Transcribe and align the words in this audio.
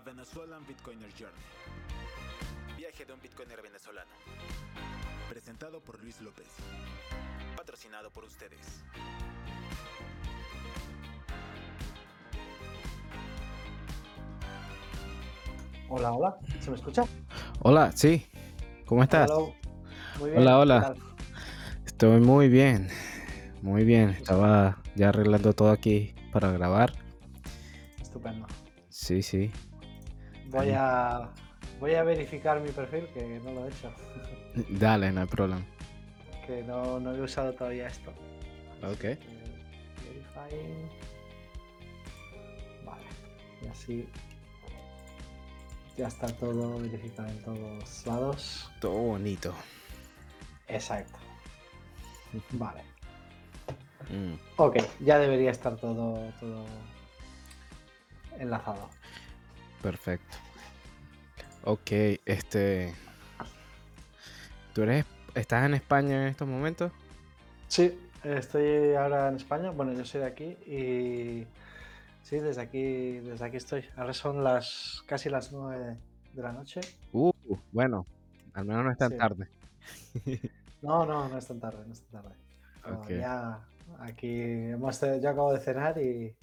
A 0.00 0.02
Venezuelan 0.02 0.66
Bitcoiner 0.66 1.10
Journey. 1.10 1.42
Viaje 2.78 3.04
de 3.04 3.12
un 3.12 3.20
Bitcoiner 3.20 3.60
venezolano. 3.60 4.10
Presentado 5.28 5.80
por 5.80 6.02
Luis 6.02 6.22
López. 6.22 6.46
Patrocinado 7.54 8.10
por 8.10 8.24
ustedes. 8.24 8.82
Hola, 15.90 16.12
hola, 16.12 16.38
¿se 16.60 16.70
me 16.70 16.76
escucha? 16.76 17.04
Hola, 17.58 17.92
sí. 17.92 18.26
¿Cómo 18.86 19.02
estás? 19.02 19.28
Hello. 19.28 19.52
Muy 20.18 20.30
bien. 20.30 20.40
Hola, 20.40 20.50
¿qué 20.50 20.56
hola. 20.56 20.80
tal? 20.80 20.96
Estoy 21.84 22.20
muy 22.20 22.48
bien. 22.48 22.88
Muy 23.60 23.84
bien. 23.84 24.10
Estaba 24.10 24.80
ya 24.94 25.10
arreglando 25.10 25.52
todo 25.52 25.70
aquí 25.70 26.14
para 26.32 26.50
grabar. 26.52 26.94
Estupendo. 28.00 28.46
Sí, 28.88 29.22
sí. 29.22 29.52
Voy 30.50 30.70
a, 30.70 31.30
voy 31.78 31.94
a 31.94 32.02
verificar 32.02 32.60
mi 32.60 32.70
perfil, 32.70 33.06
que 33.14 33.40
no 33.44 33.52
lo 33.52 33.66
he 33.66 33.68
hecho. 33.68 33.92
Dale, 34.78 35.12
no 35.12 35.20
hay 35.22 35.26
problema. 35.26 35.62
que 36.46 36.62
no, 36.62 36.98
no 37.00 37.14
he 37.14 37.20
usado 37.20 37.52
todavía 37.52 37.86
esto. 37.86 38.10
Ok. 38.82 39.02
Verifying. 40.04 40.88
Vale. 42.84 43.04
Y 43.62 43.66
así 43.68 44.08
ya 45.96 46.08
está 46.08 46.26
todo 46.28 46.78
verificado 46.80 47.28
en 47.28 47.42
todos 47.42 48.06
lados. 48.06 48.70
Todo 48.80 48.92
bonito. 48.92 49.54
Exacto. 50.66 51.18
Vale. 52.52 52.82
Mm, 54.08 54.34
Ok, 54.56 54.78
ya 55.00 55.18
debería 55.18 55.50
estar 55.50 55.76
todo, 55.76 56.32
todo 56.40 56.64
enlazado. 58.38 58.88
Perfecto. 59.82 60.36
Ok, 61.64 61.90
este. 62.24 62.94
¿Tú 64.74 64.82
eres. 64.82 65.04
¿Estás 65.34 65.64
en 65.66 65.74
España 65.74 66.22
en 66.22 66.28
estos 66.28 66.48
momentos? 66.48 66.90
Sí, 67.68 67.98
estoy 68.24 68.94
ahora 68.94 69.28
en 69.28 69.36
España. 69.36 69.70
Bueno, 69.70 69.92
yo 69.92 70.04
soy 70.04 70.20
de 70.22 70.26
aquí 70.26 70.44
y 70.66 71.46
sí, 72.22 72.38
desde 72.38 72.62
aquí, 72.62 73.18
desde 73.20 73.44
aquí 73.44 73.56
estoy. 73.58 73.84
Ahora 73.96 74.12
son 74.12 74.42
las 74.42 75.02
casi 75.06 75.28
las 75.28 75.52
nueve 75.52 75.96
de 76.32 76.42
la 76.42 76.52
noche. 76.52 76.80
Uh, 77.12 77.30
bueno. 77.72 78.06
Al 78.54 78.64
menos 78.64 78.84
no 78.84 78.90
es 78.90 78.98
tan 78.98 79.10
Sí. 79.12 79.18
tarde. 79.18 79.48
No, 80.82 81.04
no, 81.04 81.28
no 81.28 81.36
es 81.36 81.46
tan 81.46 81.60
tarde, 81.60 81.84
no 81.86 81.92
es 81.92 82.00
tan 82.00 82.22
tarde. 82.22 82.34
Ok. 82.86 83.06
Todavía 83.06 83.58
aquí 83.98 84.40
hemos, 84.40 84.98
yo 84.98 85.28
acabo 85.28 85.52
de 85.52 85.60
cenar 85.60 85.98
y 86.00 86.34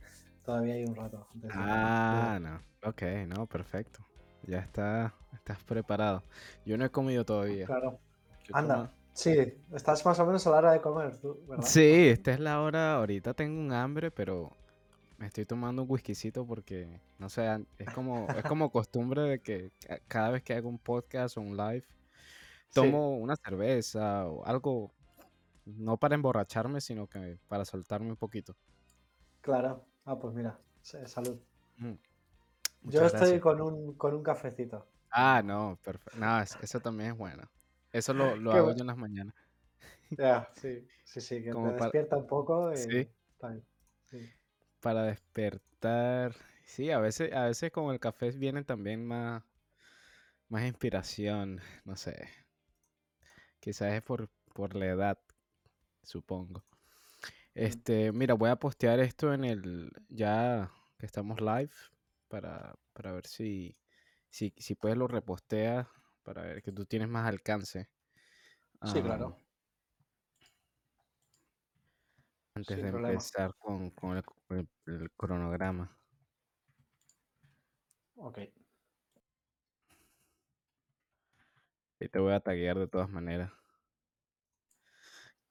todavía 0.45 0.75
hay 0.75 0.85
un 0.85 0.95
rato. 0.95 1.27
antes 1.33 1.49
de- 1.49 1.55
Ah, 1.59 2.37
no. 2.39 2.59
Ok, 2.87 3.01
no, 3.27 3.45
perfecto. 3.47 4.05
Ya 4.43 4.59
está. 4.59 5.13
Estás 5.33 5.63
preparado. 5.63 6.23
Yo 6.65 6.77
no 6.77 6.85
he 6.85 6.89
comido 6.91 7.25
todavía. 7.25 7.71
Claro. 7.71 7.99
Anda, 8.51 8.93
sí, 9.13 9.31
estás 9.73 10.05
más 10.05 10.19
o 10.19 10.25
menos 10.25 10.45
a 10.47 10.51
la 10.51 10.57
hora 10.57 10.71
de 10.73 10.81
comer, 10.81 11.17
tú, 11.17 11.45
¿verdad? 11.47 11.73
Sí, 11.73 11.81
esta 12.09 12.33
es 12.33 12.39
la 12.39 12.61
hora. 12.61 12.95
Ahorita 12.95 13.33
tengo 13.33 13.59
un 13.59 13.71
hambre, 13.73 14.11
pero 14.11 14.55
me 15.17 15.27
estoy 15.27 15.45
tomando 15.45 15.83
un 15.83 15.91
whiskycito 15.91 16.45
porque, 16.47 17.01
no 17.19 17.29
sé, 17.29 17.47
es 17.79 17.89
como, 17.91 18.33
es 18.35 18.45
como 18.45 18.71
costumbre 18.71 19.21
de 19.23 19.41
que 19.41 19.71
ca- 19.87 19.99
cada 20.07 20.31
vez 20.31 20.43
que 20.43 20.53
hago 20.55 20.69
un 20.69 20.79
podcast 20.79 21.37
o 21.37 21.41
un 21.41 21.57
live, 21.57 21.85
Sí, 22.69 22.87
tomo 22.87 23.17
una 23.17 23.35
cerveza 23.37 24.27
o 24.27 24.45
algo, 24.45 24.93
no 25.65 25.97
para 25.97 26.15
emborracharme, 26.15 26.81
sino 26.81 27.07
que 27.07 27.39
para 27.49 27.65
soltarme 27.65 28.11
un 28.11 28.17
poquito. 28.17 28.55
claro. 29.41 29.85
Ah, 30.05 30.17
pues 30.19 30.33
mira, 30.35 30.59
salud. 30.81 31.39
Mm, 31.81 31.97
Yo 32.81 33.05
estoy 33.05 33.39
gracias. 33.39 33.39
con 33.39 33.61
un, 33.61 33.93
con 33.97 34.15
un 34.15 34.23
cafecito. 34.23 34.87
Ah, 35.09 35.41
no, 35.43 35.79
perfecto. 35.83 36.17
No, 36.17 36.39
es- 36.41 36.55
eso 36.61 36.81
también 36.81 37.11
es 37.11 37.17
bueno. 37.17 37.49
Eso 37.91 38.13
lo, 38.13 38.35
lo 38.35 38.51
Qué 38.51 38.59
hago 38.59 38.71
bueno. 38.71 38.73
yo 38.73 38.81
en 38.81 38.87
las 38.87 38.97
mañanas. 38.97 39.33
Ya, 40.17 40.51
sí, 40.55 40.87
sí, 41.03 41.21
sí, 41.21 41.43
que 41.43 41.55
Como 41.55 41.73
te 41.73 41.73
para, 41.75 41.93
despierta 41.93 42.17
un 42.17 42.27
poco 42.27 42.73
y 42.75 42.75
sí, 42.75 43.09
está 43.33 43.49
bien. 43.49 43.67
Sí, 44.09 44.33
para 44.79 45.03
despertar. 45.03 46.35
Sí, 46.65 46.91
a 46.91 46.99
veces, 46.99 47.33
a 47.33 47.45
veces 47.45 47.71
con 47.71 47.91
el 47.93 47.99
café 47.99 48.31
viene 48.31 48.63
también 48.63 49.05
más, 49.05 49.43
más 50.49 50.65
inspiración, 50.65 51.61
no 51.85 51.95
sé. 51.95 52.27
Quizás 53.59 53.93
es 53.93 54.01
por, 54.01 54.29
por 54.53 54.75
la 54.75 54.87
edad, 54.87 55.19
supongo. 56.03 56.65
mm, 57.61 57.79
Este, 57.79 58.11
mira, 58.11 58.35
voy 58.35 58.49
a 58.51 58.57
postear 58.57 58.99
esto 59.01 59.33
en 59.33 59.45
el, 59.45 59.91
ya 60.09 60.71
que 60.99 61.05
estamos 61.05 61.41
live, 61.41 61.71
para, 62.27 62.75
para 62.93 63.11
ver 63.13 63.27
si, 63.27 63.77
si, 64.29 64.53
si 64.57 64.75
puedes 64.75 64.97
lo 64.97 65.07
reposteas, 65.07 65.87
para 66.23 66.43
ver 66.43 66.61
que 66.63 66.71
tú 66.71 66.85
tienes 66.85 67.09
más 67.09 67.27
alcance. 67.27 67.89
Sí, 68.83 69.01
claro, 69.03 69.37
antes 72.55 72.81
sin 72.81 72.81
de 72.81 72.89
problema. 72.89 73.29
empezar 73.29 73.55
con, 73.57 73.89
con 73.91 74.17
el, 74.17 74.23
con 74.25 74.57
el- 74.57 74.69
el 74.87 75.11
cronograma. 75.15 75.97
Ok. 78.15 78.37
Y 81.99 82.09
te 82.09 82.17
voy 82.17 82.33
a 82.33 82.39
taguear 82.39 82.79
de 82.79 82.87
todas 82.87 83.07
maneras. 83.07 83.51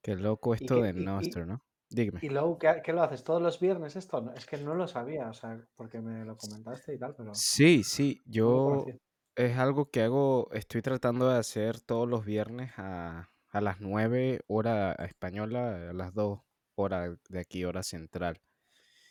Qué 0.03 0.17
loco 0.17 0.55
¿Y, 0.59 0.67
esto 0.67 0.81
de 0.81 0.95
y, 0.95 0.95
Nostr, 0.95 1.47
y, 1.47 1.47
¿no? 1.47 1.66
Dígame. 1.91 2.21
y 2.21 2.29
luego, 2.31 2.59
¿qué, 2.59 2.81
qué 2.85 2.93
lo 2.93 3.03
haces? 3.03 3.25
¿Todos 3.25 3.43
los 3.43 3.61
viernes 3.61 3.97
esto? 3.97 4.21
No, 4.21 4.33
es 4.35 4.47
que 4.47 4.59
no 4.59 4.75
lo 4.75 4.89
sabía, 4.89 5.29
o 5.29 5.35
sea, 5.35 5.67
porque 5.77 6.01
me 6.01 6.25
lo 6.25 6.37
comentaste 6.37 6.95
y 6.95 6.99
tal, 6.99 7.15
pero 7.17 7.33
Sí, 7.33 7.85
sí, 7.85 8.23
no 8.41 8.53
lo 8.53 8.63
yo 8.65 8.65
conocía. 8.65 8.99
es 9.35 9.57
algo 9.59 9.91
que 9.91 10.03
hago, 10.03 10.49
estoy 10.53 10.81
tratando 10.83 11.29
de 11.29 11.39
hacer 11.39 11.81
todos 11.81 12.09
los 12.09 12.25
viernes 12.25 12.73
a, 12.79 13.31
a 13.51 13.61
las 13.61 13.81
9 13.81 14.41
hora 14.47 14.93
española, 14.95 15.91
a 15.91 15.93
las 15.93 16.15
2 16.15 16.41
horas 16.77 17.19
de 17.29 17.41
aquí, 17.41 17.65
hora 17.65 17.83
central. 17.83 18.41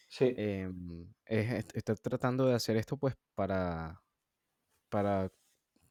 Sí, 0.08 0.32
Em, 0.38 1.14
es- 1.26 1.52
est- 1.52 1.78
estoy 1.78 1.96
tratando 1.96 2.46
de 2.48 2.56
hacer 2.56 2.76
esto 2.78 2.98
pues 2.98 3.16
para, 3.36 4.04
para 4.90 5.32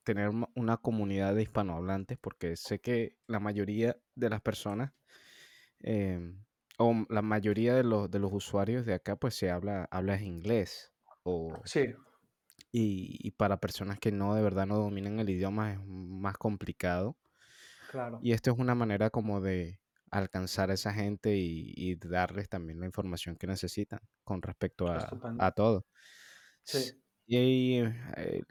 tener 0.04 0.32
ma- 0.32 0.50
una 0.56 0.78
comunidad 0.78 1.34
de 1.34 1.42
hispanohablantes, 1.42 2.18
porque 2.20 2.56
sé 2.56 2.80
que 2.80 3.18
la 3.28 3.40
mayoría 3.40 3.98
de 4.16 4.30
las 4.30 4.42
personas, 4.42 4.92
em, 5.80 6.44
o 6.78 6.94
la 7.08 7.22
mayoría 7.22 7.74
de 7.74 7.84
los, 7.84 8.10
de 8.10 8.18
los 8.20 8.32
usuarios 8.32 8.86
de 8.86 8.94
acá 8.94 9.16
pues 9.16 9.34
se 9.36 9.50
habla, 9.50 9.88
habla 9.90 10.20
inglés. 10.20 10.92
O, 11.24 11.64
sí, 11.64 11.94
y, 12.72 13.18
y 13.26 13.30
para 13.32 13.58
personas 13.60 13.98
que 13.98 14.12
no 14.12 14.34
de 14.34 14.42
verdad 14.42 14.66
no 14.66 14.78
dominan 14.78 15.18
el 15.20 15.30
idioma 15.30 15.72
es 15.72 15.80
más 15.84 16.36
complicado. 16.38 17.16
claro, 17.86 18.20
Y 18.20 18.32
esto 18.32 18.50
es 18.52 18.58
una 18.58 18.74
manera 18.74 19.10
como 19.10 19.40
de 19.40 19.80
alcanzar 20.10 20.70
a 20.70 20.74
esa 20.74 20.92
gente 20.94 21.36
y, 21.36 21.72
y 21.76 21.96
darles 21.96 22.48
también 22.48 22.80
la 22.80 22.86
información 22.86 23.36
que 23.36 23.46
necesitan 23.46 24.00
con 24.24 24.42
respecto 24.42 24.88
a, 24.88 25.14
a 25.38 25.52
todo. 25.52 25.86
Sí, 26.64 27.02
Y 27.26 27.78
eh, 28.16 28.42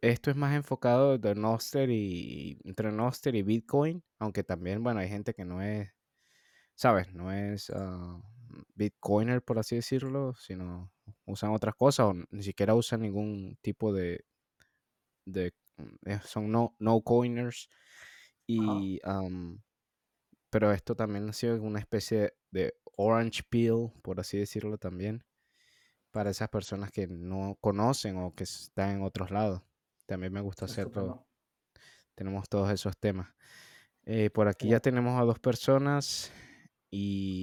esto 0.00 0.30
es 0.30 0.36
más 0.36 0.54
enfocado 0.56 1.18
de 1.18 1.34
Nostr 1.34 1.90
y 1.90 2.58
entre 2.64 2.90
Nostr 2.92 3.34
y 3.36 3.42
Bitcoin, 3.42 4.04
aunque 4.18 4.42
también, 4.44 4.82
bueno, 4.82 5.00
hay 5.00 5.08
gente 5.08 5.34
que 5.34 5.44
no 5.44 5.62
es, 5.62 5.90
¿sabes? 6.76 7.12
No 7.12 7.32
es 7.32 7.70
ah, 7.74 8.20
Bitcoiner, 8.74 9.42
por 9.42 9.58
así 9.58 9.76
decirlo, 9.76 10.34
sino 10.34 10.92
usan 11.24 11.50
otras 11.50 11.74
cosas 11.74 12.06
o 12.06 12.14
ni 12.30 12.42
siquiera 12.42 12.74
usan 12.74 13.00
ningún 13.02 13.58
tipo 13.62 13.92
de, 13.92 14.24
de 15.24 15.52
eh, 16.04 16.20
son 16.24 16.52
no, 16.52 16.76
no 16.78 17.00
coiners 17.00 17.68
y 18.46 19.00
am, 19.02 19.62
pero 20.50 20.70
esto 20.72 20.94
también 20.94 21.28
ha 21.28 21.32
sido 21.32 21.60
una 21.60 21.80
especie 21.80 22.34
de 22.50 22.74
orange 22.96 23.42
peel, 23.48 23.90
por 24.02 24.20
así 24.20 24.38
decirlo 24.38 24.78
también, 24.78 25.24
para 26.12 26.30
esas 26.30 26.48
personas 26.48 26.92
que 26.92 27.08
no 27.08 27.58
conocen 27.60 28.16
o 28.18 28.34
que 28.34 28.44
están 28.44 28.90
en 28.96 29.02
otros 29.02 29.30
lados. 29.30 29.62
También 30.06 30.32
me 30.32 30.40
gusta 30.40 30.66
hacerlo, 30.66 31.26
tenemos 32.14 32.48
todos 32.48 32.70
esos 32.70 32.96
temas. 32.96 33.34
Eh, 34.04 34.30
por 34.30 34.46
aquí 34.46 34.68
ya 34.68 34.78
tenemos 34.78 35.20
a 35.20 35.24
dos 35.24 35.40
personas 35.40 36.32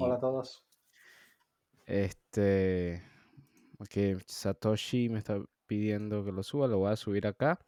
Hola 0.02 0.16
a 0.16 0.20
todos. 0.20 0.64
este, 1.86 3.04
Satoshi 4.26 5.10
me 5.10 5.20
está 5.20 5.44
pidiendo 5.68 6.24
que 6.26 6.32
lo 6.32 6.44
suba, 6.44 6.68
lo 6.68 6.80
voy 6.80 6.92
a 6.92 6.96
subir 6.96 7.28
acá. 7.28 7.60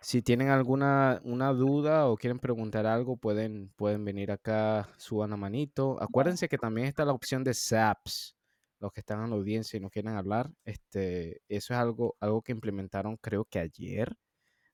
Si 0.00 0.22
tienen 0.22 0.48
alguna 0.48 1.20
una 1.24 1.52
duda 1.52 2.08
o 2.08 2.16
quieren 2.16 2.38
preguntar 2.38 2.86
algo, 2.86 3.16
pueden, 3.16 3.70
pueden 3.76 4.04
venir 4.04 4.32
acá, 4.32 4.88
suban 4.96 5.30
la 5.30 5.36
manito. 5.36 6.02
Acuérdense 6.02 6.48
que 6.48 6.58
también 6.58 6.86
está 6.88 7.04
la 7.04 7.12
opción 7.12 7.44
de 7.44 7.54
SAPS, 7.54 8.36
los 8.80 8.90
que 8.92 9.00
están 9.00 9.22
en 9.22 9.30
la 9.30 9.36
audiencia 9.36 9.76
y 9.76 9.80
no 9.80 9.90
quieren 9.90 10.14
hablar. 10.16 10.50
Este, 10.64 11.42
eso 11.48 11.74
es 11.74 11.78
algo, 11.80 12.16
algo 12.20 12.42
que 12.42 12.52
implementaron 12.52 13.16
creo 13.18 13.44
que 13.44 13.60
ayer. 13.60 14.16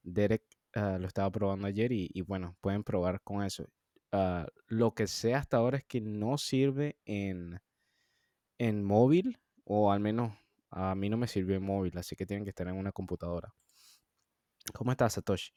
Derek 0.03 0.45
ah, 0.75 0.99
lo 0.99 1.07
estaba 1.09 1.31
probando 1.31 1.67
ayer 1.67 1.93
y, 1.93 2.09
y 2.13 2.23
bueno, 2.23 2.57
pueden 2.61 2.85
probar 2.85 3.21
con 3.23 3.43
eso. 3.43 3.67
Ah, 4.13 4.47
lo 4.67 4.95
que 4.95 5.07
sé 5.07 5.35
hasta 5.35 5.59
ahora 5.59 5.79
es 5.79 5.85
que 5.85 6.01
no 6.01 6.39
sirve 6.39 6.97
en, 7.05 7.61
en 8.59 8.85
móvil, 8.85 9.39
o 9.65 9.93
al 9.93 10.01
menos 10.01 10.33
A 10.71 10.95
mí 10.95 11.09
no 11.09 11.17
me 11.17 11.27
sirvió 11.29 11.57
en 11.57 11.63
móvil, 11.63 11.97
así 11.97 12.15
que 12.17 12.27
tienen 12.27 12.45
que 12.45 12.51
estar 12.51 12.69
en 12.69 12.77
una 12.77 12.93
computadora. 12.93 13.55
¿Cómo 14.75 14.91
estás, 14.91 15.15
Satoshi? 15.15 15.53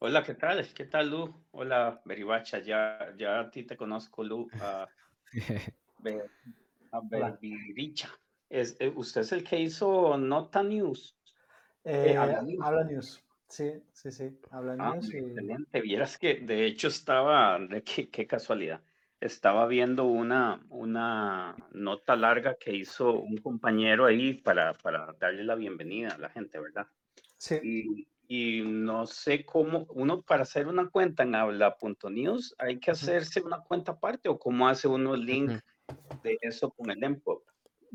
Hola, 0.00 0.22
¿qué 0.24 0.34
tal? 0.34 0.66
¿Qué 0.74 0.84
tal, 0.86 1.10
Lu? 1.10 1.46
Hola, 1.52 2.00
Beribacha. 2.04 2.58
Ya, 2.58 3.14
ya 3.16 3.40
a 3.40 3.50
ti 3.50 3.62
te 3.62 3.76
conozco, 3.76 4.24
Lu. 4.24 4.48
a 4.60 4.88
Be- 5.98 6.30
a 6.92 6.98
Hola. 6.98 7.38
Beribiricha. 7.40 8.10
Es, 8.48 8.76
eh, 8.80 8.92
usted 8.94 9.22
es 9.22 9.32
el 9.32 9.42
que 9.44 9.58
hizo 9.60 10.16
Nota 10.18 10.62
News. 10.62 11.16
Eh, 11.84 12.16
Habla 12.16 12.42
News. 12.42 12.64
habla 12.64 12.84
News. 12.84 13.22
Sí, 13.48 13.72
sí, 13.92 14.10
sí. 14.10 14.38
Habla 14.50 14.76
Ah, 14.78 14.98
y... 15.00 15.06
excelente. 15.06 15.80
Vieras 15.80 16.18
que 16.18 16.34
de 16.34 16.66
hecho 16.66 16.88
estaba, 16.88 17.58
de 17.58 17.82
qué, 17.82 18.08
qué 18.10 18.26
casualidad, 18.26 18.80
estaba 19.20 19.66
viendo 19.66 20.04
una, 20.04 20.60
una 20.68 21.56
nota 21.72 22.16
larga 22.16 22.56
que 22.56 22.74
hizo 22.74 23.12
un 23.12 23.38
compañero 23.38 24.04
ahí 24.06 24.34
para, 24.34 24.74
para 24.74 25.14
darle 25.18 25.44
la 25.44 25.54
bienvenida 25.54 26.10
a 26.10 26.18
la 26.18 26.28
gente, 26.28 26.58
¿verdad? 26.58 26.86
Sí, 27.38 27.58
Y, 27.62 28.08
y 28.28 28.62
no 28.62 29.06
sé 29.06 29.44
cómo, 29.44 29.86
uno 29.90 30.22
para 30.22 30.42
hacer 30.42 30.66
una 30.66 30.88
cuenta 30.88 31.22
en 31.22 31.34
habla.news 31.34 32.54
hay 32.58 32.78
que 32.78 32.90
hacerse 32.90 33.40
una 33.40 33.60
cuenta 33.60 33.92
aparte 33.92 34.28
o 34.28 34.38
cómo 34.38 34.68
hace 34.68 34.88
uno 34.88 35.14
el 35.14 35.24
link 35.24 35.52
de 36.22 36.38
eso 36.42 36.70
con 36.70 36.90
el 36.90 37.02
Empop. 37.02 37.42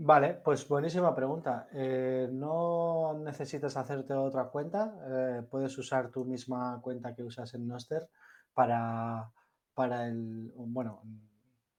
Vale, 0.04 0.34
pues 0.44 0.68
buenísima 0.68 1.14
pregunta. 1.14 1.68
Eh, 1.74 2.28
no 2.32 3.14
necesitas 3.24 3.78
hacerte 3.78 4.16
otra 4.16 4.46
cuenta, 4.46 4.96
eh, 5.08 5.44
puedes 5.48 5.78
usar 5.78 6.10
tu 6.10 6.26
misma 6.26 6.80
cuenta 6.82 7.14
que 7.14 7.22
usas 7.22 7.54
en 7.54 7.68
Noster 7.68 8.10
para, 8.52 9.32
para 9.76 10.08
el, 10.08 10.52
bueno, 10.56 11.02
o 11.04 11.06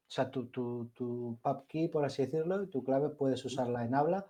sea, 0.07 0.31
tu, 0.31 0.47
tu, 0.51 0.93
tu 0.95 1.37
pub 1.43 1.67
key, 1.67 1.89
por 1.89 2.05
así 2.05 2.23
decirlo, 2.25 2.63
y 2.63 2.69
tu 2.69 2.85
clave 2.85 3.09
puedes 3.09 3.45
usarla 3.45 3.85
en 3.85 3.97
habla. 3.97 4.25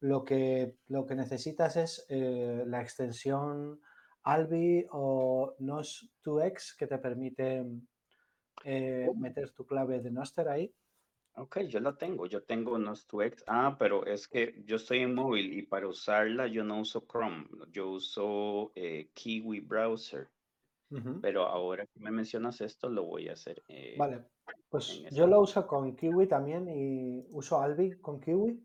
Lo 0.00 0.24
que, 0.24 0.76
lo 0.88 1.06
que 1.06 1.14
necesitas 1.14 1.76
es 1.76 2.04
eh, 2.10 2.64
la 2.66 2.82
extensión 2.82 3.80
Albi 4.24 4.86
o 4.90 5.54
NOS2x 5.58 6.76
que 6.76 6.86
te 6.86 6.98
permite 6.98 7.64
eh, 8.64 9.10
meter 9.16 9.52
tu 9.52 9.64
clave 9.64 10.00
de 10.00 10.10
Noster 10.10 10.50
ahí. 10.50 10.70
Ok, 11.38 11.60
yo 11.68 11.78
la 11.80 11.96
tengo, 11.96 12.26
yo 12.26 12.42
tengo 12.42 12.78
Nostuex. 12.78 13.44
Ah, 13.46 13.76
pero 13.78 14.04
es 14.04 14.26
que 14.26 14.62
yo 14.64 14.76
estoy 14.76 14.98
en 14.98 15.14
móvil 15.14 15.52
y 15.56 15.62
para 15.62 15.86
usarla 15.86 16.48
yo 16.48 16.64
no 16.64 16.80
uso 16.80 17.06
Chrome, 17.06 17.46
yo 17.70 17.90
uso 17.90 18.72
eh, 18.74 19.10
Kiwi 19.14 19.60
Browser. 19.60 20.28
Pero 21.20 21.46
ahora 21.46 21.84
que 21.84 22.00
me 22.00 22.10
mencionas 22.10 22.62
esto, 22.62 22.88
lo 22.88 23.04
voy 23.04 23.28
a 23.28 23.34
hacer. 23.34 23.62
eh, 23.68 23.94
Vale, 23.98 24.24
pues 24.70 25.04
yo 25.10 25.26
lo 25.26 25.42
uso 25.42 25.66
con 25.66 25.94
Kiwi 25.94 26.26
también 26.26 26.66
y 26.66 27.26
uso 27.30 27.60
Albi 27.60 28.00
con 28.00 28.18
Kiwi. 28.20 28.58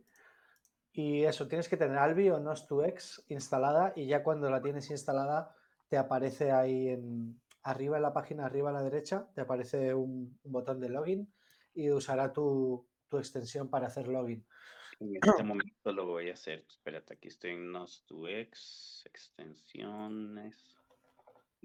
Y 0.94 1.24
eso, 1.24 1.48
tienes 1.48 1.68
que 1.68 1.76
tener 1.76 1.98
Albi 1.98 2.30
o 2.30 2.40
Nox2x 2.40 3.26
instalada 3.28 3.92
y 3.96 4.08
ya 4.08 4.24
cuando 4.24 4.50
la 4.50 4.62
tienes 4.62 4.90
instalada 4.90 5.54
te 5.90 5.98
aparece 5.98 6.52
ahí 6.52 6.90
en, 6.90 7.42
arriba 7.64 7.98
en 7.98 8.04
la 8.04 8.14
página, 8.14 8.46
arriba 8.46 8.70
a 8.70 8.74
la 8.74 8.84
derecha, 8.84 9.28
te 9.36 9.42
aparece 9.42 9.94
un, 9.94 10.40
un 10.44 10.52
botón 10.52 10.80
de 10.80 10.90
login 10.90 11.34
y 11.74 11.90
usará 11.92 12.32
tu, 12.34 12.88
tu 13.10 13.18
extensión 13.18 13.70
para 13.70 13.88
hacer 13.88 14.08
login. 14.08 14.46
En 15.00 15.16
este 15.42 15.44
momento 15.44 15.92
lo 15.92 16.06
voy 16.06 16.30
a 16.30 16.34
hacer. 16.34 16.66
Espérate, 16.68 17.14
aquí 17.14 17.28
estoy 17.28 17.52
en 17.52 17.72
Nos2x, 17.72 19.06
extensiones. 19.06 20.76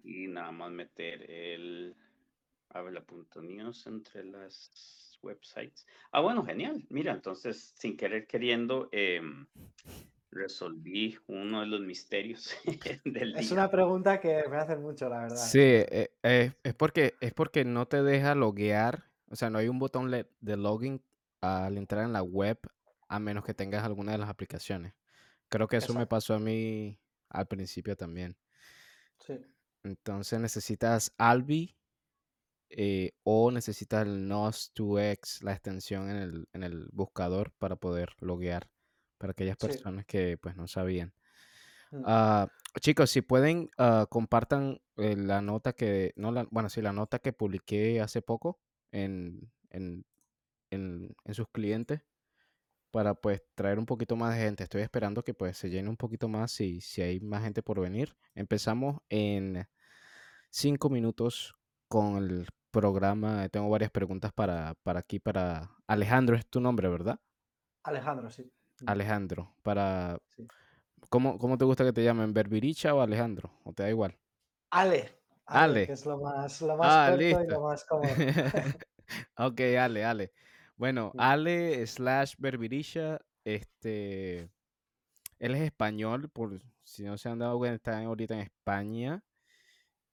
Y 0.02 0.28
nada 0.28 0.52
más 0.52 0.70
meter 0.70 1.28
el 1.30 1.96
habla.news 2.70 3.86
entre 3.86 4.24
las 4.24 5.18
websites. 5.22 5.86
Ah, 6.12 6.20
bueno, 6.20 6.44
genial. 6.44 6.84
Mira, 6.90 7.12
entonces, 7.12 7.74
sin 7.76 7.96
querer 7.96 8.26
queriendo, 8.26 8.88
em, 8.92 9.46
resolví 10.30 11.18
uno 11.26 11.60
de 11.60 11.66
los 11.66 11.80
misterios 11.80 12.54
del 13.04 13.34
Es 13.36 13.48
día. 13.48 13.58
una 13.58 13.70
pregunta 13.70 14.20
que 14.20 14.44
me 14.48 14.56
hacen 14.56 14.82
mucho, 14.82 15.08
la 15.08 15.22
verdad. 15.22 15.36
Sí, 15.36 15.60
eh, 15.60 16.10
eh, 16.22 16.52
es 16.62 16.74
porque 16.74 17.14
es 17.20 17.32
porque 17.32 17.64
no 17.64 17.86
te 17.86 18.02
deja 18.02 18.34
loguear, 18.34 19.07
o 19.30 19.36
sea, 19.36 19.50
no 19.50 19.58
hay 19.58 19.68
un 19.68 19.78
botón 19.78 20.10
de 20.10 20.56
login 20.56 21.02
al 21.40 21.76
entrar 21.78 22.04
en 22.04 22.12
la 22.12 22.22
web 22.22 22.58
a 23.08 23.18
menos 23.18 23.44
que 23.44 23.54
tengas 23.54 23.84
alguna 23.84 24.12
de 24.12 24.18
las 24.18 24.28
aplicaciones. 24.28 24.94
Creo 25.48 25.66
que 25.66 25.78
eso 25.78 25.94
me 25.94 26.06
pasó 26.06 26.34
a 26.34 26.38
mí 26.38 26.98
al 27.30 27.46
principio 27.46 27.96
también. 27.96 28.36
Sí, 29.18 29.34
Entonces 29.82 30.38
necesitas 30.40 31.12
Albi 31.16 31.76
eh, 32.70 33.12
o 33.22 33.50
necesitas 33.50 34.06
el 34.06 34.28
NOS2x, 34.28 35.42
la 35.42 35.52
extensión 35.52 36.10
en 36.10 36.16
el, 36.16 36.48
en 36.52 36.62
el 36.62 36.88
buscador 36.92 37.52
para 37.52 37.76
poder 37.76 38.10
loguear 38.20 38.68
para 39.16 39.30
aquellas 39.32 39.56
Sí. 39.58 39.66
personas 39.68 40.04
que 40.06 40.36
pues 40.36 40.54
no 40.56 40.68
sabían. 40.68 41.14
Mm. 41.90 42.02
Ah, 42.04 42.48
chicos, 42.80 43.10
si 43.10 43.22
pueden, 43.22 43.70
ah, 43.78 44.06
compartan 44.10 44.80
eh, 44.96 45.16
la 45.16 45.40
nota 45.40 45.72
que, 45.72 46.12
no 46.16 46.30
la, 46.30 46.46
bueno, 46.50 46.68
sí, 46.68 46.82
la 46.82 46.92
nota 46.92 47.18
que 47.18 47.32
publiqué 47.32 48.00
hace 48.02 48.20
poco 48.20 48.60
en, 48.92 49.50
en, 49.70 50.04
en, 50.70 51.14
en 51.24 51.34
sus 51.34 51.48
clientes 51.48 52.02
para 52.90 53.14
pues 53.14 53.42
traer 53.54 53.78
un 53.78 53.86
poquito 53.86 54.16
más 54.16 54.34
de 54.34 54.42
gente. 54.42 54.64
Estoy 54.64 54.82
esperando 54.82 55.22
que 55.22 55.34
pues 55.34 55.56
se 55.56 55.70
llene 55.70 55.88
un 55.88 55.96
poquito 55.96 56.28
más 56.28 56.60
y 56.60 56.80
si 56.80 57.02
hay 57.02 57.20
más 57.20 57.42
gente 57.42 57.62
por 57.62 57.80
venir. 57.80 58.16
Empezamos 58.34 59.00
en 59.08 59.66
cinco 60.50 60.88
minutos 60.88 61.54
con 61.88 62.16
el 62.16 62.48
programa. 62.70 63.48
Tengo 63.48 63.68
varias 63.68 63.90
preguntas 63.90 64.32
para, 64.32 64.74
para 64.82 65.00
aquí, 65.00 65.18
para 65.18 65.70
Alejandro, 65.86 66.36
es 66.36 66.46
tu 66.46 66.60
nombre, 66.60 66.88
¿verdad? 66.88 67.18
Alejandro, 67.82 68.30
sí. 68.30 68.50
Alejandro, 68.86 69.54
para... 69.62 70.18
sí. 70.36 70.46
¿Cómo, 71.10 71.38
cómo 71.38 71.56
te 71.56 71.64
gusta 71.64 71.84
que 71.84 71.92
te 71.92 72.04
llamen? 72.04 72.34
¿Berbiricha 72.34 72.94
o 72.94 73.00
Alejandro? 73.00 73.52
¿O 73.64 73.72
te 73.72 73.82
da 73.82 73.88
igual? 73.88 74.18
Ale, 74.70 75.17
Ale, 75.48 75.80
Ale. 75.80 75.86
que 75.86 75.92
es 75.92 76.06
lo 76.06 76.18
más, 76.18 76.60
lo 76.62 76.76
más 76.76 76.86
Ah, 76.90 77.08
corto 77.10 77.22
y 77.22 77.24
listo. 77.24 77.44
lo 77.46 77.60
más 77.62 77.84
cómodo. 77.86 78.14
ok, 79.36 79.60
Ale, 79.78 80.04
Ale. 80.04 80.32
Bueno. 80.76 81.12
Ale 81.18 81.86
slash 81.86 82.34
Berbirisha, 82.38 83.20
este, 83.44 84.50
él 85.38 85.54
es 85.54 85.62
español, 85.62 86.28
por 86.30 86.60
si 86.84 87.04
no 87.04 87.18
se 87.18 87.28
han 87.28 87.38
dado 87.40 87.58
cuenta, 87.58 87.76
está 87.76 88.04
ahorita 88.06 88.34
en 88.34 88.40
España. 88.40 89.24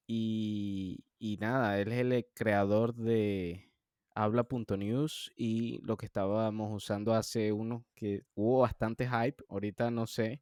Y, 0.08 1.04
y 1.20 1.38
nada, 1.38 1.80
él 1.80 1.92
es 1.92 2.00
el 2.00 2.12
eh, 2.14 2.28
creador 2.34 2.94
de 2.96 3.72
habla.news 4.14 5.32
y 5.36 5.80
lo 5.82 5.98
que 5.98 6.06
estábamos 6.06 6.72
usando 6.74 7.14
hace 7.14 7.52
uno 7.52 7.86
que 7.96 8.24
hubo 8.36 8.60
bastante 8.62 9.08
hype, 9.10 9.44
ahorita 9.50 9.92
no 9.92 10.08
sé, 10.08 10.42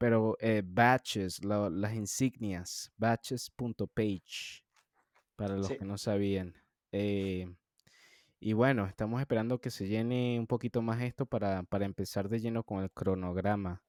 pero 0.00 0.36
eh, 0.40 0.62
batches, 0.64 1.44
la- 1.44 1.68
las 1.70 1.94
insignias, 1.94 2.90
batches.page, 2.96 4.64
para 5.36 5.56
los 5.56 5.68
Sí. 5.68 5.76
que 5.76 5.84
no 5.84 5.98
sabían. 5.98 6.54
Eh, 6.92 7.54
y 8.40 8.54
bueno, 8.54 8.86
estamos 8.86 9.20
esperando 9.20 9.60
que 9.60 9.70
se 9.70 9.88
llene 9.88 10.38
un 10.40 10.46
poquito 10.46 10.82
más 10.82 11.02
esto 11.02 11.26
para, 11.26 11.62
para 11.64 11.86
empezar 11.86 12.28
de 12.30 12.40
lleno 12.40 12.64
con 12.64 12.82
el 12.82 12.90
cronograma. 12.92 13.82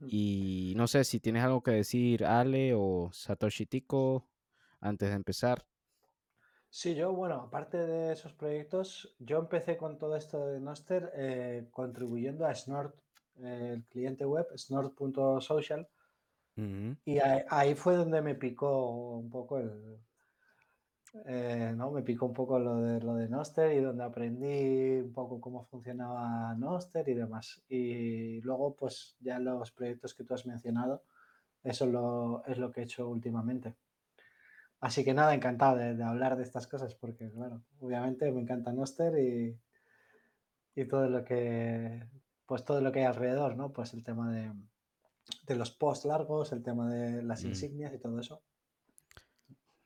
Mm. 0.00 0.06
Y 0.08 0.74
no 0.76 0.86
sé 0.88 1.04
si 1.04 1.20
tienes 1.20 1.44
algo 1.44 1.62
que 1.62 1.72
decir, 1.72 2.24
Ale 2.24 2.74
o 2.76 3.10
Satoshi 3.12 3.66
Tico, 3.66 4.28
antes 4.80 5.10
de 5.10 5.16
empezar. 5.16 5.66
Sí, 6.68 6.94
yo, 6.94 7.12
bueno, 7.12 7.36
aparte 7.42 7.78
de 7.78 8.12
esos 8.12 8.32
proyectos, 8.34 9.14
yo 9.20 9.38
empecé 9.38 9.76
con 9.76 9.98
todo 9.98 10.16
esto 10.16 10.44
de 10.46 10.60
Noster 10.60 11.10
eh, 11.14 11.68
contribuyendo 11.70 12.46
a 12.46 12.54
Snort, 12.54 12.96
el 13.42 13.84
cliente 13.84 14.24
web, 14.24 14.46
snort.social, 14.56 15.88
Ujú, 16.56 16.96
y 17.04 17.18
ahí, 17.18 17.42
ahí 17.48 17.74
fue 17.74 17.96
donde 17.96 18.22
me 18.22 18.34
picó 18.34 19.16
un 19.18 19.30
poco 19.30 19.58
el, 19.58 19.98
eh, 21.26 21.72
¿no? 21.76 21.90
Me 21.92 22.02
picó 22.02 22.26
un 22.26 22.34
poco 22.34 22.58
lo 22.58 22.76
de, 22.80 23.00
lo 23.00 23.14
de 23.14 23.28
Noster 23.28 23.72
y 23.72 23.80
donde 23.80 24.02
aprendí 24.02 25.00
un 25.00 25.12
poco 25.12 25.40
cómo 25.40 25.64
funcionaba 25.64 26.54
Noster 26.56 27.08
y 27.08 27.14
demás. 27.14 27.62
Y 27.68 28.40
luego, 28.40 28.74
pues 28.74 29.16
ya 29.20 29.38
los 29.38 29.70
proyectos 29.72 30.14
que 30.14 30.24
tú 30.24 30.34
has 30.34 30.46
mencionado, 30.46 31.04
eso 31.62 31.86
lo, 31.86 32.44
es 32.46 32.58
lo 32.58 32.72
que 32.72 32.80
he 32.80 32.84
hecho 32.84 33.08
últimamente. 33.08 33.76
Así 34.80 35.04
que 35.04 35.14
nada, 35.14 35.34
encantado 35.34 35.76
de, 35.76 35.94
de 35.94 36.04
hablar 36.04 36.36
de 36.36 36.42
estas 36.42 36.66
cosas 36.66 36.94
porque, 36.94 37.30
claro, 37.30 37.62
obviamente 37.80 38.30
me 38.32 38.40
encanta 38.42 38.72
Noster 38.72 39.18
y, 39.18 39.58
y 40.74 40.84
todo 40.86 41.08
lo 41.08 41.24
que, 41.24 42.02
pues 42.46 42.64
todo 42.64 42.80
lo 42.80 42.92
que 42.92 43.00
hay 43.00 43.06
alrededor, 43.06 43.56
¿no? 43.56 43.72
Pues 43.72 43.94
el 43.94 44.04
tema 44.04 44.32
de, 44.32 44.52
de 45.46 45.56
los 45.56 45.70
posts 45.72 46.06
largos, 46.06 46.52
el 46.52 46.62
tema 46.62 46.90
de 46.92 47.22
las 47.22 47.44
Mm. 47.44 47.46
insignias 47.46 47.94
y 47.94 47.98
todo 48.00 48.20
eso. 48.20 48.42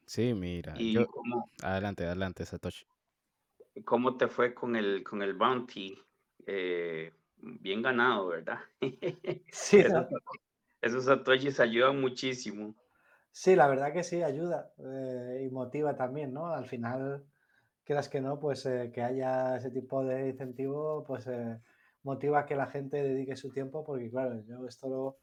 Sí, 0.06 0.34
mira, 0.34 0.82
¿Y 0.82 0.90
yo... 0.90 1.06
cómo, 1.06 1.50
Adelante, 1.62 2.04
adelante, 2.04 2.44
Satoshi. 2.44 2.84
cómo 3.84 4.16
te 4.16 4.28
fue 4.28 4.54
con 4.54 4.76
el, 4.76 5.02
con 5.04 5.22
el 5.22 5.34
bounty? 5.34 5.98
Eh, 6.46 7.12
bien 7.36 7.82
ganado, 7.82 8.28
¿verdad? 8.28 8.58
Sí, 9.50 9.78
esos, 9.80 10.06
esos 10.82 11.04
satoshis 11.06 11.60
ayudan 11.60 12.00
muchísimo. 12.00 12.74
Sí, 13.32 13.54
la 13.56 13.68
verdad 13.68 13.92
que 13.92 14.02
sí, 14.02 14.22
ayuda 14.22 14.72
eh, 14.78 15.44
y 15.46 15.50
motiva 15.50 15.96
también, 15.96 16.32
¿no? 16.34 16.48
Al 16.48 16.66
final, 16.66 17.24
quieras 17.84 18.08
que 18.08 18.20
no, 18.20 18.38
pues 18.40 18.66
eh, 18.66 18.90
que 18.92 19.02
haya 19.02 19.56
ese 19.56 19.70
tipo 19.70 20.04
de 20.04 20.30
incentivo, 20.30 21.04
pues 21.04 21.26
eh, 21.28 21.60
motiva 22.02 22.46
que 22.46 22.56
la 22.56 22.66
gente 22.66 23.02
dedique 23.02 23.36
su 23.36 23.50
tiempo, 23.50 23.84
porque 23.84 24.10
claro, 24.10 24.42
yo 24.46 24.66
esto 24.66 24.88
lo, 24.88 25.18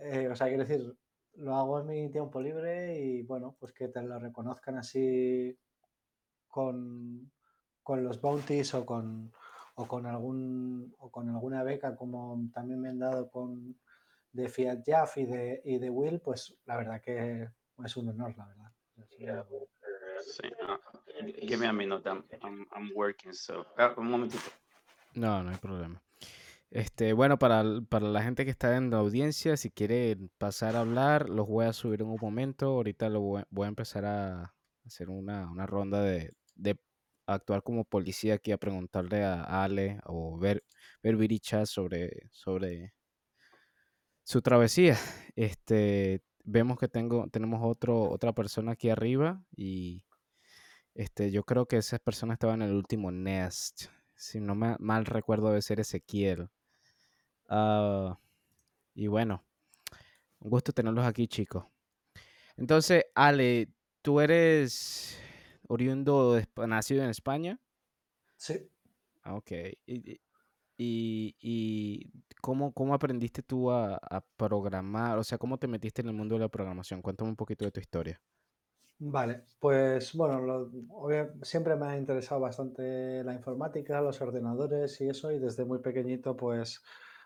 eh, 0.00 0.28
o 0.28 0.36
sea, 0.36 0.48
quiero 0.48 0.64
decir, 0.64 0.94
lo 1.34 1.54
hago 1.56 1.80
en 1.80 1.86
mi 1.86 2.10
tiempo 2.10 2.40
libre 2.40 2.98
y 2.98 3.22
bueno, 3.22 3.56
pues 3.58 3.72
que 3.72 3.88
te 3.88 4.02
lo 4.02 4.18
reconozcan 4.18 4.76
así 4.78 5.56
con, 6.48 7.30
con 7.82 8.04
los 8.04 8.20
bounties 8.20 8.74
o 8.74 8.84
con, 8.84 9.32
o 9.74 9.86
con 9.86 10.06
algún 10.06 10.94
o 10.98 11.10
con 11.10 11.28
alguna 11.28 11.62
beca 11.62 11.96
como 11.96 12.38
también 12.52 12.80
me 12.80 12.88
han 12.88 12.98
dado 12.98 13.30
con 13.30 13.78
de 14.32 14.48
Fiat 14.48 14.82
Jaff 14.86 15.16
y 15.16 15.26
de, 15.26 15.60
y 15.64 15.78
de 15.78 15.90
Will, 15.90 16.20
pues 16.20 16.56
la 16.66 16.76
verdad 16.76 17.00
que 17.00 17.48
es 17.84 17.96
un 17.96 18.08
honor, 18.10 18.36
la 18.36 18.46
verdad. 18.46 18.72
Sí, 20.20 20.50
give 21.40 21.56
me 21.56 21.66
a 21.66 21.72
minute, 21.72 22.08
I'm, 22.08 22.24
I'm, 22.42 22.66
I'm 22.72 22.92
working, 22.94 23.32
so... 23.32 23.66
ah, 23.76 23.94
un 23.96 24.08
momentito. 24.08 24.50
No, 25.14 25.42
no 25.42 25.50
hay 25.50 25.56
problema. 25.58 26.02
Este, 26.70 27.12
bueno, 27.12 27.38
para, 27.38 27.64
para 27.88 28.08
la 28.08 28.22
gente 28.22 28.44
que 28.44 28.50
está 28.52 28.76
en 28.76 28.90
la 28.90 28.98
audiencia, 28.98 29.56
si 29.56 29.70
quiere 29.70 30.16
pasar 30.38 30.76
a 30.76 30.80
hablar, 30.80 31.28
los 31.28 31.48
voy 31.48 31.66
a 31.66 31.72
subir 31.72 32.02
en 32.02 32.08
un 32.08 32.18
momento. 32.20 32.66
Ahorita 32.66 33.08
lo 33.08 33.20
voy, 33.20 33.42
voy 33.50 33.66
a 33.66 33.68
empezar 33.68 34.04
a 34.04 34.54
hacer 34.84 35.10
una, 35.10 35.50
una 35.50 35.66
ronda 35.66 36.02
de, 36.02 36.32
de 36.54 36.78
actuar 37.26 37.62
como 37.62 37.84
policía 37.84 38.34
aquí 38.34 38.52
a 38.52 38.58
preguntarle 38.58 39.24
a 39.24 39.64
Ale 39.64 40.00
o 40.06 40.38
ver, 40.38 40.64
ver 41.02 41.16
Viricha 41.16 41.66
sobre, 41.66 42.28
sobre 42.32 42.94
su 44.24 44.42
travesía. 44.42 44.96
Este, 45.36 46.22
vemos 46.44 46.78
que 46.78 46.88
tengo, 46.88 47.28
tenemos 47.30 47.60
otro, 47.64 48.10
otra 48.10 48.32
persona 48.32 48.72
aquí 48.72 48.90
arriba 48.90 49.42
y 49.56 50.04
este, 50.94 51.30
yo 51.30 51.44
creo 51.44 51.66
que 51.66 51.78
esa 51.78 51.98
persona 51.98 52.34
estaba 52.34 52.54
en 52.54 52.62
el 52.62 52.74
último 52.74 53.10
Nest. 53.10 53.86
Si 54.20 54.38
no 54.38 54.54
me 54.54 54.76
mal 54.80 55.06
recuerdo 55.06 55.48
debe 55.48 55.62
ser 55.62 55.80
Ezequiel. 55.80 56.50
Ah, 57.48 58.18
y 58.94 59.06
bueno, 59.08 59.44
un 60.40 60.50
gusto 60.50 60.72
tenerlos 60.72 61.06
aquí, 61.06 61.28
chicos. 61.28 61.64
Entonces, 62.56 63.04
Ale, 63.14 63.70
¿tú 64.02 64.20
eres 64.20 65.18
oriundo, 65.68 66.34
de 66.34 66.46
nacido 66.68 67.02
en 67.04 67.10
España? 67.10 67.60
Sí, 68.36 68.70
Ah, 69.22 69.34
Ok. 69.36 69.52
¿Y, 69.86 70.12
y- 70.12 70.20
y- 70.78 71.36
y 71.40 72.12
cómo, 72.40 72.72
cómo 72.72 72.94
aprendiste 72.94 73.42
tú 73.42 73.70
a, 73.70 73.96
a 73.96 74.20
programar? 74.36 75.18
O 75.18 75.24
sea, 75.24 75.38
¿cómo 75.38 75.58
te 75.58 75.68
metiste 75.68 76.02
en 76.02 76.08
el 76.08 76.14
mundo 76.14 76.34
de 76.36 76.40
la 76.42 76.48
programación? 76.48 77.02
Cuéntame 77.02 77.30
un 77.30 77.36
poquito 77.36 77.64
de 77.66 77.72
tu 77.72 77.80
historia. 77.80 78.20
Vale, 79.02 79.46
pues 79.58 80.12
bueno, 80.14 80.40
lo- 80.40 80.70
siempre 81.42 81.74
me 81.76 81.86
ha 81.86 81.96
interesado 81.96 82.38
bastante 82.40 83.24
la 83.24 83.32
informática, 83.32 84.00
los 84.02 84.20
ordenadores 84.20 85.00
y 85.00 85.08
eso, 85.08 85.32
y 85.32 85.38
desde 85.38 85.64
muy 85.64 85.78
pequeñito 85.78 86.36
pues 86.36 86.82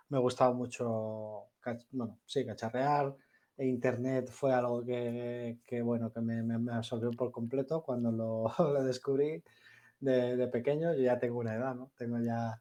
me 0.08 0.18
gustaba 0.20 0.52
mucho, 0.54 1.50
bueno, 1.90 2.20
sí, 2.26 2.46
cacharrear, 2.46 3.16
e 3.56 3.66
Internet 3.66 4.30
fue 4.30 4.52
algo 4.54 4.84
que, 4.84 5.58
que, 5.66 5.82
bueno, 5.82 6.12
que 6.12 6.20
me, 6.20 6.42
me- 6.44 6.58
me 6.60 6.74
absorbió 6.74 7.10
por 7.10 7.32
completo 7.32 7.82
cuando 7.82 8.12
lo, 8.12 8.44
lo 8.72 8.84
descubrí 8.84 9.42
de, 10.00 10.36
de 10.36 10.48
pequeño, 10.48 10.94
yo 10.94 11.02
ya 11.02 11.18
tengo 11.18 11.38
una 11.40 11.54
edad, 11.56 11.74
¿no? 11.74 11.92
Tengo 11.96 12.20
ya 12.20 12.60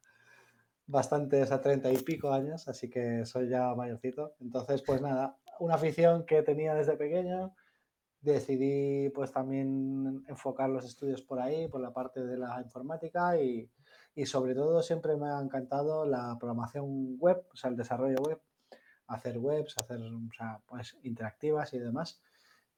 bastantes 0.85 1.51
a 1.51 1.61
treinta 1.61 1.91
y 1.91 1.97
pico 1.97 2.31
años, 2.31 2.67
así 2.67 2.89
que 2.89 3.25
soy 3.25 3.49
ya 3.49 3.73
mayorcito. 3.75 4.35
Entonces, 4.39 4.81
pues 4.83 5.01
nada, 5.01 5.37
una 5.59 5.75
afición 5.75 6.25
que 6.25 6.43
tenía 6.43 6.73
desde 6.75 6.97
pequeño 6.97 7.55
decidí 8.31 9.09
pues 9.09 9.31
también 9.31 10.23
enfocar 10.27 10.69
los 10.69 10.85
estudios 10.85 11.21
por 11.21 11.39
ahí, 11.39 11.67
por 11.67 11.81
la 11.81 11.91
parte 11.91 12.23
de 12.23 12.37
la 12.37 12.61
informática 12.61 13.39
y, 13.39 13.69
y 14.15 14.25
sobre 14.25 14.55
todo 14.55 14.81
siempre 14.81 15.17
me 15.17 15.27
ha 15.29 15.39
encantado 15.39 16.05
la 16.05 16.37
programación 16.39 17.17
web, 17.17 17.45
o 17.51 17.55
sea, 17.55 17.69
el 17.69 17.75
desarrollo 17.75 18.17
web, 18.21 18.41
hacer 19.07 19.37
webs, 19.37 19.75
hacer 19.77 20.01
o 20.01 20.33
sea, 20.35 20.61
pues, 20.65 20.97
interactivas 21.03 21.73
y 21.73 21.79
demás. 21.79 22.21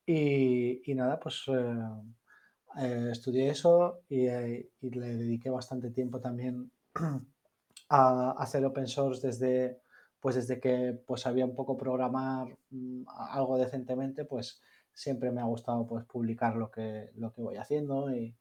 Y, 0.06 0.92
y 0.92 0.96
nada, 0.96 1.20
pues 1.20 1.44
eh, 1.48 3.10
estudié 3.12 3.50
eso 3.50 4.02
y, 4.10 4.28
eh, 4.28 4.70
y 4.82 4.90
le 4.92 5.16
dediqué 5.16 5.50
bastante 5.50 5.92
tiempo 5.92 6.20
también 6.20 6.72
a 7.90 8.32
hacer 8.32 8.66
open 8.66 8.88
source 8.88 9.26
desde, 9.26 9.80
pues 10.20 10.36
desde 10.36 10.60
que 10.60 11.00
pues 11.06 11.22
sabía 11.22 11.46
un 11.46 11.56
poco 11.56 11.78
programar 11.78 12.58
mm, 12.70 13.04
algo 13.30 13.58
decentemente, 13.58 14.26
pues 14.26 14.62
siempre 14.96 15.32
me 15.32 15.42
ha 15.42 15.46
gustado 15.46 15.88
pues 15.88 16.06
publicar 16.06 16.56
lo 16.58 16.72
que, 16.72 17.12
lo 17.16 17.34
que 17.34 17.42
voy 17.44 17.58
haciendo 17.58 18.16
y, 18.16 18.38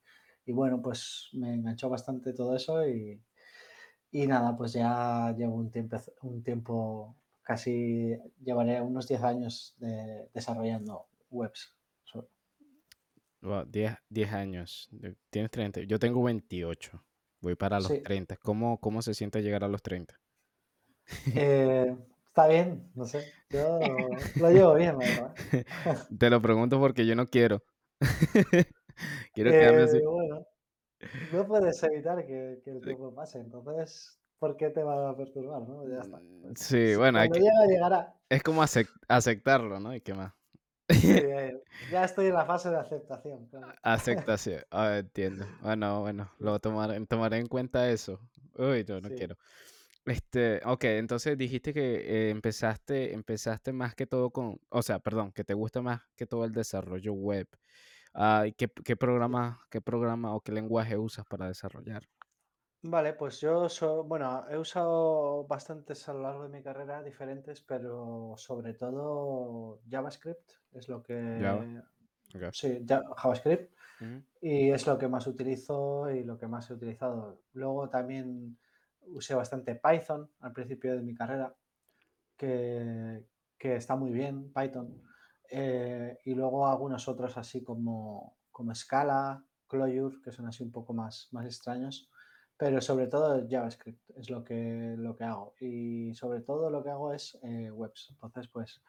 y 0.46 0.52
bueno, 0.52 0.80
pues 0.82 1.30
me 1.34 1.54
enganchó 1.54 1.90
bastante 1.90 2.32
todo 2.34 2.56
eso 2.56 2.87
y, 2.88 3.23
y 4.12 4.26
nada, 4.26 4.56
pues 4.56 4.73
ya 4.75 5.34
llevo 5.37 5.56
un 5.56 5.70
tiempo, 5.70 5.99
un 6.23 6.42
tiempo, 6.44 7.16
casi 7.42 8.16
llevaré 8.44 8.80
unos 8.82 9.08
10 9.08 9.23
años 9.25 9.75
de- 9.78 10.28
desarrollando 10.34 11.08
webs. 11.30 11.75
So- 12.04 12.30
Wow, 13.42 13.64
10, 13.66 13.96
10 14.08 14.32
años. 14.32 14.88
Tienes 15.30 15.50
30. 15.50 15.82
Yo 15.82 15.99
tengo 16.00 16.23
28. 16.25 17.04
Voy 17.40 17.54
para 17.56 17.78
los 17.80 17.88
Sí, 17.88 18.02
30. 18.02 18.37
¿Cómo, 18.38 18.80
cómo 18.80 19.02
se 19.02 19.14
siente 19.14 19.42
llegar 19.42 19.62
a 19.64 19.68
los 19.68 19.82
30? 19.82 20.20
eh, 21.34 21.96
está 22.34 22.48
bien, 22.48 22.90
no 22.96 23.04
sé, 23.04 23.24
yo 23.50 23.78
lo 24.40 24.50
llevo 24.50 24.74
bien, 24.74 24.98
verdad. 24.98 25.32
Te 26.18 26.28
lo 26.30 26.42
pregunto 26.42 26.80
porque 26.80 27.06
yo 27.06 27.14
no 27.14 27.26
quiero. 27.26 27.62
Quiero 29.34 29.50
quedarme 29.52 29.82
así. 29.82 29.98
Eh, 29.98 30.06
bueno, 30.06 30.46
no 31.32 31.46
puedes 31.46 31.80
evitar 31.84 32.26
que, 32.26 32.60
que 32.64 32.70
el 32.72 32.80
tiempo 32.82 33.14
pase, 33.14 33.38
entonces, 33.38 34.18
¿por 34.40 34.56
qué 34.56 34.70
te 34.70 34.82
va 34.82 35.10
a 35.10 35.16
perturbar, 35.16 35.62
no? 35.62 35.88
Ya 35.88 36.00
está. 36.00 36.16
Mm, 36.18 36.54
Sí, 36.56 36.88
si- 36.88 36.96
bueno, 36.96 37.20
hay 37.20 37.28
cuando 37.28 37.46
que, 37.46 37.50
llega, 37.52 37.66
llegará. 37.66 38.14
es 38.28 38.42
como 38.42 38.62
acep- 38.62 38.88
aceptarlo, 39.08 39.78
¿no? 39.78 39.94
¿Y 39.94 40.00
qué 40.00 40.14
más? 40.14 40.32
Sí, 40.90 41.10
eh, 41.12 41.62
ya 41.90 42.04
estoy 42.04 42.26
en 42.26 42.34
la 42.34 42.44
fase 42.46 42.68
de 42.70 42.76
aceptación. 42.78 43.46
claro. 43.46 43.72
Aceptación. 43.82 44.62
Ah, 44.70 44.98
entiendo. 44.98 45.46
Bueno, 45.62 46.00
bueno, 46.00 46.30
lo 46.40 46.58
tomaré, 46.58 47.04
tomaré 47.06 47.38
en 47.38 47.46
cuenta 47.46 47.88
eso. 47.90 48.18
Uy, 48.58 48.84
no, 48.88 49.00
no 49.00 49.08
Sí. 49.08 49.14
quiero. 49.16 49.36
Este, 50.06 50.61
ok, 50.66 50.84
entonces 50.84 51.38
dijiste 51.38 51.73
que 51.73 52.28
eh, 52.28 52.30
empezaste, 52.30 53.14
empezaste 53.14 53.73
más 53.73 53.94
que 53.94 54.06
todo 54.06 54.30
con, 54.30 54.61
o 54.68 54.82
sea, 54.82 54.99
perdón, 54.99 55.32
que 55.32 55.44
te 55.44 55.54
gusta 55.54 55.80
más 55.80 56.02
que 56.14 56.26
todo 56.26 56.44
el 56.44 56.52
desarrollo 56.52 57.14
web. 57.14 57.49
Ah, 58.14 58.44
¿y 58.46 58.52
¿qué, 58.52 58.68
qué 58.84 58.96
programa, 58.96 59.61
qué 59.70 59.80
programa 59.82 60.34
o 60.34 60.40
qué 60.42 60.52
lenguaje 60.52 60.99
usas 60.99 61.26
para 61.26 61.49
desarrollar? 61.49 62.08
Vale, 62.87 63.14
pues 63.14 63.40
yo, 63.40 63.68
so- 63.70 64.04
bueno, 64.04 64.44
he 64.50 64.58
usado 64.58 65.44
bastantes 65.46 66.06
a 66.08 66.12
lo 66.12 66.20
largo 66.23 66.42
de 66.44 66.50
mi 66.50 66.62
carrera 66.62 67.02
diferentes, 67.02 67.62
pero 67.62 68.34
sobre 68.37 68.75
todo 68.75 69.80
JavaScript 69.88 70.52
es 70.73 70.88
lo 70.88 71.02
Java. 71.37 71.66
que, 71.66 71.82
Ok. 72.34 72.44
sí, 72.50 72.84
ja- 72.88 73.02
JavaScript 73.16 73.75
Ujú. 74.00 74.23
y 74.40 74.70
es 74.70 74.87
lo 74.87 74.99
que 74.99 75.08
más 75.08 75.26
utilizo 75.28 76.11
y 76.11 76.25
lo 76.25 76.38
que 76.38 76.49
más 76.49 76.70
he 76.70 76.75
utilizado. 76.75 77.42
Luego 77.54 77.90
también 77.90 78.58
usé 79.08 79.34
bastante 79.34 79.75
Python 79.75 80.30
al 80.40 80.52
principio 80.52 80.94
de 80.96 81.02
mi 81.02 81.14
carrera, 81.14 81.54
que, 82.37 83.25
que 83.58 83.76
está 83.76 83.96
muy 83.96 84.11
bien, 84.11 84.52
Python. 84.52 85.02
Eh, 85.50 86.18
y 86.25 86.34
luego 86.34 86.66
algunos 86.66 87.06
otros 87.08 87.37
así 87.37 87.62
como, 87.62 88.38
como 88.50 88.75
Scala, 88.75 89.44
Clojure, 89.66 90.20
que 90.23 90.32
son 90.32 90.46
así 90.46 90.62
un 90.62 90.73
poco 90.73 90.92
más, 90.92 91.28
más 91.32 91.46
extraños. 91.46 92.11
Pero 92.56 92.80
sobre 92.80 93.08
todo 93.08 93.46
JavaScript 93.49 94.11
es 94.16 94.30
lo 94.30 94.44
que, 94.44 94.94
lo 94.96 95.16
que 95.16 95.25
hago. 95.25 95.54
Y 95.61 96.14
sobre 96.14 96.40
todo 96.40 96.70
lo 96.70 96.82
que 96.82 96.90
hago 96.90 97.12
es 97.12 97.38
eh, 97.42 97.70
webs. 97.70 98.11
Entonces, 98.11 98.49
pues 98.49 98.82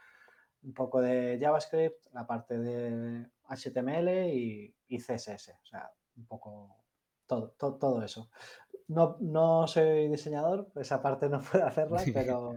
un 0.62 0.74
poco 0.74 1.02
de 1.02 1.38
JavaScript, 1.40 2.08
la 2.14 2.26
parte 2.26 2.58
de 2.58 3.28
HTML 3.48 4.34
y, 4.34 4.76
y 4.88 4.98
CSS. 4.98 5.50
O 5.62 5.66
sea, 5.66 5.92
un 6.16 6.26
poco 6.26 6.78
todo, 7.28 7.56
todo, 7.58 7.76
todo 7.78 8.04
eso. 8.04 8.30
No, 8.88 9.18
no 9.20 9.68
soy 9.68 10.08
diseñador, 10.10 10.72
esa 10.76 11.02
parte 11.02 11.28
no 11.30 11.42
puedo 11.52 11.66
hacerla, 11.66 12.04
pero 12.14 12.56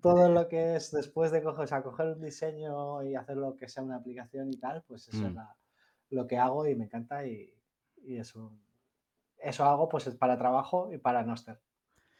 todo 0.00 0.28
lo 0.28 0.48
que 0.48 0.76
es 0.76 0.90
después 0.90 1.30
de 1.30 1.42
coger, 1.42 1.64
o 1.64 1.66
sea, 1.66 1.82
coger 1.82 2.08
un 2.08 2.20
diseño 2.22 3.02
y 3.04 3.14
hacer 3.14 3.36
lo 3.36 3.56
que 3.56 3.68
sea 3.68 3.82
una 3.84 3.96
aplicación 3.96 4.50
y 4.50 4.56
tal, 4.58 4.82
pues 4.88 5.08
eso 5.08 5.28
es 5.28 5.32
Mm. 5.32 5.36
la- 5.36 5.56
lo 6.10 6.26
que 6.26 6.36
hago 6.38 6.66
y 6.66 6.74
me 6.74 6.84
encanta 6.86 7.26
y, 7.26 7.54
y 7.96 8.18
eso, 8.18 8.52
eso 9.38 9.64
hago 9.64 9.88
pues 9.88 10.08
para 10.16 10.38
trabajo 10.38 10.92
y 10.92 10.98
para 10.98 11.24
Noster 11.24 11.60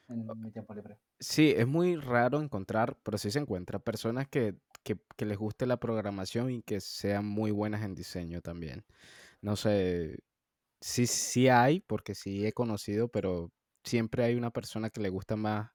en 0.08 0.40
mi 0.42 0.52
tiempo 0.52 0.75
libre. 0.75 0.99
Sí, 1.20 1.54
es 1.56 1.66
muy 1.68 1.96
raro 1.96 2.40
encontrar, 2.42 2.99
pero 3.04 3.16
sí 3.16 3.30
se 3.30 3.38
encuentra 3.38 3.78
personas 3.78 4.26
que, 4.28 4.56
que, 4.82 4.99
que 5.16 5.25
les 5.25 5.38
guste 5.38 5.66
la 5.66 5.76
programación 5.78 6.50
y 6.50 6.62
que 6.62 6.80
sean 6.80 7.26
muy 7.26 7.52
buenas 7.52 7.82
en 7.82 7.94
diseño 7.94 8.40
también. 8.42 8.84
No 9.42 9.56
sé, 9.56 10.18
sí, 10.83 11.07
sí 11.07 11.49
hay, 11.49 11.81
porque 11.81 12.15
sí 12.15 12.47
he 12.47 12.53
conocido, 12.53 13.09
pero 13.09 13.53
siempre 13.85 14.25
hay 14.25 14.35
una 14.37 14.51
persona 14.51 14.91
que 14.91 15.01
le 15.01 15.09
gusta 15.11 15.37
más 15.37 15.71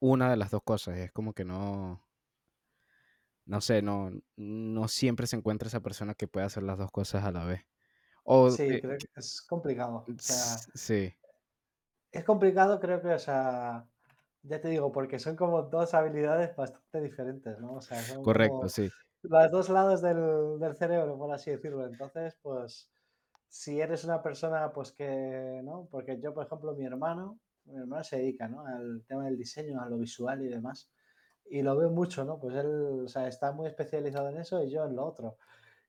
una 0.00 0.30
de 0.30 0.36
las 0.36 0.50
dos 0.50 0.62
cosas. 0.64 0.98
Es 0.98 1.12
como 1.12 1.34
que 1.34 1.44
no, 1.44 2.02
no 3.46 3.60
sé, 3.60 3.82
no, 3.82 4.10
no 4.36 4.88
siempre 4.88 5.26
se 5.26 5.36
encuentra 5.36 5.68
esa 5.68 5.80
persona 5.80 6.14
que 6.14 6.28
pueda 6.28 6.46
hacer 6.46 6.62
las 6.62 6.78
dos 6.78 6.90
cosas 6.90 7.24
a 7.24 7.32
la 7.32 7.44
vez. 7.44 7.62
O, 8.24 8.50
Sí, 8.50 8.62
eh, 8.64 8.80
creo 8.80 8.98
que 8.98 9.06
es 9.16 9.42
complicado. 9.48 10.04
O 10.08 10.18
sea, 10.18 10.56
sí, 10.74 11.14
es 12.12 12.24
complicado, 12.24 12.80
creo 12.80 13.02
que, 13.02 13.08
o 13.08 13.18
sea, 13.18 13.86
ya 14.42 14.60
te 14.60 14.68
digo, 14.68 14.92
porque 14.92 15.18
son 15.18 15.36
como 15.36 15.62
dos 15.62 15.94
habilidades 15.94 16.54
bastante 16.56 17.00
diferentes, 17.00 17.58
¿no? 17.58 17.74
O 17.74 17.80
sea, 17.82 18.00
son 18.02 18.22
Correcto, 18.22 18.56
como 18.56 18.68
sí. 18.68 18.88
los 19.22 19.50
dos 19.50 19.68
lados 19.68 20.00
del, 20.02 20.58
del 20.60 20.76
cerebro, 20.76 21.18
por 21.18 21.32
así 21.32 21.50
decirlo. 21.50 21.86
Entonces, 21.86 22.36
pues, 22.42 22.90
si 23.54 23.80
eres 23.80 24.02
una 24.04 24.20
persona, 24.20 24.72
pues 24.72 24.90
que, 24.90 25.60
¿no? 25.62 25.86
Porque 25.88 26.18
yo, 26.20 26.34
por 26.34 26.44
ejemplo, 26.44 26.74
mi 26.74 26.84
hermano, 26.84 27.38
mi 27.66 27.76
hermano 27.76 28.02
se 28.02 28.16
dedica, 28.18 28.48
¿no? 28.48 28.66
Al 28.66 29.04
tema 29.06 29.26
del 29.26 29.38
diseño, 29.38 29.80
a 29.80 29.88
lo 29.88 29.96
visual 29.96 30.42
y 30.44 30.48
demás. 30.48 30.90
Y 31.48 31.62
lo 31.62 31.76
veo 31.76 31.88
mucho, 31.90 32.24
¿no? 32.24 32.40
Pues 32.40 32.56
él, 32.56 33.02
o 33.04 33.08
sea, 33.08 33.28
está 33.28 33.52
muy 33.52 33.68
especializado 33.68 34.28
en 34.30 34.38
eso 34.38 34.60
y 34.64 34.70
yo 34.70 34.84
en 34.84 34.96
lo 34.96 35.04
otro. 35.06 35.36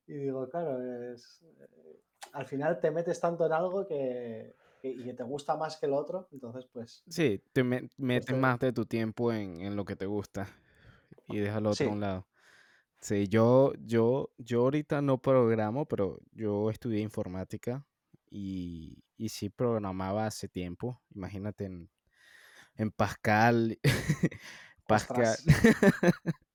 Y 0.06 0.14
digo, 0.14 0.48
claro, 0.48 0.80
es, 1.12 1.42
eh, 1.60 2.00
al 2.34 2.46
final 2.46 2.80
te 2.80 2.92
metes 2.92 3.20
tanto 3.20 3.48
en 3.48 3.54
algo 3.54 3.88
que, 3.88 4.56
que- 4.80 4.92
y 4.92 5.04
que 5.04 5.16
te 5.16 5.24
gusta 5.24 5.58
más 5.58 5.78
que 5.78 5.88
el 5.88 5.94
otro, 5.94 6.28
entonces 6.32 6.68
pues, 6.72 7.04
Sí, 7.10 7.42
te 7.52 7.64
me- 7.64 7.80
pues 7.80 7.92
metes 7.98 8.28
te- 8.28 8.34
más 8.36 8.60
de 8.60 8.74
tu 8.74 8.86
tiempo 8.86 9.34
en, 9.34 9.62
en 9.62 9.76
lo 9.76 9.86
que 9.86 9.96
te 9.96 10.06
gusta 10.06 10.48
y 11.28 11.40
dejas 11.40 11.64
lo 11.64 11.72
otro 11.72 11.90
a 11.90 11.94
un 11.94 12.00
lado. 12.02 12.28
Sí, 13.02 13.28
yo, 13.28 13.74
yo, 13.80 14.32
yo 14.38 14.62
ahorita 14.62 15.02
no 15.02 15.22
programo, 15.22 15.86
pero 15.86 16.20
yo 16.32 16.70
estudié 16.72 17.02
informática 17.02 17.86
y, 18.32 19.04
y 19.18 19.30
sí 19.30 19.50
programaba 19.50 20.26
hace 20.26 20.48
tiempo. 20.50 21.04
Imagínate 21.14 21.66
en, 21.66 21.90
en 22.76 22.92
Pascal. 22.92 23.80
Pascal. 24.88 25.38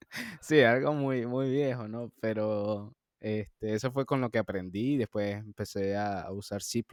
Sí, 0.40 0.60
algo 0.62 0.92
muy, 0.94 1.26
muy 1.26 1.50
viejo, 1.50 1.88
¿no? 1.88 2.12
Pero 2.20 2.96
este, 3.20 3.74
eso 3.74 3.92
fue 3.92 4.06
con 4.06 4.20
lo 4.20 4.30
que 4.30 4.38
aprendí. 4.38 4.96
Después 4.96 5.36
empecé 5.36 5.96
a 5.96 6.30
usar 6.32 6.62
C++. 6.62 6.84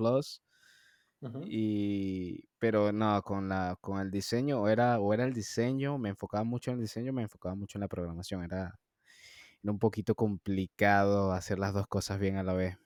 Y, 1.39 2.47
pero 2.59 2.91
no, 2.91 3.21
con 3.23 3.47
la, 3.49 3.77
con 3.81 3.99
el 3.99 4.11
diseño, 4.11 4.61
o 4.61 4.67
era, 4.67 4.99
o 4.99 5.13
era 5.13 5.23
el 5.25 5.33
diseño, 5.33 5.97
me 5.97 6.09
enfocaba 6.09 6.43
mucho 6.43 6.71
en 6.71 6.77
el 6.77 6.81
diseño, 6.83 7.13
me 7.13 7.21
enfocaba 7.23 7.55
mucho 7.55 7.77
en 7.77 7.81
la 7.81 7.87
programación. 7.87 8.43
Era, 8.43 8.79
era 9.67 9.74
un 9.74 9.79
poquito 9.79 10.15
complicado 10.15 11.33
hacer 11.33 11.59
las 11.59 11.74
dos 11.74 11.88
cosas 11.88 12.19
bien 12.19 12.38
a 12.38 12.43
la 12.43 12.53
vez. 12.53 12.77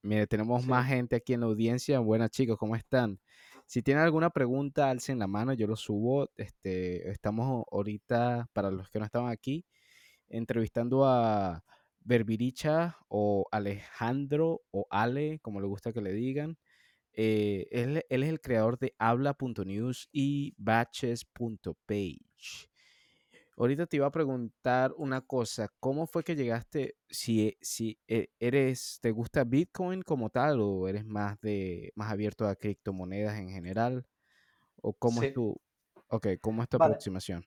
Mire, 0.00 0.26
tenemos 0.26 0.66
más 0.66 0.88
gente 0.88 1.16
aquí 1.16 1.34
en 1.34 1.40
la 1.40 1.46
audiencia. 1.46 1.98
Buenas 1.98 2.30
chicos, 2.30 2.56
¿cómo 2.56 2.76
están? 2.76 3.20
Si 3.66 3.82
tienen 3.82 4.04
alguna 4.04 4.30
pregunta, 4.30 4.88
alcen 4.88 5.18
la 5.18 5.26
mano, 5.26 5.52
yo 5.52 5.66
lo 5.66 5.76
subo. 5.76 6.30
Este, 6.38 7.10
estamos 7.10 7.66
ahorita, 7.70 8.48
para 8.54 8.70
los 8.70 8.88
que 8.88 9.00
no 9.00 9.04
estaban 9.04 9.30
aquí, 9.30 9.66
entrevistando 10.30 11.04
a 11.04 11.62
Berbiricha 12.00 12.96
o 13.08 13.46
Alejandro 13.52 14.62
o 14.70 14.86
Ale, 14.88 15.40
como 15.40 15.60
le 15.60 15.66
gusta 15.66 15.92
que 15.92 16.00
le 16.00 16.14
digan. 16.14 16.56
Eh, 17.12 17.66
él, 17.70 18.02
él 18.08 18.22
es 18.22 18.30
el 18.30 18.40
creador 18.40 18.78
de 18.78 18.94
habla.news 18.98 20.08
y 20.10 20.54
batches.page. 20.56 22.70
Ahorita 23.56 23.86
te 23.86 23.96
iba 23.98 24.06
a 24.06 24.10
preguntar 24.10 24.92
una 24.96 25.20
cosa, 25.20 25.68
¿cómo 25.80 26.06
fue 26.08 26.24
que 26.24 26.34
llegaste, 26.36 26.96
si, 27.08 27.56
si 27.60 27.98
e- 28.08 28.28
eres, 28.40 28.98
te 29.00 29.12
gusta 29.12 29.44
Bitcoin 29.44 30.02
como 30.02 30.30
tal 30.30 30.60
o 30.60 30.88
eres 30.88 31.04
más 31.04 31.40
de, 31.40 31.92
más 31.94 32.10
abierto 32.12 32.46
a 32.48 32.56
criptomonedas 32.56 33.38
en 33.38 33.50
general? 33.50 34.06
¿O 34.82 34.94
cómo 34.94 35.22
es 35.22 35.30
tu, 35.32 35.56
ok, 36.08 36.28
cómo 36.42 36.62
es 36.62 36.68
tu 36.70 36.76
Vale, 36.76 36.78
aproximación? 36.78 37.44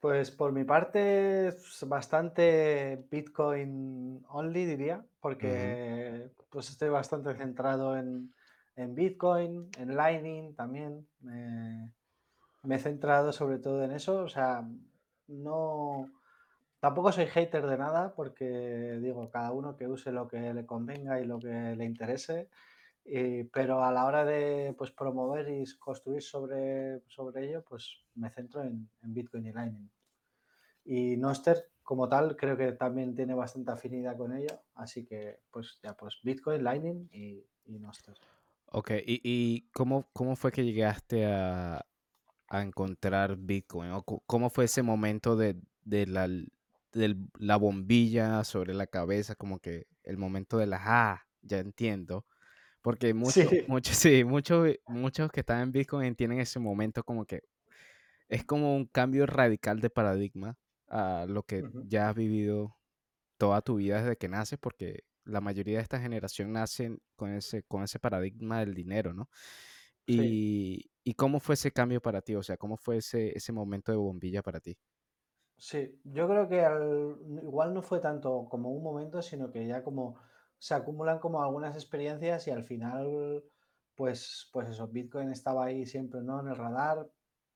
pues 0.00 0.30
por 0.30 0.52
mi 0.52 0.64
parte 0.64 1.56
bastante 1.86 3.04
Bitcoin 3.10 4.24
only, 4.28 4.64
diría, 4.64 5.04
porque 5.20 6.30
pues 6.50 6.70
estoy 6.70 6.88
bastante 6.88 7.34
centrado 7.34 7.96
en, 7.96 8.32
en 8.76 8.94
Bitcoin, 8.94 9.68
en 9.78 9.96
Lightning 9.96 10.54
también. 10.54 11.08
Me, 11.20 11.92
me 12.62 12.76
he 12.76 12.78
centrado 12.78 13.32
sobre 13.32 13.58
todo 13.58 13.84
en 13.84 13.92
eso, 13.92 14.18
o 14.24 14.28
sea, 14.28 14.68
no... 15.28 16.10
Tampoco 16.80 17.10
soy 17.10 17.26
hater 17.26 17.66
de 17.66 17.76
nada 17.76 18.14
porque 18.14 18.98
digo, 19.02 19.28
cada 19.30 19.50
uno 19.50 19.76
que 19.76 19.88
use 19.88 20.12
lo 20.12 20.28
que 20.28 20.54
le 20.54 20.64
convenga 20.64 21.20
y 21.20 21.24
lo 21.24 21.40
que 21.40 21.74
le 21.76 21.84
interese, 21.84 22.48
pero 23.52 23.82
a 23.82 23.90
la 23.90 24.04
hora 24.04 24.24
de 24.24 24.74
pues, 24.78 24.92
promover 24.92 25.48
y 25.48 25.64
construir 25.78 26.22
sobre, 26.22 27.00
sobre 27.08 27.48
ello, 27.48 27.64
pues 27.68 28.04
me 28.14 28.30
centro 28.30 28.62
en, 28.62 28.88
Bitcoin 29.02 29.46
y 29.46 29.52
Lightning. 29.52 29.90
Y 30.84 31.16
Noster, 31.16 31.68
como 31.82 32.08
tal, 32.08 32.36
creo 32.36 32.56
que 32.56 32.72
también 32.72 33.16
tiene 33.16 33.34
bastante 33.34 33.72
afinidad 33.72 34.16
con 34.16 34.36
ello, 34.36 34.60
así 34.74 35.04
que 35.04 35.40
pues 35.50 35.80
ya 35.82 35.94
pues 35.94 36.20
Bitcoin, 36.22 36.62
Lightning 36.62 37.08
y, 37.10 37.44
y 37.64 37.78
Noster. 37.80 38.14
Ok, 38.66 38.92
¿y, 39.04 39.20
y 39.24 39.68
cómo, 39.72 40.08
cómo 40.12 40.36
fue 40.36 40.52
que 40.52 40.64
llegaste 40.64 41.26
a, 41.26 41.84
a 42.48 42.62
encontrar 42.62 43.36
Bitcoin? 43.36 43.92
¿O 43.92 44.02
cómo 44.04 44.50
fue 44.50 44.64
ese 44.66 44.82
momento 44.82 45.36
de, 45.36 45.60
de 45.84 46.06
la, 46.06 46.28
del- 46.92 47.28
la 47.38 47.56
bombilla 47.56 48.44
sobre 48.44 48.74
la 48.74 48.86
cabeza? 48.86 49.34
Como 49.36 49.60
que 49.60 49.86
el 50.04 50.16
momento 50.18 50.58
de 50.58 50.66
la, 50.66 50.80
ah, 50.82 51.22
ya 51.42 51.58
entiendo. 51.58 52.26
Porque 52.82 53.14
muchos, 53.14 53.54
Sí, 53.54 53.66
muchos, 53.66 53.96
sí, 53.96 54.24
muchos, 54.24 54.68
muchos 54.86 55.30
que 55.32 55.40
están 55.40 55.62
en 55.62 55.72
Bitcoin 55.72 56.16
tienen 56.16 56.40
ese 56.40 56.58
momento 56.60 57.04
como 57.04 57.26
que 57.26 57.42
es 58.28 58.44
como 58.44 58.76
un 58.76 58.86
cambio 58.86 59.26
radical 59.26 59.80
de 59.80 59.90
paradigma 59.90 60.58
a 60.88 61.26
lo 61.28 61.42
que 61.44 61.66
ya 61.80 62.08
has 62.10 62.16
vivido 62.16 62.76
toda 63.38 63.62
tu 63.62 63.76
vida 63.76 64.02
desde 64.02 64.16
que 64.16 64.28
naces, 64.28 64.58
porque 64.60 65.04
la 65.24 65.40
mayoría 65.40 65.78
de 65.78 65.82
esta 65.84 66.00
generación 66.00 66.52
nacen 66.52 67.00
con 67.16 67.32
ese, 67.34 67.62
con 67.64 67.84
ese 67.84 68.00
paradigma 68.00 68.60
del 68.60 68.74
dinero, 68.74 69.14
¿no? 69.14 69.30
Sí. 70.08 70.42
Y, 70.42 70.90
y 71.04 71.14
cómo 71.14 71.40
fue 71.40 71.54
ese 71.54 71.72
cambio 71.72 72.00
para 72.02 72.22
ti, 72.22 72.34
o 72.36 72.42
sea, 72.42 72.56
cómo 72.56 72.76
fue 72.78 72.98
ese, 72.98 73.36
ese 73.36 73.52
momento 73.52 73.92
de 73.92 73.98
bombilla 73.98 74.42
para 74.42 74.60
ti. 74.60 74.78
Sí, 75.56 76.00
yo 76.04 76.28
creo 76.28 76.48
que 76.48 76.64
al- 76.64 77.18
igual 77.42 77.74
no 77.74 77.82
fue 77.82 78.00
tanto 78.00 78.48
como 78.48 78.70
un 78.70 78.82
momento, 78.82 79.20
sino 79.22 79.50
que 79.50 79.66
ya 79.66 79.82
como 79.82 80.20
se 80.58 80.74
acumulan 80.74 81.18
como 81.18 81.42
algunas 81.42 81.74
experiencias 81.74 82.46
y 82.46 82.50
al 82.52 82.64
final, 82.64 83.44
pues, 83.96 84.48
pues 84.52 84.68
eso, 84.70 84.86
Bitcoin 84.88 85.30
estaba 85.32 85.64
ahí 85.66 85.84
siempre, 85.86 86.20
¿no? 86.22 86.40
En 86.40 86.48
el 86.48 86.56
radar. 86.56 87.10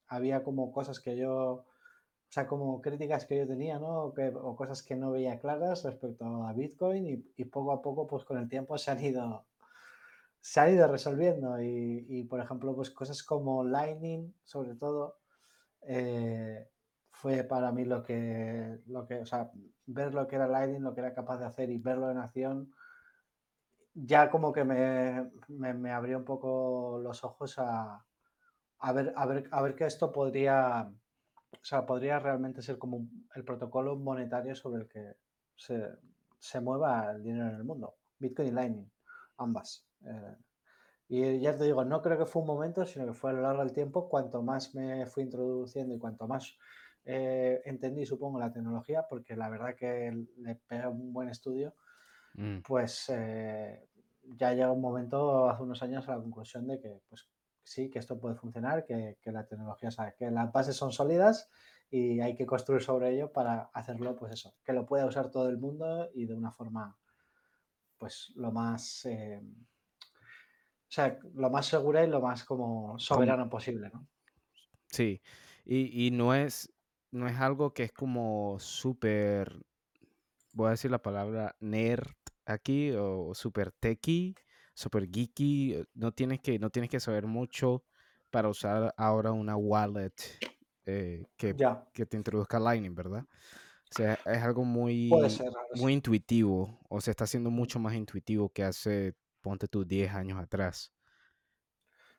Había 0.08 0.42
como 0.42 0.72
cosas 0.72 0.98
que 1.00 1.16
yo, 1.16 1.34
o 1.54 1.66
sea, 2.30 2.46
como 2.48 2.82
críticas 2.82 3.26
que 3.26 3.38
yo 3.38 3.46
tenía, 3.48 3.78
¿no? 3.78 4.04
O, 4.06 4.14
que- 4.14 4.28
o 4.34 4.56
cosas 4.56 4.82
que 4.82 4.96
no 4.96 5.12
veía 5.12 5.40
claras 5.40 5.84
respecto 5.84 6.24
a 6.46 6.52
Bitcoin 6.54 7.06
y, 7.06 7.32
y 7.36 7.44
poco 7.46 7.72
a 7.72 7.82
poco, 7.82 8.06
pues 8.08 8.24
con 8.24 8.38
el 8.38 8.48
tiempo 8.48 8.78
se 8.78 8.90
han 8.92 9.04
ido, 9.04 9.48
se 10.42 10.61
han 10.61 10.74
ido 10.74 10.88
resolviendo. 10.88 11.62
Y, 11.62 12.05
y, 12.09 12.24
por 12.24 12.40
ejemplo, 12.40 12.74
pues 12.74 12.90
cosas 12.90 13.22
como 13.22 13.64
Lightning, 13.64 14.35
sobre 14.44 14.74
todo 14.74 15.20
eh, 15.83 16.68
fue 17.12 17.44
para 17.44 17.72
mí 17.72 17.85
lo 17.85 18.02
que, 18.02 18.81
lo 18.87 19.07
que, 19.07 19.20
o 19.20 19.26
sea, 19.26 19.50
ver 19.87 20.12
lo 20.12 20.26
que 20.26 20.37
era 20.37 20.48
Lightning, 20.48 20.83
lo 20.83 20.94
que 20.94 21.00
era 21.00 21.14
capaz 21.14 21.38
de 21.38 21.46
hacer 21.46 21.70
y 21.70 21.78
verlo 21.78 22.11
en 22.11 22.18
acción, 22.18 22.74
ya 23.94 24.31
como 24.31 24.52
que 24.52 24.64
me, 24.64 25.31
me, 25.48 25.92
abrió 25.92 26.18
un 26.18 26.24
poco 26.24 26.98
los 27.02 27.22
ojos 27.24 27.59
a, 27.59 28.05
a 28.81 28.92
ver, 28.92 29.12
a 29.16 29.26
ver, 29.26 29.48
a 29.52 29.62
ver 29.62 29.76
que 29.76 29.87
esto 29.87 30.11
podría, 30.11 30.90
o 31.52 31.64
sea, 31.64 31.87
podría 31.87 32.18
realmente 32.18 32.62
ser 32.62 32.78
como 32.78 33.07
el 33.37 33.44
protocolo 33.44 33.96
monetario 33.96 34.57
sobre 34.57 34.83
el 34.83 34.88
que 34.88 35.16
se, 35.57 35.88
se 36.40 36.61
mueva 36.61 37.12
el 37.12 37.22
dinero 37.22 37.50
en 37.50 37.57
el 37.57 37.64
mundo. 37.64 37.94
Bitcoin 38.18 38.48
y 38.48 38.52
Lightning, 38.52 38.90
ambas. 39.37 39.91
Eh, 40.06 40.36
y 41.08 41.40
ya 41.40 41.56
te 41.56 41.64
digo, 41.64 41.84
no 41.84 42.00
creo 42.00 42.18
que 42.18 42.26
fue 42.26 42.42
un 42.42 42.48
momento, 42.48 42.86
sino 42.86 43.06
que 43.06 43.12
fue 43.12 43.30
a 43.30 43.34
lo 43.34 43.42
largo 43.42 43.62
del 43.62 43.72
tiempo, 43.72 44.08
cuanto 44.08 44.42
más 44.42 44.74
me 44.74 45.04
fui 45.06 45.24
introduciendo 45.24 45.94
y 45.94 45.98
cuanto 45.98 46.26
más 46.26 46.56
eh, 47.04 47.60
entendí, 47.64 48.06
supongo, 48.06 48.38
la 48.38 48.52
tecnología, 48.52 49.06
porque 49.08 49.36
la 49.36 49.50
verdad 49.50 49.74
que 49.76 50.26
le 50.38 50.54
pegué 50.54 50.86
un 50.86 51.12
buen 51.12 51.28
estudio, 51.28 51.74
Mm, 52.34 52.62
pues 52.62 53.10
eh, 53.10 53.88
ya 54.24 54.52
llega 54.52 54.72
un 54.72 54.80
momento, 54.80 55.48
hace 55.48 55.62
unos 55.62 55.82
años, 55.82 56.08
a 56.08 56.16
la 56.16 56.22
conclusión 56.22 56.66
de 56.66 56.80
que 56.80 57.00
pues 57.08 57.28
sí, 57.62 57.90
que 57.90 57.98
esto 57.98 58.18
puede 58.18 58.34
funcionar, 58.34 58.84
que, 58.84 59.18
que 59.20 59.32
la 59.32 59.46
tecnología, 59.46 59.88
o 59.88 59.92
sea, 59.92 60.12
que 60.12 60.30
las 60.30 60.50
bases 60.52 60.76
son 60.76 60.92
sólidas 60.92 61.50
y 61.90 62.20
hay 62.20 62.34
que 62.34 62.46
construir 62.46 62.82
sobre 62.82 63.10
ello 63.14 63.32
para 63.32 63.70
hacerlo, 63.74 64.16
pues 64.16 64.32
eso, 64.32 64.54
que 64.64 64.72
lo 64.72 64.86
pueda 64.86 65.06
usar 65.06 65.30
todo 65.30 65.48
el 65.48 65.58
mundo 65.58 66.08
y 66.14 66.26
de 66.26 66.34
una 66.34 66.50
forma, 66.50 66.96
pues 67.98 68.32
lo 68.36 68.50
más... 68.52 69.04
eh, 69.06 69.42
sea, 70.92 71.18
lo 71.35 71.50
más 71.50 71.66
segura 71.66 72.05
y 72.05 72.09
lo 72.09 72.20
más 72.20 72.44
como 72.44 72.98
soberano 72.98 73.48
posible, 73.50 73.90
¿no? 73.92 74.09
sí, 74.90 75.22
y, 75.64 76.07
y 76.07 76.11
no 76.11 76.35
es, 76.35 76.72
no 77.11 77.28
es 77.28 77.37
algo 77.38 77.72
que 77.74 77.85
es 77.85 77.92
como 77.92 78.59
súper, 78.59 79.62
voy 80.52 80.68
a 80.68 80.70
decir 80.72 80.90
la 80.90 81.02
palabra 81.02 81.57
nerd 81.61 82.12
aquí, 82.46 82.92
o 82.92 83.35
súper 83.35 83.72
techy, 83.72 84.37
súper 84.74 85.09
geeky, 85.12 85.74
eh, 85.74 85.87
no 85.94 86.12
tienes 86.12 86.40
que, 86.40 86.59
no 86.59 86.70
tienes 86.70 86.90
que 86.90 87.00
saber 87.00 87.26
mucho 87.26 87.85
para 88.31 88.48
usar 88.48 88.94
ahora 88.98 89.33
una 89.33 89.57
wallet 89.57 90.14
eh, 90.87 91.26
que, 91.37 91.57
que 91.92 92.07
te 92.07 92.16
introduzca 92.16 92.61
Lightning, 92.61 92.94
¿verdad? 92.94 93.26
O 93.90 93.94
sea, 93.94 94.18
es 94.24 94.42
algo 94.42 94.64
muy, 94.64 95.31
ser, 95.31 95.52
muy 95.72 95.92
intuitivo, 95.92 96.81
o 96.88 97.00
se 97.00 97.11
está 97.11 97.24
haciendo 97.24 97.50
Ujú. 97.52 97.52
mucho 97.52 97.78
más 97.78 97.94
intuitivo 97.94 98.50
que 98.50 98.64
hace, 98.64 99.14
ponte 99.42 99.68
tú, 99.68 99.85
10 99.85 100.14
años 100.14 100.38
atrás. 100.38 100.94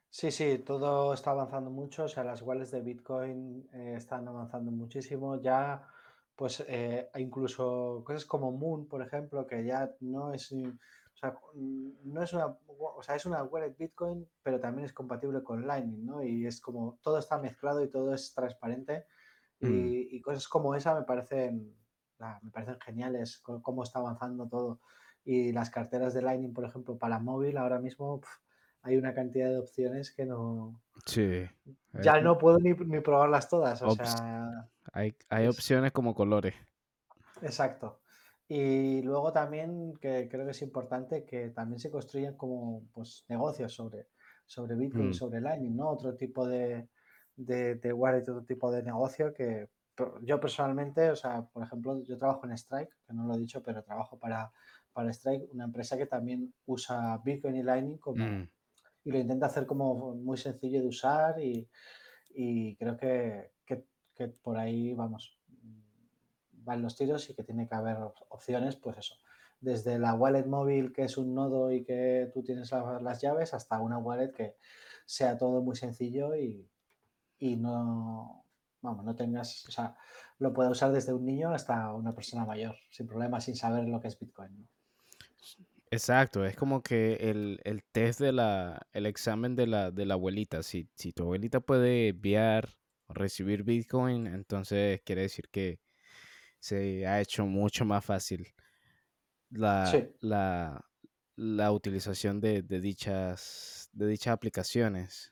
Sí, 0.09 0.29
sí, 0.29 0.59
todo 0.59 1.12
está 1.15 1.31
avanzando 1.31 1.71
mucho, 1.71 2.03
o 2.03 2.07
sea, 2.07 2.23
las 2.23 2.43
wallets 2.43 2.69
de 2.69 2.81
Bitcoin 2.81 3.67
eh, 3.73 3.95
están 3.97 4.27
avanzando 4.27 4.69
muchísimo. 4.69 5.41
Ya, 5.41 5.88
pues, 6.36 6.63
eh, 6.67 7.09
incluso 7.15 8.03
cosas 8.05 8.23
como 8.25 8.51
Moon, 8.51 8.88
por 8.88 9.01
ejemplo, 9.01 9.47
que 9.47 9.65
ya 9.65 9.91
no 10.01 10.31
es, 10.31 10.51
o 10.51 11.17
sea, 11.17 11.36
no 11.55 12.21
es 12.21 12.31
una, 12.31 12.45
o 12.45 13.01
sea, 13.01 13.15
es 13.15 13.25
una 13.25 13.43
wallet 13.43 13.75
Bitcoin, 13.75 14.29
pero 14.43 14.59
también 14.59 14.86
es 14.86 14.93
compatible 14.93 15.41
con 15.41 15.65
Lightning, 15.65 16.05
¿no? 16.05 16.21
Y 16.23 16.45
es 16.45 16.62
como, 16.62 16.99
todo 17.01 17.17
está 17.17 17.39
mezclado 17.39 17.83
y 17.83 17.89
todo 17.89 18.13
es 18.13 18.36
transparente. 18.36 19.07
Mm. 19.62 19.67
Y, 19.67 20.07
y 20.17 20.21
cosas 20.21 20.47
como 20.47 20.75
esa 20.75 20.93
me 20.93 21.05
parecen, 21.05 21.75
me 22.43 22.51
parecen 22.51 22.79
geniales, 22.81 23.39
cómo 23.39 23.81
está 23.81 23.97
avanzando 23.97 24.47
todo. 24.47 24.79
Y 25.25 25.51
las 25.53 25.69
carteras 25.69 26.13
de 26.13 26.21
Lightning, 26.21 26.53
por 26.53 26.65
ejemplo, 26.65 26.97
para 26.97 27.19
móvil, 27.19 27.57
ahora 27.57 27.79
mismo 27.79 28.19
pf, 28.19 28.31
hay 28.81 28.97
una 28.97 29.13
cantidad 29.13 29.49
de 29.49 29.59
opciones 29.59 30.12
que 30.13 30.25
no, 30.25 30.81
Sí. 31.05 31.45
ya 31.93 32.19
no 32.21 32.38
puedo 32.38 32.59
ni, 32.59 32.73
ni 32.73 32.99
probarlas 32.99 33.47
todas, 33.49 33.81
o 33.81 33.88
Ops. 33.89 33.95
sea, 33.95 34.69
Hay, 34.91 35.15
hay 35.29 35.45
es 35.45 35.49
opciones 35.49 35.91
como 35.93 36.13
colores. 36.13 36.55
exacto. 37.41 37.99
Y 38.47 39.01
luego 39.01 39.31
también 39.31 39.93
que 40.01 40.27
creo 40.29 40.45
que 40.45 40.51
es 40.51 40.62
importante 40.62 41.25
que 41.25 41.49
también 41.49 41.79
se 41.79 41.89
construyan 41.89 42.36
como 42.36 42.83
pues, 42.93 43.25
negocios 43.29 43.73
sobre, 43.73 44.07
sobre 44.45 44.75
Bitcoin 44.75 45.09
Mm, 45.09 45.13
sobre 45.13 45.41
Lightning, 45.41 45.75
¿no? 45.77 45.89
Otro 45.89 46.15
tipo 46.15 46.45
de, 46.47 46.89
de, 47.36 47.75
de 47.75 47.93
wallet, 47.93 48.23
otro 48.23 48.43
tipo 48.43 48.71
de 48.71 48.83
negocio 48.83 49.33
que 49.33 49.69
yo 50.21 50.39
personalmente, 50.39 51.12
o 51.12 51.15
sea, 51.15 51.43
por 51.43 51.63
ejemplo, 51.63 52.01
yo 52.03 52.17
trabajo 52.17 52.45
en 52.45 52.53
Strike, 52.57 52.89
que 53.05 53.13
no 53.13 53.25
lo 53.25 53.36
he 53.36 53.39
dicho, 53.39 53.62
pero 53.62 53.83
trabajo 53.83 54.17
para, 54.17 54.51
para 54.93 55.10
Strike, 55.12 55.49
una 55.53 55.65
empresa 55.65 55.97
que 55.97 56.06
también 56.06 56.53
usa 56.65 57.17
Bitcoin 57.23 57.56
y 57.58 57.63
Lightning 57.63 57.97
como, 57.97 58.23
mm. 58.25 58.49
y 59.06 59.12
lo 59.12 59.17
intenta 59.19 59.47
hacer 59.47 59.65
como 59.65 60.15
muy 60.15 60.38
sencillo 60.38 60.82
de 60.82 60.88
usar 60.88 61.39
y, 61.41 61.67
y 62.36 62.75
creo 62.77 62.95
que, 62.97 63.51
que- 63.65 63.86
que 64.15 64.27
por 64.29 64.58
ahí, 64.58 64.93
vamos, 64.93 65.39
mm, 65.47 66.63
van 66.65 66.82
los 66.82 66.95
tiros 66.95 67.29
y 67.29 67.34
que 67.36 67.43
tiene 67.43 67.67
que 67.67 67.75
haber 67.75 67.97
op- 67.97 68.25
opciones, 68.29 68.75
pues 68.75 68.97
eso, 68.97 69.15
desde 69.60 69.97
la 69.99 70.13
wallet 70.13 70.45
móvil 70.45 70.93
que 70.93 71.03
es 71.03 71.17
un 71.17 71.34
nodo 71.34 71.71
y 71.71 71.84
que 71.84 72.29
tú 72.34 72.43
tienes 72.43 72.71
la- 72.71 72.99
las 73.01 73.21
llaves 73.21 73.53
hasta 73.53 73.79
una 73.79 73.97
wallet 73.97 74.32
que 74.34 74.56
sea 75.06 75.38
todo 75.38 75.62
muy 75.62 75.75
sencillo 75.75 76.36
y, 76.36 76.69
y 77.39 77.56
no, 77.58 78.45
vamos, 78.82 79.03
no 79.03 79.15
tengas, 79.15 79.65
o 79.67 79.71
sea, 79.71 79.95
lo 80.39 80.53
puede 80.53 80.69
usar 80.69 80.91
desde 80.91 81.13
un 81.13 81.25
niño 81.25 81.49
hasta 81.53 81.93
una 81.93 82.13
persona 82.15 82.45
mayor, 82.45 82.75
sin 82.89 83.08
problema, 83.08 83.39
sin 83.41 83.56
saber 83.56 83.88
lo 83.88 83.99
que 83.99 84.08
es 84.10 84.17
Bitcoin. 84.19 84.58
¿no? 84.60 84.67
Exacto, 85.93 86.43
es 86.43 86.56
como 86.56 86.82
que 86.82 87.13
el, 87.29 87.60
el 87.63 87.84
test 87.84 88.19
de 88.19 88.32
la, 88.32 88.88
el 88.93 89.06
examen 89.06 89.56
de 89.56 89.67
la, 89.67 89.91
de 89.91 90.08
la 90.08 90.15
abuelita. 90.15 90.63
Si, 90.63 90.89
si 90.95 91.12
tu 91.13 91.21
abuelita 91.21 91.60
puede 91.60 92.08
enviar 92.08 92.67
o 93.06 93.13
recibir 93.13 93.62
Bitcoin, 93.62 94.25
entonces 94.25 95.01
quiere 95.06 95.21
decir 95.21 95.49
que 95.51 95.79
se 96.60 97.06
ha 97.06 97.21
hecho 97.21 97.45
mucho 97.45 97.86
más 97.86 98.03
fácil 98.03 98.47
la, 99.51 99.91
Sí, 99.91 99.97
la, 100.19 100.84
la 101.36 101.71
utilización 101.71 102.41
de, 102.41 102.63
de 102.63 102.82
dichas, 102.82 103.89
de 103.91 104.08
dichas 104.08 104.34
aplicaciones. 104.34 105.32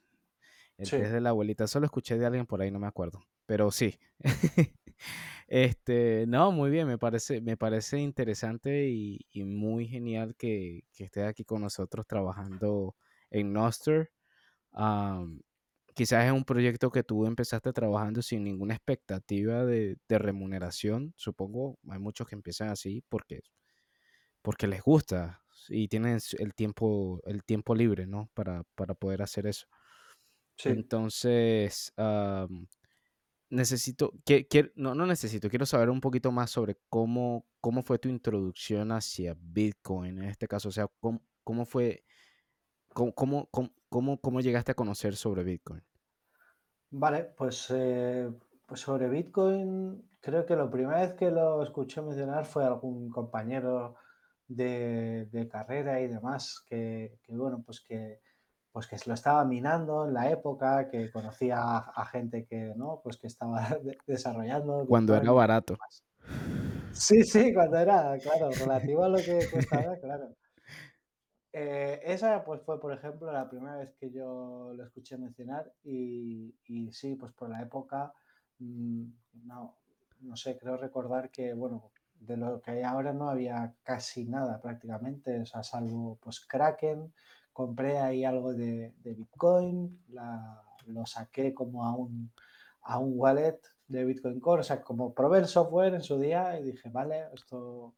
El 0.78 0.90
test 0.90 1.12
de 1.12 1.22
la 1.22 1.30
abuelita, 1.30 1.66
solo 1.66 1.86
escuché 1.86 2.20
de 2.20 2.26
alguien 2.28 2.46
por 2.46 2.62
ahí, 2.62 2.70
no 2.70 2.80
me 2.80 2.88
acuerdo, 2.88 3.24
pero 3.48 3.72
sí. 3.72 4.00
Este, 5.54 6.26
no, 6.28 6.52
muy 6.54 6.70
bien, 6.70 6.88
me 6.88 6.98
parece, 6.98 7.42
me 7.42 7.58
parece 7.58 8.00
interesante 8.00 8.88
y, 8.88 9.20
y 9.32 9.44
muy 9.44 9.86
genial 9.88 10.34
que, 10.38 10.84
que 10.94 11.04
estés 11.06 11.26
aquí 11.26 11.44
con 11.44 11.62
nosotros 11.62 12.08
trabajando 12.08 12.96
en 13.30 13.52
Noster. 13.52 14.12
Am, 14.74 15.42
quizás 15.96 16.26
es 16.26 16.32
un 16.34 16.46
proyecto 16.46 16.92
que 16.92 17.04
tú 17.04 17.26
empezaste 17.28 17.74
trabajando 17.74 18.22
sin 18.24 18.44
ninguna 18.46 18.76
expectativa 18.76 19.66
de, 19.66 19.98
de 20.10 20.20
remuneración, 20.20 21.14
supongo. 21.18 21.80
Hay 21.90 22.00
muchos 22.00 22.28
que 22.28 22.36
empiezan 22.36 22.70
así 22.70 23.04
porque, 23.10 23.42
porque 24.42 24.68
les 24.68 24.82
gusta 24.82 25.44
y 25.70 25.88
tienen 25.88 26.20
el 26.40 26.54
tiempo, 26.56 27.22
el 27.26 27.44
tiempo 27.44 27.76
libre, 27.76 28.08
¿no? 28.08 28.30
Para, 28.34 28.64
para 28.76 28.94
poder 28.96 29.22
hacer 29.22 29.48
eso. 29.48 29.68
sí. 30.58 30.82
Entonces, 30.82 31.92
am, 31.98 32.68
necesito, 33.52 34.14
que, 34.26 34.48
no, 34.76 34.96
no 34.96 35.06
necesito, 35.06 35.50
quiero 35.50 35.66
saber 35.66 35.90
un 35.90 36.02
poquito 36.02 36.32
más 36.32 36.50
sobre 36.52 36.78
cómo, 36.90 37.46
cómo 37.60 37.84
fue 37.84 38.00
tu 38.00 38.10
introducción 38.10 38.92
hacia 38.92 39.36
Bitcoin 39.40 40.18
en 40.20 40.26
este 40.26 40.48
caso. 40.48 40.70
O 40.70 40.72
sea, 40.72 40.88
cómo, 41.00 41.22
cómo 41.44 41.66
fue, 41.66 42.04
cómo, 42.94 43.14
cómo, 43.14 43.50
cómo, 43.90 44.20
cómo- 44.20 44.42
llegaste 44.42 44.72
a 44.72 44.76
conocer 44.76 45.16
sobre 45.16 45.44
Bitcoin. 45.44 45.84
Vale, 46.90 47.24
pues, 47.38 47.68
eh, 47.72 48.30
pues 48.66 48.82
sobre 48.82 49.10
Bitcoin, 49.10 50.10
creo 50.20 50.46
que 50.46 50.56
la 50.56 50.70
primera 50.70 51.02
vez 51.02 51.14
que 51.14 51.32
lo 51.32 51.64
escuché 51.64 52.02
mencionar 52.02 52.46
fue 52.46 52.66
algún 52.66 53.10
compañero 53.10 53.96
de, 54.48 55.28
de 55.32 55.48
carrera 55.48 56.02
y 56.02 56.08
demás, 56.08 56.64
que, 56.68 57.18
bueno, 57.30 57.64
pues 57.66 57.82
que, 57.82 58.20
pues 58.72 58.88
que 58.88 58.98
se 58.98 59.10
lo 59.10 59.14
estaba 59.14 59.44
minando 59.46 60.06
en 60.06 60.14
la 60.14 60.30
época, 60.30 60.90
que 60.90 61.12
conocía 61.12 61.58
a, 61.62 61.78
a 61.80 62.06
gente 62.06 62.46
que, 62.46 62.74
¿no? 62.76 63.02
Pues 63.04 63.18
que 63.18 63.28
estaba 63.28 63.62
de- 63.84 63.98
desarrollando 64.08 64.86
Cuando 64.88 65.16
era 65.16 65.32
barato. 65.32 65.78
Sí, 66.94 67.24
sí, 67.24 67.54
cuando 67.54 67.78
era, 67.78 68.18
claro, 68.20 68.52
relativo 68.56 69.04
a 69.04 69.10
lo 69.10 69.18
que 69.18 69.48
ahora, 69.72 70.00
claro. 70.00 70.36
Eh, 71.54 72.00
esa 72.06 72.44
pues 72.46 72.62
fue, 72.62 72.80
por 72.80 72.94
ejemplo, 72.94 73.32
la 73.32 73.50
primera 73.50 73.76
vez 73.78 73.94
que 74.00 74.10
yo 74.10 74.72
lo 74.74 74.84
escuché 74.86 75.18
mencionar 75.18 75.74
y, 75.84 76.56
y 76.66 76.92
sí, 76.94 77.16
pues 77.16 77.34
por 77.34 77.50
la 77.50 77.62
época, 77.62 78.14
mm, 78.60 79.04
no, 79.46 79.76
no 80.22 80.36
sé, 80.38 80.58
creo 80.58 80.78
recordar 80.78 81.30
que, 81.30 81.54
bueno, 81.54 81.92
de 82.16 82.38
lo 82.38 82.62
que 82.62 82.72
hay 82.72 82.84
ahora 82.84 83.12
no 83.12 83.30
había 83.30 83.74
casi 83.84 84.26
nada 84.26 84.62
prácticamente, 84.62 85.42
o 85.42 85.46
sea, 85.46 85.64
salvo 85.64 86.18
pues 86.22 86.40
Kraken, 86.46 87.14
compré 87.54 88.00
ahí 88.00 88.24
algo 88.26 88.54
de, 88.54 88.94
de 88.98 89.14
Bitcoin, 89.14 90.04
la- 90.10 90.64
lo 90.88 91.06
saqué 91.06 91.54
como 91.54 91.86
a 91.86 91.96
un, 91.96 92.32
a 92.82 93.00
un 93.00 93.14
wallet 93.20 93.60
de 93.88 94.06
Bitcoin 94.06 94.40
Core, 94.40 94.62
o 94.62 94.64
sea, 94.64 94.82
como 94.82 95.14
probé 95.14 95.40
el 95.40 95.48
software 95.48 95.94
en 95.96 96.02
su 96.04 96.20
día 96.20 96.60
y 96.60 96.64
dije, 96.64 96.90
vale, 96.90 97.26
esto, 97.34 97.96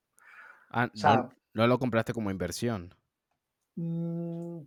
Ah, 0.69 0.91
o 0.93 0.97
no, 0.97 0.97
sea, 0.97 1.29
no 1.53 1.67
lo 1.67 1.79
compraste 1.79 2.11
como 2.13 2.29
inversión. 2.31 2.93
Mm, 3.75 4.65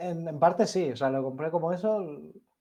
en, 0.00 0.28
en 0.28 0.38
parte 0.38 0.66
sí, 0.66 0.90
o 0.92 0.96
sea, 0.96 1.10
lo 1.10 1.22
compré 1.22 1.50
como 1.50 1.72
eso, 1.72 2.00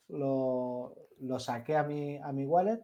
lo, 0.08 0.96
lo 1.20 1.40
saqué 1.40 1.76
a 1.78 1.84
mi, 1.84 2.18
a 2.18 2.32
mi 2.32 2.46
wallet 2.46 2.82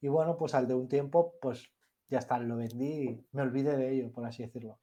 y 0.00 0.08
bueno, 0.08 0.36
pues 0.36 0.54
al 0.54 0.66
de 0.68 0.74
un 0.74 0.88
tiempo, 0.88 1.34
pues 1.40 1.70
ya 2.08 2.18
está, 2.18 2.38
lo 2.38 2.56
vendí 2.56 2.86
y 3.10 3.26
me 3.32 3.42
olvidé 3.42 3.76
de 3.76 3.92
ello, 3.92 4.12
por 4.12 4.26
así 4.26 4.42
decirlo. 4.44 4.78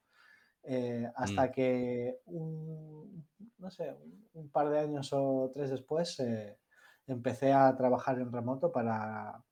Eh, 0.62 1.06
Mm, 1.08 1.22
hasta 1.22 1.50
que 1.50 2.20
un, 2.26 3.26
no 3.58 3.70
sé, 3.70 3.96
un, 4.34 4.50
par 4.50 4.68
de 4.68 4.80
años 4.80 5.10
o 5.12 5.50
tres 5.52 5.70
después 5.70 6.18
eh, 6.20 6.58
empecé 7.06 7.52
a 7.52 7.74
trabajar 7.76 8.18
en 8.20 8.32
remoto 8.32 8.70
para, 8.70 9.42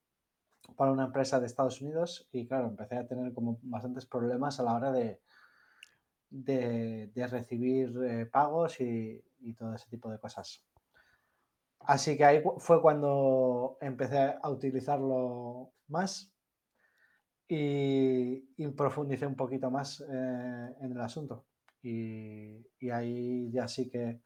para 0.77 0.93
una 0.93 1.05
empresa 1.05 1.41
de 1.41 1.47
Estados 1.47 1.81
Unidos 1.81 2.29
y 2.33 2.47
claro, 2.47 2.69
empecé 2.69 2.97
a 2.97 3.07
tener 3.07 3.33
como 3.33 3.59
bastantes 3.63 4.07
problemas 4.07 4.61
a 4.61 4.65
la 4.65 4.75
hora 4.75 4.93
de 4.93 5.21
de, 6.31 7.11
de 7.15 7.27
recibir 7.27 7.93
eh, 8.05 8.27
pagos 8.27 8.81
y, 8.81 9.23
y 9.41 9.55
todo 9.55 9.75
ese 9.75 9.89
tipo 9.89 10.11
de 10.11 10.19
cosas. 10.19 10.65
Así 11.81 12.17
que 12.17 12.25
ahí 12.25 12.43
fue 12.59 12.83
cuando 12.83 13.79
empecé 13.81 14.35
a 14.43 14.51
utilizarlo 14.51 15.73
más 15.89 16.33
y, 17.49 18.49
y 18.57 18.69
profundicé 18.69 19.27
un 19.27 19.37
poquito 19.37 19.71
más 19.71 20.01
eh, 20.01 20.75
en 20.81 20.93
el 20.93 21.01
asunto. 21.01 21.47
Y, 21.83 22.67
y 22.81 22.91
ahí 22.91 23.51
ya 23.53 23.69
sí 23.69 23.89
que, 23.89 24.21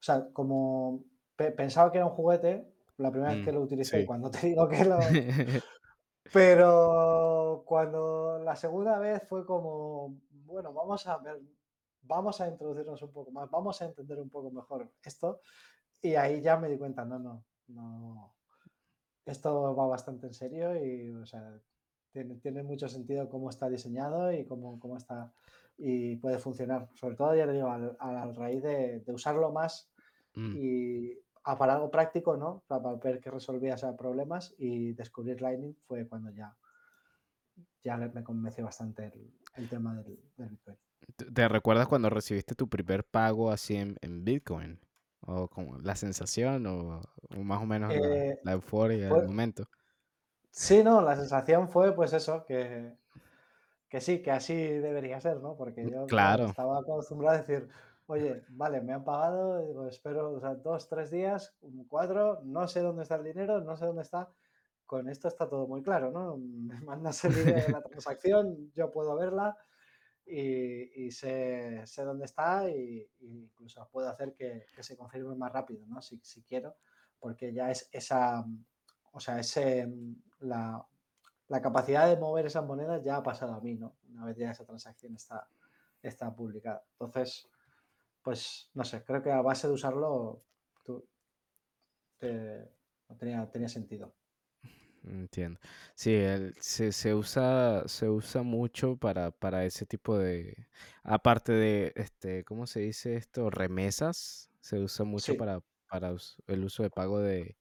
o 0.00 0.02
sea, 0.02 0.28
como 0.32 1.04
pe- 1.36 1.52
pensaba 1.52 1.92
que 1.92 1.98
era 1.98 2.06
un 2.06 2.12
juguete 2.12 2.66
la 2.98 3.10
primera 3.10 3.32
vez 3.32 3.40
mm, 3.40 3.44
que 3.44 3.52
lo 3.52 3.62
utilicé 3.62 3.98
sí. 4.00 4.06
cuando 4.06 4.30
te 4.30 4.48
digo 4.48 4.68
que 4.68 4.84
lo, 4.84 4.98
pero 6.32 7.62
cuando 7.66 8.38
la 8.40 8.56
segunda 8.56 8.98
vez 8.98 9.22
fue 9.28 9.46
como, 9.46 10.20
bueno, 10.30 10.72
vamos 10.72 11.06
a 11.06 11.18
ver, 11.18 11.40
vamos 12.02 12.40
a 12.40 12.48
introducirnos 12.48 13.02
un 13.02 13.12
poco 13.12 13.30
más, 13.30 13.50
vamos 13.50 13.80
a 13.80 13.86
entender 13.86 14.18
un 14.20 14.30
poco 14.30 14.50
mejor 14.50 14.90
esto. 15.02 15.40
Y 16.02 16.14
ahí 16.16 16.42
ya 16.42 16.56
me 16.58 16.68
di 16.68 16.78
cuenta, 16.78 17.04
no, 17.04 17.18
no, 17.18 17.44
no, 17.68 18.34
esto 19.26 19.74
va 19.76 19.86
bastante 19.86 20.26
en 20.26 20.34
serio 20.34 20.76
y, 20.84 21.12
o 21.14 21.26
sea, 21.26 21.60
tiene, 22.18 22.34
tiene 22.40 22.62
mucho 22.62 22.88
sentido 22.88 23.28
cómo 23.28 23.48
está 23.50 23.68
diseñado 23.68 24.32
y 24.32 24.44
cómo, 24.44 24.78
cómo 24.80 24.96
está 24.96 25.32
y 25.76 26.16
puede 26.16 26.38
funcionar. 26.38 26.88
Sobre 26.94 27.14
todo, 27.14 27.34
ya 27.36 27.46
te 27.46 27.52
digo, 27.52 27.70
al, 27.70 27.96
al 28.00 28.34
raíz 28.34 28.62
de, 28.62 29.00
de 29.00 29.12
usarlo 29.12 29.52
más 29.52 29.88
Mm. 30.34 30.56
y 30.56 31.18
a 31.42 31.56
para 31.56 31.74
algo 31.74 31.90
práctico, 31.90 32.36
¿no? 32.36 32.62
Para, 32.68 32.94
ver 32.94 33.18
que 33.18 33.30
resolvía 33.30 33.74
esos 33.74 33.96
problemas 33.96 34.54
y 34.58 34.92
descubrir 34.92 35.40
Lightning 35.40 35.74
fue 35.86 36.06
cuando 36.06 36.30
ya 36.30 36.54
ya 37.82 37.96
le- 37.96 38.10
me 38.10 38.22
convenció 38.22 38.64
bastante 38.64 39.06
el, 39.06 39.32
el 39.56 39.68
tema 39.68 39.96
del, 39.96 40.18
del 40.36 40.48
Bitcoin. 40.48 40.76
¿Te 41.34 41.48
recuerdas 41.48 41.88
cuando 41.88 42.10
recibiste 42.10 42.54
tu 42.54 42.68
primer 42.68 43.04
pago 43.04 43.50
así 43.50 43.76
en, 43.76 43.96
en 44.00 44.24
Bitcoin? 44.24 44.78
¿O 45.22 45.48
como 45.48 45.78
la 45.78 45.96
sensación 45.96 46.66
o, 46.66 47.00
o 47.30 47.36
más 47.42 47.60
o 47.62 47.66
menos 47.66 47.90
la, 47.96 48.16
Eh, 48.16 48.38
la 48.44 48.52
euforia 48.52 49.08
del 49.08 49.26
momento? 49.26 49.68
Sí, 50.50 50.82
no, 50.82 51.00
la 51.02 51.16
sensación 51.16 51.68
fue 51.68 51.94
pues 51.94 52.12
eso, 52.12 52.44
que, 52.44 52.92
que 53.88 54.00
sí, 54.00 54.22
que 54.22 54.30
así 54.30 54.54
debería 54.56 55.20
ser, 55.20 55.40
¿no? 55.40 55.56
Porque 55.56 55.88
Mm, 55.88 55.90
yo, 55.90 56.06
claro, 56.06 56.44
estaba 56.44 56.80
acostumbrado 56.80 57.36
a 57.38 57.42
decir, 57.42 57.68
oye, 58.06 58.44
vale, 58.48 58.80
me 58.82 58.92
han 58.94 59.04
pagado, 59.04 59.66
digo, 59.66 59.86
espero, 59.88 60.32
o 60.32 60.40
sea, 60.40 60.54
dos, 60.56 60.88
tres 60.88 61.10
días, 61.10 61.56
un 61.62 61.86
cuatro, 61.86 62.40
no 62.44 62.68
sé 62.68 62.80
dónde 62.80 63.02
está 63.02 63.16
el 63.16 63.24
dinero, 63.24 63.60
no 63.60 63.76
sé 63.76 63.86
dónde 63.86 64.02
está. 64.02 64.30
Con 64.86 65.08
esto 65.08 65.28
está 65.28 65.48
todo 65.48 65.66
muy 65.68 65.82
claro, 65.82 66.10
¿no? 66.10 66.36
Me 66.38 66.80
mandas 66.82 67.24
el 67.24 67.34
dinero 67.34 67.62
de 67.64 67.70
la 67.70 67.82
transacción, 67.82 68.72
yo 68.74 68.90
puedo 68.92 69.16
verla 69.16 69.56
y, 70.26 71.06
y 71.06 71.10
sé, 71.12 71.82
sé 71.86 72.02
dónde 72.04 72.26
está 72.26 72.68
y 72.70 73.08
incluso 73.20 73.88
puedo 73.90 74.08
hacer 74.08 74.34
que, 74.34 74.66
que 74.74 74.82
se 74.82 74.96
confirme 74.96 75.34
más 75.36 75.52
rápido, 75.52 75.86
¿no? 75.86 76.02
Si, 76.02 76.18
si 76.22 76.42
quiero, 76.42 76.76
porque 77.18 77.52
ya 77.52 77.70
es 77.70 77.88
esa, 77.92 78.44
o 79.12 79.20
sea, 79.20 79.40
ese, 79.40 79.88
la, 80.40 80.84
la 81.48 81.62
capacidad 81.62 82.08
de 82.08 82.16
mover 82.18 82.46
esas 82.46 82.64
monedas 82.66 83.02
ya 83.04 83.16
ha 83.16 83.22
pasado 83.22 83.54
a 83.54 83.60
mí, 83.60 83.74
¿no? 83.76 83.96
Una 84.10 84.26
vez 84.26 84.36
ya 84.36 84.50
esa 84.52 84.64
transacción 84.66 85.14
está, 85.16 85.48
está 86.02 86.34
publicada. 86.34 86.84
Entonces, 86.92 87.48
pues 88.22 88.70
no 88.74 88.84
sé, 88.84 89.04
creo 89.04 89.22
que 89.22 89.32
a 89.32 89.42
base 89.42 89.68
de 89.68 89.74
usarlo 89.74 90.42
tú, 90.84 91.06
te- 92.18 92.68
no 93.08 93.16
tenía, 93.16 93.50
tenía 93.50 93.68
sentido. 93.68 94.14
entiendo. 95.04 95.60
Sí, 95.94 96.12
el- 96.14 96.54
se, 96.60 96.92
se 96.92 97.14
usa, 97.14 97.84
se 97.88 98.08
usa 98.08 98.42
mucho 98.42 98.96
para, 98.96 99.30
para 99.30 99.64
ese 99.64 99.86
tipo 99.86 100.18
de, 100.18 100.68
aparte 101.02 101.52
de, 101.52 101.92
este, 101.96 102.44
¿cómo 102.44 102.66
se 102.66 102.80
dice 102.80 103.16
esto? 103.16 103.50
Remesas, 103.50 104.50
se 104.60 104.78
usa 104.78 105.04
mucho 105.04 105.34
Sí, 105.34 105.36
para, 105.36 105.60
para 105.88 106.14
el 106.46 106.64
uso 106.64 106.82
de 106.82 106.90
pago 106.90 107.20
de, 107.20 107.56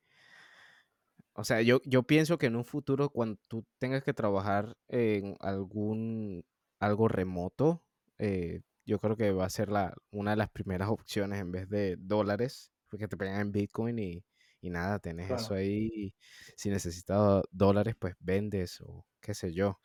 O 1.40 1.44
sea, 1.44 1.62
yo, 1.62 1.82
yo 1.86 2.02
pienso 2.02 2.40
que 2.40 2.48
en 2.48 2.56
un 2.56 2.66
futuro, 2.66 3.10
cuando 3.10 3.40
tú 3.48 3.64
tengas 3.78 4.04
que 4.04 4.14
trabajar 4.14 4.76
en 4.88 5.36
algún 5.40 6.44
algo 6.80 7.08
remoto, 7.08 7.84
eh, 8.18 8.62
yo 8.88 9.00
creo 9.00 9.16
que 9.16 9.32
va 9.32 9.46
a 9.46 9.50
ser 9.52 9.70
la, 9.70 9.94
una 10.10 10.32
de 10.32 10.38
las 10.38 10.50
primeras 10.50 10.90
opciones 10.90 11.40
en 11.40 11.52
vez 11.52 11.70
de 11.70 11.96
dólares, 12.00 12.72
porque 12.90 13.08
te 13.08 13.18
pegan 13.18 13.40
en 13.40 13.52
Bitcoin 13.52 14.00
y, 14.00 14.26
y 14.62 14.72
nada, 14.72 14.98
tenés 14.98 15.30
eso 15.30 15.54
ahí. 15.54 16.16
Si 16.56 16.72
necesitas 16.72 17.44
dólares, 17.52 17.96
pues 18.00 18.16
vendes 18.20 18.82
o 18.82 19.06
qué 19.22 19.36
sé 19.36 19.54
yo. 19.54 19.80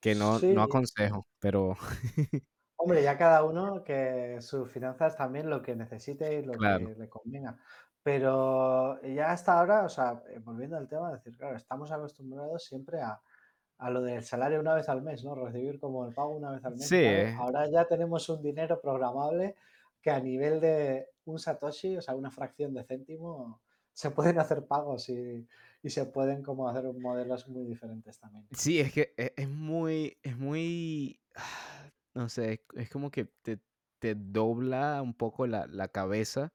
Que 0.00 0.14
no, 0.14 0.32
no 0.32 0.38
Sí, 0.38 0.56
aconsejo, 0.56 1.28
pero 1.40 1.76
Hombre, 2.82 3.02
ya 3.02 3.18
cada 3.18 3.44
uno 3.44 3.84
que 3.84 4.38
sus 4.40 4.72
finanzas 4.72 5.14
también 5.14 5.50
lo 5.50 5.60
que 5.60 5.76
necesite 5.76 6.36
y 6.36 6.42
lo 6.42 6.52
claro. 6.54 6.88
que 6.88 6.94
le 6.94 7.08
convenga. 7.10 7.58
Pero 8.02 9.00
ya 9.02 9.32
hasta 9.32 9.58
ahora, 9.58 9.84
o 9.84 9.88
sea, 9.88 10.22
eh, 10.28 10.38
volviendo 10.40 10.76
al 10.76 10.88
tema, 10.88 11.12
decir, 11.12 11.36
claro, 11.36 11.56
estamos 11.56 11.92
acostumbrados 11.92 12.64
siempre 12.64 13.00
a, 13.02 13.20
a 13.78 13.90
lo 13.90 14.00
del 14.02 14.22
salario 14.24 14.60
una 14.60 14.74
vez 14.74 14.88
al 14.88 15.02
mes, 15.02 15.24
¿no? 15.24 15.34
Recibir 15.34 15.78
como 15.80 16.06
el 16.06 16.14
pago 16.14 16.30
una 16.36 16.52
vez 16.52 16.64
al 16.64 16.76
mes 16.76 16.92
Sí, 16.92 16.96
tal. 16.98 17.28
eh, 17.28 17.34
Ahora 17.34 17.68
ya 17.70 17.86
tenemos 17.86 18.28
un 18.28 18.42
dinero 18.42 18.80
programable 18.80 19.56
que 20.02 20.10
a 20.10 20.20
nivel 20.20 20.60
de 20.60 21.08
un 21.26 21.38
satoshi, 21.38 21.96
o 21.98 22.02
sea, 22.02 22.14
una 22.14 22.30
fracción 22.30 22.74
de 22.74 22.84
céntimo, 22.84 23.60
se 23.92 24.10
pueden 24.10 24.38
hacer 24.38 24.66
pagos 24.66 25.08
y, 25.10 25.46
y 25.82 25.90
se 25.90 26.06
pueden 26.06 26.42
como 26.42 26.68
hacer 26.68 26.84
modelos 26.94 27.48
muy 27.48 27.64
diferentes 27.66 28.18
también. 28.18 28.48
sí, 28.52 28.80
es 28.80 28.92
que 28.92 29.14
e- 29.16 29.34
es, 29.36 29.48
muy, 29.48 30.18
es 30.22 30.36
muy, 30.38 31.20
no 32.14 32.28
sé, 32.28 32.64
es 32.74 32.90
como 32.90 33.10
que 33.10 33.24
te, 33.26 33.60
te 33.98 34.14
dobla 34.14 35.02
un 35.02 35.14
poco 35.14 35.46
la, 35.46 35.66
la 35.66 35.88
cabeza 35.88 36.52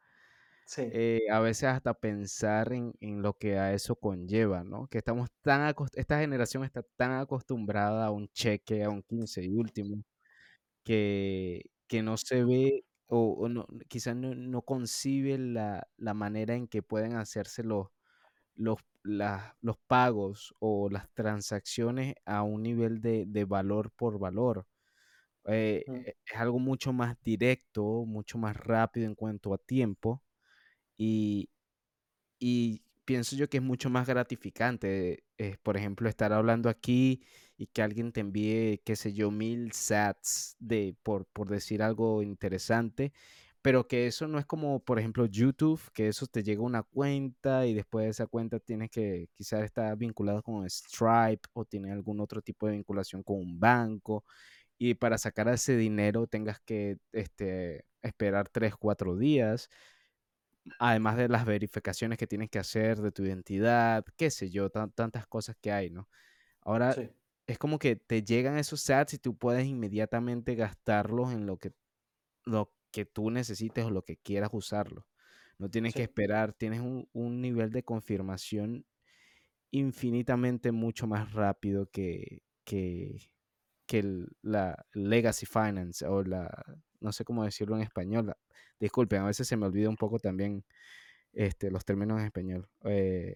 Sí, 0.68 0.82
eh, 0.92 1.22
a 1.32 1.40
veces 1.40 1.66
hasta 1.66 1.94
pensar 1.94 2.74
en, 2.74 2.94
en 3.00 3.22
lo 3.22 3.34
que 3.38 3.58
a 3.60 3.74
eso 3.74 3.96
conlleva, 3.96 4.64
¿no? 4.64 4.88
Que 4.88 4.98
estamos 4.98 5.30
tan 5.42 5.74
esta 5.94 6.20
generación 6.20 6.64
está 6.64 6.82
tan 6.98 7.12
acostumbrada 7.14 8.06
a 8.08 8.12
un 8.12 8.28
cheque, 8.30 8.84
a 8.84 8.90
un 8.90 9.04
15 9.04 9.44
y 9.44 9.50
último, 9.50 10.04
que, 10.84 11.72
que 11.88 12.04
no 12.04 12.18
se 12.18 12.44
ve 12.46 12.86
o, 13.08 13.34
o 13.34 13.50
no, 13.50 13.68
quizás 13.90 14.16
no, 14.16 14.36
no 14.36 14.62
concibe 14.64 15.38
la, 15.40 15.88
la 15.98 16.14
manera 16.16 16.56
en 16.56 16.68
que 16.68 16.84
pueden 16.84 17.16
hacerse 17.16 17.64
los, 17.64 17.88
los, 18.56 18.80
la- 19.04 19.58
los 19.62 19.78
pagos 19.88 20.56
o 20.60 20.90
las 20.90 21.10
transacciones 21.14 22.16
a 22.26 22.44
un 22.44 22.64
nivel 22.64 23.02
de, 23.02 23.26
de 23.28 23.46
valor 23.46 23.92
por 23.92 24.20
valor. 24.20 24.68
Eh, 25.48 25.86
e- 26.06 26.18
es 26.26 26.38
algo 26.38 26.60
mucho 26.60 26.94
más 26.94 27.18
directo, 27.24 28.06
mucho 28.06 28.38
más 28.38 28.56
rápido 28.58 29.08
en 29.08 29.16
cuanto 29.16 29.54
a 29.54 29.58
tiempo. 29.58 30.22
Y, 30.98 31.50
pienso 33.06 33.36
yo 33.36 33.50
que 33.50 33.58
es 33.58 33.64
mucho 33.64 33.90
más 33.90 34.08
gratificante, 34.08 35.24
eh, 35.38 35.58
por 35.64 35.78
ejemplo, 35.78 36.10
estar 36.10 36.34
hablando 36.34 36.70
aquí 36.70 37.22
y 37.58 37.68
que 37.68 37.82
alguien 37.82 38.12
te 38.12 38.22
envíe, 38.22 38.82
qué 38.84 38.96
sé 38.96 39.14
yo, 39.14 39.32
mil 39.32 39.72
sats 39.74 40.56
de, 40.60 40.96
por, 41.04 41.28
decir 41.48 41.84
algo 41.84 42.22
interesante, 42.24 43.14
pero 43.62 43.88
que 43.88 44.08
eso 44.08 44.28
no 44.28 44.40
es 44.40 44.46
como, 44.46 44.80
por 44.80 45.00
ejemplo, 45.00 45.26
YouTube, 45.26 45.82
que 45.94 46.08
eso 46.08 46.28
te 46.28 46.44
llega 46.44 46.62
una 46.62 46.84
cuenta 46.84 47.66
y 47.66 47.74
después 47.74 48.06
de 48.06 48.12
esa 48.12 48.28
cuenta 48.28 48.60
tienes 48.60 48.92
que 48.92 49.30
quizás 49.36 49.64
estar 49.64 49.96
vinculado 49.98 50.44
con 50.44 50.70
Stripe 50.70 51.48
o 51.54 51.66
tiene 51.66 51.92
algún 51.92 52.20
otro 52.20 52.42
tipo 52.42 52.68
de 52.68 52.74
vinculación 52.74 53.24
con 53.24 53.38
un 53.38 53.60
banco 53.60 54.24
y 54.78 54.96
para 54.96 55.18
sacar 55.18 55.48
ese 55.50 55.78
dinero 55.78 56.28
tengas 56.28 56.60
que 56.62 56.98
este, 57.12 57.86
esperar 58.02 58.50
tres, 58.50 58.76
cuatro 58.76 59.18
días 59.18 59.70
además 60.80 61.18
de 61.18 61.30
las 61.30 61.46
verificaciones 61.46 62.18
que 62.18 62.28
tienes 62.28 62.50
que 62.50 62.60
hacer 62.60 63.00
de 63.02 63.12
tu 63.12 63.24
identidad, 63.24 64.06
qué 64.18 64.30
sé 64.32 64.50
yo, 64.50 64.70
tan- 64.70 64.92
tantas 64.92 65.28
cosas 65.28 65.56
que 65.62 65.72
hay, 65.72 65.90
¿no? 65.90 66.10
Ahora 66.62 66.94
sí, 66.94 67.10
es 67.48 67.58
como 67.60 67.80
que 67.80 67.96
te 67.98 68.24
llegan 68.24 68.58
esos 68.58 68.82
sats 68.82 69.16
y 69.16 69.20
tú 69.20 69.38
puedes 69.38 69.66
inmediatamente 69.68 70.56
gastarlos 70.56 71.34
en 71.34 71.46
lo 71.48 71.58
que, 71.60 71.74
lo 72.46 72.74
que 72.92 73.06
tú 73.06 73.32
necesites 73.32 73.86
o 73.86 73.92
lo 73.92 74.04
que 74.04 74.18
quieras 74.18 74.50
usarlo. 74.54 75.08
No 75.60 75.70
tienes 75.70 75.96
que 75.96 76.04
esperar, 76.04 76.54
tienes 76.54 76.82
un, 76.82 77.10
un 77.14 77.42
nivel 77.42 77.72
de 77.72 77.84
confirmación 77.84 78.86
infinitamente 79.72 80.72
mucho 80.72 81.08
más 81.08 81.34
rápido 81.34 81.90
que, 81.92 82.44
que, 82.64 83.32
que 83.88 84.00
el- 84.00 84.30
la 84.42 84.86
legacy 84.94 85.46
finance 85.46 86.06
o 86.08 86.24
la, 86.24 86.66
no 87.00 87.12
sé 87.12 87.26
cómo 87.26 87.44
decirlo 87.44 87.76
en 87.76 87.82
español. 87.84 88.36
disculpen, 88.80 89.22
a 89.22 89.26
veces 89.26 89.48
se 89.48 89.58
me 89.58 89.66
olvida 89.68 89.90
un 89.90 89.98
poco 89.98 90.20
también 90.20 90.64
este, 91.34 91.72
los 91.72 91.86
términos 91.86 92.20
en 92.20 92.26
español. 92.28 92.70
Eh, 92.84 93.36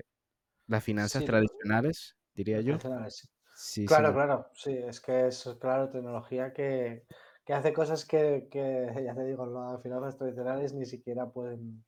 las 0.68 0.84
finanzas 0.84 1.22
sí, 1.22 1.26
tradicionales, 1.26 2.18
diría 2.34 2.62
yo. 2.62 2.78
sí. 3.10 3.30
Sí, 3.56 3.86
Claro, 3.86 4.10
me... 4.10 4.14
claro, 4.14 4.48
sí, 4.54 4.72
es 4.72 5.02
que 5.02 5.28
es, 5.28 5.44
claro, 5.60 5.90
tecnología 5.90 6.54
que, 6.54 7.06
que 7.46 7.54
hace 7.54 7.74
cosas 7.74 8.06
que, 8.06 8.48
que, 8.50 8.88
ya 9.06 9.14
te 9.16 9.26
digo, 9.26 9.46
las 9.46 9.82
finanzas 9.82 10.18
tradicionales 10.18 10.74
ni 10.74 10.86
siquiera 10.86 11.30
pueden, 11.30 11.84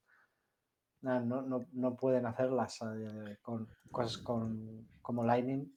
no, 1.02 1.20
no, 1.22 1.66
no 1.72 1.96
pueden 1.96 2.26
hacerlas 2.26 2.82
hoy, 2.82 3.08
con 3.42 3.70
cosas 3.92 4.18
con, 4.18 4.88
como 5.02 5.24
Lightning. 5.24 5.74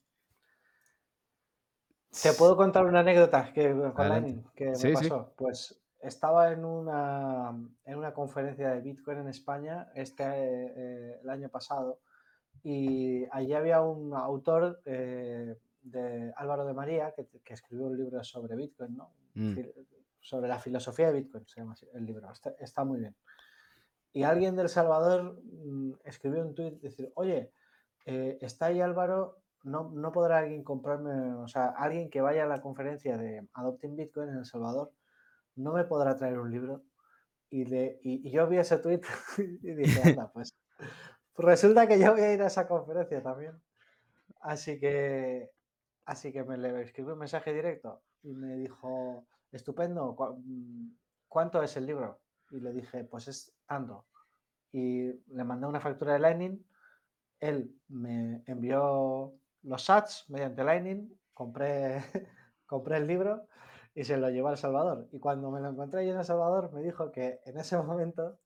Te 2.21 2.33
puedo 2.33 2.55
contar 2.57 2.85
una 2.85 3.01
anécdota 3.01 3.51
que, 3.53 3.73
con. 3.95 4.07
Lightning 4.09 4.43
que 4.55 4.65
me 4.65 4.75
Sí, 4.75 4.87
sí. 4.89 4.93
pasó. 4.93 5.33
Pues 5.37 5.79
estaba 6.05 6.51
en 6.51 6.63
una, 6.63 7.53
en 7.85 7.97
una 7.97 8.13
conferencia 8.13 8.69
de 8.69 8.81
Bitcoin 8.81 9.19
en 9.19 9.27
España 9.27 9.89
este, 9.95 10.23
eh, 10.23 11.19
el 11.21 11.29
año 11.29 11.49
pasado 11.49 11.99
y 12.63 13.25
allí 13.31 13.53
había 13.53 13.81
un 13.81 14.13
autor 14.13 14.81
eh, 14.85 15.55
de 15.81 16.33
Álvaro 16.35 16.65
de 16.65 16.73
María 16.73 17.13
que, 17.15 17.27
que 17.43 17.53
escribió 17.53 17.87
un 17.87 17.97
libro 17.97 18.23
sobre 18.23 18.55
Bitcoin, 18.55 18.95
¿no? 18.95 19.11
Mm, 19.35 19.59
sobre 20.19 20.47
la 20.47 20.59
filosofía 20.59 21.07
de 21.07 21.21
Bitcoin, 21.21 21.45
se 21.45 21.59
llama 21.59 21.73
así 21.73 21.87
el 21.93 22.05
libro. 22.05 22.31
Está, 22.31 22.55
está 22.59 22.83
muy 22.83 22.99
bien. 22.99 23.15
Y 24.13 24.23
alguien 24.23 24.55
del 24.55 24.69
Salvador 24.69 25.39
mm, 25.43 25.93
escribió 26.05 26.41
un 26.41 26.55
tuit, 26.55 26.79
decir, 26.81 27.11
oye, 27.15 27.51
eh, 28.05 28.37
está 28.41 28.67
ahí 28.67 28.81
Álvaro, 28.81 29.39
no, 29.63 29.91
no 29.91 30.11
podrá 30.11 30.39
alguien 30.39 30.63
comprarme, 30.63 31.33
o 31.33 31.47
sea, 31.47 31.67
alguien 31.67 32.09
que 32.09 32.21
vaya 32.21 32.43
a 32.43 32.47
la 32.47 32.61
conferencia 32.61 33.17
de 33.17 33.47
Adopting 33.53 33.95
Bitcoin 33.95 34.29
en 34.29 34.37
El 34.37 34.45
Salvador, 34.45 34.91
no 35.55 35.73
me 35.73 35.83
podrá 35.85 36.15
traer 36.17 36.39
un 36.39 36.51
libro. 36.51 36.83
Y, 37.49 37.65
le, 37.65 37.99
y, 38.03 38.27
y 38.27 38.31
yo 38.31 38.47
vi 38.47 38.57
ese 38.57 38.77
tuit 38.79 39.05
y 39.37 39.73
dije, 39.73 40.01
anda, 40.09 40.31
pues 40.33 40.53
resulta 41.37 41.87
que 41.87 41.99
yo 41.99 42.13
voy 42.13 42.21
a 42.21 42.33
ir 42.33 42.41
a 42.41 42.47
esa 42.47 42.67
conferencia 42.67 43.21
también. 43.21 43.61
Así 44.41 44.79
que, 44.79 45.51
así 46.05 46.31
que 46.31 46.43
me 46.43 46.57
le 46.57 46.81
escribí 46.81 47.11
un 47.11 47.19
mensaje 47.19 47.53
directo 47.53 48.03
y 48.23 48.33
me 48.33 48.55
dijo, 48.57 49.27
estupendo, 49.51 50.15
¿cu- 50.15 50.35
mm, 50.43 50.97
¿cuánto 51.27 51.61
es 51.63 51.77
el 51.77 51.85
libro? 51.85 52.19
Y 52.51 52.59
le 52.59 52.71
dije, 52.73 53.03
pues 53.05 53.27
es 53.27 53.53
tanto. 53.65 54.05
Y 54.71 55.13
le 55.33 55.43
mandé 55.43 55.67
una 55.67 55.79
factura 55.79 56.13
de 56.13 56.19
Lightning, 56.19 56.65
él 57.39 57.75
me 57.87 58.43
envió 58.47 59.33
los 59.63 59.83
sats 59.83 60.25
mediante 60.29 60.63
Lightning, 60.63 61.09
compré, 61.33 62.03
compré 62.65 62.97
el 62.97 63.07
libro 63.07 63.47
y 63.95 64.03
se 64.03 64.17
lo 64.17 64.29
llevó 64.29 64.49
a 64.49 64.51
El 64.51 64.57
Salvador. 64.57 65.07
Y 65.13 65.19
cuando 65.19 65.49
me 65.49 65.61
lo 65.61 65.69
encontré 65.69 66.01
allí 66.01 66.09
en 66.09 66.17
El 66.17 66.25
Salvador, 66.25 66.71
me 66.73 66.83
dijo 66.83 67.11
que 67.11 67.39
en 67.45 67.57
ese 67.57 67.77
momento 67.81 68.37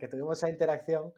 que 0.00 0.08
tuvimos 0.08 0.38
esa 0.38 0.48
interacción 0.48 1.12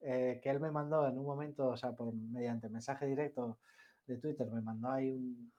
eh, 0.00 0.40
que 0.42 0.50
él 0.50 0.60
me 0.60 0.70
mandó 0.70 1.06
en 1.06 1.16
un 1.16 1.24
momento, 1.24 1.68
o 1.68 1.76
sea, 1.76 1.92
por, 1.92 2.12
mediante 2.12 2.68
mensaje 2.68 3.06
directo 3.06 3.58
de 4.06 4.18
Twitter, 4.18 4.50
me 4.50 4.60
mandó 4.60 4.90
ahí 4.90 5.10
un 5.12 5.52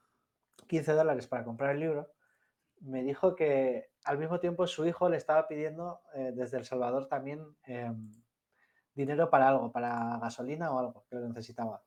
15 0.67 0.93
dólares 0.93 1.27
para 1.27 1.43
comprar 1.43 1.71
el 1.71 1.79
libro, 1.79 2.11
me 2.81 3.01
dijo 3.01 3.35
que 3.35 3.89
al 4.03 4.19
mismo 4.19 4.39
tiempo 4.39 4.67
su 4.67 4.85
hijo 4.85 5.09
le 5.09 5.17
estaba 5.17 5.47
pidiendo 5.47 6.01
eh, 6.13 6.31
desde 6.35 6.57
El 6.57 6.65
Salvador 6.65 7.07
también 7.07 7.43
em, 7.63 8.11
dinero 8.93 9.29
para 9.29 9.49
algo, 9.49 9.71
para 9.71 10.19
gasolina 10.19 10.71
o 10.71 10.79
algo 10.79 11.05
que 11.09 11.15
lo 11.15 11.27
necesitaba. 11.27 11.81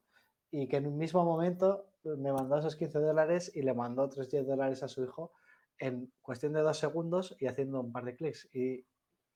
Y 0.50 0.66
que 0.66 0.78
en 0.78 0.88
un 0.88 0.96
mismo 0.98 1.24
momento 1.24 1.86
me 2.02 2.32
mandó 2.32 2.58
esos 2.58 2.74
15 2.74 2.98
dólares 2.98 3.52
y 3.54 3.62
le 3.62 3.74
mandó 3.74 4.02
otros 4.02 4.28
10 4.28 4.46
dólares 4.46 4.82
a 4.82 4.88
su 4.88 5.04
hijo 5.04 5.32
en 5.80 6.12
cuestión 6.20 6.52
de 6.52 6.60
dos 6.60 6.78
segundos 6.78 7.34
y 7.40 7.46
haciendo 7.46 7.80
un 7.80 7.90
par 7.90 8.04
de 8.04 8.14
clics. 8.14 8.48
Y, 8.52 8.86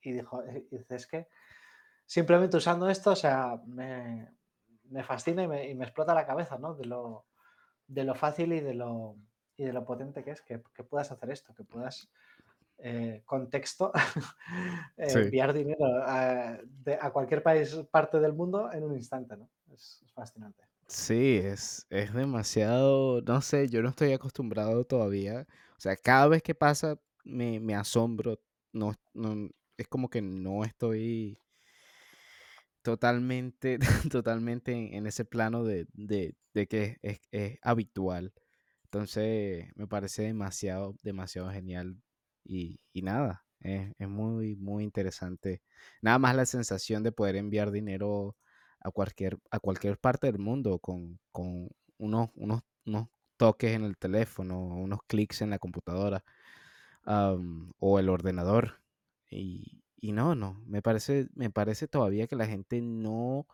y 0.03 0.13
dijo, 0.13 0.45
eh, 0.45 0.67
y 0.71 0.79
dice, 0.79 0.95
es 0.95 1.07
que 1.07 1.29
simplemente 2.07 2.59
usando 2.59 2.89
esto, 2.89 3.11
o 3.13 3.17
sea, 3.17 3.61
me, 3.67 4.29
fascina 5.03 5.43
y 5.43 5.49
me, 5.49 5.85
explota 5.85 6.15
la 6.15 6.27
cabeza, 6.27 6.59
¿no? 6.59 6.75
De 6.75 6.85
lo, 6.85 7.27
de 7.87 8.05
lo 8.05 8.15
fácil 8.15 8.53
y 8.53 8.61
de 8.61 8.75
lo, 8.75 9.17
y 9.57 9.65
de 9.65 9.73
lo 9.73 9.85
potente 9.85 10.23
que 10.23 10.33
es 10.33 10.43
que, 10.43 10.59
puedas 10.59 11.11
hacer 11.11 11.31
esto, 11.31 11.55
que 11.55 11.65
puedas 11.65 12.11
eh, 12.79 13.23
con 13.25 13.49
texto 13.49 13.93
eh, 14.99 15.09
enviar 15.09 15.55
dinero 15.55 15.87
a, 16.05 16.59
cualquier 17.13 17.43
país, 17.43 17.75
parte 17.91 18.21
del 18.21 18.35
mundo 18.35 18.71
en 18.71 18.85
un 18.85 18.95
instante, 18.95 19.37
¿no? 19.37 19.49
Es, 19.73 20.05
fascinante. 20.15 20.65
Sí, 20.87 21.41
es, 21.43 21.87
es 21.89 22.13
demasiado, 22.13 23.23
no 23.23 23.41
sé, 23.41 23.69
yo 23.69 23.83
no 23.83 23.89
estoy 23.89 24.13
acostumbrado 24.13 24.85
todavía. 24.85 25.47
O 25.77 25.81
sea, 25.81 25.97
cada 25.97 26.29
vez 26.29 26.43
que 26.43 26.55
pasa 26.55 26.99
me, 27.25 27.61
me 27.61 27.75
asombro. 27.75 28.41
No, 28.73 28.95
no, 29.15 29.49
es 29.77 29.89
como 29.89 30.09
que 30.09 30.23
no 30.23 30.65
estoy 30.65 31.39
totalmente, 32.83 33.79
totalmente 34.13 34.97
en, 34.97 35.07
ese 35.07 35.25
plano 35.25 35.65
de, 35.65 35.87
que 36.69 36.99
es, 37.03 37.59
habitual. 37.63 38.33
Entonces, 38.85 39.67
me 39.77 39.87
parece 39.89 40.25
demasiado, 40.25 40.97
demasiado 41.03 41.51
genial. 41.51 42.01
Y, 42.45 42.79
nada, 42.95 43.45
es, 43.61 44.09
muy, 44.09 44.57
muy 44.57 44.85
interesante. 44.85 45.63
Nada 46.03 46.19
más 46.19 46.37
la 46.37 46.47
sensación 46.47 47.03
de 47.03 47.13
poder 47.13 47.37
enviar 47.37 47.73
dinero 47.73 48.37
a 48.81 48.91
cualquier, 48.91 49.39
a 49.51 49.59
cualquier 49.61 49.99
parte 49.99 50.27
del 50.29 50.39
mundo 50.39 50.79
con, 50.79 51.19
unos, 51.99 52.31
unos, 52.35 52.63
unos 52.87 53.09
toques 53.45 53.73
en 53.73 53.85
el 53.85 53.99
teléfono, 53.99 54.59
unos 54.59 55.01
clics 55.07 55.43
en 55.43 55.51
la 55.51 55.59
computadora 55.59 56.25
o 57.79 57.99
el 57.99 58.09
ordenador. 58.09 58.81
Y, 59.31 59.83
y 59.97 60.13
no, 60.13 60.35
no, 60.35 60.63
me 60.67 60.81
parece, 60.81 61.29
me 61.35 61.51
parece 61.51 61.87
todavía 61.87 62.27
que 62.27 62.37
la 62.37 62.47
gente 62.47 62.81
no 62.81 63.47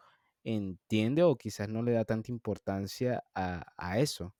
entiende 0.44 1.24
o 1.24 1.36
quizás 1.36 1.68
no 1.68 1.82
le 1.82 1.92
da 1.92 2.04
tanta 2.04 2.30
importancia 2.30 3.24
a, 3.34 3.98
eso. 3.98 4.36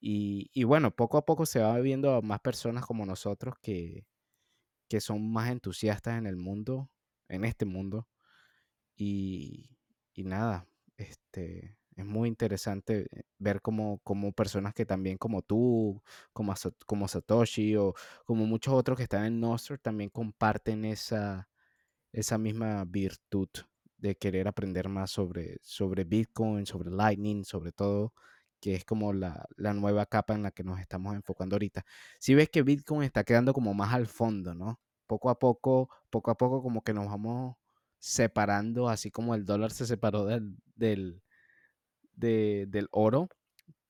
Y, 0.00 0.62
bueno, 0.64 0.92
poco 0.92 1.18
a 1.18 1.24
poco 1.24 1.44
se 1.44 1.60
va 1.60 1.76
viendo 1.80 2.14
a 2.14 2.22
más 2.22 2.40
personas 2.40 2.86
como 2.86 3.04
nosotros 3.04 3.56
que, 3.60 4.06
que 4.88 5.00
son 5.00 5.32
más 5.32 5.50
entusiastas 5.50 6.18
en 6.18 6.26
el 6.26 6.36
mundo, 6.36 6.88
en 7.28 7.44
este 7.44 7.64
mundo. 7.66 8.06
Y, 8.96 9.76
y 10.14 10.24
nada, 10.24 10.68
este, 10.96 11.76
es 11.98 12.06
muy 12.06 12.28
interesante 12.28 13.08
ver 13.38 13.60
cómo, 13.60 14.00
personas 14.36 14.72
que 14.72 14.86
también 14.86 15.18
como 15.18 15.42
tú, 15.42 16.00
como, 16.32 16.54
como 16.86 17.08
Satoshi 17.08 17.76
o 17.76 17.94
como 18.24 18.46
muchos 18.46 18.74
otros 18.74 18.96
que 18.96 19.02
están 19.04 19.24
en 19.24 19.40
Nostr 19.40 19.78
también 19.78 20.10
comparten 20.10 20.84
esa, 20.84 21.48
esa 22.12 22.38
misma 22.38 22.84
virtud 22.84 23.48
de 23.98 24.16
querer 24.16 24.46
aprender 24.48 24.88
más 24.88 25.10
sobre, 25.10 25.58
sobre 25.62 26.04
Bitcoin, 26.04 26.66
sobre 26.66 26.90
Lightning, 26.90 27.44
sobre 27.44 27.72
todo, 27.72 28.12
que 28.60 28.74
es 28.76 28.84
como 28.84 29.12
la, 29.12 29.46
la, 29.56 29.74
nueva 29.74 30.06
capa 30.06 30.34
en 30.34 30.44
la 30.44 30.52
que 30.52 30.64
nos 30.64 30.80
estamos 30.80 31.14
enfocando 31.16 31.56
ahorita. 31.56 31.84
Si 32.20 32.34
ves 32.34 32.48
que 32.48 32.62
Bitcoin 32.62 33.02
está 33.02 33.24
quedando 33.24 33.52
como 33.52 33.74
más 33.74 33.92
al 33.92 34.06
fondo, 34.06 34.54
¿no? 34.54 34.80
Poco 35.08 35.30
a 35.30 35.38
poco, 35.38 35.90
poco 36.10 36.30
a 36.30 36.36
poco 36.36 36.62
como 36.62 36.82
que 36.82 36.94
nos 36.94 37.06
vamos 37.06 37.56
separando, 37.98 38.88
así 38.88 39.10
como 39.10 39.34
el 39.34 39.44
dólar 39.44 39.72
se 39.72 39.86
separó 39.86 40.26
del, 40.26 41.22
del 42.18 42.88
oro, 42.90 43.28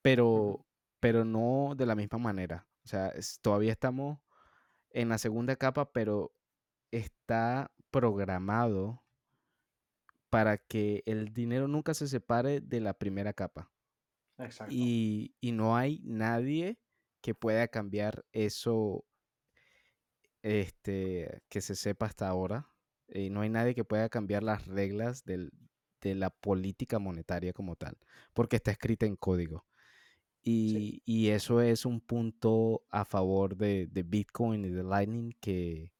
pero, 0.01 0.65
pero 0.99 1.25
no 1.25 1.73
de 1.75 1.85
la 1.85 1.95
misma 1.95 2.17
manera. 2.17 2.67
O 2.83 2.87
sea, 2.87 3.13
todavía 3.41 3.71
estamos 3.71 4.19
en 4.91 5.09
la 5.09 5.17
segunda 5.17 5.55
capa, 5.55 5.91
pero 5.91 6.33
está 6.91 7.71
programado 7.91 9.03
para 10.29 10.57
que 10.57 11.03
el 11.05 11.33
dinero 11.33 11.67
nunca 11.67 11.93
se 11.93 12.07
separe 12.07 12.61
de 12.61 12.79
la 12.79 12.93
primera 12.93 13.33
capa. 13.33 13.71
Exacto. 14.37 14.73
Y, 14.73 15.35
y 15.41 15.51
no 15.51 15.75
hay 15.75 16.01
nadie 16.03 16.79
que 17.21 17.35
pueda 17.35 17.67
cambiar 17.67 18.25
eso 18.31 19.05
este, 20.41 21.41
que 21.49 21.61
se 21.61 21.75
sepa 21.75 22.05
hasta 22.05 22.27
ahora. 22.27 22.69
Y 23.07 23.29
no 23.29 23.41
hay 23.41 23.49
nadie 23.49 23.73
que 23.73 23.83
pueda 23.83 24.07
cambiar 24.09 24.43
las 24.43 24.67
reglas 24.67 25.23
del, 25.23 25.51
de 26.01 26.15
la 26.15 26.29
política 26.29 26.99
monetaria 26.99 27.53
como 27.53 27.75
tal, 27.75 27.97
porque 28.33 28.57
está 28.57 28.71
escrita 28.71 29.05
en 29.05 29.15
código. 29.15 29.65
Y, 30.41 31.01
y 31.05 31.29
eso 31.29 31.61
es 31.61 31.85
un 31.85 31.99
punto 32.01 32.83
a 32.89 33.05
favor 33.05 33.57
de, 33.57 33.87
de 33.87 34.03
Bitcoin 34.03 34.65
y 34.65 34.69
de 34.69 34.83
Lightning 34.83 35.33
que, 35.41 35.91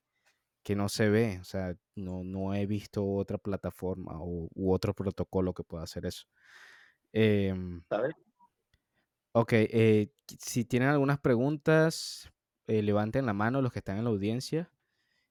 que, 0.64 0.76
no 0.76 0.90
se 0.90 1.10
ve. 1.10 1.40
O 1.42 1.44
sea, 1.44 1.76
no, 1.96 2.24
no 2.24 2.54
he 2.56 2.66
visto 2.66 3.06
otra 3.06 3.38
plataforma 3.38 4.14
o, 4.22 4.50
u 4.56 4.74
otro 4.74 4.94
protocolo 4.94 5.54
que 5.54 5.64
pueda 5.64 5.84
hacer 5.84 6.06
eso. 6.06 6.26
Eh, 7.14 7.54
Ok, 9.32 9.54
eh, 9.54 10.12
si 10.40 10.66
tienen 10.66 10.90
algunas 10.90 11.20
preguntas, 11.20 12.32
eh, 12.68 12.82
levanten 12.82 13.26
la 13.26 13.34
mano 13.34 13.62
los 13.62 13.72
que 13.72 13.80
están 13.80 13.98
en 13.98 14.04
la 14.04 14.10
audiencia. 14.10 14.72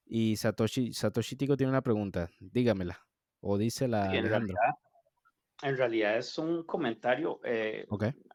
Y 0.07 0.37
Satoshi, 0.37 0.93
Satoshi 0.93 1.37
Tico 1.37 1.57
tiene 1.57 1.71
una 1.71 1.83
pregunta, 1.83 2.31
dígamela. 2.41 3.08
O 3.41 3.59
dice 3.59 3.89
la 3.89 4.11
Alejandro. 4.11 4.55
En 5.63 5.77
realidad, 5.77 6.17
es 6.17 6.39
un 6.39 6.65
comentario. 6.65 7.41
Eh, 7.45 7.87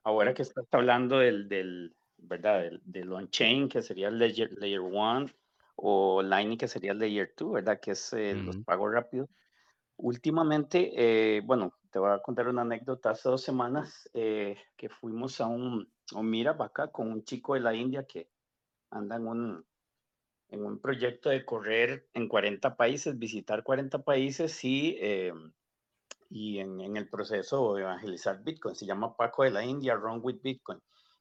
ahora 0.04 0.34
que 0.34 0.42
estás 0.42 0.66
hablando 0.72 1.20
del, 1.20 1.48
del 1.48 1.96
¿verdad? 2.18 2.70
Del, 2.84 3.12
on-chain, 3.12 3.70
que 3.70 3.82
sería 3.82 4.10
el 4.10 4.20
layer, 4.20 4.52
layer 4.58 4.82
1, 4.82 5.28
o 5.76 6.22
Lightning, 6.22 6.58
que 6.58 6.68
sería 6.68 6.92
el 6.92 7.00
layer 7.00 7.34
2, 7.38 7.54
¿verdad? 7.54 7.80
Que 7.80 7.92
es 7.92 8.12
eh, 8.14 8.34
los 8.34 8.58
pagos 8.58 8.92
rápidos. 8.92 9.30
Últimamente, 9.96 10.92
eh, 10.96 11.42
bueno, 11.42 11.74
te 11.92 12.00
voy 12.00 12.12
a 12.12 12.20
contar 12.20 12.50
una 12.50 12.64
anécdota. 12.64 13.12
Hace 13.12 13.30
dos 13.30 13.42
semanas 13.42 14.10
que 14.14 14.90
fuimos 15.00 15.40
a 15.40 15.48
un, 15.48 15.90
un 16.14 16.30
Mirab 16.30 16.62
acá 16.62 16.92
con 16.92 17.10
un 17.10 17.24
chico 17.24 17.54
de 17.54 17.62
la 17.62 17.74
India 17.74 18.04
que 18.06 18.30
anda 18.90 19.16
en 19.16 19.28
un, 19.28 19.66
en 20.54 20.66
un 20.66 20.80
proyecto 20.80 21.30
de 21.30 21.44
correr 21.44 22.08
en 22.14 22.28
40 22.28 22.76
países, 22.78 23.18
visitar 23.18 23.64
40 23.64 24.04
países 24.04 24.64
y, 24.64 24.96
eh, 25.02 25.34
y 26.30 26.60
en, 26.60 26.80
en, 26.80 26.96
el 26.96 27.10
proceso 27.10 27.78
evangelizar 27.78 28.44
Bitcoin. 28.44 28.76
Se 28.76 28.86
llama 28.86 29.18
Paco 29.18 29.44
de 29.44 29.52
la 29.52 29.66
India, 29.66 29.96
Run 29.96 30.20
with 30.22 30.42
Bitcoin. 30.44 30.80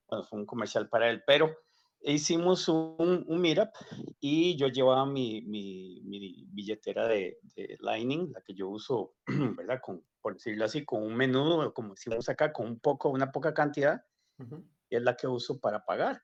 Bueno, 0.09 0.25
fue 0.25 0.39
un 0.39 0.47
comercial 0.47 0.89
para 0.91 1.09
él, 1.09 1.23
pero 1.27 1.57
hicimos 2.03 2.69
un, 2.69 3.25
un 3.27 3.41
meetup 3.41 3.71
y 4.21 4.55
yo 4.57 4.69
llevaba 4.69 5.07
mi, 5.07 5.41
mi, 5.43 6.03
mi 6.05 6.45
billetera 6.49 7.09
de, 7.09 7.39
de, 7.57 7.79
Lightning, 7.81 8.33
la 8.33 8.43
que 8.43 8.53
yo 8.53 8.69
uso, 8.69 9.15
¿verdad? 9.57 9.81
Con, 9.81 10.05
por 10.21 10.35
decirlo 10.35 10.67
así, 10.67 10.85
con 10.85 11.03
un 11.03 11.15
menú, 11.15 11.73
como 11.73 11.95
decimos 11.95 12.29
acá, 12.29 12.53
con 12.53 12.67
un 12.67 12.81
poco, 12.81 13.09
una 13.09 13.33
poca 13.33 13.55
cantidad, 13.55 14.05
y 14.91 14.97
es 14.97 15.03
la 15.03 15.17
que 15.17 15.27
uso 15.27 15.59
para 15.59 15.85
pagar. 15.87 16.23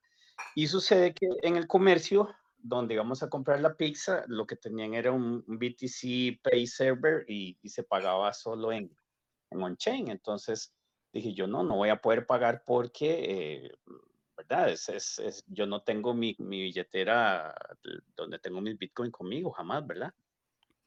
Y 0.54 0.66
sucede 0.66 1.14
que 1.14 1.28
en 1.42 1.56
el 1.56 1.66
comercio 1.66 2.28
donde 2.60 2.94
íbamos 2.94 3.22
a 3.22 3.28
comprar 3.28 3.60
la 3.60 3.74
pizza, 3.74 4.24
lo 4.26 4.46
que 4.46 4.56
tenían 4.56 4.94
era 4.94 5.12
un, 5.12 5.44
BTC 5.46 6.40
Pay 6.42 6.66
Server 6.66 7.24
y, 7.28 7.56
se 7.68 7.82
pagaba 7.82 8.32
solo 8.32 8.72
en, 8.72 8.94
en 9.50 9.62
on-chain. 9.62 10.08
Entonces 10.10 10.74
dije 11.12 11.32
yo, 11.34 11.46
no, 11.46 11.62
no 11.62 11.76
voy 11.76 11.88
a 11.88 12.00
poder 12.00 12.26
pagar 12.26 12.62
porque, 12.66 13.64
eh, 13.64 13.72
¿verdad? 14.36 14.70
Es, 14.70 14.88
es, 14.88 15.44
yo 15.46 15.66
no 15.66 15.82
tengo 15.82 16.14
mi, 16.14 16.34
mi, 16.38 16.62
billetera 16.62 17.54
donde 18.16 18.38
tengo 18.38 18.60
mis 18.60 18.78
Bitcoin 18.78 19.10
conmigo, 19.10 19.50
jamás, 19.50 19.86
¿verdad? 19.86 20.12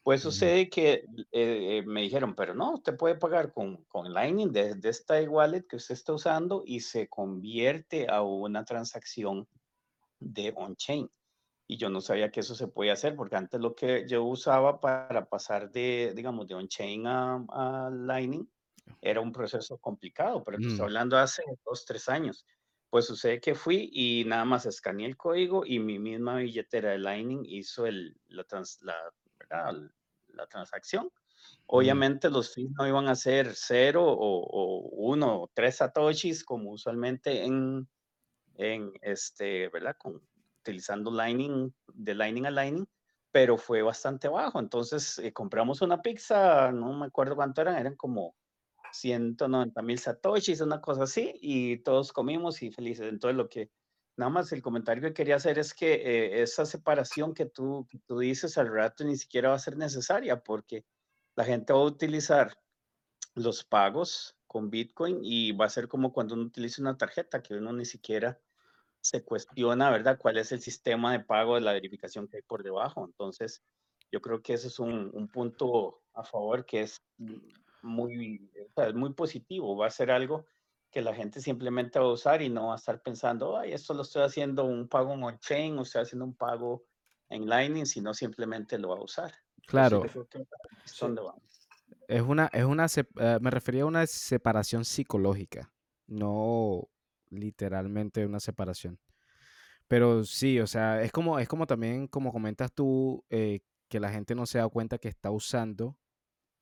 Pues 0.04 0.22
sucede 0.22 0.68
que 0.68 1.06
eh, 1.32 1.84
me 1.86 2.02
dijeron, 2.02 2.34
pero 2.34 2.56
no, 2.56 2.74
usted 2.74 2.98
puede 2.98 3.16
pagar 3.16 3.54
con, 3.54 3.84
con 3.84 4.12
Lightning 4.12 4.52
de, 4.52 4.74
de 4.74 4.90
esta 4.90 5.22
wallet 5.22 5.68
que 5.68 5.76
usted 5.76 5.94
está 5.94 6.14
usando 6.14 6.64
y 6.66 6.80
se 6.80 7.08
convierte 7.08 8.10
a 8.10 8.24
una 8.24 8.66
transacción 8.66 9.48
de 10.20 10.54
on-chain 10.56 11.08
y 11.72 11.78
yo 11.78 11.90
no 11.90 12.02
sabía 12.02 12.30
que 12.30 12.42
eso 12.42 12.54
se 12.54 12.68
podía 12.68 12.92
hacer 12.92 13.16
porque 13.16 13.38
antes 13.38 13.62
lo 13.62 13.74
que 13.74 14.06
yo 14.06 14.26
usaba 14.26 14.82
para 14.82 15.30
pasar 15.30 15.72
de, 15.72 16.12
digamos, 16.14 16.46
de 16.46 16.56
on-chain 16.56 17.08
a, 17.08 17.90
Lightning 17.90 18.46
era 19.00 19.22
un 19.22 19.32
proceso 19.32 19.78
complicado, 19.78 20.44
pero 20.44 20.58
estoy 20.58 20.78
mm. 20.78 20.82
hablando 20.82 21.18
hace 21.18 21.44
dos, 21.64 21.86
tres 21.86 22.10
años. 22.10 22.46
Pues 22.90 23.06
sucede 23.06 23.40
que 23.40 23.56
fui 23.56 23.90
y 23.94 24.26
nada 24.26 24.44
más 24.44 24.66
escaneé 24.66 25.08
el 25.08 25.16
código 25.16 25.66
y 25.66 25.80
mi 25.80 25.98
misma 25.98 26.40
billetera 26.40 26.92
de 26.92 27.00
Lightning 27.00 27.46
hizo 27.46 27.86
el, 27.86 28.20
la, 28.28 28.46
la, 29.50 29.90
la 30.28 30.48
transacción. 30.48 31.06
Mm. 31.06 31.64
Obviamente 31.68 32.30
los 32.30 32.54
fees 32.54 32.72
no 32.72 32.86
iban 32.86 33.08
a 33.08 33.16
ser 33.16 33.54
cero 33.56 34.04
o, 34.04 34.44
o 34.44 34.90
uno 34.90 35.44
o 35.44 35.52
tres 35.54 35.78
satoshis 35.78 36.44
como 36.44 36.72
usualmente 36.72 37.46
en, 37.46 37.88
en 38.58 38.92
este, 39.02 39.70
¿verdad? 39.70 39.96
Con, 39.98 40.22
utilizando 40.62 41.12
Lightning, 41.12 41.74
de 41.94 42.16
Lightning 42.16 42.46
a 42.46 42.52
Lightning, 42.52 42.88
pero 43.32 43.58
fue 43.58 43.82
bastante 43.82 44.28
bajo. 44.28 44.60
Entonces 44.60 45.20
eh, 45.20 45.34
compramos 45.34 45.82
una 45.82 46.02
pizza, 46.02 46.72
no 46.72 46.94
me 46.94 47.08
acuerdo 47.08 47.36
cuánto 47.36 47.62
eran, 47.62 47.78
eran 47.78 47.96
como 47.96 48.36
190 48.94 49.82
mil 49.82 50.00
satoshis, 50.00 50.62
una 50.62 50.82
cosa 50.82 51.04
así, 51.04 51.34
y 51.42 51.78
todos 51.78 52.12
comimos 52.12 52.62
y 52.62 52.72
felices. 52.72 53.08
Entonces 53.08 53.38
lo 53.38 53.50
que, 53.50 53.72
nada 54.18 54.30
más 54.30 54.52
el 54.52 54.62
comentario 54.62 55.02
que 55.04 55.14
quería 55.14 55.38
hacer 55.38 55.60
es 55.60 55.74
que 55.74 55.94
eh, 55.94 56.42
esa 56.42 56.66
separación 56.66 57.34
que 57.34 57.46
tú, 57.46 57.88
que 57.90 58.00
tú 58.00 58.20
dices 58.20 58.58
al 58.58 58.72
rato 58.72 59.04
ni 59.04 59.18
siquiera 59.18 59.50
va 59.50 59.56
a 59.56 59.60
ser 59.60 59.78
necesaria 59.78 60.42
porque 60.44 60.86
la 61.36 61.46
gente 61.46 61.74
va 61.74 61.80
a 61.80 61.84
utilizar 61.84 62.58
los 63.36 63.64
pagos 63.64 64.36
con 64.48 64.70
Bitcoin 64.70 65.20
y 65.24 65.54
va 65.54 65.66
a 65.66 65.70
ser 65.70 65.88
como 65.88 66.12
cuando 66.12 66.36
uno 66.36 66.44
utiliza 66.44 66.82
una 66.82 66.98
tarjeta 66.98 67.42
que 67.42 67.56
uno 67.56 67.72
ni 67.72 67.86
siquiera 67.86 68.38
se 69.02 69.24
cuestiona, 69.24 69.90
¿verdad? 69.90 70.18
¿Cuál 70.18 70.38
es 70.38 70.52
el 70.52 70.62
sistema 70.62 71.12
de 71.12 71.22
pago 71.22 71.56
de 71.56 71.62
la 71.62 71.74
verificación 71.74 72.28
que 72.28 72.38
hay 72.38 72.44
por 72.44 72.64
debajo? 72.64 73.06
Entonces, 73.06 73.62
yo 74.12 74.22
creo 74.22 74.42
que 74.42 74.54
ese 74.54 74.68
es 74.68 74.80
un, 74.80 75.10
un 75.14 75.28
punto 75.28 76.02
a 76.14 76.24
favor 76.24 76.66
que 76.66 76.82
es 76.82 77.02
muy, 77.82 78.52
o 78.70 78.74
sea, 78.74 78.90
es 78.90 78.94
muy 78.94 79.14
positivo. 79.14 79.76
Va 79.76 79.88
a 79.88 79.92
ser 79.92 80.12
algo 80.12 80.46
que 80.92 81.02
la 81.02 81.16
gente 81.16 81.40
simplemente 81.40 82.00
va 82.00 82.06
a 82.06 82.12
usar 82.12 82.42
y 82.42 82.50
no 82.50 82.68
va 82.68 82.74
a 82.74 82.78
estar 82.78 83.02
pensando, 83.02 83.58
ay, 83.58 83.72
esto 83.72 83.94
lo 83.94 84.02
estoy 84.02 84.24
haciendo 84.24 84.66
un 84.66 84.88
pago 84.88 85.14
en 85.14 85.24
on-chain 85.24 85.80
o 85.80 85.84
estoy 85.84 86.02
haciendo 86.02 86.26
un 86.26 86.36
pago 86.36 86.84
en 87.30 87.48
Lightning, 87.48 87.86
sino 87.86 88.14
simplemente 88.14 88.78
lo 88.78 88.90
va 88.90 88.98
a 88.98 89.04
usar. 89.04 89.34
Claro. 89.66 90.04
Entonces, 90.04 90.48
es 90.86 90.98
donde 91.00 91.22
vamos. 91.22 91.70
Es 92.08 92.22
una, 92.22 92.48
es 92.52 92.66
una, 92.66 92.88
eh, 92.88 93.40
me 93.40 93.50
refería 93.50 93.84
a 93.84 93.86
una 93.86 94.06
separación 94.06 94.84
psicológica, 94.84 95.72
no 96.08 96.90
literalmente 97.32 98.26
una 98.26 98.40
separación. 98.40 99.00
Pero 99.88 100.24
sí, 100.24 100.60
o 100.60 100.68
sea, 100.68 101.02
es 101.04 101.12
como, 101.12 101.40
es 101.40 101.48
como 101.48 101.68
también, 101.68 102.08
como 102.08 102.32
comentas 102.32 102.74
tú, 102.74 103.26
eh, 103.30 103.62
que 103.90 104.00
la 104.00 104.12
gente 104.12 104.36
no 104.36 104.46
se 104.46 104.60
da 104.60 104.70
cuenta 104.70 104.98
que 105.00 105.10
está 105.10 105.32
usando. 105.32 105.98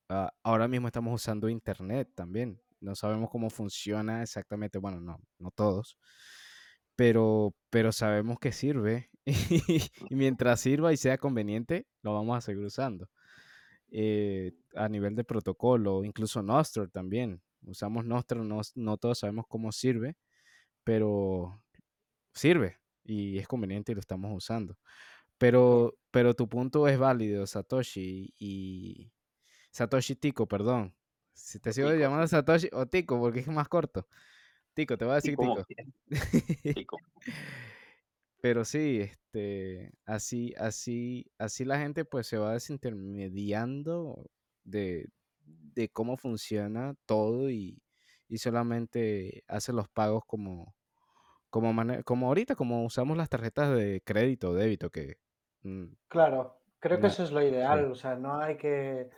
ah, 0.08 0.32
ahora 0.44 0.68
mismo 0.68 0.88
estamos 0.88 1.14
usando 1.14 1.48
internet 1.48 2.10
también. 2.14 2.60
No 2.80 2.94
sabemos 2.96 3.30
cómo 3.30 3.50
funciona 3.50 4.22
exactamente, 4.22 4.78
bueno, 4.78 5.00
no, 5.00 5.20
no 5.38 5.50
todos, 5.52 5.98
pero, 6.96 7.54
pero 7.70 7.92
sabemos 7.92 8.38
que 8.38 8.52
sirve. 8.52 9.10
Y 10.10 10.14
mientras 10.16 10.60
sirva 10.60 10.92
y 10.92 10.96
sea 10.96 11.18
conveniente, 11.18 11.86
lo 12.02 12.14
vamos 12.14 12.38
a 12.38 12.40
seguir 12.40 12.64
usando 12.64 13.08
eh, 13.90 14.52
a 14.74 14.88
nivel 14.88 15.14
de 15.16 15.24
protocolo, 15.24 16.04
incluso 16.04 16.42
Nostr 16.42 16.90
también. 16.90 17.42
Usamos 17.62 18.04
Nostr, 18.04 18.38
no, 18.38 18.60
no 18.74 18.96
todos 18.96 19.18
sabemos 19.20 19.46
cómo 19.48 19.72
sirve, 19.72 20.16
pero 20.84 21.62
sirve 22.32 22.78
y 23.04 23.38
es 23.38 23.48
conveniente 23.48 23.92
y 23.92 23.94
lo 23.94 24.00
estamos 24.00 24.32
usando. 24.34 24.78
Pero, 25.38 25.96
pero 26.10 26.34
tu 26.34 26.48
punto 26.48 26.86
es 26.86 26.98
válido, 26.98 27.46
Satoshi, 27.46 28.34
y 28.38 29.10
Satoshi 29.70 30.16
Tico, 30.16 30.46
perdón. 30.46 30.94
Si 31.32 31.58
te 31.58 31.72
sigo 31.72 31.88
Tico, 31.88 32.00
llamando. 32.00 32.26
Satoshi 32.28 32.68
o 32.72 32.86
Tico, 32.86 33.18
porque 33.18 33.40
es 33.40 33.48
más 33.48 33.68
corto. 33.68 34.06
Tico, 34.74 34.98
te 34.98 35.04
voy 35.04 35.12
a 35.12 35.16
decir 35.16 35.36
Tico. 35.36 35.64
quieran, 35.64 35.94
Tico. 36.86 36.98
Pero 38.42 38.64
sí, 38.64 39.00
este, 39.00 39.92
así, 40.06 40.54
así, 40.56 41.30
así 41.38 41.64
la 41.64 41.78
gente 41.78 42.04
pues 42.04 42.26
se 42.26 42.38
va 42.38 42.54
desintermediando 42.54 44.30
de, 44.64 45.08
de 45.44 45.88
cómo 45.88 46.16
funciona 46.16 46.94
todo 47.06 47.50
y, 47.50 47.82
y 48.30 48.38
solamente 48.38 49.44
hace 49.48 49.72
los 49.74 49.88
pagos 49.90 50.24
como, 50.26 50.76
como, 51.50 51.72
mane- 51.74 52.04
como 52.04 52.28
ahorita, 52.28 52.56
como 52.56 52.84
usamos 52.86 53.16
las 53.18 53.28
tarjetas 53.30 53.76
de 53.76 54.02
crédito 54.04 54.50
o 54.50 54.54
débito, 54.54 54.90
que 54.90 55.16
mm, 55.62 55.86
Claro, 56.08 56.62
creo 56.80 56.98
que 57.00 57.06
eso 57.06 57.22
es 57.22 57.30
lo 57.30 57.40
sí, 57.70 57.76
ideal, 57.80 57.92
o 57.92 57.94
sea, 57.94 58.16
no 58.16 58.36
hay 58.40 58.56
que, 58.56 59.10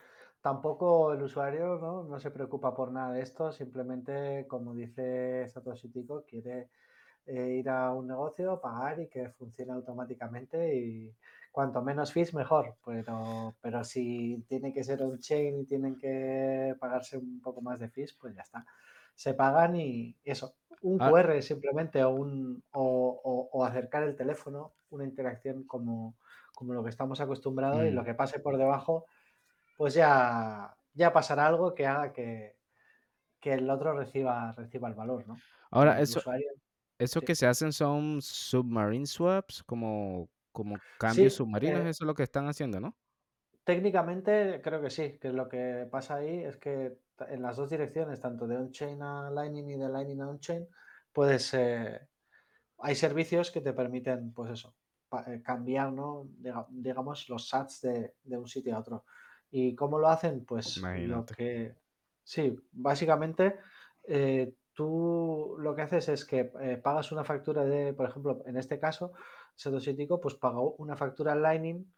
tampoco 0.43 1.13
el 1.15 1.23
usuario 1.23 1.79
¿no? 1.79 2.05
no 2.05 2.21
se 2.21 2.31
preocupa 2.31 2.75
por 2.75 2.93
nada 2.93 3.13
de 3.15 3.23
esto, 3.23 3.51
simplemente, 3.51 4.47
como 4.47 4.75
dice 4.75 5.49
Satoshi 5.49 5.89
Tico, 5.89 6.25
quiere 6.27 6.69
eh, 7.27 7.49
ir 7.61 7.69
a 7.71 7.93
un 7.93 8.09
negocio, 8.09 8.61
pagar 8.61 9.01
y 9.01 9.09
que 9.09 9.31
funcione 9.31 9.73
automáticamente 9.73 10.77
y 10.77 11.17
cuanto 11.53 11.83
menos 11.83 12.13
fees 12.13 12.35
mejor, 12.35 12.77
pero, 12.85 13.57
pero 13.63 13.85
si 13.85 14.45
tiene 14.49 14.73
que 14.75 14.85
ser 14.85 15.03
on-chain 15.03 15.61
y 15.61 15.67
tienen 15.67 15.97
que 15.99 16.77
pagarse 16.81 17.19
un 17.19 17.41
poco 17.43 17.63
más 17.63 17.81
de 17.81 17.91
fees, 17.91 18.15
pues 18.15 18.35
ya 18.35 18.43
está. 18.43 18.67
Se 19.15 19.35
pagan 19.35 19.77
y 19.77 20.17
eso, 20.25 20.57
un 20.83 20.99
Ah, 20.99 21.11
QR 21.11 21.43
simplemente 21.43 22.03
o, 22.05 22.11
un, 22.11 22.65
o, 22.73 22.83
o- 23.25 23.51
o 23.53 23.65
acercar 23.65 24.03
el 24.05 24.17
teléfono, 24.17 24.75
una 24.91 25.05
interacción 25.05 25.65
como, 25.65 26.19
como 26.55 26.75
lo 26.75 26.83
que 26.85 26.91
estamos 26.91 27.21
acostumbrados 27.21 27.87
y 27.87 27.91
mm. 27.91 27.97
lo 27.97 28.05
que 28.05 28.15
pase 28.15 28.41
por 28.41 28.59
debajo, 28.59 29.07
pues 29.77 29.95
ya, 29.95 30.77
ya 30.95 31.13
pasará 31.13 31.47
algo 31.49 31.75
que 31.75 31.87
haga 31.87 32.13
que, 32.13 32.57
que 33.41 33.55
el 33.55 33.71
otro 33.71 33.95
reciba, 33.99 34.53
reciba 34.53 34.89
el 34.89 34.95
valor, 34.95 35.27
¿no? 35.29 35.45
Ahora, 35.71 36.01
el 36.05 36.13
eso, 36.13 36.15
usuario, 36.15 36.51
eso 36.99 37.23
sí. 37.23 37.25
que 37.25 37.35
se 37.37 37.47
hacen 37.47 37.73
son 37.73 38.23
submarine 38.23 39.07
swaps, 39.07 39.63
como, 39.65 40.31
como 40.53 40.85
cambios 40.99 41.35
Sí, 41.35 41.35
submarinos, 41.35 41.83
eh, 41.83 41.91
eso 41.91 42.05
es 42.05 42.07
lo 42.07 42.15
que 42.15 42.25
están 42.25 42.49
haciendo, 42.49 42.81
¿no? 42.81 42.97
técnicamente 43.65 44.61
creo 44.63 44.83
que 44.83 44.91
sí, 44.91 45.19
que 45.19 45.31
lo 45.31 45.49
que 45.49 45.87
pasa 45.91 46.17
ahí 46.17 46.45
es 46.45 46.57
que 46.57 46.99
en 47.29 47.43
las 47.43 47.57
dos 47.57 47.71
direcciones, 47.71 48.21
tanto 48.21 48.47
de 48.47 48.57
on-chain 48.57 49.03
a 49.03 49.31
Lightning 49.31 49.71
y 49.71 49.77
de 49.77 49.89
Lightning 49.89 50.21
a 50.21 50.29
on-chain, 50.29 50.67
puedes, 51.13 51.53
eh, 51.55 52.01
hay 52.79 52.95
servicios 52.95 53.51
que 53.51 53.61
te 53.61 53.73
permiten, 53.73 54.33
pues 54.33 54.51
eso, 54.53 54.75
eh, 55.27 55.43
cambiar, 55.43 55.93
¿no? 55.93 56.25
Diga- 56.39 56.67
digamos, 56.71 57.29
los 57.29 57.49
sats 57.49 57.83
de, 57.83 58.15
de 58.23 58.39
un 58.39 58.47
sitio 58.47 58.75
a 58.77 58.81
otro. 58.81 59.05
¿Y 59.51 59.75
cómo 59.75 59.99
lo 59.99 60.09
hacen? 60.09 60.45
Pues 60.45 60.79
lo 61.07 61.27
que, 61.27 61.77
sí, 62.25 62.59
básicamente 62.73 63.59
eh, 64.05 64.55
tú 64.73 65.57
lo 65.59 65.75
que 65.75 65.83
haces 65.83 66.09
es 66.09 66.25
que 66.25 66.51
eh, 66.61 66.79
pagas 66.83 67.13
una 67.13 67.25
factura 67.25 67.63
de, 67.65 67.93
por 67.93 68.09
ejemplo, 68.09 68.43
en 68.47 68.57
este 68.57 68.81
caso, 68.81 69.13
Satoshi 69.55 69.95
Tico, 69.95 70.19
pues 70.21 70.35
pagó 70.37 70.73
una 70.77 70.97
factura 70.97 71.33
en 71.35 71.43
Lightning 71.43 71.95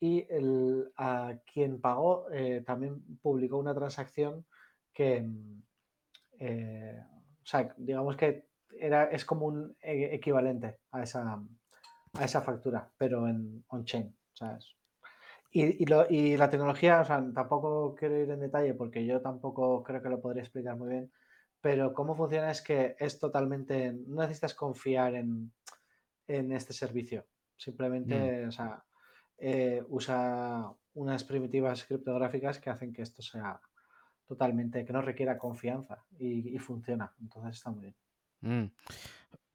y 0.00 0.26
el, 0.30 0.92
a 0.96 1.34
quien 1.52 1.80
pagó 1.80 2.30
eh, 2.30 2.62
también 2.64 3.18
publicó 3.20 3.58
una 3.58 3.74
transacción 3.74 4.46
que, 4.92 5.22
mm, 5.22 5.62
eh, 6.40 7.04
o 7.42 7.46
sea, 7.46 7.74
digamos 7.76 8.16
que 8.16 8.48
era, 8.78 9.04
es 9.04 9.24
como 9.24 9.46
un 9.46 9.76
e- 9.80 10.14
equivalente 10.14 10.78
a 10.92 11.02
esa, 11.02 11.42
a 12.14 12.24
esa 12.24 12.42
factura, 12.42 12.90
pero 12.96 13.26
en 13.28 13.64
on-chain, 13.68 14.16
¿sabes? 14.32 14.76
Y, 15.50 15.82
y, 15.82 15.86
lo- 15.86 16.08
y 16.08 16.36
la 16.36 16.50
tecnología, 16.50 17.00
o 17.00 17.04
sea, 17.04 17.24
tampoco 17.34 17.94
quiero 17.94 18.18
ir 18.18 18.30
en 18.30 18.40
detalle 18.40 18.74
porque 18.74 19.04
yo 19.04 19.20
tampoco 19.20 19.82
creo 19.82 20.02
que 20.02 20.10
lo 20.10 20.20
podría 20.20 20.42
explicar 20.42 20.76
muy 20.76 20.90
bien, 20.90 21.12
pero 21.60 21.92
cómo 21.94 22.14
funciona 22.14 22.50
es 22.50 22.62
que 22.62 22.94
es 22.98 23.18
totalmente, 23.18 23.92
no 23.92 24.20
necesitas 24.22 24.54
confiar 24.54 25.14
en, 25.14 25.52
en 26.28 26.52
este 26.52 26.72
servicio. 26.72 27.22
Mm, 27.22 27.24
Simplemente, 27.56 28.46
o 28.46 28.52
sea, 28.52 28.84
eh, 29.38 29.82
usa 29.88 30.72
unas 30.94 31.24
primitivas 31.24 31.84
criptográficas 31.84 32.58
que 32.58 32.70
hacen 32.70 32.92
que 32.92 33.02
esto 33.02 33.22
sea 33.22 33.60
totalmente, 34.26 34.84
que 34.84 34.92
no 34.92 35.00
requiera 35.00 35.38
confianza 35.38 36.04
y, 36.18 36.58
funciona. 36.58 37.12
Entonces 37.20 37.56
está 37.56 37.70
muy 37.70 37.82
bien. 37.82 37.94
mm. 38.40 38.70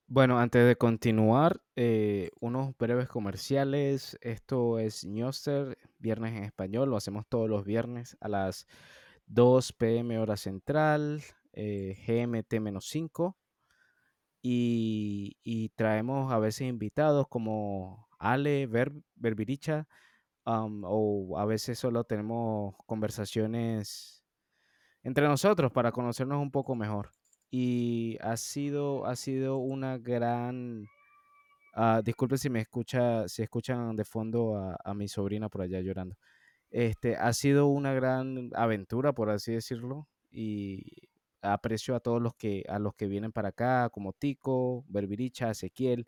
Bueno, 0.07 0.37
antes 0.37 0.67
de 0.67 0.75
continuar, 0.75 1.61
eh, 1.75 2.29
unos 2.39 2.77
breves 2.77 3.07
comerciales. 3.07 4.17
Esto 4.21 4.77
es 4.77 5.05
Newster, 5.05 5.77
viernes 5.97 6.33
en 6.33 6.43
español. 6.43 6.89
Lo 6.89 6.97
hacemos 6.97 7.25
todos 7.27 7.49
los 7.49 7.65
viernes 7.65 8.15
a 8.19 8.27
las 8.27 8.67
2 9.25 9.73
p.m. 9.73 10.19
hora 10.19 10.37
central, 10.37 11.23
eh, 11.53 11.97
GMT 12.05 12.59
menos 12.59 12.87
5. 12.89 13.37
Y, 14.43 15.37
y 15.43 15.69
traemos 15.69 16.31
a 16.31 16.37
veces 16.37 16.67
invitados 16.67 17.27
como 17.27 18.07
Ale, 18.23 18.67
Ver, 18.67 18.93
Berbiricha, 19.15 19.87
am, 20.45 20.83
o 20.85 21.37
a 21.37 21.45
veces 21.45 21.77
solo 21.79 22.05
tenemos 22.05 22.75
conversaciones 22.85 24.23
entre 25.03 25.27
nosotros 25.27 25.71
para 25.73 25.91
conocernos 25.91 26.41
un 26.41 26.51
poco 26.51 26.75
mejor. 26.75 27.11
Y 27.51 28.17
ha 28.21 28.37
sido, 28.37 29.05
ha 29.05 29.15
sido 29.15 29.57
una 29.57 29.97
gran... 29.97 30.87
ah, 31.73 32.01
disculpen 32.03 32.37
si 32.37 32.49
me 32.49 32.61
escucha, 32.61 33.27
si 33.27 33.43
escuchan 33.43 33.95
de 33.95 34.05
fondo 34.05 34.57
a, 34.57 34.77
a 34.83 34.93
mi 34.93 35.07
sobrina 35.07 35.49
por 35.49 35.61
allá 35.61 35.81
llorando. 35.81 36.15
Este, 36.71 37.15
ha 37.17 37.33
sido 37.33 37.67
una 37.67 37.93
gran 37.93 38.51
aventura, 38.55 39.13
por 39.13 39.29
así 39.29 39.53
decirlo, 39.53 40.07
y 40.31 41.09
aprecio 41.41 41.95
a 41.95 41.99
todos 41.99 42.21
los 42.21 42.35
que, 42.35 42.63
a 42.69 42.79
los 42.79 42.95
que 42.95 43.07
vienen 43.07 43.31
para 43.33 43.49
acá, 43.49 43.89
como 43.91 44.13
Tico, 44.13 44.85
Berbiricha, 44.87 45.51
Ezequiel 45.51 46.07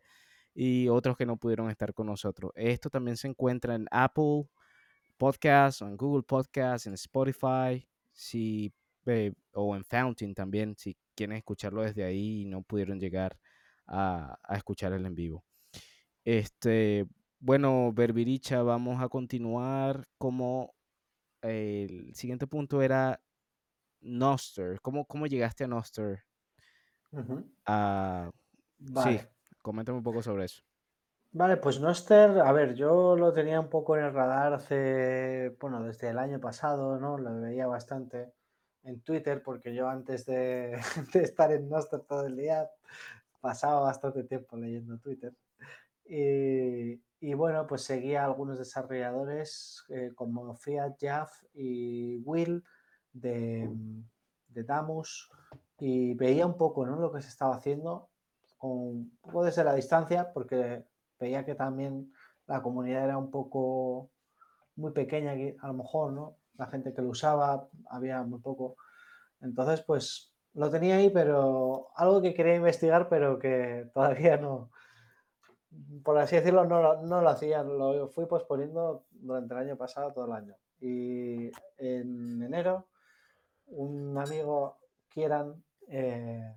y 0.56 0.88
otros 0.88 1.18
que 1.18 1.26
no 1.26 1.38
pudieron 1.38 1.70
estar 1.70 1.94
con 1.94 2.08
nosotros. 2.08 2.52
Esto 2.56 2.90
también 2.90 3.18
se 3.18 3.28
encuentra 3.28 3.76
en 3.76 3.88
Apple 3.92 4.48
podcast, 5.18 5.82
o 5.82 5.88
en 5.88 5.98
Google 5.98 6.24
Podcast, 6.24 6.88
en 6.88 6.94
Spotify, 6.94 7.88
si, 8.12 8.74
eh, 9.06 9.34
o 9.54 9.76
en 9.76 9.84
Fountain 9.84 10.34
también, 10.34 10.76
si 10.78 10.98
quieren 11.14 11.38
escucharlo 11.38 11.84
desde 11.84 12.04
ahí 12.04 12.42
y 12.42 12.46
no 12.46 12.62
pudieron 12.62 13.00
llegar 13.00 13.38
a, 13.86 14.40
a 14.42 14.56
escuchar 14.56 14.94
el 14.94 15.06
en 15.06 15.14
vivo. 15.14 15.44
Este, 16.24 17.06
bueno, 17.40 17.92
Berbiricha, 17.94 18.64
vamos 18.64 19.02
a 19.02 19.10
continuar 19.10 20.08
como 20.18 20.74
el 21.42 22.16
siguiente 22.16 22.48
punto 22.48 22.82
era 22.82 23.22
Noster. 24.02 24.80
¿Cómo, 24.82 25.06
cómo 25.06 25.28
llegaste 25.28 25.66
a 25.66 25.68
Noster? 25.68 26.24
Vale. 28.78 29.20
Sí, 29.20 29.28
coméntame 29.66 29.98
un 29.98 30.04
poco 30.04 30.22
sobre 30.22 30.46
eso. 30.46 30.62
Vale, 31.32 31.58
pues 31.58 31.80
Noster, 31.80 32.40
a 32.40 32.52
ver, 32.52 32.76
yo 32.76 33.16
lo 33.16 33.34
tenía 33.34 33.60
un 33.60 33.68
poco 33.68 33.98
en 33.98 34.06
el 34.06 34.14
radar 34.14 34.54
hace, 34.54 35.58
bueno, 35.60 35.84
desde 35.84 36.10
el 36.10 36.20
año 36.20 36.40
pasado, 36.40 37.00
¿no? 37.00 37.18
Lo 37.18 37.42
veía 37.42 37.66
bastante 37.66 38.32
en 38.84 39.02
Twitter, 39.02 39.42
porque 39.44 39.74
yo 39.74 39.90
antes 39.90 40.26
de, 40.28 40.78
de 41.14 41.24
estar 41.24 41.52
en 41.52 41.68
Noster 41.68 42.02
todo 42.02 42.28
el 42.28 42.38
día, 42.38 42.70
pasaba 43.42 43.82
bastante 43.82 44.24
tiempo 44.24 44.56
leyendo 44.56 45.00
Twitter. 45.00 45.34
Y, 46.06 47.02
y 47.20 47.34
bueno, 47.34 47.66
pues 47.66 47.82
seguía 47.82 48.22
a 48.22 48.26
algunos 48.26 48.60
desarrolladores 48.60 49.84
eh, 49.90 50.12
como 50.14 50.56
Fiat, 50.56 50.96
Jaff 51.02 51.44
y 51.56 52.18
Will 52.20 52.64
de, 53.12 53.68
de 54.48 54.64
Damus 54.64 55.30
y 55.80 56.14
veía 56.14 56.46
un 56.46 56.56
poco 56.56 56.86
¿no? 56.86 56.98
lo 56.98 57.12
que 57.12 57.24
se 57.24 57.30
estaba 57.30 57.56
haciendo 57.56 58.10
un 58.66 59.18
poco 59.22 59.44
desde 59.44 59.64
la 59.64 59.74
distancia 59.76 60.32
porque 60.34 60.84
veía 61.20 61.46
que 61.46 61.56
también 61.56 62.12
la 62.48 62.62
comunidad 62.62 63.06
era 63.06 63.18
un 63.18 63.32
poco 63.32 64.12
muy 64.76 64.92
pequeña 64.92 65.36
que 65.36 65.58
a 65.62 65.68
lo 65.68 65.74
mejor, 65.76 66.14
¿no? 66.14 66.38
La 66.58 66.68
gente 66.68 66.94
que 66.94 67.02
lo 67.02 67.10
usaba, 67.10 67.70
había 67.90 68.24
muy 68.24 68.40
poco. 68.40 68.78
Entonces, 69.42 69.82
pues 69.84 70.34
lo 70.54 70.70
tenía 70.70 70.98
ahí, 70.98 71.10
pero 71.10 71.90
algo 71.96 72.22
que 72.22 72.34
quería 72.34 72.56
investigar, 72.56 73.10
pero 73.10 73.40
que 73.40 73.90
todavía 73.96 74.38
no, 74.38 74.72
por 76.04 76.18
así 76.18 76.36
decirlo, 76.36 76.66
no, 76.66 76.82
lo- 76.82 77.02
no 77.04 77.22
lo 77.22 77.30
hacía. 77.30 77.64
Lo 77.64 78.08
fui 78.10 78.26
posponiendo 78.26 79.06
durante 79.12 79.54
el 79.54 79.60
año 79.62 79.78
pasado, 79.78 80.14
todo 80.14 80.26
el 80.26 80.32
año. 80.34 80.56
Y 80.80 81.50
en 81.78 82.42
enero, 82.44 82.88
un 83.68 84.18
amigo, 84.18 84.78
Kieran, 85.10 85.64
eh, 85.90 86.56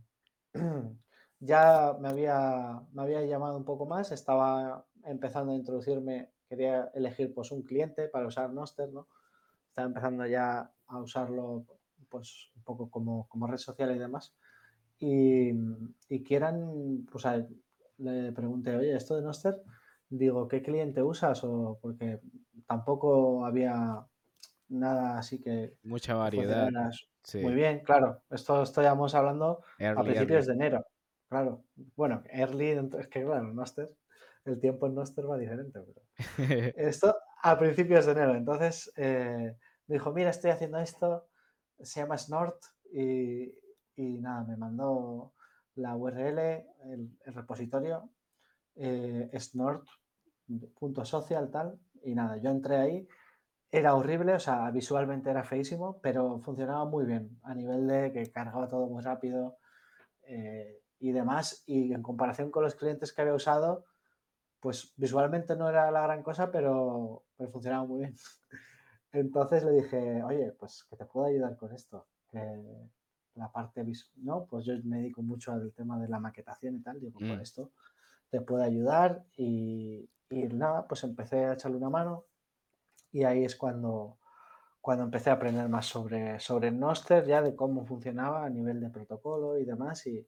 ya 1.41 1.97
me 2.01 2.09
había, 2.09 2.83
me 2.93 3.03
había 3.03 3.23
llamado 3.25 3.57
un 3.57 3.65
poco 3.65 3.87
más, 3.87 4.13
estaba 4.13 4.87
empezando 5.05 5.53
a 5.53 5.57
introducirme, 5.57 6.31
quería 6.49 6.91
elegir 6.95 7.33
pues 7.35 7.51
un 7.53 7.63
cliente 7.63 8.09
para 8.09 8.27
usar 8.27 8.51
Noster, 8.51 8.91
¿no? 8.93 9.09
Estaba 9.69 9.89
empezando 9.89 10.27
ya 10.27 10.73
a 10.87 10.99
usarlo 10.99 11.65
pues 12.09 12.51
un 12.57 12.63
poco 12.63 12.91
como, 12.91 13.29
como 13.29 13.47
red 13.47 13.59
social 13.59 13.95
y 13.95 13.99
demás. 13.99 14.35
Y, 14.99 15.53
y 16.09 16.23
Kieran, 16.25 17.07
pues 17.11 17.27
a 17.27 17.47
le 17.99 18.33
pregunté, 18.33 18.77
oye, 18.77 18.97
esto 18.97 19.17
de 19.17 19.23
Noster, 19.23 19.61
digo, 20.09 20.49
¿qué 20.49 20.63
cliente 20.63 21.03
usas? 21.03 21.43
O 21.45 21.79
porque 21.83 22.21
tampoco 22.67 23.45
había 23.45 24.07
nada 24.69 25.19
así 25.19 25.41
que 25.41 25.75
Mucha 25.83 26.15
variedad. 26.15 26.71
Sí. 27.23 27.41
muy 27.41 27.55
bien, 27.55 27.81
claro. 27.81 28.23
Esto 28.31 28.63
estamos 28.63 29.15
hablando 29.15 29.63
a 29.81 30.03
principios 30.03 30.47
early. 30.47 30.47
de 30.47 30.53
enero. 30.53 30.87
Claro. 31.29 31.65
Bueno, 31.97 32.23
early, 32.31 32.71
es 32.99 33.09
que 33.09 33.25
claro, 33.25 33.53
Noster, 33.53 33.91
el 34.45 34.61
tiempo 34.61 34.87
en 34.87 34.95
Noster 34.95 35.29
va 35.31 35.37
diferente, 35.37 35.81
pero 35.81 36.03
esto 36.77 37.15
a 37.43 37.59
principios 37.59 38.07
de 38.07 38.13
enero. 38.13 38.35
Entonces 38.35 38.91
eh, 38.97 39.55
me 39.87 39.95
dijo, 39.95 40.13
mira, 40.13 40.31
estoy 40.31 40.51
haciendo 40.51 40.79
esto, 40.79 41.29
se 41.81 42.01
llama 42.01 42.17
Snort 42.17 42.63
y, 42.93 43.53
y 43.97 44.21
nada, 44.21 44.45
me 44.45 44.57
mandó 44.57 45.35
la 45.75 45.97
URL, 45.97 46.39
el, 46.93 47.11
el 47.25 47.35
repositorio, 47.35 48.09
eh, 48.77 49.29
snort.social 49.39 51.51
tal, 51.51 51.79
y 52.03 52.15
nada, 52.15 52.39
yo 52.39 52.51
entré 52.51 52.77
ahí, 52.77 53.07
era 53.71 53.95
horrible, 53.95 54.33
o 54.35 54.41
sea, 54.41 54.71
visualmente 54.71 55.31
era 55.31 55.45
feísimo, 55.45 56.01
pero 56.01 56.41
funcionaba 56.41 56.87
muy 56.87 57.05
bien, 57.05 57.39
a 57.43 57.55
nivel 57.55 57.87
de 57.87 58.13
que 58.13 58.33
cargaba 58.33 58.67
todo 58.69 58.87
muy 58.87 59.03
rápido 59.03 59.59
eh, 60.23 60.81
y 61.01 61.13
demás, 61.13 61.63
y 61.67 61.93
en 61.93 62.03
comparación 62.03 62.51
con 62.51 62.65
los 62.65 62.75
clientes 62.75 63.13
que 63.13 63.23
había 63.23 63.35
usado, 63.35 63.85
pues 64.61 64.93
visualmente 64.97 65.57
no 65.57 65.69
era 65.69 65.91
la 65.91 66.03
gran 66.03 66.23
cosa, 66.23 66.51
pero, 66.51 67.25
pero 67.37 67.51
funcionaba 67.51 67.85
muy 67.87 68.01
bien. 68.01 68.17
Entonces 69.13 69.65
le 69.65 69.73
dije, 69.73 70.23
oye, 70.23 70.53
pues 70.53 70.85
que 70.85 70.97
te 70.97 71.05
puedo 71.07 71.27
ayudar 71.27 71.57
con 71.57 71.73
esto, 71.73 72.07
que 72.31 72.91
la 73.35 73.51
parte 73.51 73.83
visual, 73.85 74.13
¿no? 74.25 74.47
Pues 74.47 74.65
yo 74.67 74.75
me 74.85 74.99
dedico 74.99 75.23
mucho 75.23 75.53
al 75.53 75.73
tema 75.73 75.99
de 75.99 76.09
la 76.09 76.19
maquetación 76.19 76.77
y 76.77 76.81
tal, 76.81 77.01
digo, 77.01 77.21
Mm. 77.21 77.29
con 77.29 77.41
esto 77.41 77.71
te 78.31 78.41
puede 78.41 78.65
ayudar 78.65 79.25
y, 79.37 80.11
y 80.29 80.43
nada, 80.49 80.87
pues 80.87 81.05
empecé 81.05 81.47
a 81.47 81.55
echarle 81.55 81.79
una 81.79 81.89
mano 81.89 82.25
y 83.13 83.25
ahí 83.25 83.45
es 83.45 83.57
cuando, 83.57 84.19
cuando 84.81 85.05
empecé 85.05 85.31
a 85.31 85.35
aprender 85.35 85.69
más 85.69 85.87
sobre, 85.87 86.39
sobre 86.41 86.71
Noster, 86.71 87.25
ya 87.27 87.41
de 87.41 87.55
cómo 87.57 87.87
funcionaba 87.87 88.45
a 88.45 88.51
nivel 88.51 88.81
de 88.81 88.91
protocolo 88.91 89.59
y 89.59 89.65
demás. 89.65 90.07
Y, 90.07 90.27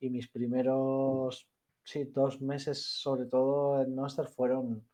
y 0.00 0.10
mis 0.10 0.28
primeros, 0.28 1.48
sí, 1.84 2.04
dos 2.04 2.40
meses 2.40 2.82
sobre 2.82 3.26
todo 3.26 3.82
en 3.82 3.94
Noster 3.94 4.26
fueron 4.26 4.86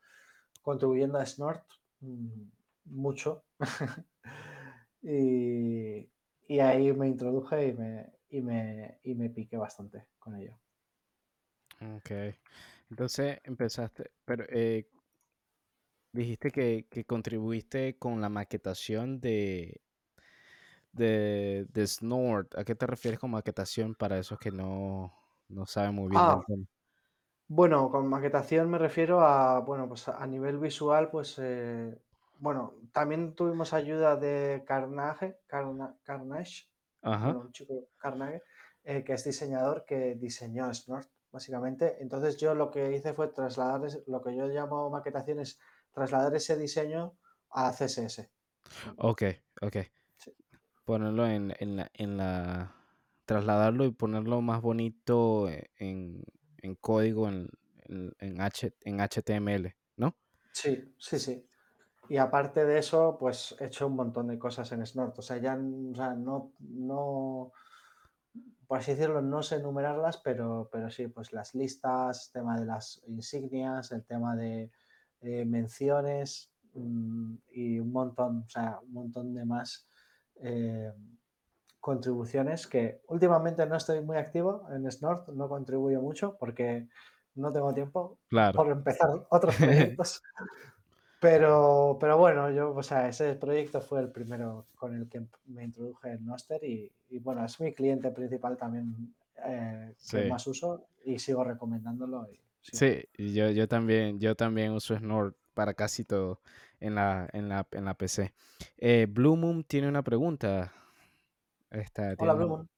contribuyendo 0.63 1.19
a 1.19 1.27
Snort 1.27 1.65
mm, 2.01 2.43
mucho. 2.87 3.45
y, 5.03 6.09
y 6.49 6.59
ahí 6.61 6.93
me 6.93 7.09
introduje 7.09 7.69
y 7.69 7.73
me, 7.75 8.13
y, 8.31 8.41
me, 8.43 8.99
y 9.03 9.15
me 9.15 9.31
piqué 9.31 9.57
bastante 9.57 10.07
con 10.19 10.37
ello. 10.37 10.59
Ok. 11.97 12.11
Entonces 12.91 13.39
empezaste, 13.45 14.13
pero 14.25 14.45
eh, 14.49 14.89
dijiste 16.13 16.51
que, 16.51 16.87
que 16.89 17.05
contribuiste 17.05 17.99
con 17.99 18.21
la 18.21 18.29
maquetación 18.29 19.21
de, 19.21 19.83
de, 20.95 21.67
de 21.71 21.87
Snort. 21.87 22.57
¿A 22.59 22.65
qué 22.65 22.75
te 22.75 22.87
refieres 22.87 23.21
con 23.21 23.31
maquetación 23.33 23.95
para 23.95 24.19
esos 24.19 24.39
que 24.39 24.51
no, 24.53 25.15
no 25.49 25.67
saben 25.67 25.95
muy 25.95 26.09
bien 26.11 26.27
Ah, 26.27 26.29
del 26.29 26.45
tema? 26.45 26.65
Bueno, 27.49 27.91
con 27.91 28.07
maquetación 28.09 28.71
me 28.71 28.79
refiero 28.79 29.21
a, 29.21 29.61
bueno, 29.61 29.87
pues 29.89 30.09
a 30.09 30.27
nivel 30.27 30.59
visual, 30.59 31.11
pues, 31.11 31.39
eh, 31.39 31.99
bueno, 32.39 32.75
también 32.93 33.35
tuvimos 33.35 33.73
ayuda 33.75 34.17
de 34.17 34.65
Carnage, 34.67 35.41
Carna- 35.47 35.97
Carnage, 36.03 36.71
Ajá. 37.03 37.35
bueno, 37.35 37.41
un 37.41 37.53
chico 37.53 37.89
Carnage, 37.99 38.43
eh, 38.83 39.05
que 39.05 39.13
es 39.15 39.25
diseñador 39.25 39.85
que 39.85 40.15
diseñó 40.15 40.73
Snort, 40.73 41.09
básicamente. 41.31 42.03
Entonces 42.03 42.37
yo 42.39 42.55
lo 42.55 42.71
que 42.71 42.93
hice 42.93 43.13
fue 43.15 43.29
trasladar, 43.29 43.83
lo 44.07 44.23
que 44.23 44.35
yo 44.37 44.47
llamo 44.47 44.89
maquetación 44.91 45.41
es 45.41 45.59
trasladar 45.93 46.35
ese 46.35 46.57
diseño 46.57 47.19
a 47.51 47.73
CSS. 47.73 48.31
Ok, 48.97 49.23
ok. 49.63 49.77
Ponerlo 50.85 51.27
en, 51.27 51.55
en 51.59 51.77
la, 51.77 51.91
en 51.95 52.17
la, 52.17 52.75
trasladarlo 53.25 53.85
y 53.85 53.93
ponerlo 53.93 54.41
más 54.43 54.61
bonito 54.61 55.49
e- 55.49 55.71
en, 55.79 56.25
en 56.59 56.75
código 56.77 57.29
en, 57.29 57.49
en, 57.87 58.41
H, 58.41 58.75
en 58.81 59.01
HTML, 59.01 59.75
¿no? 59.97 60.15
Sí, 60.53 60.95
sí, 60.99 61.19
sí. 61.19 61.47
Y 62.09 62.19
aparte 62.19 62.65
de 62.65 62.79
eso, 62.79 63.17
pues 63.19 63.57
he 63.61 63.67
hecho 63.67 63.87
un 63.87 63.97
montón 63.97 64.29
de 64.29 64.39
cosas 64.39 64.71
en 64.73 64.87
Snort. 64.87 65.19
O 65.19 65.23
sea, 65.23 65.39
ya 65.39 65.55
o 65.55 65.95
sea, 65.95 66.15
no, 66.15 66.53
no, 66.61 67.53
por 68.67 68.79
así 68.79 68.93
decirlo, 68.93 69.23
no 69.23 69.43
sé 69.43 69.57
enumerarlas, 69.57 70.19
pero, 70.19 70.69
pero 70.71 70.91
sí, 70.91 71.09
pues 71.09 71.33
las 71.33 71.55
listas, 71.55 72.31
tema 72.33 72.59
de 72.59 72.67
las 72.67 73.03
insignias, 73.07 73.93
el 73.93 74.05
tema 74.05 74.37
de 74.37 74.71
eh, 75.21 75.45
menciones 75.45 76.53
mm, 76.75 77.35
y 77.53 77.79
un 77.79 77.93
montón, 77.93 78.45
o 78.47 78.49
sea, 78.49 78.81
un 78.83 78.93
montón 78.93 79.35
de 79.35 79.45
más 79.45 79.89
eh, 80.37 80.93
contribuciones 81.81 82.67
que 82.67 83.03
últimamente 83.09 83.67
no 83.67 83.77
estoy 83.77 84.01
muy 84.01 84.17
activo 84.17 84.67
en 84.71 84.91
Snort, 84.91 85.29
no 85.29 85.49
contribuyo 85.49 86.01
mucho 86.01 86.37
porque 86.39 86.89
no 87.35 87.53
tengo 87.53 87.75
tiempo 87.75 88.19
Claro. 88.29 88.57
por 88.57 88.71
empezar 88.71 89.11
otros 89.31 89.57
proyectos. 89.57 90.23
Pero, 91.21 91.97
pero 92.01 92.19
bueno, 92.19 92.51
yo, 92.51 92.75
o 92.75 92.83
sea, 92.83 93.09
ese 93.09 93.35
proyecto 93.35 93.81
fue 93.81 94.01
el 94.01 94.11
primero 94.11 94.67
con 94.77 94.95
el 94.95 95.09
que 95.09 95.23
me 95.47 95.65
introduje 95.65 96.13
en 96.13 96.27
Noster 96.27 96.63
y, 96.63 96.93
y 97.09 97.19
bueno, 97.19 97.45
es 97.45 97.59
mi 97.61 97.73
cliente 97.73 98.11
principal 98.11 98.57
también 98.59 99.15
eh, 99.47 99.95
que 100.11 100.29
más 100.29 100.47
uso 100.47 100.87
y 101.05 101.19
sigo 101.19 101.43
recomendándolo. 101.45 102.29
y 102.31 102.39
sí. 102.63 103.05
Yo, 103.17 103.51
yo 103.51 103.69
también, 103.69 104.21
yo 104.21 104.35
también 104.35 104.73
uso 104.73 104.97
Snort 104.97 105.37
para 105.55 105.75
casi 105.75 106.05
todo 106.05 106.41
en 106.81 106.95
la, 106.95 107.29
en 107.33 107.49
la, 107.49 107.67
en 107.73 107.85
la 107.85 107.95
PC. 107.95 108.33
Eh, 108.79 109.07
Blue 109.09 109.37
Moon 109.37 109.65
tiene 109.65 109.89
una 109.89 110.03
pregunta. 110.03 110.73
Esta, 111.71 112.17
tiene, 112.17 112.17
Hola, 112.19 112.33
la, 112.33 112.39
Blue 112.39 112.49
Moon. 112.49 112.69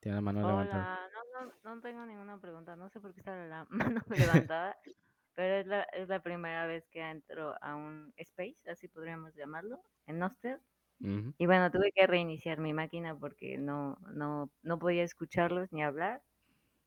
tiene 0.00 0.16
la 0.16 0.20
mano 0.22 0.46
levantada. 0.46 0.90
Hola, 0.94 1.10
no, 1.12 1.46
no, 1.46 1.74
no 1.74 1.80
tengo 1.80 2.06
ninguna 2.06 2.38
pregunta. 2.40 2.76
No 2.76 2.88
sé 2.88 3.00
por 3.00 3.12
qué 3.12 3.20
está 3.20 3.46
la 3.46 3.66
mano 3.70 4.00
levantada. 4.08 4.76
pero 5.34 5.56
es 5.56 5.66
la, 5.66 5.82
es 5.82 6.08
la 6.08 6.20
primera 6.20 6.66
vez 6.66 6.88
que 6.88 7.00
entro 7.00 7.54
a 7.60 7.76
un 7.76 8.12
space, 8.16 8.56
así 8.70 8.88
podríamos 8.88 9.34
llamarlo, 9.34 9.82
en 10.06 10.18
Noster. 10.18 10.60
Y 10.98 11.44
bueno, 11.44 11.70
tuve 11.70 11.92
que 11.92 12.06
reiniciar 12.06 12.58
mi 12.58 12.72
máquina 12.72 13.14
porque 13.14 13.58
no, 13.58 13.98
no, 14.14 14.50
no 14.62 14.78
podía 14.78 15.02
escucharlos 15.02 15.70
ni 15.70 15.82
hablar. 15.82 16.22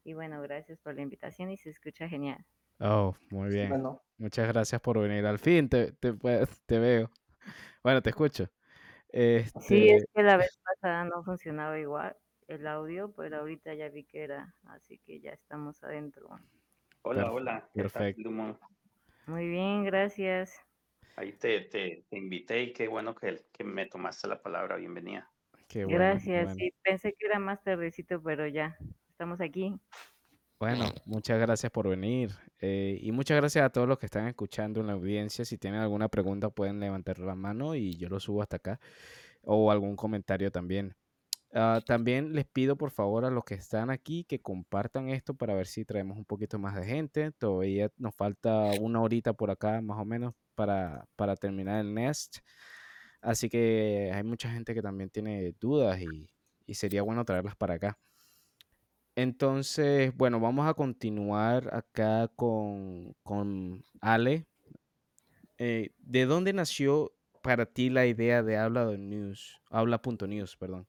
Y 0.04 0.14
bueno, 0.16 0.42
gracias 0.42 0.80
por 0.80 0.96
la 0.96 1.04
invitación 1.04 1.52
y 1.52 1.58
se 1.58 1.70
escucha 1.70 2.10
genial. 2.10 2.44
Oh, 2.80 3.16
muy 3.30 3.50
bien. 3.50 3.70
Bueno, 3.70 4.02
Muchas 4.18 4.48
gracias 4.48 4.82
por 4.82 5.00
venir. 5.00 5.26
Al 5.26 5.40
fin 5.40 5.70
te, 5.70 5.92
te, 5.94 6.14
te 6.66 6.80
veo. 6.80 7.12
Bueno, 7.84 8.02
te 8.02 8.10
escucho. 8.12 8.50
Sí, 9.58 9.90
es 9.90 10.04
Este, 10.04 10.10
que 10.14 10.24
la 10.24 10.38
vez 10.38 10.60
pasada 10.64 11.04
no 11.06 11.24
funcionaba 11.24 11.78
igual 11.80 12.16
el 12.48 12.66
audio, 12.68 13.12
pero 13.14 13.38
ahorita 13.40 13.74
ya 13.76 13.90
vi 13.90 14.06
que 14.06 14.24
era, 14.24 14.56
así 14.66 15.00
que 15.06 15.20
ya 15.22 15.32
estamos 15.32 15.84
adentro. 15.84 16.30
Hola, 17.02 17.26
Perf- 17.26 17.34
hola. 17.34 17.70
¿Qué 17.74 17.86
tal, 17.86 18.16
perfecto. 18.16 18.30
Muy 19.28 19.48
bien, 19.48 19.86
gracias. 19.86 20.60
Ahí 21.16 21.34
te, 21.34 21.62
te, 21.62 22.06
te 22.10 22.18
invité 22.18 22.64
y 22.64 22.74
qué 22.74 22.88
bueno 22.88 23.14
que, 23.14 23.46
que 23.52 23.64
me 23.64 23.86
tomaste 23.88 24.28
la 24.28 24.42
palabra. 24.42 24.76
Bienvenida. 24.78 25.30
qué 25.68 25.86
bueno, 25.86 26.22
qué 26.34 26.40
Gracias. 26.40 26.42
bueno. 26.42 26.56
Sí, 26.58 26.74
pensé 26.84 27.14
que 27.18 27.28
era 27.28 27.40
más 27.40 27.62
tardecito, 27.64 28.22
pero 28.24 28.48
ya, 28.48 28.78
estamos 29.12 29.42
aquí. 29.42 29.76
Bueno, 30.60 30.90
muchas 31.06 31.40
gracias 31.40 31.72
por 31.72 31.88
venir. 31.88 32.32
eh, 32.62 33.00
y 33.02 33.12
muchas 33.14 33.38
gracias 33.38 33.64
a 33.66 33.70
todos 33.70 33.88
los 33.88 33.98
que 33.98 34.06
están 34.08 34.28
escuchando 34.28 34.82
en 34.82 34.88
la 34.88 34.94
audiencia. 34.94 35.46
Si 35.46 35.58
tienen 35.58 35.80
alguna 35.80 36.10
pregunta, 36.10 36.50
pueden 36.50 36.80
levantar 36.82 37.20
la 37.20 37.34
mano 37.36 37.76
y 37.76 37.96
yo 37.98 38.10
lo 38.10 38.20
subo 38.20 38.42
hasta 38.42 38.58
acá. 38.58 38.80
O 39.44 39.72
algún 39.72 39.96
comentario 39.96 40.52
también. 40.52 40.96
Ah, 41.54 41.82
también 41.86 42.34
les 42.34 42.46
pido 42.48 42.78
por 42.78 42.92
favor 42.92 43.26
a 43.26 43.32
los 43.32 43.44
que 43.46 43.56
están 43.56 43.90
aquí 43.92 44.26
que 44.26 44.42
compartan 44.42 45.10
esto 45.10 45.36
para 45.36 45.56
ver 45.56 45.68
si 45.68 45.86
traemos 45.86 46.18
un 46.18 46.26
poquito 46.26 46.60
más 46.60 46.76
de 46.76 46.86
gente. 46.86 47.32
Todavía 47.34 47.92
nos 47.98 48.16
falta 48.16 48.72
una 48.82 49.02
horita 49.02 49.34
por 49.34 49.52
acá 49.52 49.82
más 49.82 50.00
o 50.00 50.06
menos 50.06 50.34
para, 50.56 51.08
para 51.16 51.36
terminar 51.38 51.82
el 51.82 51.94
Nest. 51.94 52.40
Así 53.22 53.50
que 53.50 54.12
hay 54.14 54.24
mucha 54.24 54.52
gente 54.52 54.74
que 54.76 54.82
también 54.82 55.10
tiene 55.12 55.54
dudas 55.60 56.02
y, 56.02 56.30
y 56.68 56.74
sería 56.76 57.04
bueno 57.04 57.26
traerlas 57.26 57.56
para 57.58 57.76
acá. 57.76 58.00
Entonces, 59.22 60.16
bueno, 60.16 60.40
vamos 60.40 60.66
a 60.66 60.74
continuar 60.74 61.76
acá 61.76 62.30
con, 62.38 63.14
con 63.22 63.84
Ale. 64.00 64.46
Eh, 65.58 65.92
¿de 65.98 66.26
dónde 66.26 66.54
nació 66.54 67.12
para 67.42 67.66
ti 67.66 67.90
la 67.90 68.06
idea 68.06 68.44
de 68.44 68.58
Habla 68.58 68.86
de 68.86 68.98
News? 68.98 69.62
Habla.news, 69.72 70.56
perdón. 70.56 70.88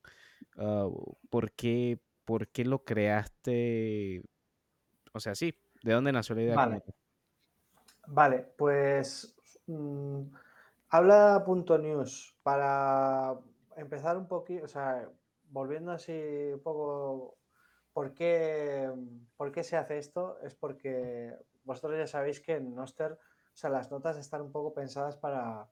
Ah, 0.57 0.87
¿por 1.28 1.51
qué, 1.51 1.99
por 2.24 2.47
qué 2.47 2.64
lo 2.64 2.85
creaste? 2.85 4.22
O 5.12 5.18
sea, 5.18 5.35
sí, 5.35 5.53
¿de 5.83 5.93
dónde 5.93 6.12
nació 6.12 6.37
la 6.37 6.43
idea? 6.43 6.55
vale, 6.55 6.83
vale, 8.07 8.47
pues 8.57 9.35
mm, 9.66 10.20
habla.news 10.91 12.37
para 12.45 13.37
empezar 13.76 14.16
un 14.16 14.28
poquito, 14.28 14.66
o 14.66 14.68
sea, 14.68 15.09
volviendo 15.49 15.91
así 15.91 16.12
un 16.12 16.61
poco, 16.62 17.39
¿por 17.93 18.14
qué, 18.14 18.91
por 19.36 19.53
qué 19.53 19.64
se 19.64 19.76
hace 19.76 19.99
esto? 19.99 20.41
Es 20.43 20.55
porque 20.55 21.34
vosotros 21.64 21.99
ya 21.99 22.07
sabéis 22.07 22.41
que 22.41 22.57
en 22.57 22.74
Noster, 22.74 23.12
o 23.12 23.18
sea, 23.57 23.70
las 23.70 23.91
notas 23.91 24.16
están 24.18 24.43
un 24.43 24.53
poco 24.53 24.72
pensadas 24.74 25.16
para, 25.16 25.70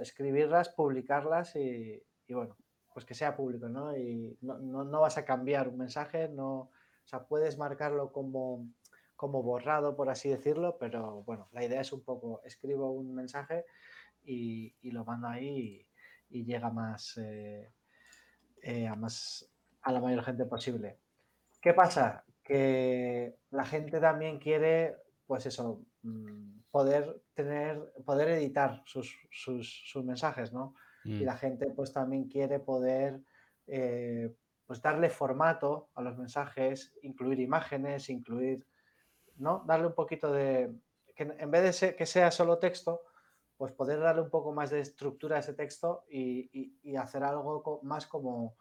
escribirlas, 0.00 0.68
publicarlas 0.70 1.56
y, 1.56 2.02
bueno, 2.28 2.56
pues 2.92 3.04
que 3.06 3.14
sea 3.14 3.36
público, 3.36 3.68
¿no? 3.68 3.96
Y 3.96 4.36
no, 4.42 4.58
no- 4.58 4.84
no 4.84 5.00
vas 5.00 5.16
a 5.18 5.24
cambiar 5.24 5.68
un 5.68 5.78
mensaje, 5.78 6.28
no, 6.28 6.54
o 6.60 6.70
sea, 7.06 7.26
puedes 7.26 7.56
marcarlo 7.58 8.12
como, 8.12 8.68
como 9.16 9.42
borrado, 9.42 9.96
por 9.96 10.10
así 10.10 10.28
decirlo, 10.28 10.76
pero 10.78 11.22
bueno, 11.24 11.48
la 11.52 11.64
idea 11.64 11.80
es 11.80 11.92
un 11.92 12.02
poco, 12.04 12.42
escribo 12.44 12.90
un 12.92 13.14
mensaje 13.14 13.64
y, 14.24 14.76
y 14.80 14.90
lo 14.92 15.04
mando 15.04 15.28
ahí 15.28 15.88
y, 16.30 16.38
y 16.40 16.44
llega 16.44 16.70
más, 16.70 17.16
eh, 17.18 17.74
eh, 18.62 18.86
a 18.88 18.94
más 18.96 19.48
a 19.82 19.92
la 19.92 20.00
mayor 20.00 20.24
gente 20.24 20.46
posible. 20.46 21.01
¿Qué 21.62 21.72
pasa? 21.72 22.24
Que 22.42 23.38
la 23.50 23.64
gente 23.64 24.00
también 24.00 24.38
quiere, 24.38 24.96
pues 25.26 25.46
eso, 25.46 25.80
mm, 26.02 26.58
poder 26.70 27.22
tener, 27.34 27.92
poder 28.04 28.28
editar 28.30 28.82
sus, 28.84 29.16
sus- 29.30 29.82
sus 29.90 30.04
mensajes, 30.04 30.52
¿no? 30.52 30.74
Y 31.04 31.22
Mm, 31.22 31.24
la 31.24 31.36
gente 31.36 31.70
pues 31.70 31.92
también 31.92 32.28
quiere 32.28 32.58
poder 32.60 33.20
eh, 33.68 34.34
pues 34.66 34.82
darle 34.82 35.08
formato 35.08 35.88
a 35.94 36.02
los 36.02 36.16
mensajes, 36.18 36.92
incluir 37.02 37.38
imágenes, 37.40 38.08
incluir, 38.10 38.66
¿no? 39.36 39.62
Darle 39.66 39.86
un 39.86 39.94
poquito 39.94 40.32
de, 40.32 40.72
que 41.14 41.22
en 41.24 41.50
vez 41.50 41.62
de 41.62 41.72
ser- 41.72 41.96
que 41.96 42.06
sea 42.06 42.30
solo 42.32 42.58
texto, 42.58 43.02
pues 43.56 43.72
poder 43.72 44.00
darle 44.00 44.22
un 44.22 44.30
poco 44.30 44.52
más 44.52 44.70
de 44.70 44.80
estructura 44.80 45.36
a 45.36 45.40
ese 45.40 45.54
texto 45.54 46.04
y, 46.08 46.50
y- 46.52 46.78
y 46.82 46.96
hacer 46.96 47.22
algo 47.22 47.62
co- 47.62 47.80
más 47.84 48.06
como, 48.08 48.56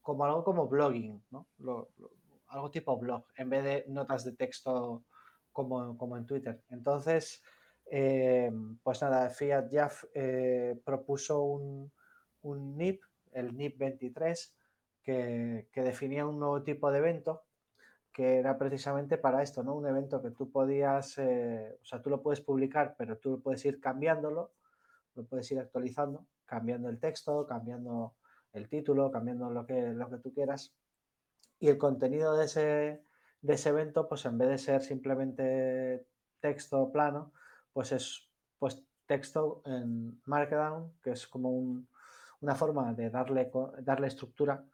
como 0.00 0.24
algo 0.24 0.42
como 0.42 0.66
blogging, 0.66 1.22
¿no? 1.30 1.46
Lo- 1.58 1.90
lo- 1.98 2.10
algo 2.52 2.70
tipo 2.70 2.98
blog, 2.98 3.24
en 3.36 3.50
vez 3.50 3.64
de 3.64 3.84
notas 3.88 4.24
de 4.24 4.32
texto 4.32 5.04
como, 5.50 5.96
como 5.96 6.16
en 6.16 6.26
Twitter. 6.26 6.62
Entonces, 6.70 7.42
eh, 7.90 8.52
pues 8.82 9.02
nada, 9.02 9.30
Fiat 9.30 9.68
Jaff 9.70 10.04
eh, 10.14 10.78
propuso 10.84 11.42
un, 11.42 11.92
un 12.42 12.76
NIP, 12.76 13.02
el 13.32 13.56
NIP 13.56 13.78
23, 13.78 14.56
que, 15.02 15.68
que 15.72 15.82
definía 15.82 16.26
un 16.26 16.38
nuevo 16.38 16.62
tipo 16.62 16.90
de 16.90 16.98
evento 16.98 17.44
que 18.12 18.38
era 18.38 18.58
precisamente 18.58 19.16
para 19.16 19.42
esto, 19.42 19.62
¿no? 19.62 19.74
Un 19.74 19.86
evento 19.86 20.22
que 20.22 20.30
tú 20.30 20.50
podías, 20.50 21.16
eh, 21.18 21.78
o 21.80 21.84
sea, 21.84 22.02
tú 22.02 22.10
lo 22.10 22.22
puedes 22.22 22.42
publicar, 22.42 22.94
pero 22.98 23.16
tú 23.16 23.40
puedes 23.40 23.64
ir 23.64 23.80
cambiándolo, 23.80 24.52
lo 25.14 25.24
puedes 25.24 25.50
ir 25.50 25.58
actualizando, 25.58 26.26
cambiando 26.44 26.90
el 26.90 27.00
texto, 27.00 27.46
cambiando 27.46 28.14
el 28.52 28.68
título, 28.68 29.10
cambiando 29.10 29.48
lo 29.50 29.64
que, 29.64 29.80
lo 29.80 30.10
que 30.10 30.18
tú 30.18 30.32
quieras. 30.32 30.74
Y 31.62 31.68
el 31.68 31.78
contenido 31.78 32.36
de 32.36 32.46
ese, 32.46 33.04
de 33.40 33.54
ese 33.54 33.68
evento, 33.68 34.08
pues 34.08 34.24
en 34.26 34.36
vez 34.36 34.48
de 34.48 34.58
ser 34.58 34.82
simplemente 34.82 36.04
texto 36.40 36.90
plano, 36.90 37.32
pues 37.72 37.92
es 37.92 38.28
pues 38.58 38.82
texto 39.06 39.62
en 39.64 40.20
Markdown, 40.26 40.98
que 41.02 41.12
es 41.12 41.26
como 41.28 41.50
un- 41.50 41.88
una 42.40 42.56
forma 42.56 42.92
de 42.94 43.10
darle, 43.10 43.50
darle 43.80 44.08
estructura 44.08 44.64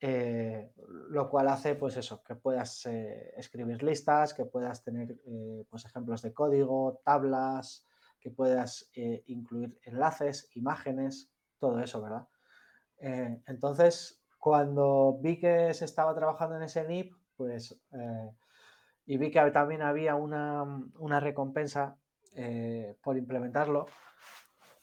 eh, 0.00 0.72
lo 1.10 1.30
cual 1.30 1.48
hace 1.48 1.74
pues 1.76 1.96
eso, 1.96 2.22
que 2.24 2.34
puedas 2.34 2.86
eh, 2.86 3.32
escribir 3.36 3.82
listas, 3.82 4.34
que 4.34 4.44
puedas 4.46 4.82
tener 4.84 5.16
eh, 5.26 5.64
pues 5.70 5.84
ejemplos 5.86 6.22
de 6.22 6.34
código, 6.34 7.00
tablas, 7.04 7.86
que 8.20 8.30
puedas 8.30 8.90
incluir 9.26 9.78
enlaces, 9.84 10.50
imágenes, 10.54 11.30
todo 11.58 11.80
eso, 11.80 12.02
¿verdad? 12.02 12.26
Entonces, 13.46 14.25
cuando 14.46 15.18
vi 15.20 15.40
que 15.40 15.74
se 15.74 15.84
estaba 15.84 16.14
trabajando 16.14 16.54
en 16.54 16.62
ese 16.62 16.82
NIP, 16.82 17.12
pues, 17.36 17.76
eh, 17.90 18.30
y 19.04 19.16
vi 19.16 19.32
que 19.32 19.40
también 19.50 19.82
había 19.82 20.14
una, 20.14 20.62
una 21.00 21.18
recompensa 21.18 21.98
eh, 22.32 22.96
por 23.02 23.16
implementarlo, 23.16 23.86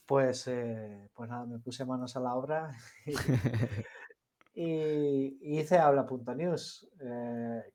pues, 0.05 0.49
eh, 0.49 1.09
pues 1.14 1.30
nada, 1.30 1.45
me 1.45 1.59
puse 1.59 1.86
manos 1.86 2.18
a 2.18 2.20
la 2.20 2.36
obra 2.36 2.72
y, 4.53 5.38
y 5.39 5.59
hice 5.61 5.78
habla.news. 5.78 6.89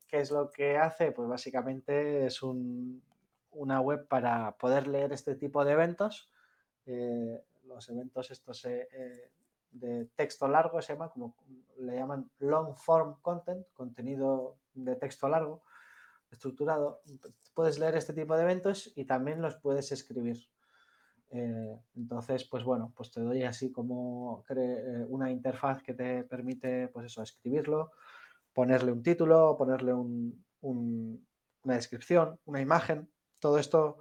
¿Qué 0.07 0.21
es 0.21 0.31
lo 0.31 0.51
que 0.51 0.77
hace? 0.77 1.13
Pues 1.13 1.27
básicamente 1.27 2.27
es 2.27 2.43
un- 2.43 3.03
una 3.53 3.81
web 3.81 4.07
para 4.09 4.59
poder 4.59 4.89
leer 4.89 5.15
este 5.15 5.37
tipo 5.37 5.65
de 5.65 5.73
eventos. 5.73 6.31
Los 7.63 7.89
eventos 7.89 8.31
estos 8.31 8.63
eh, 8.67 9.31
de 9.71 10.07
texto 10.17 10.49
largo 10.49 10.81
se 10.83 10.93
llama, 10.95 11.11
como 11.11 11.37
le 11.79 11.97
llaman 11.97 12.31
long 12.39 12.75
form 12.77 13.17
content, 13.23 13.67
contenido 13.73 14.59
de 14.75 14.97
texto 14.97 15.29
largo, 15.29 15.63
estructurado. 16.31 17.03
Puedes 17.55 17.79
leer 17.79 17.97
este 17.97 18.13
tipo 18.13 18.37
de 18.37 18.43
eventos 18.43 18.93
y 18.97 19.05
también 19.05 19.41
los 19.43 19.57
puedes 19.57 19.91
escribir. 19.93 20.39
Eh, 21.31 21.79
entonces, 21.95 22.45
pues 22.45 22.65
bueno, 22.65 22.93
pues 22.97 23.11
te 23.11 23.21
doy 23.21 23.43
así 23.43 23.71
como 23.71 24.45
eh, 24.49 25.05
una 25.09 25.31
interfaz 25.31 25.83
que 25.83 25.95
te 25.95 26.25
permite, 26.25 26.89
pues 26.89 27.07
eso, 27.07 27.23
escribirlo, 27.23 27.93
ponerle 28.55 28.93
un 28.93 29.03
título, 29.03 29.57
ponerle 29.57 29.93
un- 29.93 30.45
una 30.63 31.75
descripción, 31.75 32.41
una 32.45 32.61
imagen. 32.61 33.11
Todo 33.39 33.59
esto 33.59 33.99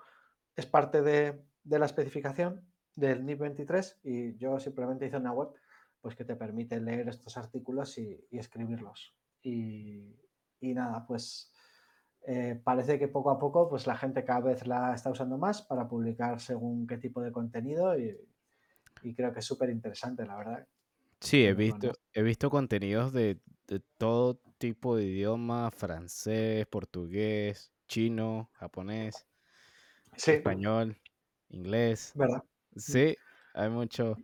es 0.56 0.66
parte 0.66 1.02
de, 1.02 1.44
de 1.64 1.80
la 1.80 1.86
especificación 1.86 2.66
del 2.98 3.26
NIP 3.26 3.40
23 3.40 4.00
y 4.04 4.36
yo 4.38 4.60
simplemente 4.60 5.06
hice 5.06 5.18
una 5.18 5.32
web 5.32 5.50
pues 6.02 6.16
que 6.16 6.26
te 6.26 6.36
permite 6.36 6.80
leer 6.82 7.08
estos 7.10 7.38
artículos 7.38 7.98
y, 7.98 8.28
y 8.32 8.38
escribirlos. 8.40 9.16
Y, 9.42 10.16
y 10.60 10.74
nada, 10.74 11.06
pues 11.06 11.54
eh, 12.26 12.60
parece 12.64 13.00
que 13.00 13.08
poco 13.08 13.30
a 13.30 13.40
poco 13.40 13.70
pues 13.70 13.88
la 13.88 13.96
gente 13.96 14.26
cada 14.26 14.42
vez 14.42 14.66
la 14.68 14.94
está 14.94 15.12
usando 15.12 15.38
más 15.38 15.62
para 15.62 15.88
publicar 15.88 16.42
según 16.42 16.88
qué 16.88 16.98
tipo 16.98 17.22
de 17.22 17.32
contenido 17.32 17.98
y, 17.98 18.18
y 19.04 19.16
creo 19.16 19.32
que 19.32 19.40
es 19.40 19.46
súper 19.46 19.70
interesante, 19.70 20.26
la 20.26 20.38
verdad. 20.38 20.68
Sí, 21.22 21.46
he 21.46 21.54
visto, 21.54 21.94
he 22.14 22.22
visto 22.24 22.50
contenidos 22.50 23.14
de, 23.14 23.40
de 23.68 23.82
todo 23.98 24.40
tipo 24.58 24.96
de 24.96 25.06
idioma, 25.06 25.72
francés, 25.72 26.66
portugués, 26.68 27.72
chino, 27.88 28.50
japonés. 28.54 29.28
Sí, 30.16 30.32
español, 30.32 30.98
inglés. 31.50 32.12
¿verdad? 32.16 32.44
Sí, 32.80 33.16
hay 33.54 33.70
mucho, 33.70 34.16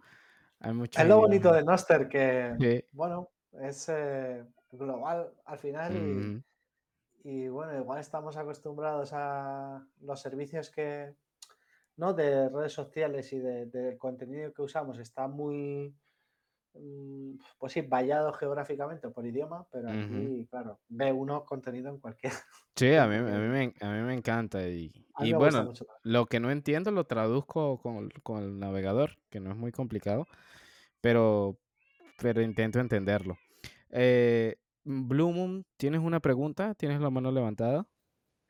hay 0.60 0.74
muchos 0.74 1.02
Es 1.02 1.08
lo 1.08 1.18
bonito 1.18 1.52
de 1.52 1.64
Noster 1.64 2.08
que, 2.08 2.56
Sí. 2.60 2.86
bueno, 2.92 3.30
es 3.62 3.90
eh, 3.90 4.44
global 4.72 5.32
al 5.46 5.58
final 5.60 5.96
y, 5.96 7.30
y, 7.30 7.48
bueno, 7.48 7.78
igual 7.78 8.00
estamos 8.00 8.38
acostumbrados 8.38 9.12
a 9.14 9.86
los 10.02 10.22
servicios 10.22 10.70
que, 10.70 11.14
¿no? 11.98 12.14
De 12.14 12.50
redes 12.50 12.74
sociales 12.74 13.32
y 13.34 13.40
de, 13.40 13.66
del 13.68 13.98
contenido 13.98 14.54
que 14.54 14.62
usamos 14.62 15.00
está 15.00 15.28
muy, 15.28 15.96
pues 17.60 17.74
sí, 17.74 17.82
vallado 17.82 18.34
geográficamente 18.34 19.10
por 19.10 19.26
idioma, 19.26 19.66
pero 19.72 19.90
aquí, 19.90 20.48
claro, 20.50 20.80
ve 20.90 21.12
uno 21.12 21.46
contenido 21.46 21.90
en 21.90 22.00
cualquier, 22.00 22.34
Sí, 22.76 22.96
a 22.96 23.06
mí, 23.08 23.16
a 23.16 23.22
mí, 23.22 23.48
me, 23.48 23.74
a 23.82 23.92
mí 23.92 24.02
me 24.02 24.14
encanta. 24.16 24.68
Y, 24.68 24.92
y 25.20 25.32
me 25.32 25.38
bueno, 25.38 25.64
mucho 25.66 25.86
lo 26.02 26.26
que 26.26 26.40
no 26.40 26.50
entiendo 26.50 26.90
lo 26.92 27.06
traduzco 27.06 27.80
con, 27.80 27.98
el- 28.06 28.24
con 28.24 28.42
el 28.44 28.60
navegador, 28.60 29.12
que 29.30 29.40
no 29.40 29.52
es 29.52 29.58
muy 29.58 29.72
complicado, 29.72 30.26
pero, 31.02 31.58
pero 32.22 32.42
intento 32.42 32.80
entenderlo. 32.80 33.38
Eh, 33.92 34.58
Blue 34.84 35.32
Moon, 35.32 35.66
¿tienes 35.78 36.02
una 36.02 36.20
pregunta? 36.20 36.76
¿Tienes 36.76 37.00
la 37.02 37.10
mano 37.12 37.32
levantada? 37.32 37.86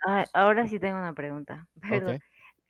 Ah, 0.05 0.25
ahora 0.33 0.67
sí 0.67 0.79
tengo 0.79 0.97
una 0.97 1.13
pregunta. 1.13 1.67
Perdón. 1.81 2.15
Ok. 2.15 2.21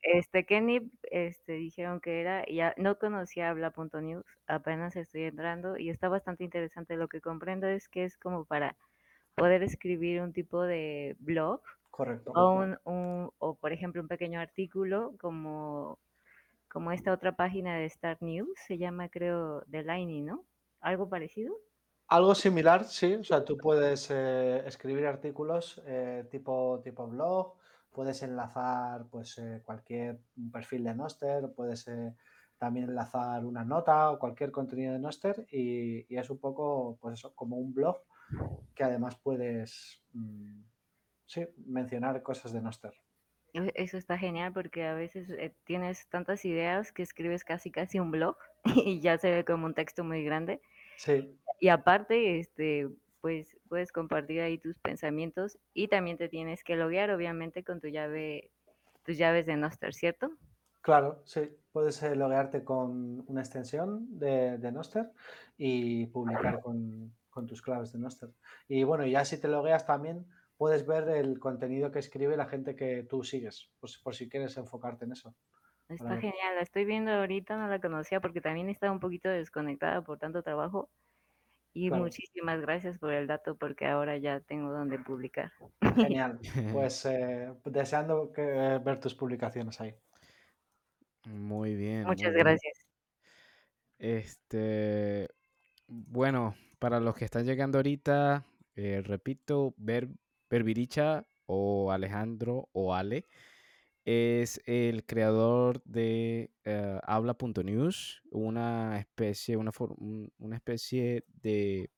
Este, 0.04 0.46
¿qué 0.46 0.58
NIP 0.58 0.94
este, 1.12 1.54
dijeron 1.54 2.02
que 2.02 2.22
era? 2.22 2.46
Ya 2.48 2.74
no 2.78 3.00
conocía 3.00 3.50
habla.news, 3.50 4.26
apenas 4.48 4.96
estoy 4.98 5.24
entrando 5.24 5.78
y 5.78 5.90
está 5.90 6.10
bastante 6.10 6.44
interesante. 6.44 6.98
Lo 6.98 7.08
que 7.08 7.22
comprendo 7.22 7.68
es 7.68 7.88
que 7.90 8.04
es 8.06 8.18
como 8.18 8.46
para 8.46 8.78
poder 9.36 9.64
escribir 9.64 10.22
un 10.22 10.34
tipo 10.34 10.64
de 10.64 11.16
blog 11.20 11.62
Correcto. 11.90 12.34
o, 12.36 12.54
un, 12.54 12.80
un- 12.86 13.32
o 13.40 13.56
por 13.56 13.74
ejemplo, 13.74 14.02
un 14.02 14.08
pequeño 14.10 14.40
artículo 14.42 15.16
como, 15.20 16.00
como 16.70 16.92
esta 16.92 17.14
otra 17.14 17.36
página 17.36 17.78
de 17.78 17.90
Start 17.90 18.22
News, 18.22 18.50
se 18.68 18.78
llama 18.80 19.10
creo 19.10 19.64
The 19.72 19.84
Lightning, 19.84 20.26
¿no? 20.28 20.46
¿Algo 20.82 21.10
parecido? 21.10 21.56
Algo 22.08 22.36
similar, 22.36 22.86
sí. 22.86 23.16
O 23.16 23.24
sea, 23.24 23.44
tú 23.44 23.60
puedes 23.60 24.10
eh, 24.12 24.64
escribir 24.68 25.06
artículos 25.08 25.82
eh, 25.86 26.26
tipo, 26.30 26.80
tipo 26.84 27.08
blog, 27.08 27.56
puedes 27.94 28.24
enlazar 28.24 29.08
pues 29.10 29.38
eh, 29.38 29.62
cualquier 29.66 30.20
perfil 30.52 30.84
de 30.86 30.96
Noster, 30.96 31.54
puedes 31.56 31.88
eh, 31.88 32.16
también 32.58 32.90
enlazar 32.90 33.46
una 33.46 33.64
nota 33.66 34.12
o 34.12 34.20
cualquier 34.20 34.52
contenido 34.52 34.94
de 34.94 35.00
Noster 35.00 35.46
y, 35.52 36.06
y 36.14 36.18
es 36.18 36.30
un 36.30 36.40
poco, 36.40 36.98
pues 37.02 37.14
eso, 37.20 37.36
como 37.36 37.58
un 37.58 37.74
blog 37.74 37.98
que 38.76 38.84
además 38.84 39.18
puedes, 39.22 40.02
mm, 40.14 40.62
sí, 41.26 41.46
mencionar 41.66 42.24
cosas 42.24 42.54
de 42.54 42.62
Noster. 42.62 42.94
E- 43.54 43.72
Eso 43.76 43.98
está 43.98 44.18
genial 44.18 44.54
porque 44.54 44.86
a 44.86 44.94
veces 44.96 45.30
eh, 45.30 45.56
tienes 45.64 46.08
tantas 46.10 46.46
ideas 46.46 46.92
que 46.92 47.04
escribes 47.04 47.44
casi 47.44 47.72
casi 47.72 48.00
un 48.00 48.12
blog 48.12 48.38
y 48.86 49.00
ya 49.02 49.18
se 49.18 49.32
ve 49.32 49.46
como 49.46 49.66
un 49.66 49.74
texto 49.74 50.04
muy 50.04 50.24
grande. 50.24 50.62
Sí, 50.96 51.40
Y 51.60 51.70
aparte, 51.70 52.40
este, 52.40 52.90
pues 53.24 53.58
puedes 53.70 53.94
compartir 53.94 54.42
ahí 54.42 54.58
tus 54.58 54.78
pensamientos 54.80 55.58
y 55.74 55.88
también 55.88 56.18
te 56.18 56.28
tienes 56.28 56.62
que 56.62 56.76
loguear, 56.76 57.10
obviamente, 57.10 57.64
con 57.64 57.80
tu 57.80 57.88
llave, 57.88 58.52
tus 59.06 59.18
llaves 59.18 59.46
de 59.46 59.56
Noster, 59.56 59.94
¿cierto? 59.94 60.30
Claro, 60.82 61.22
sí. 61.24 61.50
Puedes 61.72 62.04
eh, 62.04 62.18
loguearte 62.18 62.66
con 62.66 63.24
una 63.26 63.40
extensión 63.40 64.20
de, 64.20 64.58
de 64.58 64.72
Noster 64.74 65.10
y 65.58 66.08
publicar 66.08 66.60
con, 66.60 67.16
con 67.30 67.48
tus 67.48 67.62
claves 67.62 67.94
de 67.94 68.00
Noster. 68.00 68.30
Y 68.68 68.84
bueno, 68.84 69.06
ya 69.06 69.24
si 69.24 69.40
te 69.40 69.48
logueas 69.48 69.86
también 69.86 70.28
puedes 70.58 70.86
ver 70.86 71.08
el 71.08 71.40
contenido 71.40 71.94
que 71.94 72.00
escribe 72.00 72.36
la 72.36 72.48
gente 72.48 72.76
que 72.76 73.04
tú 73.04 73.24
sigues, 73.24 73.72
pues, 73.80 73.98
por 74.00 74.16
si 74.16 74.28
quieres 74.28 74.58
enfocarte 74.58 75.06
en 75.06 75.14
eso. 75.14 75.34
Está 75.88 76.18
genial, 76.18 76.56
la 76.56 76.62
estoy 76.62 76.84
viendo 76.84 77.12
ahorita, 77.12 77.56
no 77.56 77.70
la 77.70 77.80
conocía 77.80 78.20
porque 78.20 78.42
también 78.42 78.68
estaba 78.68 78.92
un 78.92 79.00
poquito 79.00 79.30
desconectada 79.30 80.02
por 80.02 80.20
tanto 80.20 80.44
trabajo. 80.44 80.90
Y 81.74 81.88
Claro. 81.88 82.04
muchísimas 82.04 82.62
gracias 82.62 83.00
por 83.00 83.14
el 83.14 83.26
dato 83.26 83.56
porque 83.56 83.88
ahora 83.88 84.18
ya 84.18 84.40
tengo 84.42 84.72
donde 84.72 85.00
publicar. 85.00 85.52
Genial. 85.96 86.40
Pues 86.86 87.06
eh, 87.06 87.52
deseando 87.66 88.32
que, 88.32 88.80
ver 88.84 89.00
tus 89.00 89.16
publicaciones 89.16 89.82
ahí. 89.82 89.96
Muy 91.26 91.76
bien. 91.76 92.04
Muchas 92.04 92.28
muy 92.28 92.36
bien. 92.36 92.46
gracias. 92.46 92.86
Este, 93.98 95.30
bueno, 95.88 96.56
para 96.78 97.00
los 97.00 97.16
que 97.16 97.26
están 97.26 97.46
llegando 97.46 97.80
ahorita, 97.80 98.46
eh, 98.76 99.02
repito, 99.04 99.74
Ver, 99.78 100.10
Berbiricha 100.50 101.26
o 101.46 101.92
Alejandro 101.92 102.70
o 102.74 102.94
Ale 102.94 103.26
es 104.06 104.62
el 104.66 105.06
creador 105.06 105.82
de 105.84 106.52
eh, 106.66 107.00
Habla.news, 107.04 108.22
una 108.32 109.00
especie, 109.00 109.58
una, 109.58 109.72
una 110.38 110.56
especie 110.56 111.24
de, 111.42 111.90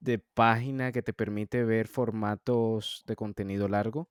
de 0.00 0.18
página 0.18 0.92
que 0.92 1.02
te 1.02 1.12
permite 1.12 1.64
ver 1.64 1.88
formatos 1.88 3.04
de 3.06 3.16
contenido 3.16 3.68
largo 3.68 4.10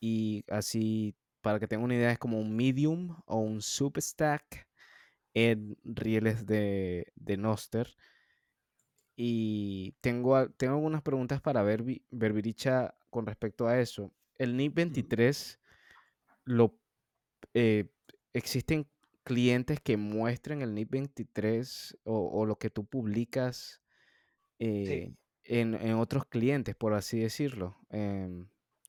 y 0.00 0.44
así, 0.48 1.16
para 1.40 1.58
que 1.58 1.68
tengan 1.68 1.84
una 1.84 1.94
idea, 1.94 2.12
es 2.12 2.18
como 2.18 2.38
un 2.40 2.54
Medium 2.54 3.16
o 3.26 3.38
un 3.38 3.62
Substack 3.62 4.68
en 5.34 5.76
rieles 5.84 6.46
de, 6.46 7.12
de 7.14 7.36
Noster. 7.36 7.96
Y 9.16 9.92
tengo, 10.00 10.50
tengo 10.50 10.74
algunas 10.74 11.02
preguntas 11.02 11.40
para 11.40 11.62
ver, 11.62 11.82
Berbiricha 12.10 12.94
con 13.10 13.26
respecto 13.26 13.66
a 13.66 13.80
eso. 13.80 14.12
El 14.36 14.56
NIP 14.56 14.74
23, 14.74 15.58
lo, 16.46 16.78
eh, 17.52 17.92
¿existen 18.32 18.88
clientes 19.22 19.80
que 19.80 19.98
muestren 19.98 20.62
el 20.62 20.74
NIP 20.74 20.90
23 20.92 21.98
o, 22.04 22.40
o 22.40 22.46
lo 22.46 22.56
que 22.56 22.70
tú 22.70 22.86
publicas 22.86 23.82
eh, 24.58 25.12
en, 25.44 25.74
en 25.74 25.94
otros 25.94 26.24
clientes, 26.26 26.74
por 26.74 26.94
así 26.94 27.18
decirlo? 27.18 27.76
Em, 27.90 28.48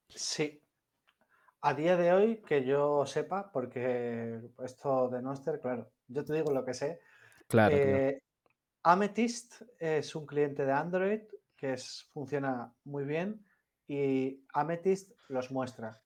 Sí. 0.10 0.64
A 1.62 1.74
día 1.74 1.98
de 1.98 2.14
hoy, 2.14 2.42
que 2.48 2.64
yo 2.64 3.06
sepa, 3.06 3.52
porque 3.52 4.40
esto 4.64 5.10
de 5.10 5.22
Noster, 5.22 5.60
claro, 5.60 5.92
yo 6.08 6.24
te 6.24 6.34
digo 6.34 6.52
lo 6.52 6.64
que 6.64 6.74
sé. 6.74 7.00
claro, 7.48 7.76
claro. 7.76 7.98
Eh, 7.98 8.24
Amethyst 8.84 9.64
es 9.80 10.16
un 10.16 10.26
cliente 10.26 10.66
de 10.66 10.72
Android 10.72 11.22
que 11.58 11.74
es, 11.74 12.08
funciona 12.14 12.72
muy 12.84 13.04
bien 13.04 13.44
y 13.88 14.46
Amethyst 14.54 15.12
los 15.30 15.52
muestra. 15.52 16.00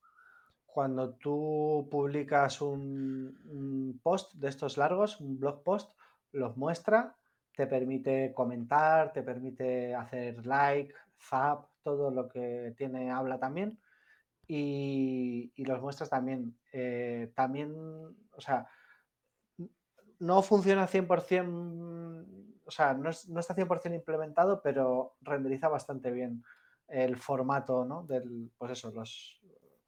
Cuando 0.73 1.15
tú 1.15 1.87
publicas 1.91 2.61
un, 2.61 3.99
post 4.01 4.33
de 4.35 4.49
estos 4.49 4.77
largos, 4.77 5.19
un 5.19 5.39
blog 5.39 5.63
post, 5.63 5.93
los 6.31 6.55
muestra, 6.55 7.15
te 7.55 7.67
permite 7.67 8.33
comentar, 8.33 9.11
te 9.11 9.21
permite 9.21 9.93
hacer 9.93 10.45
like, 10.45 10.93
zap, 11.19 11.65
todo 11.83 12.09
lo 12.09 12.27
que 12.27 12.73
tiene 12.77 13.11
habla 13.11 13.37
también 13.37 13.77
y, 14.47 15.51
los 15.57 15.81
muestras 15.81 16.09
también. 16.09 16.57
Eh, 16.73 17.31
también, 17.35 17.73
o 17.73 18.41
sea, 18.41 18.67
no 20.19 20.41
funciona 20.41 20.87
100%, 20.87 22.25
o 22.65 22.71
sea, 22.71 22.93
no, 22.93 23.09
es- 23.09 23.27
no 23.29 23.39
está 23.39 23.53
100% 23.53 23.95
implementado, 23.95 24.61
pero 24.61 25.15
renderiza 25.21 25.67
bastante 25.67 26.11
bien 26.11 26.43
el 26.87 27.17
formato, 27.17 27.85
¿no? 27.85 28.03
Del, 28.03 28.51
pues 28.57 28.71
eso, 28.73 28.91
los, 28.91 29.40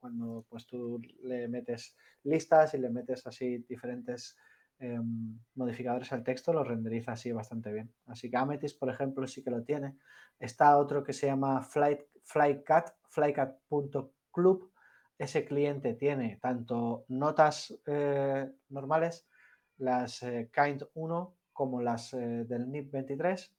cuando 0.04 0.46
pues 0.50 0.68
tú 0.68 1.02
le 1.22 1.48
metes 1.48 1.96
listas 2.24 2.74
y 2.74 2.78
le 2.78 2.90
metes 2.90 3.26
así 3.26 3.60
diferentes 3.60 4.36
em, 4.78 5.40
modificadores 5.56 6.12
al 6.12 6.26
texto, 6.26 6.52
lo 6.52 6.62
renderiza 6.62 7.14
así 7.14 7.32
bastante 7.32 7.72
bien. 7.72 7.90
Así 8.08 8.30
que 8.30 8.36
Amethyst, 8.36 8.78
por 8.78 8.90
ejemplo, 8.90 9.26
sí 9.28 9.42
que 9.42 9.50
lo 9.50 9.64
tiene. 9.64 9.96
Está 10.38 10.78
otro 10.78 11.06
que 11.06 11.14
se 11.14 11.28
llama 11.28 11.62
Flight, 11.64 12.02
Flycat, 12.26 12.90
flycat.club. 13.08 14.74
Ese 15.18 15.46
cliente 15.46 15.94
tiene 15.94 16.38
tanto 16.42 17.06
notas 17.08 17.74
eh, 17.86 18.52
normales, 18.68 19.26
las 19.78 20.22
eh, 20.24 20.50
Kind 20.54 20.84
1 20.96 21.36
como 21.54 21.82
las 21.82 22.14
eh, 22.14 22.44
del 22.44 22.70
NIP 22.70 22.92
23. 22.92 23.56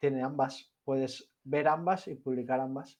Tiene 0.00 0.24
ambas. 0.24 0.72
Puedes 0.82 1.30
ver 1.44 1.68
ambas 1.68 2.08
y 2.08 2.16
publicar 2.16 2.58
ambas. 2.58 2.98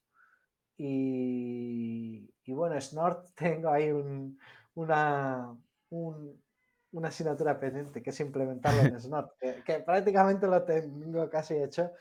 Y, 0.78 2.34
y 2.44 2.52
bueno, 2.54 2.80
Snort 2.80 3.28
tengo 3.36 3.70
ahí 3.70 3.90
un- 3.92 4.38
una, 4.76 5.56
un- 5.90 6.44
una 6.92 7.08
asignatura 7.08 7.60
pendiente 7.60 8.02
que 8.02 8.10
es 8.10 8.20
implementarlo 8.20 8.84
en 8.84 8.98
Snort, 9.00 9.32
que, 9.40 9.62
que 9.64 9.80
prácticamente 9.80 10.46
lo 10.48 10.64
tengo 10.64 11.28
casi 11.30 11.56
hecho, 11.62 11.92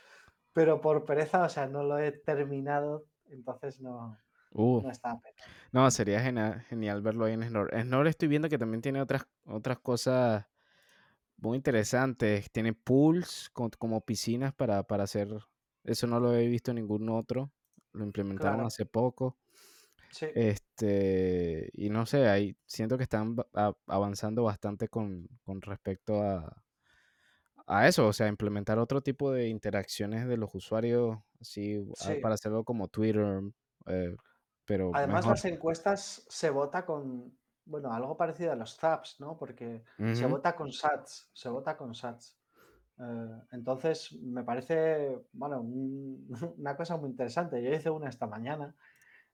pero 0.53 0.81
por 0.81 1.05
pereza, 1.05 1.43
o 1.45 1.49
sea, 1.49 1.67
no 1.67 1.83
lo 1.83 1.99
he 1.99 2.11
terminado, 2.13 3.07
entonces 3.29 3.81
no, 3.81 4.17
Uh, 4.55 4.81
no 4.81 4.91
está 4.91 5.19
no, 5.71 5.89
sería 5.91 6.21
genial, 6.21 6.61
genial 6.69 7.01
verlo 7.01 7.25
ahí 7.25 7.33
en 7.33 7.43
Snore. 7.43 7.81
Snore 7.83 8.09
estoy 8.09 8.27
viendo 8.29 8.49
que 8.49 8.57
también 8.57 8.81
tiene 8.81 9.01
otras, 9.01 9.27
otras 9.45 9.79
cosas 9.79 10.47
muy 11.37 11.57
interesantes. 11.57 12.51
Tiene 12.51 12.73
pools 12.73 13.49
co- 13.53 13.71
como 13.79 14.01
piscinas 14.05 14.53
para, 14.53 14.83
para 14.85 15.03
hacer. 15.05 15.29
Eso 15.83 16.07
no 16.07 16.19
lo 16.19 16.35
he 16.35 16.47
visto 16.47 16.71
en 16.71 16.75
ningún 16.77 17.09
otro. 17.09 17.53
Lo 17.97 18.05
implementaron 18.05 18.61
Claro. 18.61 18.67
hace 18.67 18.85
poco. 18.85 19.37
Sí, 20.11 20.27
Este, 20.33 21.69
y 21.73 21.89
no 21.89 22.05
sé, 22.05 22.27
ahí 22.27 22.55
siento 22.65 22.97
que 22.97 23.03
están 23.03 23.35
avanzando 23.87 24.43
bastante 24.43 24.87
con, 24.87 25.27
con 25.43 25.61
respecto 25.61 26.21
a, 26.21 26.63
a 27.65 27.87
eso, 27.87 28.07
o 28.07 28.13
sea, 28.13 28.27
implementar 28.27 28.79
otro 28.79 29.01
tipo 29.01 29.31
de 29.31 29.49
interacciones 29.49 30.27
de 30.27 30.37
los 30.37 30.53
usuarios, 30.55 31.17
así, 31.41 31.85
sí. 31.93 32.13
para 32.21 32.35
hacerlo 32.35 32.63
como 32.63 32.87
Twitter, 32.87 33.41
eh, 33.87 34.15
pero 34.65 34.91
Además, 34.93 35.25
mejor. 35.25 35.31
las 35.31 35.45
encuestas 35.45 36.25
se 36.29 36.49
vota 36.49 36.85
con, 36.85 37.37
bueno, 37.65 37.91
algo 37.93 38.15
parecido 38.17 38.51
a 38.51 38.55
los 38.55 38.75
zaps, 38.77 39.19
¿no? 39.19 39.37
Porque 39.37 39.83
se 40.13 40.25
vota 40.25 40.55
con 40.55 40.71
sats, 40.71 41.29
se 41.33 41.49
vota 41.49 41.75
con 41.77 41.93
sats. 41.93 42.36
Eh, 42.99 43.41
entonces, 43.51 44.13
me 44.13 44.43
parece, 44.43 45.19
bueno, 45.33 45.61
un- 45.61 46.27
una 46.57 46.75
cosa 46.75 46.97
muy 46.97 47.09
interesante. 47.09 47.61
Yo 47.63 47.71
hice 47.73 47.89
una 47.89 48.09
esta 48.09 48.27
mañana 48.27 48.75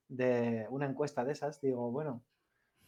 de 0.07 0.67
una 0.69 0.87
encuesta 0.87 1.25
de 1.25 1.33
esas. 1.33 1.61
Digo, 1.61 1.91
bueno, 1.91 2.23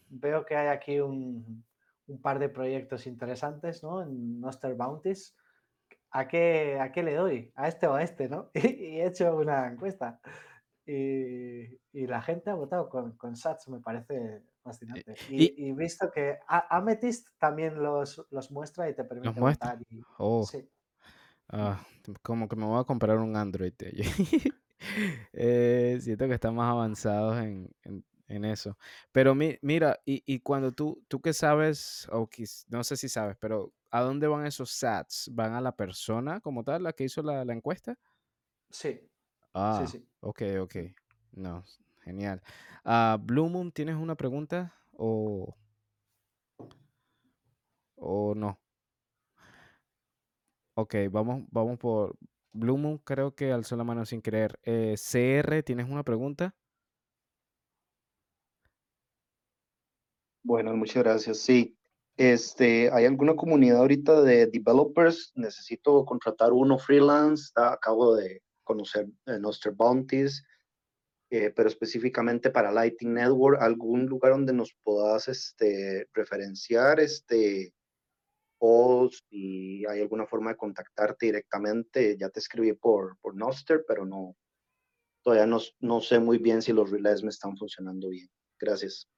veo 0.10 0.46
que 0.46 0.56
hay 0.58 0.68
aquí 0.70 1.00
un, 1.02 1.66
un 2.08 2.22
par 2.22 2.40
de 2.40 2.50
proyectos 2.50 3.08
interesantes, 3.08 3.84
¿no? 3.84 4.04
En 4.04 4.40
Noster 4.42 4.76
Bounties. 4.76 5.36
¿A 6.12 6.28
qué, 6.28 6.80
¿A 6.80 6.92
qué 6.92 7.04
le 7.04 7.16
doy? 7.16 7.52
¿A 7.56 7.68
este 7.68 7.88
o 7.88 7.96
a 7.96 8.04
este, 8.04 8.30
no? 8.30 8.52
Y, 8.56 9.00
he 9.02 9.06
hecho 9.08 9.36
una 9.38 9.68
encuesta. 9.72 10.20
Y, 10.86 11.64
y 11.94 12.08
la 12.08 12.22
gente 12.22 12.50
ha 12.52 12.56
votado 12.56 12.90
con, 12.90 13.18
con 13.18 13.36
Sats, 13.36 13.68
me 13.70 13.80
parece 13.82 14.44
fascinante. 14.66 15.16
y- 15.30 15.44
Y, 15.46 15.68
y 15.68 15.72
visto 15.74 16.12
que 16.12 16.40
Amethyst 16.48 17.28
también 17.38 17.82
los, 17.82 18.26
los 18.32 18.52
muestra 18.52 18.90
y 18.90 18.96
te 18.96 19.04
permite 19.04 19.40
muestra? 19.40 19.72
votar. 19.72 19.86
Y, 19.90 20.02
Oh, 20.18 20.46
sí. 20.46 20.70
ah, 21.50 21.80
como 22.22 22.48
que 22.48 22.56
me 22.56 22.66
voy 22.66 22.80
a 22.80 22.84
comprar 22.84 23.18
un 23.18 23.36
Android. 23.36 23.74
Eh, 25.34 25.98
siento 26.02 26.28
que 26.28 26.36
están 26.36 26.54
más 26.56 26.70
avanzados 26.72 27.38
en, 27.40 27.70
en- 27.84 28.06
en 28.28 28.46
eso. 28.46 28.78
Pero 29.12 29.34
mi- 29.34 29.58
mira, 29.62 30.00
y, 30.06 30.22
y 30.26 30.40
cuando 30.42 30.72
tú, 30.74 31.04
tú 31.08 31.22
que 31.22 31.34
sabes, 31.34 32.08
o 32.12 32.30
no 32.70 32.84
sé 32.84 32.96
si 32.98 33.10
sabes, 33.10 33.36
pero 33.40 33.74
¿a 33.90 34.02
dónde 34.02 34.28
van 34.28 34.46
esos 34.46 34.72
sats? 34.72 35.30
¿Van 35.34 35.54
a 35.54 35.62
la 35.62 35.76
persona 35.76 36.40
como 36.40 36.64
tal, 36.64 36.84
la 36.84 36.94
que 36.94 37.06
hizo 37.06 37.24
la, 37.24 37.44
la 37.46 37.54
encuesta? 37.54 37.98
Sí, 38.70 39.10
Ah, 39.54 39.86
sí, 39.86 39.88
sí. 39.88 40.08
ok, 40.22 40.42
ok. 40.62 40.76
No, 41.34 41.64
genial. 42.06 42.42
Ah, 42.86 43.18
Blue 43.22 43.50
Moon, 43.50 43.72
¿tienes 43.72 43.96
una 43.96 44.16
pregunta 44.16 44.74
o, 44.94 45.56
o 47.96 48.34
no? 48.36 48.60
Ok, 50.76 50.96
vamos, 51.10 51.44
vamos 51.52 51.78
por 51.80 52.16
Blue 52.54 52.78
Moon, 52.78 53.00
creo 53.00 53.34
que 53.36 53.52
alzó 53.52 53.76
la 53.76 53.84
mano 53.84 54.06
sin 54.06 54.22
querer. 54.22 54.60
Eh, 54.64 54.96
CR, 54.98 55.64
¿tienes 55.64 55.90
una 55.90 56.04
pregunta? 56.04 56.56
Bueno, 60.44 60.76
muchas 60.76 61.04
gracias. 61.04 61.40
Sí, 61.40 61.76
este, 62.18 62.92
¿hay 62.94 63.06
alguna 63.06 63.36
comunidad 63.36 63.80
ahorita 63.80 64.22
de 64.22 64.46
developers? 64.48 65.32
Necesito 65.36 66.06
contratar 66.06 66.54
uno 66.54 66.78
freelance. 66.78 67.52
Ah, 67.56 67.74
Acabo 67.74 68.16
de 68.16 68.44
conocer 68.64 69.08
eh, 69.26 69.40
Bounties, 69.76 70.46
eh, 71.30 71.52
pero 71.56 71.70
específicamente 71.70 72.52
para 72.52 72.72
Lighting 72.72 73.14
Network, 73.14 73.62
¿algún 73.62 74.06
lugar 74.06 74.34
donde 74.34 74.54
nos 74.54 74.76
puedas 74.84 75.28
este, 75.28 76.08
referenciar? 76.14 77.00
Este, 77.00 77.74
o 78.60 79.10
si 79.10 79.86
hay 79.86 80.02
alguna 80.02 80.26
forma 80.26 80.52
de 80.52 80.58
contactarte 80.58 81.28
directamente. 81.28 82.18
Ya 82.18 82.30
te 82.30 82.40
escribí 82.40 82.74
por, 82.74 83.18
por 83.20 83.36
Noster, 83.36 83.84
pero 83.88 84.06
no, 84.06 84.36
todavía 85.24 85.46
no, 85.46 85.60
no 85.80 86.02
sé 86.02 86.20
muy 86.20 86.38
bien 86.38 86.62
si 86.62 86.74
los 86.74 86.92
relays 86.92 87.24
me 87.24 87.30
están 87.30 87.58
funcionando 87.58 88.10
bien. 88.10 88.30
Gracias. 88.60 89.10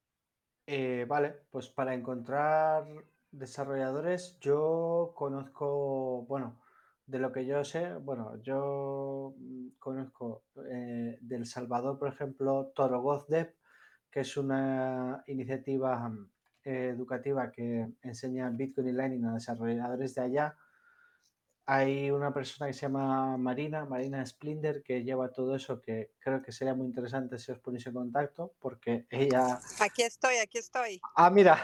Eh, 0.66 1.06
vale, 1.08 1.44
pues 1.50 1.70
para 1.70 1.94
encontrar 1.94 2.86
desarrolladores, 3.32 4.38
yo 4.40 5.14
conozco, 5.16 6.26
bueno, 6.28 6.60
de 7.08 7.20
lo 7.20 7.32
que 7.32 7.46
yo 7.46 7.64
sé, 7.64 7.94
bueno, 7.94 8.40
yo 8.44 9.34
mm, 9.38 9.68
conozco 9.80 10.44
eh, 10.70 11.18
del 11.22 11.46
Salvador, 11.46 11.98
por 11.98 12.10
ejemplo, 12.10 12.74
Torogoz 12.76 13.28
Dev, 13.28 13.56
que 14.12 14.20
es 14.20 14.36
una 14.36 15.24
iniciativa 15.28 16.10
mm, 16.10 16.30
eh, 16.66 16.90
educativa 16.90 17.50
que 17.50 17.88
enseña 18.02 18.50
Bitcoin 18.50 18.90
y 18.90 18.92
Lightning 18.92 19.26
a 19.26 19.36
desarrolladores 19.36 20.16
de 20.16 20.22
allá. 20.22 20.58
Hay 21.66 22.12
una 22.12 22.34
persona 22.34 22.68
que 22.68 22.74
se 22.74 22.82
llama 22.82 23.38
Marina, 23.38 23.86
Marina 23.86 24.26
Splinder, 24.26 24.84
que 24.84 25.04
lleva 25.04 25.32
todo 25.32 25.56
eso, 25.56 25.82
que 25.82 26.12
creo 26.20 26.42
que 26.42 26.52
sería 26.52 26.74
muy 26.74 26.88
interesante 26.88 27.40
si 27.40 27.52
os 27.54 27.60
ponéis 27.60 27.88
en 27.88 27.94
contacto, 27.94 28.54
porque 28.60 29.06
ella... 29.10 29.60
Aquí 29.80 30.04
estoy, 30.04 30.38
aquí 30.38 30.58
estoy. 30.58 31.00
Ah, 31.16 31.30
mira, 31.30 31.58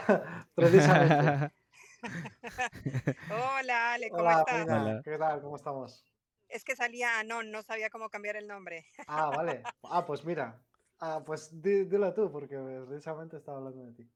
precisamente. 0.54 1.52
Hola, 3.30 3.94
Ale, 3.94 4.10
¿cómo 4.10 4.22
Hola, 4.22 4.38
estás? 4.40 4.66
Hola. 4.68 5.00
¿qué 5.04 5.18
tal? 5.18 5.40
¿Cómo 5.42 5.56
estamos? 5.56 6.04
Es 6.48 6.64
que 6.64 6.76
salía 6.76 7.18
Anon, 7.18 7.50
no 7.50 7.62
sabía 7.62 7.90
cómo 7.90 8.10
cambiar 8.10 8.36
el 8.36 8.46
nombre. 8.46 8.86
Ah, 9.06 9.30
vale. 9.30 9.62
Ah, 9.84 10.04
pues 10.06 10.24
mira. 10.24 10.60
Ah, 11.00 11.22
pues 11.24 11.50
di- 11.60 11.84
dilo 11.84 12.12
tú, 12.14 12.30
porque 12.30 12.56
precisamente 12.86 13.36
estaba 13.36 13.58
hablando 13.58 13.84
de 13.86 13.92
ti. 13.92 14.10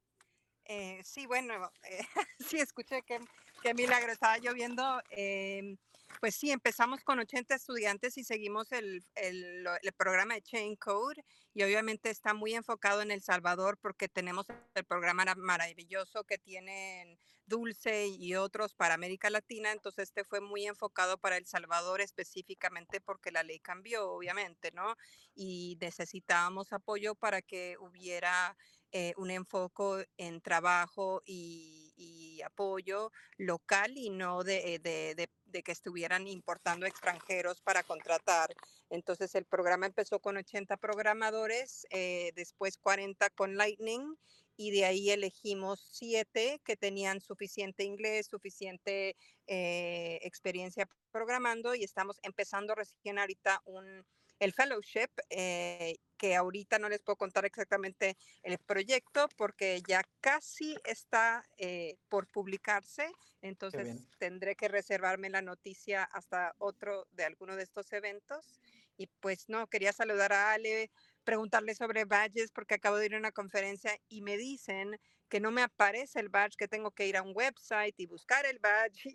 Eh, 0.65 1.01
sí, 1.03 1.27
bueno, 1.27 1.71
eh, 1.83 2.01
sí, 2.39 2.61
escuché 2.61 3.03
que, 3.03 3.19
qué 3.63 3.75
milagro, 3.75 4.13
estaba 4.13 4.39
lloviendo. 4.39 5.01
em, 5.11 5.77
pues 6.21 6.35
sí, 6.37 6.51
empezamos 6.51 7.03
con 7.05 7.19
80 7.19 7.55
estudiantes 7.55 8.17
y 8.17 8.25
seguimos 8.25 8.73
el, 8.73 9.05
el, 9.15 9.67
el 9.83 9.93
programa 9.93 10.35
de 10.35 10.43
Chain 10.43 10.77
Code 10.77 11.23
y 11.55 11.63
obviamente 11.63 12.11
está 12.11 12.33
muy 12.35 12.55
enfocado 12.55 13.03
en 13.03 13.11
El 13.11 13.23
Salvador 13.23 13.79
porque 13.79 14.09
tenemos 14.09 14.47
el 14.75 14.85
programa 14.85 15.25
mara- 15.25 15.35
maravilloso 15.37 16.25
que 16.25 16.39
tienen 16.39 17.19
Dulce 17.49 18.07
y 18.07 18.35
otros 18.35 18.75
para 18.75 18.95
América 18.95 19.31
Latina, 19.31 19.73
entonces 19.73 20.09
este 20.09 20.25
fue 20.25 20.41
muy 20.41 20.67
enfocado 20.67 21.19
para 21.19 21.37
El 21.37 21.47
Salvador 21.47 22.01
específicamente 22.01 23.01
porque 23.01 23.33
la 23.33 23.43
ley 23.43 23.59
cambió, 23.59 24.11
obviamente, 24.13 24.71
¿no? 24.73 24.95
Y 25.35 25.77
necesitábamos 25.81 26.73
apoyo 26.73 27.15
para 27.15 27.43
que 27.43 27.77
hubiera 27.81 28.57
eh, 28.93 29.13
un 29.17 29.31
enfoque 29.31 30.09
en 30.17 30.41
trabajo 30.41 31.23
y, 31.27 32.41
apoyo 32.45 33.11
local 33.37 33.93
y 33.97 34.11
no 34.11 34.45
de, 34.45 34.75
eh, 34.77 35.29
de 35.51 35.63
que 35.63 35.73
estuvieran 35.73 36.27
importando 36.27 36.87
extranjeros 36.87 37.61
para 37.61 37.83
contratar. 37.83 38.55
Entonces 38.91 39.35
el 39.35 39.45
programa 39.45 39.87
empezó 39.87 40.21
con 40.21 40.37
80 40.37 40.77
programadores, 40.77 41.87
eh, 41.91 42.33
después 42.35 42.79
40 42.79 43.31
con 43.31 43.57
Lightning 43.57 44.17
y 44.59 44.73
de 44.73 44.85
ahí 44.85 45.11
elegimos 45.11 45.89
siete 45.93 46.61
que 46.65 46.77
tenían 46.77 47.21
suficiente 47.21 47.85
inglés, 47.85 48.27
suficiente 48.27 49.17
eh, 49.47 50.19
experiencia 50.23 50.89
programando 51.13 51.77
y 51.77 51.85
estamos 51.85 52.19
empezando 52.23 52.75
recién 52.75 53.21
ahorita 53.21 53.63
un, 53.65 54.05
el 54.41 54.53
fellowship, 54.53 55.11
eh, 55.31 55.97
que 56.17 56.35
ahorita 56.35 56.81
no 56.81 56.89
les 56.89 57.03
puedo 57.03 57.17
contar 57.17 57.45
exactamente 57.45 58.17
el 58.43 58.59
proyecto 58.59 59.29
porque 59.37 59.81
ya 59.87 60.03
casi 60.21 60.77
está 60.85 61.45
eh, 61.57 61.97
por 62.09 62.27
publicarse, 62.27 63.13
entonces 63.41 64.03
tendré 64.19 64.57
que 64.57 64.67
reservarme 64.67 65.31
la 65.31 65.41
noticia 65.41 66.03
hasta 66.03 66.53
otro 66.59 67.07
de 67.13 67.25
alguno 67.25 67.55
de 67.55 67.63
estos 67.63 67.93
eventos. 67.93 68.59
Y 69.01 69.07
pues 69.21 69.49
no, 69.49 69.69
quería 69.69 69.93
saludar 69.93 70.33
a 70.33 70.53
Ale, 70.53 70.91
preguntarle 71.29 71.75
sobre 71.75 72.07
badges 72.07 72.51
porque 72.53 72.77
acabo 72.77 72.97
de 72.97 73.05
ir 73.05 73.15
a 73.15 73.19
una 73.19 73.33
conferencia 73.33 73.99
y 74.09 74.23
me 74.23 74.39
dicen 74.39 74.99
que 75.29 75.41
no 75.41 75.51
me 75.51 75.61
aparece 75.61 76.21
el 76.21 76.31
badge, 76.31 76.57
que 76.57 76.69
tengo 76.69 76.93
que 76.93 77.07
ir 77.07 77.19
a 77.19 77.23
un 77.23 77.33
website 77.37 77.95
y 78.01 78.07
buscar 78.07 78.47
el 78.47 78.59
badge 78.61 79.11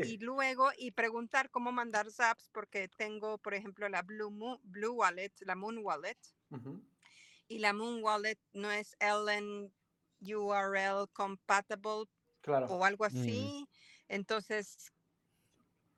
y 0.00 0.18
luego 0.18 0.70
y 0.76 0.90
preguntar 0.90 1.48
cómo 1.50 1.70
mandar 1.70 2.10
zaps 2.10 2.48
porque 2.52 2.88
tengo, 2.88 3.38
por 3.38 3.54
ejemplo, 3.54 3.88
la 3.88 4.02
Blue, 4.02 4.32
Mo- 4.32 4.58
Blue 4.64 4.94
Wallet, 4.94 5.32
la 5.42 5.54
Moon 5.54 5.78
Wallet 5.78 6.18
Ujú. 6.50 6.82
y 7.48 7.58
la 7.58 7.72
Moon 7.72 8.02
Wallet 8.02 8.38
no 8.52 8.70
es 8.70 8.96
LN 8.98 9.70
URL 10.20 11.06
compatible 11.12 12.06
Claro. 12.40 12.66
o 12.68 12.84
algo 12.84 13.04
Mm. 13.04 13.06
así. 13.06 13.68
Entonces, 14.08 14.92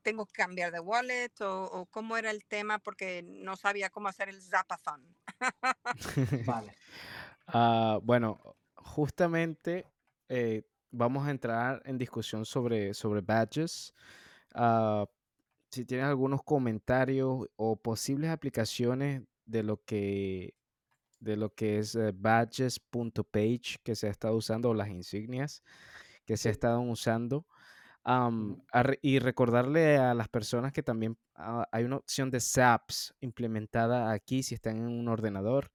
tengo 0.04 0.26
que 0.26 0.34
cambiar 0.34 0.70
de 0.70 0.78
wallet 0.78 1.32
o, 1.40 1.64
o 1.64 1.86
cómo 1.86 2.16
era 2.16 2.30
el 2.30 2.44
tema 2.44 2.78
porque 2.78 3.22
no 3.24 3.56
sabía 3.56 3.90
cómo 3.90 4.06
hacer 4.08 4.28
el 4.28 4.40
zapathon. 4.40 5.02
Vale. 6.46 6.72
Ah, 7.46 7.98
bueno, 8.02 8.56
justamente 8.74 9.86
eh, 10.30 10.62
vamos 10.90 11.26
a 11.26 11.30
entrar 11.30 11.82
en 11.84 11.98
discusión 11.98 12.46
sobre, 12.46 12.94
sobre 12.94 13.20
badges. 13.20 13.92
Ah, 14.54 15.04
si 15.70 15.84
tienes 15.84 16.06
algunos 16.06 16.42
comentarios 16.42 17.46
o 17.56 17.76
posibles 17.76 18.30
aplicaciones 18.30 19.24
de 19.44 19.62
lo 19.62 19.84
que, 19.84 20.54
de 21.20 21.36
lo 21.36 21.54
que 21.54 21.80
es 21.80 21.94
eh, 21.96 22.12
badges.page 22.14 23.76
que 23.82 23.94
se 23.94 24.06
ha 24.06 24.10
estado 24.10 24.36
usando 24.36 24.70
o 24.70 24.74
las 24.74 24.88
insignias 24.88 25.62
que 26.24 26.36
se 26.36 26.48
ha 26.48 26.52
estado 26.52 26.80
usando. 26.80 27.46
Re- 28.04 28.98
y 29.02 29.18
recordarle 29.18 29.96
a 29.96 30.14
las 30.14 30.28
personas 30.28 30.72
que 30.72 30.82
también 30.82 31.16
ah, 31.36 31.66
hay 31.72 31.84
una 31.84 31.96
opción 31.96 32.30
de 32.30 32.38
SAPs 32.38 33.14
implementada 33.20 34.12
aquí 34.12 34.42
si 34.42 34.54
están 34.54 34.76
en 34.76 34.88
un 34.88 35.08
ordenador 35.08 35.70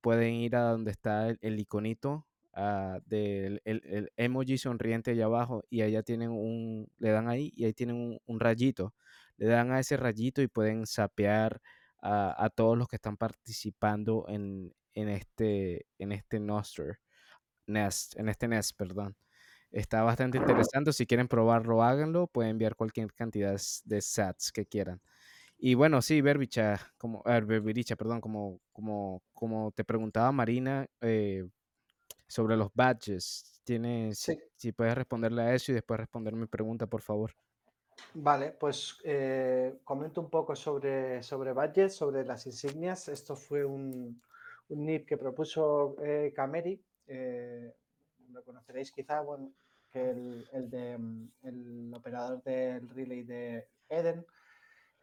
pueden 0.00 0.34
ir 0.34 0.56
a 0.56 0.70
donde 0.70 0.92
está 0.92 1.28
el, 1.28 1.60
iconito 1.60 2.26
ah, 2.54 3.00
del 3.06 3.60
el, 3.64 4.12
emoji 4.16 4.56
sonriente 4.58 5.10
allá 5.12 5.26
abajo 5.26 5.64
y 5.68 5.82
allá 5.82 6.02
tienen 6.02 6.30
un, 6.30 6.88
le 6.98 7.10
dan 7.10 7.28
ahí 7.28 7.52
y 7.56 7.64
ahí 7.64 7.72
tienen 7.74 8.20
un, 8.26 8.40
rayito. 8.40 8.94
Le 9.36 9.46
dan 9.46 9.72
a 9.72 9.80
ese 9.80 9.96
rayito 9.96 10.42
y 10.42 10.48
pueden 10.48 10.86
sapear 10.86 11.60
a, 12.00 12.44
a 12.44 12.50
todos 12.50 12.78
los 12.78 12.88
que 12.88 12.96
están 12.96 13.16
participando 13.16 14.26
en, 14.28 14.72
en 14.94 15.08
este, 15.08 15.86
en 15.98 16.12
este 16.12 16.40
Nest, 17.66 18.16
en 18.16 18.28
este 18.28 18.48
Nest, 18.48 18.76
perdón. 18.76 19.16
Está 19.76 20.02
bastante 20.02 20.38
interesante. 20.38 20.92
Si 20.92 21.06
quieren 21.06 21.28
probarlo, 21.28 21.82
háganlo. 21.82 22.28
Pueden 22.28 22.52
enviar 22.52 22.76
cualquier 22.76 23.12
cantidad 23.12 23.60
de 23.84 24.00
sats 24.00 24.50
que 24.52 24.64
quieran. 24.66 25.02
Y 25.58 25.74
bueno, 25.74 26.02
sí, 26.02 26.20
Berbicha, 26.22 26.80
como, 26.98 27.22
eh, 27.26 27.40
Berbericha, 27.42 27.96
perdón, 27.96 28.20
como, 28.22 28.60
como, 28.72 29.22
como 29.34 29.72
te 29.72 29.84
preguntaba 29.84 30.32
Marina 30.32 30.86
eh, 31.02 31.48
sobre 32.28 32.56
los 32.56 32.70
badges. 32.74 33.60
Tienes, 33.64 34.20
si, 34.20 34.34
Sí. 34.34 34.42
si 34.56 34.72
puedes 34.72 34.94
responderle 34.96 35.42
a 35.42 35.54
eso 35.54 35.72
y 35.72 35.76
después 35.76 36.00
responder 36.00 36.34
mi 36.36 36.46
pregunta, 36.46 36.86
por 36.88 37.02
favor. 37.02 37.32
Vale, 38.14 38.52
pues 38.52 38.98
eh, 39.04 39.78
comento 39.84 40.20
un 40.20 40.30
poco 40.30 40.54
sobre, 40.56 41.22
sobre 41.22 41.52
budget, 41.52 41.90
sobre 41.90 42.24
las 42.24 42.46
insignias. 42.46 43.08
Esto 43.08 43.36
fue 43.36 43.64
un, 43.64 44.22
un 44.68 44.78
NIP 44.86 45.06
que 45.06 45.16
propuso 45.18 45.96
eh, 46.02 46.32
Cameri. 46.34 46.82
eh, 47.06 47.74
lo 48.30 48.42
conoceréis 48.44 48.90
quizá, 48.92 49.20
bueno, 49.20 49.52
el, 49.96 50.98
mm, 50.98 51.28
el 51.42 51.94
operador 51.94 52.42
del 52.42 52.88
relay 52.88 53.24
de 53.24 53.68
Eden. 53.88 54.26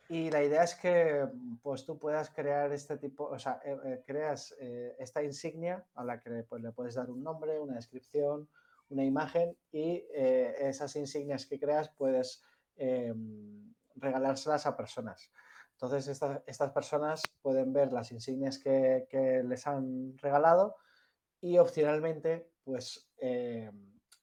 Y 0.10 0.30
la 0.32 0.44
idea 0.44 0.64
es 0.64 0.76
que 0.76 1.26
mm, 1.26 1.58
pues, 1.62 1.86
tú 1.86 1.98
puedas 2.00 2.30
crear 2.32 2.72
este 2.74 2.98
tipo, 2.98 3.26
o 3.26 3.40
sea, 3.40 3.62
eh, 3.64 3.78
eh, 3.86 4.04
creas 4.06 4.56
eh, 4.60 4.96
esta 5.00 5.24
insignia 5.24 5.88
a 5.96 6.04
la 6.04 6.20
que 6.22 6.44
pues, 6.44 6.62
le 6.62 6.72
puedes 6.72 6.96
dar 6.96 7.10
un 7.10 7.24
nombre, 7.24 7.60
una 7.60 7.76
descripción, 7.76 8.50
una 8.90 9.06
imagen 9.06 9.58
y 9.72 10.06
esas 10.14 10.96
insignias 10.98 11.46
que 11.48 11.60
creas 11.60 11.90
puedes 11.98 12.44
eh, 12.76 13.14
regalárselas 13.96 14.66
a 14.66 14.76
personas. 14.78 15.32
Entonces, 15.72 16.08
esta- 16.08 16.44
estas 16.46 16.72
personas 16.72 17.22
pueden 17.42 17.74
ver 17.74 17.92
las 17.92 18.12
insignias 18.12 18.60
que, 18.60 19.08
que 19.10 19.42
les 19.44 19.66
han 19.68 20.18
regalado 20.18 20.76
y 21.42 21.58
opcionalmente, 21.58 22.52
pues, 22.64 23.12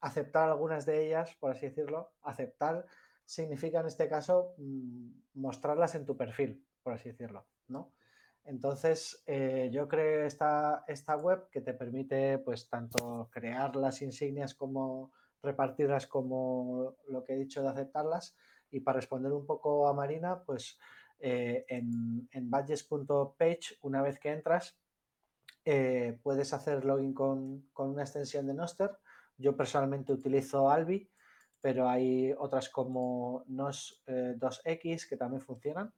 aceptar 0.00 0.48
algunas 0.48 0.86
de 0.86 1.06
ellas, 1.06 1.34
por 1.38 1.52
así 1.52 1.66
decirlo. 1.66 2.12
Aceptar 2.22 2.86
significa 3.24 3.80
en 3.80 3.86
este 3.86 4.08
caso 4.08 4.54
mm, 4.58 5.10
mostrarlas 5.34 5.94
en 5.94 6.06
tu 6.06 6.16
perfil, 6.16 6.66
por 6.82 6.94
así 6.94 7.10
decirlo, 7.10 7.46
¿no? 7.68 7.92
Entonces, 8.44 9.22
eh, 9.26 9.70
yo 9.72 9.86
creé 9.86 10.26
esta, 10.26 10.84
esta 10.88 11.16
web 11.16 11.48
que 11.50 11.60
te 11.60 11.74
permite, 11.74 12.38
pues, 12.38 12.68
tanto 12.68 13.28
crear 13.30 13.76
las 13.76 14.02
insignias 14.02 14.54
como 14.54 15.12
repartirlas 15.42 16.06
como 16.06 16.96
lo 17.08 17.24
que 17.24 17.34
he 17.34 17.38
dicho 17.38 17.62
de 17.62 17.68
aceptarlas. 17.68 18.36
Y 18.70 18.80
para 18.80 18.96
responder 18.96 19.32
un 19.32 19.46
poco 19.46 19.88
a 19.88 19.94
Marina, 19.94 20.42
pues 20.44 20.78
eh, 21.18 21.64
en, 21.68 22.28
en 22.32 22.50
badges.page, 22.50 23.78
una 23.82 24.02
vez 24.02 24.18
que 24.18 24.30
entras, 24.30 24.78
eh, 25.64 26.18
puedes 26.22 26.52
hacer 26.52 26.84
login 26.84 27.12
con, 27.12 27.68
con 27.72 27.90
una 27.90 28.02
extensión 28.02 28.46
de 28.46 28.54
Noster. 28.54 28.90
Yo 29.40 29.56
personalmente 29.56 30.12
utilizo 30.12 30.68
Albi, 30.70 31.10
pero 31.62 31.88
hay 31.88 32.32
otras 32.36 32.68
como 32.68 33.42
Nos 33.46 34.02
eh, 34.06 34.34
2X 34.36 35.08
que 35.08 35.16
también 35.16 35.40
funcionan. 35.40 35.94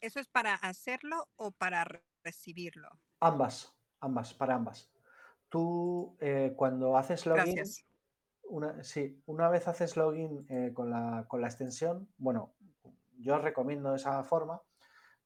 ¿Eso 0.00 0.18
es 0.18 0.28
para 0.28 0.54
hacerlo 0.54 1.28
o 1.36 1.50
para 1.52 1.84
re- 1.84 2.02
recibirlo? 2.22 2.88
Ambas, 3.20 3.74
ambas, 4.00 4.32
para 4.32 4.54
ambas. 4.54 4.90
Tú 5.50 6.16
eh, 6.20 6.54
cuando 6.56 6.96
haces 6.96 7.26
login, 7.26 7.54
Gracias. 7.56 7.84
una, 8.44 8.82
sí, 8.82 9.22
una 9.26 9.48
vez 9.50 9.68
haces 9.68 9.96
login 9.96 10.46
eh, 10.48 10.72
con, 10.72 10.90
la, 10.90 11.26
con 11.28 11.42
la 11.42 11.48
extensión, 11.48 12.08
bueno, 12.16 12.54
yo 13.18 13.38
recomiendo 13.38 13.94
esa 13.94 14.22
forma, 14.24 14.62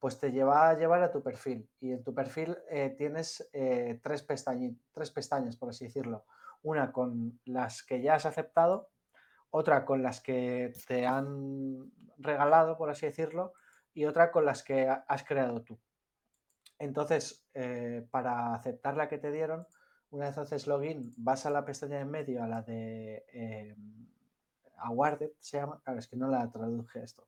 pues 0.00 0.18
te 0.18 0.32
lleva 0.32 0.68
a 0.68 0.76
llevar 0.76 1.02
a 1.04 1.10
tu 1.12 1.22
perfil. 1.22 1.70
Y 1.80 1.92
en 1.92 2.02
tu 2.02 2.12
perfil 2.14 2.58
eh, 2.68 2.90
tienes 2.98 3.48
eh, 3.52 4.00
tres, 4.02 4.26
pestañi- 4.28 4.76
tres 4.92 5.10
pestañas, 5.12 5.56
por 5.56 5.70
así 5.70 5.84
decirlo. 5.86 6.26
Una 6.62 6.92
con 6.92 7.40
las 7.44 7.82
que 7.82 8.02
ya 8.02 8.14
has 8.16 8.26
aceptado, 8.26 8.90
otra 9.50 9.84
con 9.84 10.02
las 10.02 10.20
que 10.20 10.72
te 10.86 11.06
han 11.06 11.90
regalado, 12.18 12.76
por 12.76 12.90
así 12.90 13.06
decirlo, 13.06 13.52
y 13.94 14.04
otra 14.04 14.30
con 14.30 14.44
las 14.44 14.62
que 14.62 14.88
ha- 14.88 15.04
has 15.08 15.24
creado 15.24 15.62
tú. 15.62 15.78
Entonces, 16.78 17.44
eh, 17.54 18.06
para 18.10 18.54
aceptar 18.54 18.96
la 18.96 19.08
que 19.08 19.18
te 19.18 19.32
dieron, 19.32 19.66
una 20.10 20.26
vez 20.26 20.38
haces 20.38 20.66
login, 20.66 21.12
vas 21.16 21.44
a 21.46 21.50
la 21.50 21.64
pestaña 21.64 21.96
de 21.96 22.02
en 22.02 22.10
medio, 22.10 22.42
a 22.42 22.46
la 22.46 22.62
de 22.62 23.24
eh, 23.32 23.76
Awarded, 24.78 25.32
se 25.40 25.58
llama, 25.58 25.80
claro, 25.82 25.98
es 25.98 26.06
que 26.06 26.16
no 26.16 26.28
la 26.28 26.50
traduje 26.50 27.02
esto. 27.02 27.26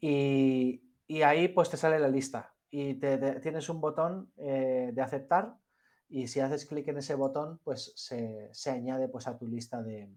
Y, 0.00 0.82
ahí 1.24 1.48
pues 1.48 1.70
te 1.70 1.76
sale 1.76 1.98
la 1.98 2.08
lista 2.08 2.54
y 2.70 2.94
te- 2.94 3.40
tienes 3.40 3.68
un 3.68 3.80
botón 3.80 4.30
eh, 4.36 4.90
de 4.92 5.02
aceptar 5.02 5.56
y 6.08 6.28
si 6.28 6.40
haces 6.40 6.66
clic 6.66 6.88
en 6.88 6.98
ese 6.98 7.14
botón, 7.14 7.60
pues 7.64 7.92
se, 7.96 8.48
se 8.52 8.70
añade 8.70 9.08
pues 9.08 9.26
a 9.28 9.38
tu 9.38 9.46
lista 9.48 9.82
de, 9.82 10.10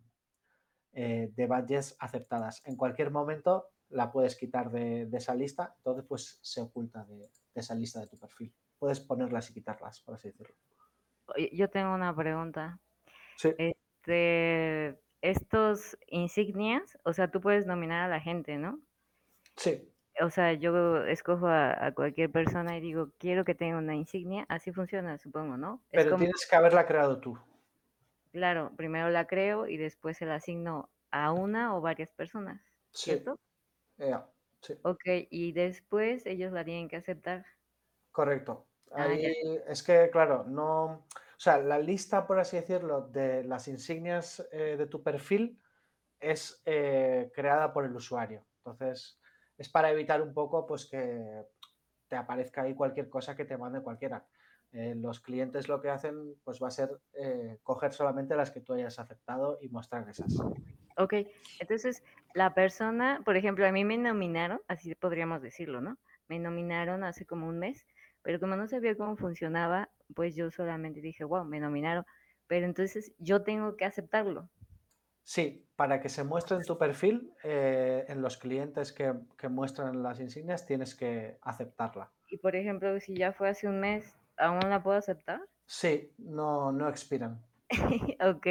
eh, 0.93 1.29
de 1.35 1.47
badges 1.47 1.95
aceptadas. 1.99 2.61
En 2.65 2.75
cualquier 2.75 3.11
momento 3.11 3.71
la 3.89 4.11
puedes 4.11 4.35
quitar 4.35 4.71
de, 4.71 5.05
de 5.07 5.17
esa 5.17 5.35
lista, 5.35 5.73
entonces 5.77 6.05
pues 6.07 6.39
se 6.41 6.61
oculta 6.61 7.05
de, 7.05 7.17
de 7.17 7.31
esa 7.61 7.75
lista 7.75 7.99
de 7.99 8.07
tu 8.07 8.17
perfil. 8.19 8.53
Puedes 8.77 8.99
ponerlas 8.99 9.49
y 9.49 9.53
quitarlas, 9.53 10.01
por 10.01 10.15
así 10.15 10.29
decirlo. 10.29 10.55
Yo 11.53 11.69
tengo 11.69 11.93
una 11.93 12.15
pregunta. 12.15 12.79
Sí, 13.35 13.49
Este, 13.57 14.99
estos 15.21 15.97
insignias, 16.07 16.97
o 17.05 17.13
sea, 17.13 17.31
tú 17.31 17.41
puedes 17.41 17.65
nominar 17.67 18.03
a 18.05 18.09
la 18.09 18.21
gente, 18.21 18.57
¿no? 18.57 18.81
sí, 19.55 19.93
O 20.21 20.29
sea, 20.29 20.53
yo 20.53 21.05
escojo 21.05 21.47
a, 21.47 21.85
a 21.87 21.93
cualquier 21.93 22.31
persona 22.31 22.77
y 22.77 22.81
digo, 22.81 23.11
quiero 23.17 23.45
que 23.45 23.55
tenga 23.55 23.77
una 23.77 23.95
insignia. 23.95 24.45
Así 24.49 24.71
funciona, 24.71 25.17
supongo, 25.17 25.57
¿no? 25.57 25.83
Es 25.91 26.03
pero 26.03 26.07
como, 26.07 26.25
tienes 26.25 26.47
que 26.49 26.55
haberla 26.55 26.87
creado 26.87 27.19
tú. 27.21 27.37
claro, 28.31 28.73
primero 28.75 29.09
la 29.09 29.27
creo 29.27 29.67
y 29.67 29.77
después 29.77 30.17
se 30.17 30.25
la 30.25 30.35
asigno 30.35 30.91
a 31.11 31.31
una 31.31 31.75
o 31.75 31.81
varias 31.81 32.11
personas, 32.13 32.61
Sí, 32.91 33.13
¿cierto? 33.13 33.39
ya, 33.97 34.33
sí. 34.61 34.75
Ok, 34.81 34.99
y 35.29 35.53
después 35.53 36.25
ellos 36.25 36.51
la 36.51 36.65
tienen 36.65 36.89
que 36.89 36.97
aceptar. 36.97 37.45
Correcto. 38.11 38.67
Ah. 38.95 39.03
Ahí 39.03 39.21
es 39.67 39.83
que, 39.83 40.09
claro, 40.11 40.43
no. 40.45 40.83
O 41.05 41.41
sea, 41.41 41.57
la 41.59 41.79
lista, 41.79 42.25
por 42.27 42.39
así 42.39 42.57
decirlo, 42.57 43.01
de 43.07 43.43
las 43.43 43.67
insignias 43.67 44.45
eh, 44.51 44.75
de 44.77 44.87
tu 44.87 45.03
perfil 45.03 45.61
es 46.19 46.61
eh, 46.65 47.31
creada 47.35 47.73
por 47.73 47.85
el 47.85 47.95
usuario. 47.95 48.47
Entonces, 48.59 49.18
es 49.59 49.69
para 49.69 49.91
evitar 49.91 50.21
un 50.21 50.33
poco 50.33 50.65
pues 50.65 50.87
que 50.87 51.45
te 52.07 52.15
aparezca 52.15 52.63
ahí 52.63 52.73
cualquier 52.73 53.09
cosa 53.09 53.35
que 53.35 53.45
te 53.45 53.57
mande 53.57 53.81
cualquiera. 53.81 54.25
Eh, 54.71 54.95
los 54.95 55.19
clientes 55.19 55.67
lo 55.67 55.81
que 55.81 55.89
hacen 55.89 56.35
pues 56.43 56.61
va 56.61 56.67
a 56.69 56.71
ser 56.71 56.89
eh, 57.13 57.59
coger 57.61 57.91
solamente 57.91 58.35
las 58.35 58.51
que 58.51 58.61
tú 58.61 58.73
hayas 58.73 58.97
aceptado 58.99 59.59
y 59.61 59.69
mostrar 59.69 60.07
esas. 60.07 60.33
Ok, 60.97 61.13
entonces 61.59 62.03
la 62.33 62.53
persona, 62.53 63.21
por 63.25 63.35
ejemplo, 63.35 63.67
a 63.67 63.71
mí 63.71 63.83
me 63.83 63.97
nominaron, 63.97 64.61
así 64.67 64.95
podríamos 64.95 65.41
decirlo, 65.41 65.81
¿no? 65.81 65.97
Me 66.27 66.39
nominaron 66.39 67.03
hace 67.03 67.25
como 67.25 67.47
un 67.47 67.59
mes, 67.59 67.85
pero 68.21 68.39
como 68.39 68.55
no 68.55 68.67
sabía 68.67 68.95
cómo 68.95 69.17
funcionaba, 69.17 69.89
pues 70.15 70.35
yo 70.35 70.51
solamente 70.51 71.01
dije, 71.01 71.23
wow, 71.23 71.43
me 71.43 71.59
nominaron, 71.59 72.05
pero 72.47 72.65
entonces 72.65 73.13
yo 73.17 73.43
tengo 73.43 73.75
que 73.75 73.85
aceptarlo. 73.85 74.49
Sí, 75.23 75.68
para 75.79 76.01
que 76.01 76.09
se 76.09 76.25
muestre 76.25 76.57
en 76.57 76.65
tu 76.65 76.77
perfil, 76.77 77.33
eh, 77.41 78.03
en 78.09 78.21
los 78.21 78.35
clientes 78.35 78.91
que, 78.91 79.13
que 79.37 79.47
muestran 79.47 80.03
las 80.03 80.19
insignias, 80.19 80.65
tienes 80.65 80.93
que 80.93 81.37
aceptarla. 81.41 82.11
Y 82.27 82.37
por 82.37 82.57
ejemplo, 82.57 82.99
si 82.99 83.15
ya 83.15 83.31
fue 83.31 83.47
hace 83.47 83.65
un 83.69 83.79
mes, 83.79 84.13
¿aún 84.35 84.69
la 84.69 84.83
puedo 84.83 84.97
aceptar? 84.97 85.39
Sí, 85.67 86.13
no, 86.17 86.73
no 86.73 86.89
expiran. 86.89 87.45
ok, 88.19 88.45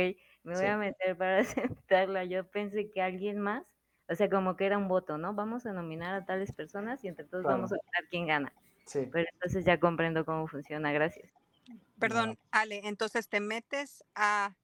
me 0.44 0.56
voy 0.56 0.66
Sí. 0.66 0.66
a 0.66 0.76
meter 0.76 1.16
para 1.16 1.38
aceptarla. 1.40 2.24
Yo 2.24 2.48
pensé 2.50 2.90
que 2.90 3.02
alguien 3.02 3.38
más, 3.40 3.64
o 4.08 4.14
sea, 4.14 4.28
como 4.30 4.56
que 4.56 4.66
era 4.66 4.78
un 4.78 4.88
voto, 4.88 5.18
¿no? 5.18 5.34
Vamos 5.34 5.66
a 5.66 5.72
nominar 5.72 6.14
a 6.14 6.24
tales 6.24 6.52
personas 6.52 7.04
y 7.04 7.08
entre 7.08 7.26
todos 7.26 7.46
vamos 7.46 7.72
a 7.72 7.76
Claro. 7.76 7.82
ver 7.98 8.08
quién 8.10 8.26
gana. 8.26 8.52
Sí, 8.86 9.12
Pero 9.12 9.28
entonces 9.32 9.64
ya 9.64 9.80
comprendo 9.80 10.24
cómo 10.24 10.46
funciona, 10.48 10.92
gracias. 10.92 11.32
Perdón, 11.98 12.38
Ale, 12.50 12.80
entonces 12.84 13.28
te 13.28 13.40
metes 13.40 14.04
a 14.14 14.56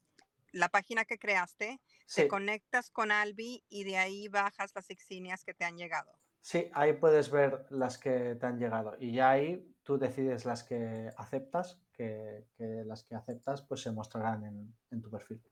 la 0.52 0.68
página 0.68 1.04
que 1.04 1.18
creaste, 1.18 1.80
te 2.12 2.24
sí, 2.24 2.28
conectas 2.28 2.90
con 2.90 3.12
Albi 3.12 3.64
y 3.68 3.84
de 3.84 3.96
ahí 3.98 4.28
bajas 4.28 4.72
las 4.74 4.90
insignias 4.90 5.44
que 5.44 5.54
te 5.54 5.64
han 5.64 5.76
llegado. 5.76 6.12
sí, 6.40 6.70
ahí 6.74 6.92
puedes 6.94 7.30
ver 7.30 7.66
las 7.70 7.98
que 7.98 8.36
te 8.36 8.46
han 8.46 8.58
llegado 8.58 8.96
y 9.00 9.12
ya 9.14 9.30
ahí 9.30 9.74
tú 9.82 9.98
decides 9.98 10.44
las 10.44 10.62
que 10.64 11.10
aceptas, 11.16 11.80
que, 11.92 12.46
que 12.56 12.84
las 12.84 13.02
que 13.04 13.14
aceptas 13.14 13.62
pues 13.62 13.82
se 13.82 13.92
mostrarán 13.92 14.44
en, 14.44 14.76
en 14.90 15.02
tu 15.02 15.10
perfil. 15.10 15.42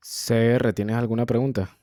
CR, 0.00 0.72
¿tienes 0.74 0.96
alguna 0.96 1.26
pregunta? 1.26 1.78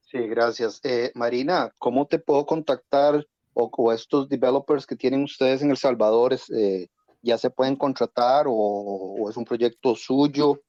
Sí, 0.00 0.18
gracias. 0.28 0.80
Eh, 0.84 1.10
Marina, 1.14 1.72
¿cómo 1.78 2.06
te 2.06 2.18
puedo 2.18 2.44
contactar 2.44 3.26
o, 3.54 3.70
o 3.74 3.92
estos 3.92 4.28
developers 4.28 4.86
que 4.86 4.96
tienen 4.96 5.22
ustedes 5.22 5.62
en 5.62 5.70
El 5.70 5.76
Salvador 5.76 6.32
es, 6.34 6.50
eh, 6.50 6.88
ya 7.22 7.38
se 7.38 7.50
pueden 7.50 7.76
contratar 7.76 8.46
o, 8.46 8.52
o 8.52 9.30
es 9.30 9.36
un 9.36 9.44
proyecto 9.44 9.94
suyo. 9.94 10.60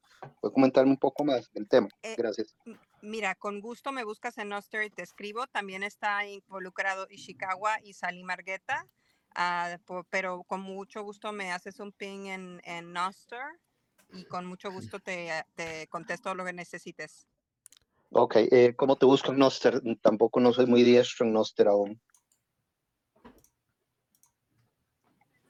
¿Puede 0.42 0.54
comentarme 0.54 0.92
un 0.92 0.98
poco 0.98 1.24
más 1.24 1.52
del 1.54 1.68
tema? 1.68 1.90
Eh, 2.02 2.16
Gracias. 2.18 2.56
Mira, 3.02 3.36
con 3.36 3.60
gusto 3.60 3.92
me 3.92 4.04
buscas 4.04 4.38
en 4.38 4.50
Noster 4.50 4.84
y 4.84 4.90
te 4.90 5.04
escribo. 5.04 5.48
También 5.48 5.84
está 5.84 6.26
involucrado 6.26 7.08
Ishikawa 7.10 7.78
y 7.84 7.94
Sally 7.94 8.24
Margueta, 8.24 8.88
ah, 9.36 9.78
pero 10.10 10.44
con 10.44 10.62
mucho 10.62 11.04
gusto 11.04 11.32
me 11.32 11.52
haces 11.52 11.80
un 11.80 11.92
ping 11.92 12.28
en, 12.28 12.62
en 12.64 12.94
Noster 12.94 13.44
y 14.10 14.26
con 14.26 14.46
mucho 14.46 14.72
gusto 14.72 15.00
te, 15.00 15.32
ah, 15.32 15.46
te 15.56 15.88
contesto 15.88 16.34
lo 16.36 16.46
que 16.46 16.54
necesites. 16.54 17.28
Ok, 18.12 18.36
eh, 18.36 18.76
¿cómo 18.76 18.96
te 18.96 19.08
busco 19.08 19.32
en 19.32 19.40
Noster? 19.40 19.82
Tampoco 20.02 20.40
no 20.40 20.54
soy 20.54 20.68
muy 20.68 20.84
diestro 20.84 21.26
en 21.26 21.34
Noster 21.34 21.68
aún. 21.68 22.00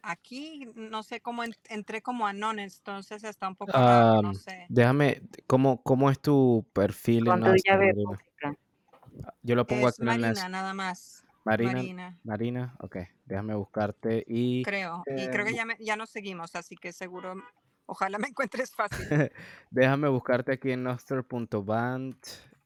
Aquí 0.06 0.70
no 0.76 1.02
sé 1.02 1.22
cómo 1.22 1.46
en- 1.46 1.56
entré 1.70 2.02
como 2.02 2.28
anones, 2.28 2.78
entonces 2.80 3.24
está 3.24 3.48
un 3.48 3.56
poco 3.56 3.72
raro, 3.72 4.22
no 4.22 4.34
sé. 4.34 4.66
déjame, 4.68 5.22
¿cómo, 5.48 5.82
¿cómo 5.82 6.10
es 6.12 6.20
tu 6.20 6.68
perfil 6.74 7.26
en 7.30 7.42
pública. 7.42 8.54
Yo 9.44 9.56
lo 9.56 9.66
pongo 9.66 9.88
Es 9.88 9.94
aquí 9.94 10.02
en 10.04 10.10
el 10.10 10.22
Marina, 10.22 10.30
Nest. 10.34 10.48
nada 10.50 10.74
más. 10.74 11.24
Marina, 11.46 11.72
Marina, 11.74 12.20
Marina, 12.24 12.76
ok, 12.82 12.98
déjame 13.26 13.56
buscarte 13.56 14.26
y 14.28 14.64
creo. 14.64 15.04
Y 15.16 15.30
creo 15.30 15.46
que 15.46 15.52
Eh, 15.52 15.56
ya, 15.56 15.66
me- 15.66 15.78
ya 15.80 15.96
nos 15.96 16.10
seguimos, 16.10 16.54
así 16.56 16.76
que 16.76 16.92
seguro, 16.92 17.36
ojalá 17.86 18.18
me 18.18 18.28
encuentres 18.28 18.76
fácil. 18.76 18.90
déjame 19.72 20.10
buscarte 20.10 20.52
aquí 20.52 20.72
en 20.72 20.84
nostr.band, 20.84 22.18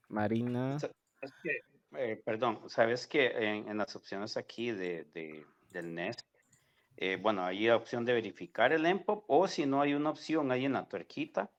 Marina. 0.10 0.78
Es 1.22 1.34
que, 1.44 1.62
eh, 1.98 2.20
perdón, 2.26 2.62
sabes 2.68 3.06
que 3.06 3.28
en, 3.28 3.68
en 3.70 3.78
las 3.78 3.96
opciones 3.96 4.38
aquí 4.38 4.72
de, 4.72 5.04
de- 5.14 5.46
del 5.72 5.94
Nest, 5.94 6.22
eh, 6.98 7.18
bueno, 7.22 7.45
hay 7.45 7.70
opción 7.70 8.04
de 8.06 8.14
verificar 8.14 8.74
el 8.74 8.86
ENPOP 8.86 9.24
o 9.28 9.48
si 9.48 9.66
no 9.66 9.82
hay 9.82 9.93
una 9.93 10.10
opción 10.10 10.52
ahí 10.52 10.66
en 10.66 10.74
la 10.74 10.88
tuerquita 10.88 11.52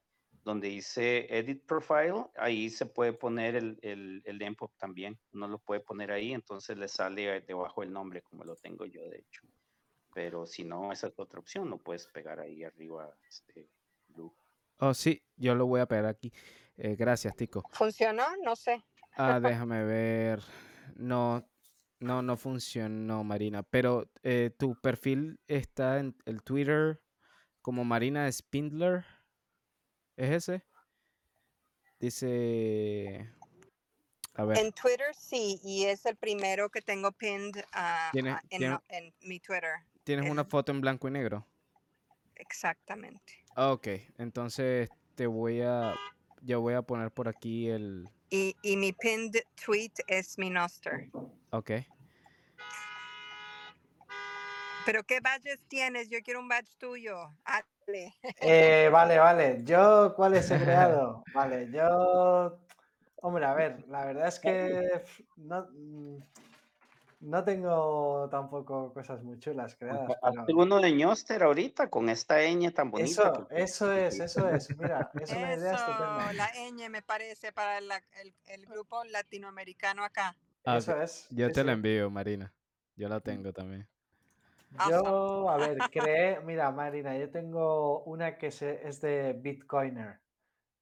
donde 0.44 0.68
dice 0.68 1.26
Edit 1.28 1.64
Profile, 1.66 2.24
ahí 2.36 2.70
se 2.70 2.86
puede 2.86 3.12
poner 3.12 3.54
el, 3.54 3.78
el, 3.82 4.22
el 4.24 4.40
ENPOP 4.40 4.72
también. 4.78 5.18
Uno 5.32 5.46
lo 5.46 5.58
puede 5.58 5.80
poner 5.80 6.10
ahí, 6.10 6.32
entonces 6.32 6.76
le 6.78 6.88
sale 6.88 7.42
debajo 7.42 7.82
el 7.82 7.92
nombre 7.92 8.22
como 8.22 8.44
lo 8.44 8.56
tengo 8.56 8.86
yo, 8.86 9.02
de 9.10 9.18
hecho. 9.18 9.42
Pero 10.14 10.46
si 10.46 10.64
no, 10.64 10.90
esa 10.90 11.08
es 11.08 11.18
otra 11.18 11.38
opción, 11.38 11.68
lo 11.68 11.76
puedes 11.76 12.06
pegar 12.06 12.40
ahí 12.40 12.64
arriba, 12.64 13.14
este, 13.28 13.68
Blue. 14.08 14.34
Oh, 14.78 14.94
sí, 14.94 15.22
yo 15.36 15.54
lo 15.54 15.66
voy 15.66 15.80
a 15.80 15.86
pegar 15.86 16.06
aquí. 16.06 16.32
Eh, 16.78 16.96
gracias, 16.96 17.36
Tico. 17.36 17.62
¿Funcionó? 17.72 18.24
No 18.42 18.56
sé. 18.56 18.82
Ah, 19.16 19.38
déjame 19.66 19.84
ver. 19.84 20.40
No, 20.96 21.46
no, 22.00 22.22
no 22.22 22.36
funcionó, 22.36 23.24
Marina. 23.24 23.62
Pero 23.62 24.10
eh, 24.22 24.50
tu 24.58 24.74
perfil 24.80 25.38
está 25.48 25.98
en 25.98 26.14
el 26.26 26.42
Twitter 26.42 27.00
como 27.62 27.84
Marina 27.84 28.30
Spindler. 28.30 29.04
¿Es 30.16 30.30
ese? 30.48 30.64
Dice. 32.00 33.28
A 34.34 34.44
ver, 34.44 34.58
En 34.58 34.72
Twitter 34.72 35.12
sí, 35.16 35.60
y 35.64 35.84
es 35.84 36.06
el 36.06 36.16
primero 36.16 36.70
que 36.70 36.80
tengo 36.80 37.10
pinned 37.10 37.56
¿Tienes- 38.12 38.34
ah, 38.36 38.42
en, 38.50 39.12
mi 39.22 39.40
Twitter. 39.40 39.80
tienes 40.04 40.30
una 40.30 40.44
foto 40.44 40.70
en 40.70 40.80
blanco 40.80 41.08
y 41.08 41.10
negro. 41.10 41.44
Exactamente. 42.36 43.44
Ah, 43.56 43.72
Ok, 43.72 43.88
entonces 44.18 44.88
te 45.16 45.26
voy 45.26 45.62
a. 45.62 45.96
Yo 46.42 46.60
voy 46.60 46.74
a 46.74 46.82
poner 46.82 47.10
por 47.10 47.26
aquí 47.26 47.68
el. 47.68 48.08
Y, 48.30 48.54
y 48.62 48.76
mi 48.76 48.92
pinned 48.92 49.42
tweet 49.64 49.90
es 50.06 50.38
mi 50.38 50.50
Noster. 50.50 51.10
Ok. 51.50 51.70
¿Pero 54.86 55.04
qué 55.04 55.20
badges 55.20 55.62
tienes? 55.68 56.08
Yo 56.08 56.18
quiero 56.24 56.40
un 56.40 56.48
badge 56.48 56.74
tuyo. 56.78 57.30
Ale. 57.44 58.14
Eh, 58.40 58.88
vale, 58.92 59.18
vale. 59.18 59.60
Yo, 59.64 60.14
¿cuáles 60.16 60.50
he 60.50 60.58
creado? 60.58 61.24
Vale, 61.34 61.68
yo. 61.70 62.58
Hombre, 63.20 63.44
a 63.46 63.52
ver, 63.54 63.84
la 63.88 64.04
verdad 64.04 64.28
es 64.28 64.38
que 64.38 65.02
no, 65.36 65.66
mm, 65.72 66.18
no 67.20 67.44
tengo 67.44 68.28
tampoco 68.30 68.94
cosas 68.94 69.22
muy 69.24 69.38
chulas 69.40 69.74
creadas, 69.74 70.08
Hazte 70.22 70.40
pero 70.46 70.58
uno 70.58 70.80
de 70.80 70.92
ñoster 70.92 71.42
ahorita 71.42 71.90
con 71.90 72.08
esta 72.08 72.36
ñ 72.42 72.72
tan 72.72 72.90
bonita. 72.92 73.10
eso, 73.10 73.48
que- 73.48 73.60
eso 73.62 73.92
es, 73.92 74.20
eso 74.20 74.48
es. 74.48 74.70
Mira, 74.78 75.10
es 75.20 75.30
una 75.30 75.54
idea 75.54 75.72
Eso, 75.74 75.76
estupenda. 75.76 76.32
la 76.32 76.52
ñ 76.70 76.88
me 76.88 77.02
parece 77.02 77.52
para 77.52 77.80
la- 77.80 78.02
el, 78.22 78.32
el 78.46 78.66
grupo 78.66 79.02
latinoamericano 79.04 80.04
acá. 80.04 80.36
Ah. 80.68 80.76
Eso 80.76 81.00
es. 81.00 81.26
Yo 81.30 81.50
te 81.50 81.64
la 81.64 81.72
envío, 81.72 82.10
Marina. 82.10 82.52
Yo 82.94 83.08
la 83.08 83.20
tengo 83.20 83.52
también. 83.54 83.88
Yo, 84.86 85.48
a 85.48 85.56
ver, 85.56 85.78
creé, 85.90 86.40
mira, 86.40 86.70
Marina, 86.70 87.16
yo 87.16 87.30
tengo 87.30 88.02
una 88.04 88.36
que 88.36 88.50
se- 88.50 88.86
es 88.86 89.00
de 89.00 89.32
Bitcoiner. 89.32 90.20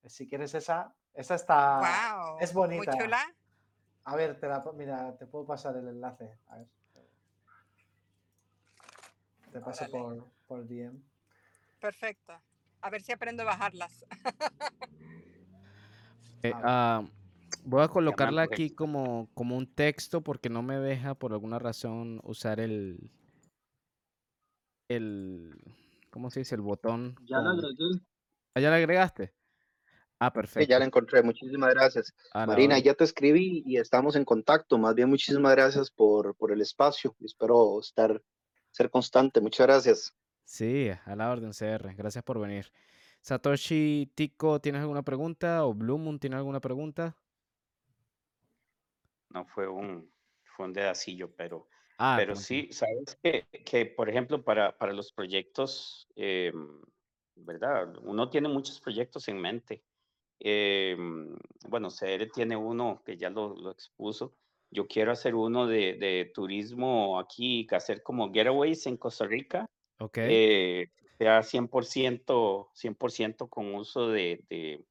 Si 0.07 0.29
quieres 0.29 0.55
esa, 0.55 0.93
esa 1.15 1.37
está, 1.37 1.79
wow. 1.79 2.39
Es 2.41 2.53
bonita. 2.53 2.91
Muy 2.93 3.01
chula. 3.05 3.21
A 4.05 4.17
ver, 4.17 4.41
te 4.41 4.49
la, 4.49 4.65
mira, 4.75 5.17
te 5.17 5.27
puedo 5.27 5.47
pasar 5.47 5.77
el 5.77 5.87
enlace. 5.87 6.37
A 6.49 6.57
ver. 6.57 6.67
Te 9.53 9.61
paso 9.61 9.85
Órale. 9.85 9.93
por, 9.93 10.31
por 10.49 10.67
DM. 10.67 11.01
Perfecto. 11.79 12.33
A 12.81 12.91
ver 12.91 13.03
si 13.03 13.13
aprendo 13.13 13.45
a 13.45 13.47
bajarlas. 13.47 14.05
Eh, 16.43 16.53
A 16.53 16.57
ver. 16.59 16.65
ah, 16.69 17.03
voy 17.67 17.83
a 17.83 17.89
colocarla 17.89 18.43
aquí 18.43 18.71
como, 18.71 19.29
como 19.35 19.57
un 19.57 19.67
texto 19.67 20.23
porque 20.23 20.49
no 20.49 20.63
me 20.63 20.79
deja 20.79 21.15
por 21.15 21.33
alguna 21.33 21.59
razón 21.59 22.21
usar 22.23 22.61
el. 22.61 23.11
el 24.89 25.53
¿Cómo 26.11 26.31
se 26.31 26.41
dice? 26.41 26.55
El 26.55 26.63
botón. 26.63 27.17
Ya 27.25 27.39
la 27.39 27.51
agregué. 27.51 28.01
¿Ah, 28.55 28.61
ya 28.61 28.71
la 28.71 28.77
agregaste? 28.77 29.35
Ah, 30.19 30.31
Sí, 30.31 30.35
perfecto. 30.35 30.71
ya 30.71 30.79
la 30.79 30.87
encontré, 30.87 31.23
muchísimas 31.23 31.75
gracias. 31.75 32.15
A 32.33 32.41
la 32.41 32.47
Marina, 32.47 32.79
ya 32.79 32.95
te 32.95 33.05
escribí 33.05 33.63
y 33.67 33.77
estamos 33.77 34.17
en 34.17 34.25
contacto. 34.25 34.79
Más 34.79 34.95
bien, 34.95 35.11
muchísimas 35.11 35.53
gracias 35.53 35.91
por, 35.91 36.35
por 36.37 36.53
el 36.53 36.63
espacio. 36.63 37.15
Espero 37.21 37.79
estar, 37.81 38.23
ser 38.71 38.89
constante. 38.89 39.43
Muchas 39.43 39.67
gracias. 39.67 40.15
Sí, 40.45 40.89
a 41.05 41.17
la 41.17 41.31
orden, 41.31 41.51
CR. 41.51 41.95
Gracias 41.95 42.25
por 42.25 42.41
venir. 42.41 42.73
Satoshi 43.21 44.11
Tico, 44.15 44.61
¿tienes 44.61 44.81
alguna 44.81 45.03
pregunta? 45.03 45.67
¿O 45.67 45.75
Blue 45.75 45.99
Moon 45.99 46.19
tiene 46.19 46.37
alguna 46.37 46.61
pregunta? 46.61 47.15
No 49.31 49.45
fue 49.47 49.69
un, 49.69 50.13
fue 50.45 50.67
un 50.67 50.73
dedacillo, 50.73 51.35
pero, 51.35 51.69
Ah, 51.99 52.17
pero 52.17 52.35
sí, 52.35 52.69
sabes 52.73 53.19
que, 53.23 53.49
que, 53.65 53.87
por 53.87 54.09
ejemplo, 54.09 54.45
para, 54.45 54.77
para 54.77 54.93
los 54.93 55.13
proyectos, 55.13 56.09
em, 56.17 56.81
¿verdad? 57.35 57.95
Uno 58.03 58.29
tiene 58.31 58.49
muchos 58.49 58.81
proyectos 58.81 59.29
en 59.29 59.41
mente. 59.41 59.85
Em, 60.41 61.37
bueno, 61.69 61.91
CR 61.91 62.27
tiene 62.27 62.57
uno 62.57 63.03
que 63.05 63.17
ya 63.17 63.31
lo, 63.31 63.55
lo 63.57 63.71
expuso. 63.71 64.37
Yo 64.71 64.87
quiero 64.87 65.13
hacer 65.13 65.35
uno 65.35 65.67
de, 65.67 65.95
de 65.95 66.31
turismo 66.35 67.19
aquí, 67.19 67.67
que 67.67 67.77
hacer 67.77 68.03
como 68.03 68.33
getaways 68.33 68.87
en 68.87 68.97
Costa 68.99 69.27
Rica, 69.27 69.71
Ok. 69.99 70.19
eh, 70.23 70.89
sea 71.19 71.43
100%, 71.43 72.71
100% 72.75 73.49
con 73.49 73.75
uso 73.75 74.09
de, 74.09 74.45
de 74.51 74.85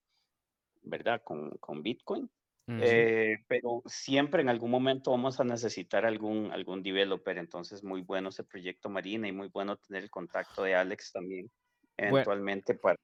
¿verdad? 0.84 1.22
Con, 1.24 1.52
con 1.60 1.84
Bitcoin. 1.84 2.30
Eh, 2.78 3.38
pero 3.48 3.82
siempre 3.86 4.42
en 4.42 4.50
algún 4.50 4.72
momento 4.72 5.12
vamos 5.12 5.40
a 5.40 5.44
necesitar 5.46 6.06
algún, 6.06 6.52
algún 6.52 6.84
developer, 6.84 7.38
entonces 7.38 7.84
muy 7.84 8.02
bueno 8.02 8.30
ese 8.30 8.44
proyecto 8.44 8.90
Marina 8.90 9.28
y 9.28 9.32
muy 9.32 9.48
bueno 9.50 9.78
tener 9.78 10.04
el 10.04 10.10
contacto 10.12 10.64
de 10.64 10.76
Alex 10.76 11.12
también, 11.14 11.50
eventualmente 11.98 12.76
para, 12.76 12.98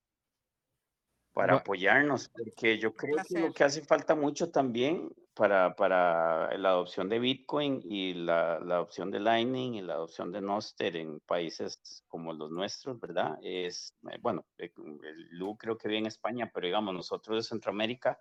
para 1.34 1.54
Bue- 1.54 1.62
apoyarnos, 1.62 2.30
porque 2.30 2.78
yo 2.78 2.94
creo 2.94 3.16
que 3.28 3.40
lo 3.40 3.54
que 3.54 3.64
hace 3.64 3.84
falta 3.86 4.16
mucho 4.16 4.52
también 4.52 5.10
para, 5.34 5.76
para 5.76 6.58
la 6.58 6.70
adopción 6.70 7.08
de 7.08 7.20
Bitcoin 7.20 7.80
y 7.86 8.14
la, 8.14 8.60
la 8.60 8.76
adopción 8.76 9.12
de 9.12 9.22
Lightning 9.22 9.76
y 9.76 9.82
la 9.82 9.94
adopción 9.94 10.32
de 10.32 10.42
Noster 10.42 10.98
en 10.98 11.20
países 11.22 12.04
como 12.08 12.34
los 12.34 12.52
nuestros, 12.52 13.00
¿verdad? 13.00 13.38
Es, 13.42 13.96
eh, 14.12 14.18
bueno, 14.22 14.46
eh, 14.58 14.72
el 14.76 15.30
Lu 15.32 15.56
creo 15.58 15.78
que 15.78 15.88
vive 15.88 16.00
en 16.00 16.08
España, 16.08 16.52
pero 16.54 16.68
digamos 16.68 16.94
nosotros 16.94 17.38
de 17.38 17.44
Centroamérica, 17.44 18.20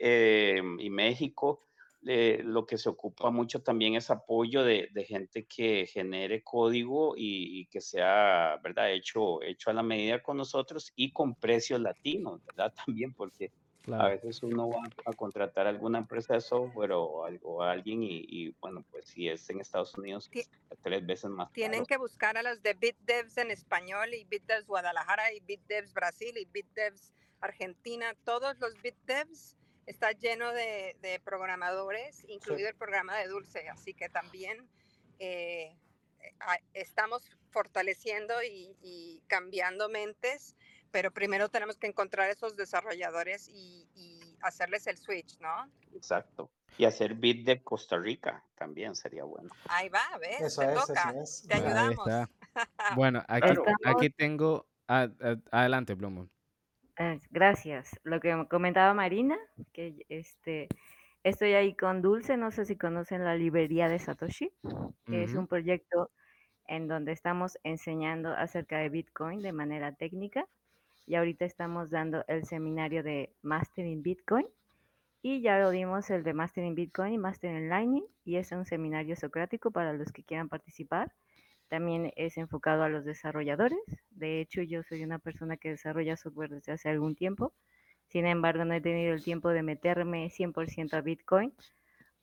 eh, 0.00 0.60
y 0.78 0.90
México, 0.90 1.66
eh, 2.06 2.40
lo 2.42 2.64
que 2.66 2.78
se 2.78 2.88
ocupa 2.88 3.30
mucho 3.30 3.62
también 3.62 3.94
es 3.94 4.10
apoyo 4.10 4.64
de, 4.64 4.88
de 4.92 5.04
gente 5.04 5.46
que 5.46 5.86
genere 5.86 6.42
código 6.42 7.14
y, 7.16 7.60
y 7.60 7.66
que 7.66 7.80
sea, 7.82 8.58
¿verdad?, 8.62 8.90
hecho, 8.92 9.42
hecho 9.42 9.70
a 9.70 9.74
la 9.74 9.82
medida 9.82 10.22
con 10.22 10.38
nosotros 10.38 10.92
y 10.96 11.12
con 11.12 11.34
precios 11.34 11.80
latinos, 11.80 12.42
¿verdad? 12.46 12.72
También 12.86 13.14
porque 13.14 13.52
a 13.52 13.82
Claro. 13.82 14.08
veces 14.08 14.42
uno 14.42 14.68
va 14.70 14.82
a 15.06 15.12
contratar 15.14 15.66
alguna 15.66 15.98
empresa 15.98 16.34
de 16.34 16.40
software 16.42 16.92
o, 16.92 17.24
algo, 17.24 17.56
o 17.56 17.62
a 17.62 17.72
alguien 17.72 18.02
y, 18.02 18.24
y, 18.28 18.54
bueno, 18.60 18.84
pues 18.90 19.06
si 19.08 19.28
es 19.28 19.48
en 19.50 19.60
Estados 19.60 19.96
Unidos, 19.96 20.30
tres 20.82 21.04
veces 21.06 21.30
más 21.30 21.50
Tienen 21.52 21.80
caro. 21.80 21.86
que 21.86 21.96
buscar 21.98 22.36
a 22.36 22.42
los 22.42 22.62
de 22.62 22.74
BitDevs 22.74 23.38
en 23.38 23.50
español 23.50 24.14
y 24.14 24.24
BitDevs 24.24 24.66
Guadalajara 24.66 25.32
y 25.32 25.40
BitDevs 25.40 25.92
Brasil 25.92 26.36
y 26.36 26.44
BitDevs 26.44 27.12
Argentina. 27.40 28.14
Todos 28.24 28.58
los 28.58 28.74
BitDevs 28.82 29.56
está 29.86 30.12
lleno 30.12 30.52
de, 30.52 30.96
de 31.00 31.20
programadores, 31.20 32.24
incluido 32.28 32.68
el 32.68 32.76
programa 32.76 33.16
de 33.16 33.28
Dulce. 33.28 33.68
Así 33.68 33.94
que 33.94 34.08
también 34.08 34.68
eh, 35.20 35.76
estamos 36.72 37.22
fortaleciendo 37.50 38.34
y, 38.42 39.22
cambiando 39.26 39.88
mentes, 39.88 40.56
pero 40.90 41.10
primero 41.10 41.48
tenemos 41.48 41.76
que 41.76 41.86
encontrar 41.86 42.30
esos 42.30 42.56
desarrolladores 42.56 43.48
y, 43.48 43.86
hacerles 44.42 44.86
el 44.86 44.96
switch, 44.96 45.38
¿no? 45.40 45.70
Exacto. 45.94 46.50
Y 46.78 46.86
hacer 46.86 47.14
bit 47.14 47.44
de 47.44 47.62
Costa 47.62 47.98
Rica 47.98 48.42
también 48.54 48.94
sería 48.94 49.24
bueno. 49.24 49.50
Ahí 49.68 49.90
va, 49.90 50.00
¿ves? 50.18 50.40
Eso 50.40 50.62
Te 50.62 50.72
toca. 50.72 51.14
Te 51.46 51.54
ayudamos. 51.54 52.08
bueno, 52.96 53.22
aquí, 53.28 53.52
aquí 53.84 54.08
tengo. 54.08 54.66
adelante, 54.86 55.92
Blumon. 55.92 56.30
Gracias. 57.30 57.98
Lo 58.04 58.20
que 58.20 58.46
comentaba 58.50 58.92
Marina, 58.92 59.38
que 59.72 60.04
este 60.10 60.68
estoy 61.22 61.54
ahí 61.54 61.74
con 61.74 62.02
Dulce, 62.02 62.36
no 62.36 62.50
sé 62.50 62.66
si 62.66 62.76
conocen 62.76 63.24
la 63.24 63.36
librería 63.36 63.88
de 63.88 63.98
Satoshi, 63.98 64.52
que 65.06 65.22
es 65.24 65.34
un 65.34 65.46
proyecto 65.46 66.10
en 66.66 66.88
donde 66.88 67.12
estamos 67.12 67.58
enseñando 67.62 68.30
acerca 68.34 68.78
de 68.78 68.90
Bitcoin 68.90 69.40
de 69.40 69.52
manera 69.52 69.92
técnica. 69.92 70.46
Y 71.06 71.14
ahorita 71.14 71.46
estamos 71.46 71.90
dando 71.90 72.22
el 72.28 72.44
seminario 72.44 73.02
de 73.02 73.32
Mastering 73.42 74.02
Bitcoin. 74.02 74.46
Y 75.22 75.40
ya 75.40 75.58
lo 75.58 75.70
dimos 75.70 76.10
el 76.10 76.22
de 76.22 76.34
Mastering 76.34 76.74
Bitcoin 76.74 77.14
y 77.14 77.18
Mastering 77.18 77.70
Lightning. 77.70 78.04
Y 78.24 78.36
es 78.36 78.52
un 78.52 78.66
seminario 78.66 79.16
socrático 79.16 79.70
para 79.70 79.94
los 79.94 80.12
que 80.12 80.22
quieran 80.22 80.50
participar. 80.50 81.12
También 81.70 82.12
es 82.16 82.36
enfocado 82.36 82.82
a 82.82 82.88
los 82.88 83.04
desarrolladores. 83.04 83.78
De 84.10 84.40
hecho, 84.40 84.60
yo 84.60 84.82
soy 84.82 85.04
una 85.04 85.20
persona 85.20 85.56
que 85.56 85.70
desarrolla 85.70 86.16
software 86.16 86.50
desde 86.50 86.72
hace 86.72 86.88
algún 86.88 87.14
tiempo. 87.14 87.52
Sin 88.08 88.26
embargo, 88.26 88.64
no 88.64 88.74
he 88.74 88.80
tenido 88.80 89.14
el 89.14 89.22
tiempo 89.22 89.50
de 89.50 89.62
meterme 89.62 90.30
100% 90.30 90.94
a 90.94 91.00
Bitcoin 91.00 91.54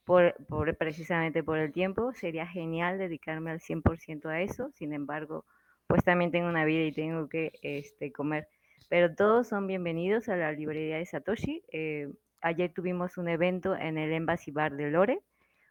por, 0.04 0.36
precisamente 0.78 1.46
por 1.46 1.60
el 1.60 1.72
tiempo. 1.72 2.12
Sería 2.12 2.46
genial 2.46 2.98
dedicarme 2.98 3.52
al 3.52 3.62
100% 3.62 4.26
a 4.26 4.42
eso. 4.42 4.70
Sin 4.74 4.92
embargo, 4.92 5.46
pues 5.88 6.04
también 6.04 6.30
tengo 6.30 6.50
una 6.50 6.66
vida 6.66 6.84
y 6.84 6.92
tengo 6.92 7.30
que 7.30 7.54
este, 7.62 8.12
comer. 8.12 8.50
Pero 8.90 9.16
todos 9.16 9.48
son 9.48 9.66
bienvenidos 9.66 10.28
a 10.28 10.36
la 10.36 10.52
librería 10.52 10.98
de 10.98 11.06
Satoshi. 11.06 11.64
Eh, 11.72 12.12
ayer 12.42 12.74
tuvimos 12.74 13.18
un 13.18 13.30
evento 13.30 13.78
en 13.78 13.98
el 13.98 14.12
Embassy 14.12 14.52
Bar 14.52 14.76
de 14.76 14.92
Lore, 14.92 15.22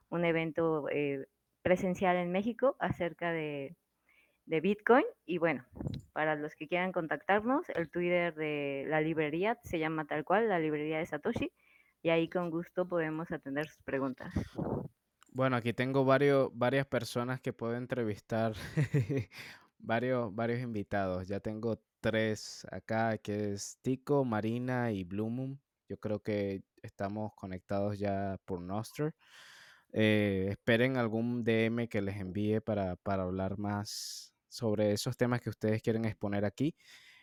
un 0.09 0.25
evento 0.25 0.89
eh, 0.91 1.27
presencial 1.67 2.17
en 2.17 2.31
México 2.31 2.77
acerca 2.79 3.33
de, 3.33 3.75
de 4.45 4.61
Bitcoin. 4.61 5.05
Y 5.27 5.39
bueno, 5.39 5.67
para 6.13 6.37
los 6.37 6.55
que 6.55 6.69
quieran 6.69 6.93
contactarnos, 6.93 7.69
el 7.71 7.91
Twitter 7.91 8.33
de 8.37 8.85
la 8.87 9.01
librería 9.01 9.59
se 9.65 9.81
llama 9.81 10.05
tal 10.05 10.25
cual, 10.25 10.49
la 10.49 10.61
librería 10.61 10.99
de 10.99 11.07
Satoshi 11.07 11.51
y 12.03 12.11
ahí 12.11 12.29
con 12.29 12.51
gusto 12.51 12.87
podemos 12.87 13.33
atender 13.33 13.67
sus 13.67 13.83
preguntas. 13.83 14.33
Bueno, 15.33 15.57
aquí 15.57 15.73
tengo 15.73 16.05
varios, 16.05 16.57
varias 16.57 16.87
personas 16.87 17.41
que 17.41 17.53
puedo 17.53 17.75
entrevistar, 17.75 18.53
varios, 19.81 20.33
varios 20.33 20.61
invitados. 20.61 21.27
Ya 21.27 21.41
tengo 21.41 21.83
tres 21.99 22.65
acá, 22.71 23.19
que 23.19 23.55
es 23.55 23.77
Tico, 23.83 24.25
Marina 24.25 24.93
y 24.93 25.03
Blue 25.03 25.59
Yo 25.89 25.99
creo 25.99 26.21
que 26.21 26.63
estamos 26.81 27.35
conectados 27.35 27.99
ya 27.99 28.39
por 28.45 28.61
Noster. 28.61 29.17
Eh, 29.93 30.49
esperen 30.51 30.97
algún 30.97 31.45
DM 31.45 31.89
que 31.89 32.03
les 32.03 32.17
envíe 32.17 32.61
para, 32.61 32.97
para 32.97 33.23
hablar 33.23 33.59
más 33.59 34.35
sobre 34.49 34.93
esos 34.93 35.17
temas 35.17 35.41
que 35.41 35.51
ustedes 35.51 35.83
quieren 35.83 36.05
exponer 36.05 36.45
aquí. 36.45 36.75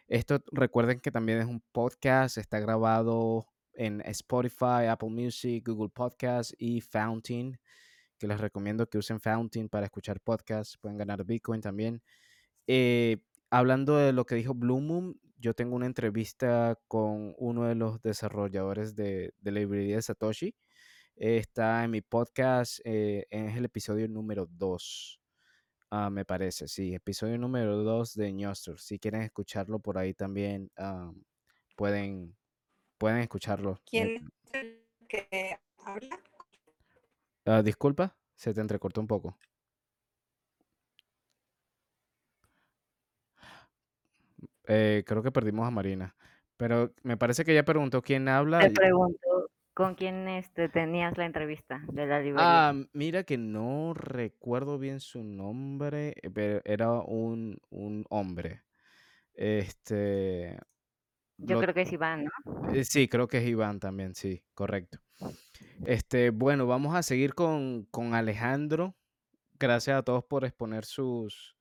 Esto 0.07 0.43
recuerden 0.51 0.99
que 0.99 1.11
también 1.11 1.39
es 1.39 1.45
un 1.45 1.63
podcast, 1.71 2.37
está 2.37 2.59
grabado 2.59 3.47
en 3.73 4.01
Spotify, 4.01 4.85
Apple 4.89 5.09
Music, 5.09 5.67
Google 5.67 5.89
Podcast 5.89 6.53
y 6.57 6.81
Fountain, 6.81 7.59
que 8.17 8.27
les 8.27 8.39
recomiendo 8.39 8.87
que 8.87 8.97
usen 8.97 9.19
Fountain 9.19 9.69
para 9.69 9.85
escuchar 9.85 10.19
podcasts. 10.19 10.77
Pueden 10.77 10.97
ganar 10.97 11.23
Bitcoin 11.25 11.61
también. 11.61 12.01
Eh, 12.67 13.17
hablando 13.49 13.97
de 13.97 14.13
lo 14.13 14.25
que 14.25 14.35
dijo 14.35 14.53
Blue 14.53 14.79
Moon, 14.79 15.19
yo 15.37 15.53
tengo 15.53 15.75
una 15.75 15.85
entrevista 15.85 16.79
con 16.87 17.35
uno 17.37 17.65
de 17.65 17.75
los 17.75 18.01
desarrolladores 18.01 18.95
de, 18.95 19.33
la 19.41 19.51
librería 19.51 19.97
de 19.97 20.01
Satoshi. 20.01 20.55
Está 21.15 21.83
en 21.83 21.91
mi 21.91 22.01
podcast, 22.01 22.79
eh, 22.83 23.27
es 23.29 23.55
el 23.55 23.65
episodio 23.65 24.07
número 24.07 24.47
2. 24.49 25.19
Ah, 25.89 26.09
me 26.09 26.25
parece, 26.25 26.67
sí, 26.67 26.95
episodio 26.95 27.37
número 27.37 27.77
2 27.83 28.15
de 28.15 28.33
Nostr. 28.33 28.79
Si 28.79 28.97
quieren 28.97 29.21
escucharlo 29.21 29.79
por 29.79 29.97
ahí 29.97 30.13
también, 30.13 30.71
ah, 30.77 31.11
pueden, 31.75 32.35
pueden 32.97 33.19
escucharlo. 33.19 33.79
¿Quién 33.85 34.31
es 34.45 34.53
el 34.53 34.87
que 35.07 35.57
habla? 35.77 36.19
Ah, 37.45 37.61
disculpa, 37.61 38.17
se 38.35 38.53
te 38.53 38.61
entrecortó 38.61 39.01
un 39.01 39.07
poco. 39.07 39.37
Eh, 44.65 45.03
creo 45.05 45.21
que 45.21 45.31
perdimos 45.31 45.67
a 45.67 45.71
Marina, 45.71 46.15
pero 46.57 46.93
me 47.03 47.17
parece 47.17 47.43
que 47.43 47.51
ella 47.51 47.65
preguntó 47.65 48.01
quién 48.01 48.29
habla. 48.29 48.59
Te 48.59 48.71
pregunto 48.71 49.42
con 49.73 49.95
quién 49.95 50.27
este, 50.27 50.69
tenías 50.69 51.17
la 51.17 51.25
entrevista 51.25 51.81
de 51.91 52.05
la 52.05 52.19
librería. 52.19 52.69
Ah, 52.69 52.73
mira 52.93 53.23
que 53.23 53.37
no 53.37 53.93
recuerdo 53.93 54.77
bien 54.77 54.99
su 54.99 55.23
nombre, 55.23 56.15
eh, 56.21 56.29
pero 56.31 56.61
era 56.65 56.91
un, 56.91 57.59
un 57.69 58.05
hombre. 58.09 58.63
Este, 59.33 60.57
yo 61.37 61.59
creo 61.59 61.73
que 61.73 61.81
es 61.81 61.91
Iván, 61.91 62.25
¿no? 62.25 62.73
Eh, 62.73 62.85
sí, 62.85 63.07
creo 63.07 63.27
que 63.27 63.39
es 63.39 63.47
Iván 63.47 63.79
también, 63.79 64.15
sí, 64.15 64.43
correcto. 64.53 64.99
Este, 65.85 66.29
bueno, 66.29 66.67
vamos 66.67 66.95
a 66.95 67.03
seguir 67.03 67.33
con, 67.33 67.87
Alejandro. 68.13 68.95
Gracias 69.59 69.97
a 69.97 70.03
todos 70.03 70.23
por 70.23 70.45
exponer 70.45 70.85
sus, 70.85 71.57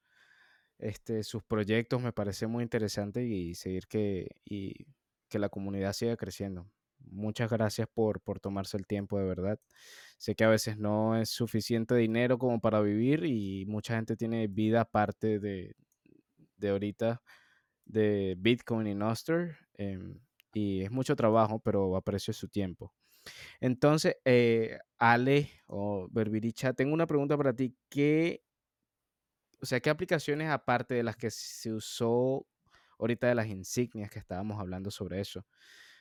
este, 0.78 1.22
sus 1.22 1.42
proyectos. 1.42 2.00
Me 2.00 2.12
parece 2.12 2.46
muy 2.46 2.62
interesante 2.62 3.24
y 3.24 3.54
seguir 3.54 3.86
que, 3.86 4.28
y 4.44 4.86
que 5.28 5.38
la 5.38 5.48
comunidad 5.48 5.92
siga 5.92 6.16
creciendo. 6.16 6.70
Muchas 7.10 7.50
gracias 7.50 7.88
por, 7.92 8.20
por 8.20 8.40
tomarse 8.40 8.76
el 8.76 8.86
tiempo, 8.86 9.18
de 9.18 9.24
verdad. 9.26 9.58
Sé 10.18 10.34
que 10.34 10.44
a 10.44 10.48
veces 10.48 10.78
no 10.78 11.16
es 11.16 11.30
suficiente 11.30 11.94
dinero 11.96 12.38
como 12.38 12.60
para 12.60 12.80
vivir 12.80 13.24
y 13.26 13.64
mucha 13.66 13.96
gente 13.96 14.16
tiene 14.16 14.46
vida 14.48 14.82
aparte 14.82 15.38
de, 15.40 15.74
de 16.56 16.68
ahorita 16.70 17.22
de 17.84 18.36
Bitcoin 18.38 18.86
y 18.88 18.94
Noster. 18.94 19.56
Em, 19.74 20.20
y 20.54 20.82
es 20.82 20.90
mucho 20.90 21.16
trabajo, 21.16 21.60
pero 21.60 21.96
aprecio 21.96 22.32
su 22.34 22.48
tiempo. 22.48 22.94
Entonces, 23.60 24.16
eh, 24.24 24.78
Ale 24.98 25.50
o 25.66 26.08
Berbiricha, 26.10 26.72
tengo 26.74 26.94
una 26.94 27.06
pregunta 27.06 27.36
para 27.36 27.54
ti. 27.54 27.76
¿Qué, 27.90 28.44
o 29.60 29.66
sea, 29.66 29.80
qué 29.80 29.90
aplicaciones 29.90 30.48
aparte 30.50 30.94
de 30.94 31.02
las 31.02 31.16
que 31.16 31.30
se 31.30 31.72
usó 31.72 32.46
ahorita 32.98 33.28
de 33.28 33.34
las 33.34 33.46
insignias 33.48 34.10
que 34.10 34.18
estábamos 34.18 34.58
hablando 34.60 34.90
sobre 34.90 35.20
eso? 35.20 35.44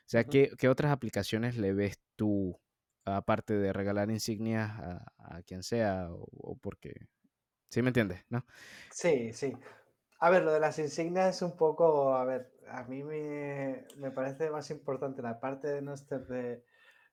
O 0.06 0.10
sea, 0.11 0.23
¿qué, 0.26 0.52
otras 0.69 0.91
aplicaciones 0.91 1.57
le 1.57 1.73
ves 1.73 1.99
tú, 2.15 2.60
aparte 3.06 3.53
de 3.53 3.73
regalar 3.73 4.11
insignias 4.11 4.72
a, 5.18 5.41
quien 5.45 5.64
sea 5.64 6.11
o, 6.11 6.28
o 6.32 6.57
porque... 6.57 7.07
¿Sí 7.69 7.82
me 7.82 7.90
entiendes? 7.90 8.26
¿No? 8.30 8.45
Sí, 8.91 9.32
sí. 9.32 9.53
A 10.23 10.30
ver, 10.30 10.44
lo 10.44 10.53
de 10.53 10.60
las 10.60 10.78
insignias 10.78 11.38
es 11.38 11.41
un 11.41 11.57
poco, 11.57 12.14
a 12.14 12.23
ver, 12.26 12.52
a 12.69 12.84
mí 12.84 13.03
me, 13.03 14.11
parece 14.14 14.52
más 14.52 14.69
importante 14.69 15.23
la 15.23 15.40
parte 15.40 15.68
de 15.68 15.82
Noster 15.82 16.28
de 16.28 16.64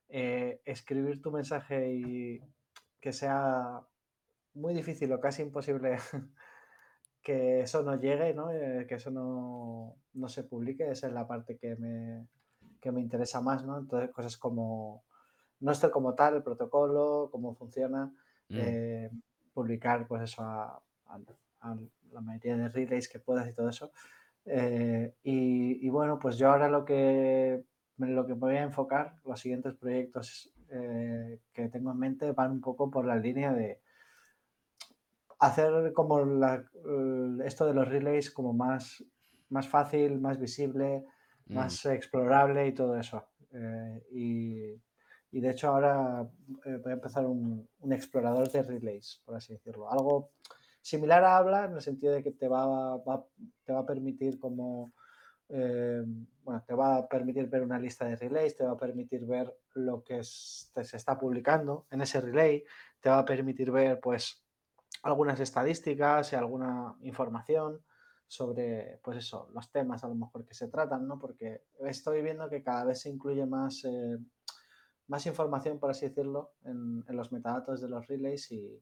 eh, 0.09 0.61
escribir 0.65 1.19
tu 1.19 1.31
mensaje 1.31 1.91
y 1.91 2.39
que 3.01 3.11
sea 3.11 3.81
muy 4.53 4.75
difícil 4.75 5.11
o 5.11 5.19
casi 5.19 5.41
imposible 5.41 5.97
que 7.23 7.61
eso 7.61 7.81
no 7.81 7.99
llegue, 7.99 8.33
¿no? 8.35 8.51
Eh, 8.51 8.85
que 8.87 8.95
eso 8.95 9.09
no, 9.11 9.97
se 10.27 10.43
publique, 10.43 10.91
esa 10.91 11.07
es 11.07 11.13
la 11.13 11.27
parte 11.27 11.57
que 11.57 11.75
me, 11.77 12.27
me 12.91 13.01
interesa 13.01 13.41
más, 13.41 13.65
¿no? 13.65 13.77
Entonces, 13.77 14.11
cosas 14.11 14.37
como 14.37 15.03
Noster 15.59 15.91
como 15.91 16.15
tal, 16.15 16.35
el 16.35 16.43
protocolo, 16.43 17.29
cómo 17.31 17.53
funciona, 17.53 18.05
mm. 18.49 18.57
eh, 18.57 19.11
publicar, 19.53 20.07
pues 20.07 20.23
eso, 20.23 20.43
a 20.43 20.81
la 22.11 22.21
mayoría 22.21 22.57
de 22.57 22.69
relays 22.69 23.09
que 23.09 23.19
puedas 23.19 23.47
y 23.47 23.53
todo 23.53 23.69
eso. 23.69 23.91
Eh, 24.45 25.13
y, 25.23 25.89
bueno, 25.89 26.17
pues 26.19 26.37
yo 26.37 26.49
ahora 26.49 26.69
lo 26.69 26.85
que, 26.85 27.63
lo 27.97 28.25
que 28.25 28.33
me 28.33 28.39
voy 28.39 28.55
a 28.55 28.63
enfocar, 28.63 29.15
los 29.25 29.39
siguientes 29.39 29.75
proyectos 29.75 30.51
eh, 30.69 31.39
que 31.53 31.69
tengo 31.69 31.91
en 31.91 31.99
mente 31.99 32.31
van 32.31 32.51
un 32.51 32.61
poco 32.61 32.89
por 32.89 33.05
la 33.05 33.15
línea 33.15 33.53
de 33.53 33.81
hacer 35.39 35.93
como 35.93 36.19
esto 37.43 37.65
de 37.65 37.73
los 37.73 37.87
relays 37.87 38.31
como 38.31 38.53
más, 38.53 39.03
más 39.49 39.67
fácil, 39.67 40.19
más 40.19 40.39
visible, 40.39 41.05
mm. 41.49 41.55
más 41.55 41.85
explorable 41.85 42.67
y 42.67 42.71
todo 42.73 42.97
eso. 42.97 43.23
Eh, 43.51 44.03
y, 44.11 45.39
de 45.39 45.51
hecho 45.51 45.69
ahora 45.69 46.27
voy 46.47 46.91
a 46.91 46.93
empezar 46.93 47.25
un, 47.25 47.67
un, 47.79 47.93
explorador 47.93 48.51
de 48.51 48.63
relays, 48.63 49.21
por 49.25 49.35
así 49.35 49.53
decirlo. 49.53 49.91
Algo 49.91 50.31
similar 50.81 51.23
a 51.23 51.37
habla 51.37 51.65
en 51.65 51.73
el 51.73 51.81
sentido 51.81 52.13
de 52.13 52.23
que 52.23 52.31
te 52.31 52.47
va, 52.47 53.01
te 53.63 53.73
va 53.73 53.79
a 53.79 53.85
permitir 53.85 54.39
como, 54.39 54.93
eh, 55.49 56.03
bueno, 56.43 56.63
te 56.65 56.73
va 56.73 56.97
a 56.97 57.07
permitir 57.07 57.47
ver 57.47 57.63
una 57.63 57.79
lista 57.79 58.05
de 58.05 58.15
relays, 58.15 58.55
te 58.55 58.63
va 58.63 58.71
a 58.71 58.77
permitir 58.77 59.25
ver 59.25 59.53
lo 59.75 60.03
que 60.03 60.23
se 60.23 60.97
está 60.97 61.17
publicando 61.17 61.85
en 61.91 62.01
ese 62.01 62.21
relay, 62.21 62.63
te 62.99 63.09
va 63.09 63.19
a 63.19 63.25
permitir 63.25 63.71
ver, 63.71 63.99
pues, 63.99 64.43
algunas 65.03 65.39
estadísticas 65.39 66.33
y 66.33 66.35
alguna 66.35 66.95
información 67.01 67.81
sobre, 68.29 68.99
pues 69.03 69.17
eso, 69.17 69.49
los 69.55 69.71
temas 69.71 70.03
a 70.03 70.07
lo 70.07 70.13
mejor 70.13 70.45
que 70.45 70.53
se 70.53 70.67
tratan, 70.67 71.07
¿no? 71.07 71.17
Porque 71.17 71.63
estoy 71.79 72.21
viendo 72.21 72.47
que 72.47 72.61
cada 72.61 72.85
vez 72.85 73.01
se 73.01 73.09
incluye 73.09 73.43
más, 73.47 73.83
eh, 73.85 74.19
más 75.07 75.25
información, 75.25 75.79
por 75.79 75.89
así 75.89 76.07
decirlo, 76.07 76.53
en, 76.63 77.03
en 77.07 77.15
los 77.15 77.31
metadatos 77.31 77.81
de 77.81 77.89
los 77.89 78.05
relays 78.05 78.51
y, 78.51 78.79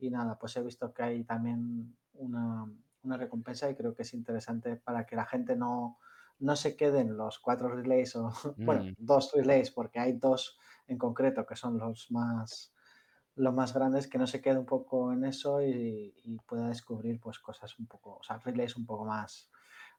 y, 0.00 0.10
nada, 0.10 0.36
pues 0.36 0.56
he 0.56 0.62
visto 0.62 0.92
que 0.92 1.04
hay 1.04 1.22
también 1.22 1.96
una, 2.14 2.66
una, 3.04 3.16
recompensa 3.16 3.70
y 3.70 3.76
creo 3.76 3.94
que 3.94 4.02
es 4.02 4.12
interesante 4.12 4.74
para 4.74 5.06
que 5.06 5.14
la 5.14 5.24
gente 5.24 5.54
no, 5.54 6.00
no 6.40 6.56
se 6.56 6.74
quede 6.74 6.98
en 6.98 7.16
los 7.16 7.38
cuatro 7.38 7.68
relays 7.68 8.16
o, 8.16 8.32
mm. 8.56 8.64
bueno, 8.66 8.92
dos 8.98 9.30
relays, 9.32 9.70
porque 9.70 10.00
hay 10.00 10.14
dos 10.14 10.58
en 10.88 10.98
concreto 10.98 11.46
que 11.46 11.54
son 11.54 11.78
los 11.78 12.10
más 12.10 12.74
lo 13.36 13.52
más 13.52 13.72
grande 13.72 13.98
es 13.98 14.08
que 14.08 14.18
no 14.18 14.26
se 14.26 14.40
quede 14.40 14.58
un 14.58 14.66
poco 14.66 15.12
en 15.12 15.24
eso 15.24 15.62
y, 15.62 16.14
pueda 16.46 16.68
descubrir 16.68 17.20
pues 17.20 17.38
cosas 17.38 17.78
un 17.78 17.86
poco, 17.86 18.18
o 18.18 18.22
sea, 18.22 18.38
relays 18.38 18.76
un 18.76 18.86
poco 18.86 19.04
más, 19.04 19.48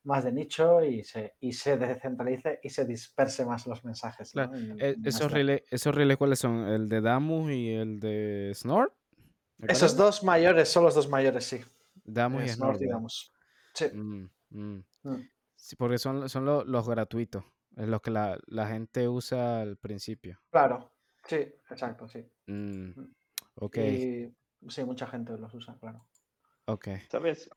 más 0.04 0.24
de 0.24 0.32
nicho 0.32 0.84
y 0.84 1.04
se, 1.04 1.36
y 1.40 1.54
se 1.54 1.78
descentralice 1.78 2.60
y 2.62 2.70
se 2.70 2.86
disperse 2.86 3.46
más 3.46 3.68
los 3.68 3.84
mensajes. 3.84 4.34
E, 4.80 4.98
esos, 5.04 5.32
relays, 5.32 5.64
¿Esos 5.70 5.96
relays 5.96 6.18
cuáles 6.18 6.40
son? 6.40 6.68
¿El 6.68 6.90
de 6.90 7.02
Damus 7.02 7.52
y 7.52 7.70
el 7.70 8.00
de 8.00 8.52
Snort? 8.54 8.94
Esos 9.60 9.96
dos 9.96 10.24
mayores 10.24 10.70
son 10.70 10.84
los 10.84 10.96
dos 10.96 11.08
mayores, 11.08 11.46
sí. 11.46 11.62
Damus 12.04 12.44
y 12.44 12.46
eh, 12.46 12.54
Snort. 12.54 12.80
digamos. 12.80 13.34
Sí. 13.74 13.86
Mm, 13.94 14.30
mm. 14.50 14.84
Mm. 15.04 15.30
sí. 15.56 15.76
porque 15.76 15.98
son, 15.98 16.28
son 16.30 16.46
los, 16.46 16.66
los 16.68 16.90
gratuitos, 16.90 17.46
es 17.78 17.88
los 17.88 18.02
que 18.02 18.12
la, 18.12 18.38
la, 18.48 18.68
gente 18.68 19.08
usa 19.08 19.62
al 19.62 19.78
principio. 19.78 20.42
Claro, 20.50 20.92
sí, 21.26 21.38
exacto, 21.70 22.08
sí. 22.10 22.28
Ok. 23.56 23.78
sí, 24.70 24.84
mucha 24.86 25.08
gente 25.08 25.38
los 25.38 25.54
usa, 25.54 25.78
claro. 25.80 26.06
Ok. 26.66 26.90
¿Sabes? 27.10 27.50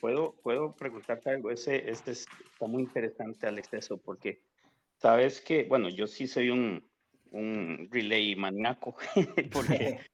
Puedo, 0.00 0.34
puedo 0.42 0.74
preguntarte 0.76 1.30
algo. 1.30 1.50
Ese, 1.50 1.90
este 1.90 2.12
está 2.12 2.66
muy 2.66 2.82
interesante, 2.82 3.46
al 3.46 3.58
exceso 3.58 3.98
porque 3.98 4.42
sabes 4.96 5.40
que, 5.40 5.64
bueno, 5.64 5.88
yo 5.88 6.06
sí 6.06 6.26
soy 6.26 6.50
un, 6.50 6.88
un 7.30 7.88
relay 7.90 8.36
maníaco, 8.36 8.96
porque 9.52 10.00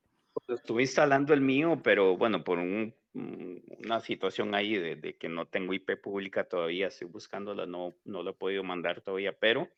estuve 0.48 0.82
instalando 0.82 1.34
el 1.34 1.40
mío, 1.40 1.80
pero 1.82 2.16
bueno, 2.16 2.44
por 2.44 2.58
un, 2.58 2.94
una 3.14 4.00
situación 4.00 4.54
ahí 4.54 4.76
de, 4.76 4.96
de, 4.96 5.16
que 5.16 5.28
no 5.28 5.46
tengo 5.46 5.72
IP 5.72 5.96
pública 5.96 6.44
todavía, 6.44 6.88
estoy 6.88 7.08
buscándola, 7.08 7.66
no, 7.66 7.96
no 8.04 8.22
lo 8.22 8.30
he 8.30 8.34
podido 8.34 8.62
mandar 8.62 9.00
todavía, 9.00 9.32
pero 9.32 9.68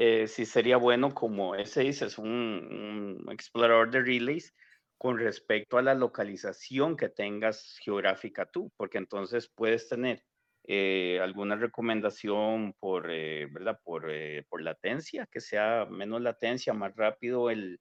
eh, 0.00 0.28
sí 0.28 0.46
sería 0.46 0.76
bueno, 0.76 1.12
como 1.12 1.56
ese 1.56 1.80
dice, 1.80 2.06
es 2.06 2.18
un, 2.18 3.26
explorador 3.32 3.90
de 3.90 4.00
relays 4.00 4.54
con 4.96 5.18
respecto 5.18 5.76
a 5.76 5.82
la 5.82 5.94
localización 5.94 6.96
que 6.96 7.08
tengas 7.08 7.76
geográfica 7.82 8.46
tú, 8.46 8.70
porque 8.76 8.98
entonces 8.98 9.50
puedes 9.52 9.88
tener 9.88 10.22
eh, 10.68 11.18
alguna 11.20 11.56
recomendación 11.56 12.74
por, 12.78 13.10
eh, 13.10 13.48
¿verdad? 13.50 13.80
Por, 13.82 14.08
por 14.48 14.62
latencia, 14.62 15.26
que 15.32 15.40
sea 15.40 15.88
menos 15.90 16.22
latencia, 16.22 16.72
más 16.72 16.94
rápido 16.94 17.50
el, 17.50 17.80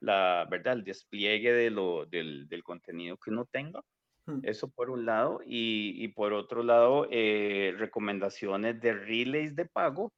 la, 0.00 0.48
¿verdad? 0.50 0.72
el 0.74 0.82
despliegue 0.82 1.52
de 1.52 1.70
lo, 1.70 2.06
del, 2.06 2.48
del 2.48 2.64
contenido 2.64 3.16
que 3.18 3.30
uno 3.30 3.44
tenga. 3.44 3.82
Hmm. 4.26 4.40
Eso 4.42 4.68
por 4.68 4.90
un 4.90 5.06
lado. 5.06 5.38
Y, 5.46 5.94
y 6.02 6.08
por 6.08 6.32
otro 6.32 6.64
lado, 6.64 7.06
recomendaciones 7.08 8.80
de 8.80 8.94
relays 8.94 9.54
de 9.54 9.66
pago 9.66 10.12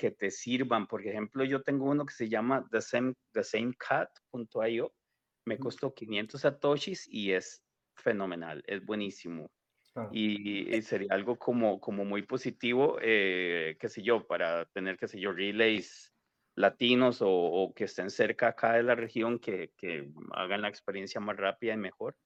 que 0.00 0.10
te 0.10 0.30
sirvan. 0.30 0.86
Por 0.86 1.06
ejemplo, 1.06 1.44
yo 1.44 1.62
tengo 1.62 1.84
uno 1.84 2.06
que 2.06 2.14
se 2.14 2.30
llama 2.30 2.66
The 2.70 2.80
Same, 2.80 3.12
The 3.32 3.44
Same 3.44 3.74
Cat.io. 3.76 4.94
Me 5.44 5.58
costó 5.58 5.92
500 5.92 6.40
satoshis 6.40 7.06
y 7.06 7.32
es 7.32 7.62
fenomenal, 7.94 8.62
es 8.66 8.82
buenísimo. 8.84 9.50
Y, 10.10 10.80
sería 10.82 11.12
algo 11.12 11.36
como, 11.36 11.80
como 11.80 12.06
muy 12.06 12.22
positivo, 12.22 12.96
eh, 13.02 13.76
qué 13.78 13.88
sé 13.90 14.02
yo, 14.02 14.26
para 14.26 14.64
tener, 14.66 14.96
qué 14.96 15.06
sé 15.06 15.20
yo, 15.20 15.32
relays 15.32 16.14
latinos 16.54 17.18
o, 17.20 17.72
que 17.76 17.84
estén 17.84 18.08
cerca 18.08 18.48
acá 18.48 18.74
de 18.74 18.82
la 18.82 18.94
región, 18.94 19.38
que, 19.38 19.72
que, 19.76 20.10
hagan 20.32 20.62
la 20.62 20.68
experiencia 20.68 21.20
más 21.20 21.36
rápida 21.36 21.74
y 21.74 21.76
mejor. 21.76 22.16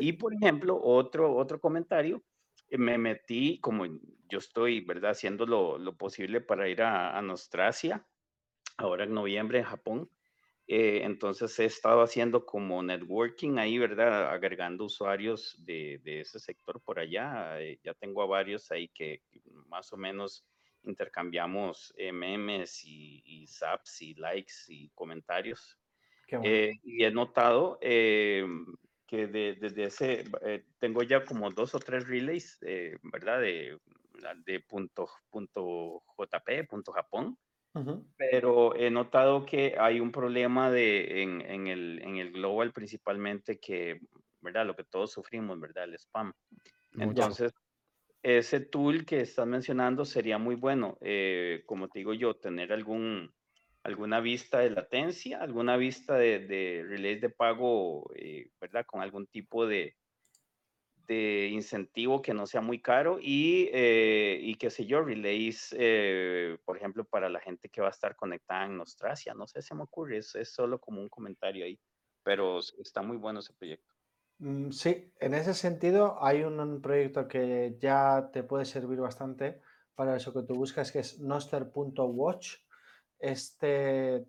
Y, 0.00 0.12
por 0.12 0.34
ejemplo, 0.34 0.80
otro, 0.80 1.34
otro 1.34 1.58
comentario, 1.58 2.22
me 2.70 2.98
metí, 2.98 3.58
como 3.60 3.86
yo 4.28 4.38
estoy, 4.38 4.80
¿verdad? 4.80 5.12
Haciendo 5.12 5.46
lo, 5.46 5.78
lo 5.78 5.96
posible 5.96 6.40
para 6.40 6.68
ir 6.68 6.82
a, 6.82 7.16
a, 7.16 7.22
Nostracia, 7.22 8.06
ahora 8.76 9.04
en 9.04 9.14
noviembre 9.14 9.58
en 9.58 9.64
Japón. 9.64 10.10
Eh, 10.66 11.00
entonces 11.04 11.58
he 11.60 11.64
estado 11.64 12.02
haciendo 12.02 12.44
como 12.44 12.82
networking 12.82 13.56
ahí, 13.56 13.78
¿verdad? 13.78 14.30
Agregando 14.30 14.84
usuarios 14.84 15.56
de, 15.64 15.98
de 16.04 16.20
ese 16.20 16.38
sector 16.38 16.80
por 16.82 16.98
allá. 16.98 17.58
Eh, 17.62 17.78
ya 17.82 17.94
tengo 17.94 18.22
a 18.22 18.26
varios 18.26 18.70
ahí 18.70 18.88
que, 18.88 19.22
más 19.66 19.90
o 19.94 19.96
menos 19.96 20.44
intercambiamos 20.82 21.92
eh, 21.96 22.12
memes 22.12 22.84
y, 22.84 23.22
y 23.24 23.46
zaps 23.46 24.02
y 24.02 24.14
likes 24.14 24.52
y 24.68 24.90
comentarios. 24.90 25.78
Bueno. 26.30 26.44
y 26.44 27.04
he 27.04 27.10
notado 27.10 27.78
que 29.08 29.26
desde 29.26 29.84
ese, 29.84 30.24
eh, 30.42 30.64
tengo 30.78 31.02
ya 31.02 31.24
como 31.24 31.50
dos 31.50 31.74
o 31.74 31.80
tres 31.80 32.06
relays, 32.06 32.58
eh, 32.60 32.96
¿verdad? 33.02 33.40
De, 33.40 33.78
de 34.44 34.60
punto, 34.60 35.08
punto 35.30 36.02
JP, 36.16 36.68
punto 36.68 36.92
Japón. 36.92 37.36
Pero 38.16 38.74
he 38.74 38.90
notado 38.90 39.46
que 39.46 39.76
hay 39.78 40.00
un 40.00 40.10
problema 40.10 40.68
de, 40.68 41.22
en, 41.22 41.40
en, 41.42 41.68
el, 41.68 42.00
en 42.02 42.16
el 42.16 42.32
global 42.32 42.72
principalmente 42.72 43.60
que, 43.60 44.00
¿verdad? 44.40 44.66
Lo 44.66 44.74
que 44.74 44.82
todos 44.82 45.12
sufrimos, 45.12 45.60
¿verdad? 45.60 45.84
El 45.84 45.94
spam. 45.94 46.32
Entonces, 46.98 47.52
ese 48.22 48.60
tool 48.60 49.06
que 49.06 49.20
estás 49.20 49.46
mencionando 49.46 50.04
sería 50.04 50.38
muy 50.38 50.56
bueno. 50.56 50.98
Eh, 51.00 51.62
como 51.66 51.88
te 51.88 52.00
digo 52.00 52.14
yo, 52.14 52.34
tener 52.34 52.72
algún, 52.72 53.32
alguna 53.82 54.20
vista 54.20 54.58
de 54.58 54.70
latencia, 54.70 55.40
alguna 55.40 55.76
vista 55.76 56.16
de, 56.16 56.40
de 56.40 56.84
relays 56.86 57.20
de 57.20 57.30
pago, 57.30 58.10
eh, 58.14 58.50
¿verdad? 58.60 58.84
Con 58.86 59.00
algún 59.00 59.26
tipo 59.26 59.66
de, 59.66 59.96
de 61.06 61.48
incentivo 61.48 62.20
que 62.20 62.34
no 62.34 62.46
sea 62.46 62.60
muy 62.60 62.80
caro 62.80 63.18
y, 63.20 63.70
eh, 63.72 64.38
y 64.42 64.54
qué 64.56 64.70
sé 64.70 64.86
yo, 64.86 65.02
relays, 65.02 65.74
eh, 65.78 66.58
por 66.64 66.76
ejemplo, 66.76 67.04
para 67.04 67.28
la 67.28 67.40
gente 67.40 67.68
que 67.70 67.80
va 67.80 67.88
a 67.88 67.92
estar 67.92 68.14
conectada 68.14 68.66
en 68.66 68.76
Nostracia, 68.76 69.32
no 69.34 69.46
sé, 69.46 69.62
se 69.62 69.74
me 69.74 69.82
ocurre, 69.82 70.18
es, 70.18 70.34
es 70.34 70.52
solo 70.52 70.78
como 70.78 71.00
un 71.00 71.08
comentario 71.08 71.64
ahí, 71.64 71.80
pero 72.22 72.60
está 72.78 73.00
muy 73.02 73.16
bueno 73.16 73.40
ese 73.40 73.54
proyecto. 73.54 73.94
Mm, 74.38 74.70
sí, 74.70 75.12
en 75.18 75.34
ese 75.34 75.54
sentido 75.54 76.22
hay 76.22 76.42
un, 76.42 76.80
proyecto 76.80 77.26
que 77.26 77.76
ya 77.80 78.30
te 78.32 78.44
puede 78.44 78.64
servir 78.64 79.00
bastante 79.00 79.60
para 79.94 80.14
eso 80.14 80.32
que 80.32 80.42
tú 80.42 80.54
buscas, 80.54 80.92
que 80.92 81.00
es 81.00 81.18
noster.watch 81.18 82.56
este 83.18 84.26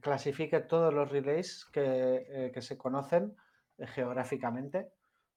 clasifique 0.00 0.60
todos 0.60 0.92
los 0.92 1.10
relays 1.10 1.64
que, 1.72 2.26
eh, 2.28 2.50
que 2.52 2.62
se 2.62 2.76
conocen 2.76 3.34
eh, 3.78 3.86
geográficamente. 3.86 4.92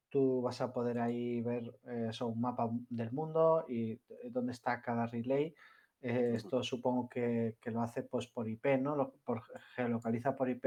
Tú 0.09 0.41
vas 0.41 0.61
a 0.61 0.71
poder 0.71 0.99
ahí 0.99 1.41
ver 1.41 1.73
eh, 1.87 2.09
un 2.21 2.41
mapa 2.41 2.69
del 2.89 3.11
mundo 3.11 3.65
y 3.67 3.91
eh, 3.91 4.01
dónde 4.29 4.51
está 4.51 4.81
cada 4.81 5.07
relay. 5.07 5.53
Eh, 6.01 6.33
esto 6.35 6.61
supongo 6.61 7.09
que, 7.09 7.57
que, 7.61 7.71
lo 7.71 7.81
hace 7.81 8.03
pues, 8.03 8.27
por 8.27 8.47
IP, 8.47 8.77
¿no? 8.79 8.95
Lo, 8.95 9.13
por, 9.23 9.43
geolocaliza 9.75 10.35
por 10.35 10.49
IP 10.49 10.65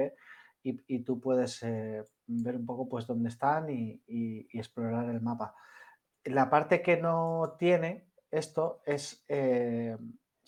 y, 0.62 0.82
y 0.86 1.00
tú 1.00 1.20
puedes 1.20 1.60
ver 1.62 2.56
un 2.56 2.66
poco 2.66 2.88
pues, 2.88 3.06
dónde 3.06 3.28
están 3.28 3.70
y, 3.70 4.02
y, 4.06 4.48
y, 4.50 4.58
explorar 4.58 5.08
el 5.08 5.20
mapa. 5.20 5.54
La 6.24 6.50
parte 6.50 6.82
que 6.82 6.96
no 6.96 7.54
tiene 7.58 8.08
esto 8.30 8.82
es 8.84 9.24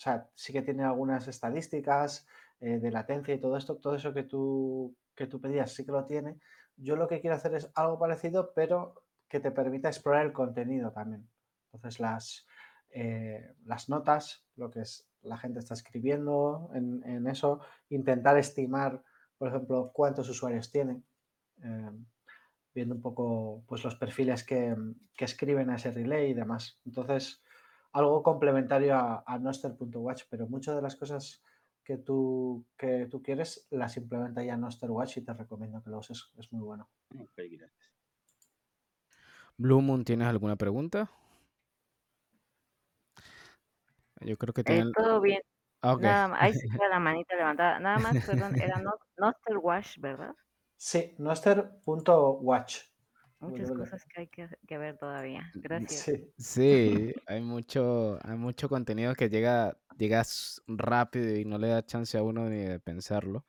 o 0.01 0.03
sea, 0.03 0.27
sí 0.33 0.51
que 0.51 0.63
tiene 0.63 0.83
algunas 0.83 1.27
estadísticas 1.27 2.25
eh, 2.59 2.79
de 2.79 2.89
latencia 2.89 3.35
y 3.35 3.39
todo 3.39 3.55
esto, 3.55 3.75
todo 3.75 3.93
eso 3.93 4.11
que 4.11 4.23
tú, 4.23 4.95
que 5.13 5.27
tú 5.27 5.39
pedías 5.39 5.75
sí 5.75 5.85
que 5.85 5.91
lo 5.91 6.05
tiene. 6.05 6.39
Yo 6.75 6.95
lo 6.95 7.07
que 7.07 7.21
quiero 7.21 7.35
hacer 7.35 7.53
es 7.53 7.69
algo 7.75 7.99
parecido, 7.99 8.51
pero 8.55 9.03
que 9.29 9.39
te 9.39 9.51
permita 9.51 9.89
explorar 9.89 10.25
el 10.25 10.33
contenido 10.33 10.91
también. 10.91 11.29
Entonces, 11.71 11.99
las, 11.99 12.47
eh, 12.89 13.53
las 13.65 13.89
notas, 13.89 14.43
lo 14.55 14.71
que 14.71 14.81
es 14.81 15.07
la 15.21 15.37
gente 15.37 15.59
está 15.59 15.75
escribiendo 15.75 16.71
en, 16.73 17.27
eso, 17.27 17.59
intentar 17.89 18.39
estimar, 18.39 19.03
por 19.37 19.49
ejemplo, 19.49 19.91
cuántos 19.93 20.27
usuarios 20.29 20.71
tienen, 20.71 21.05
eh, 21.61 21.91
viendo 22.73 22.95
un 22.95 23.03
poco 23.03 23.63
pues, 23.67 23.83
los 23.83 23.93
perfiles 23.97 24.43
que, 24.43 24.75
que, 25.15 25.25
escriben 25.25 25.69
a 25.69 25.75
ese 25.75 25.91
relay 25.91 26.31
y 26.31 26.33
demás. 26.33 26.79
Entonces, 26.87 27.43
algo 27.93 28.23
complementario 28.23 28.95
a, 28.95 29.23
a 29.25 29.39
Noster.watch, 29.39 30.23
pero 30.29 30.47
muchas 30.47 30.75
de 30.75 30.81
las 30.81 30.95
cosas 30.95 31.43
que 31.83 31.97
tú, 31.97 32.65
que 32.77 33.07
tú 33.07 33.21
quieres 33.21 33.67
las 33.71 33.97
implementa 33.97 34.43
ya 34.43 34.57
Noster.watch 34.57 35.17
y 35.17 35.21
te 35.21 35.33
recomiendo 35.33 35.81
que 35.83 35.89
lo 35.89 35.99
uses, 35.99 36.31
es 36.37 36.51
muy 36.51 36.61
bueno. 36.61 36.89
Ok, 37.17 37.33
gracias. 37.35 37.91
Blue 39.57 39.81
Moon, 39.81 40.03
¿tienes 40.03 40.27
alguna 40.27 40.55
pregunta? 40.55 41.11
Yo 44.21 44.37
creo 44.37 44.53
que 44.53 44.63
tienen... 44.63 44.89
Eh, 44.89 44.91
todo 44.95 45.19
bien. 45.21 45.41
Ah, 45.81 45.93
okay. 45.93 46.07
Nada 46.07 46.27
más, 46.29 46.41
ahí 46.41 46.53
sí 46.53 46.67
la 46.91 46.99
manita 46.99 47.35
levantada. 47.35 47.79
Nada 47.79 47.99
más, 47.99 48.25
perdón, 48.25 48.59
era 48.61 48.79
no, 48.81 48.93
Noster 49.17 49.57
Watch, 49.57 49.97
¿verdad? 49.99 50.33
Sí, 50.77 51.15
noster.watch. 51.17 52.90
Muchas 53.41 53.71
cosas 53.71 54.05
que 54.05 54.21
hay 54.21 54.27
que, 54.27 54.47
que 54.67 54.77
ver 54.77 54.97
todavía. 54.97 55.51
Gracias. 55.55 56.03
Sí, 56.05 56.33
Sí, 56.37 57.13
hay 57.27 57.41
mucho, 57.41 58.19
hay 58.23 58.37
mucho 58.37 58.69
contenido 58.69 59.13
que 59.15 59.29
llega, 59.29 59.77
llega 59.97 60.23
rápido 60.67 61.35
y 61.35 61.45
no 61.45 61.57
le 61.57 61.67
da 61.69 61.85
chance 61.85 62.17
a 62.17 62.23
uno 62.23 62.49
ni 62.49 62.57
de 62.59 62.79
pensarlo. 62.79 63.45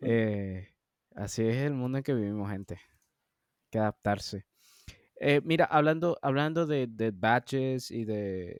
Eh, 0.00 0.68
así 1.14 1.42
es 1.46 1.56
el 1.58 1.74
mundo 1.74 1.98
en 1.98 2.04
que 2.04 2.14
vivimos, 2.14 2.50
gente. 2.50 2.74
Hay 2.74 3.68
que 3.70 3.78
adaptarse. 3.78 4.46
Eh, 5.20 5.40
mira, 5.44 5.64
hablando, 5.66 6.18
hablando 6.22 6.66
de, 6.66 6.88
de 6.88 7.12
badges 7.12 7.90
y 7.90 8.04
de, 8.04 8.58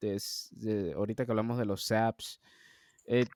de- 0.00 0.92
ahorita 0.94 1.24
que 1.26 1.32
hablamos 1.32 1.58
de 1.58 1.66
los 1.66 1.90
apps, 1.92 2.40
eh, 3.06 3.26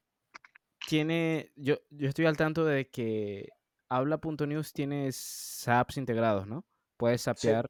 tiene, 0.86 1.52
yo, 1.56 1.76
yo 1.90 2.08
estoy 2.08 2.26
al 2.26 2.36
tanto 2.36 2.64
de 2.64 2.88
que 2.90 3.48
Habla.news 3.88 4.72
tiene 4.72 5.10
apps 5.66 5.96
integrados, 5.96 6.46
¿no? 6.46 6.66
Puedes 6.96 7.22
sí, 7.34 7.54
sapear, 7.54 7.68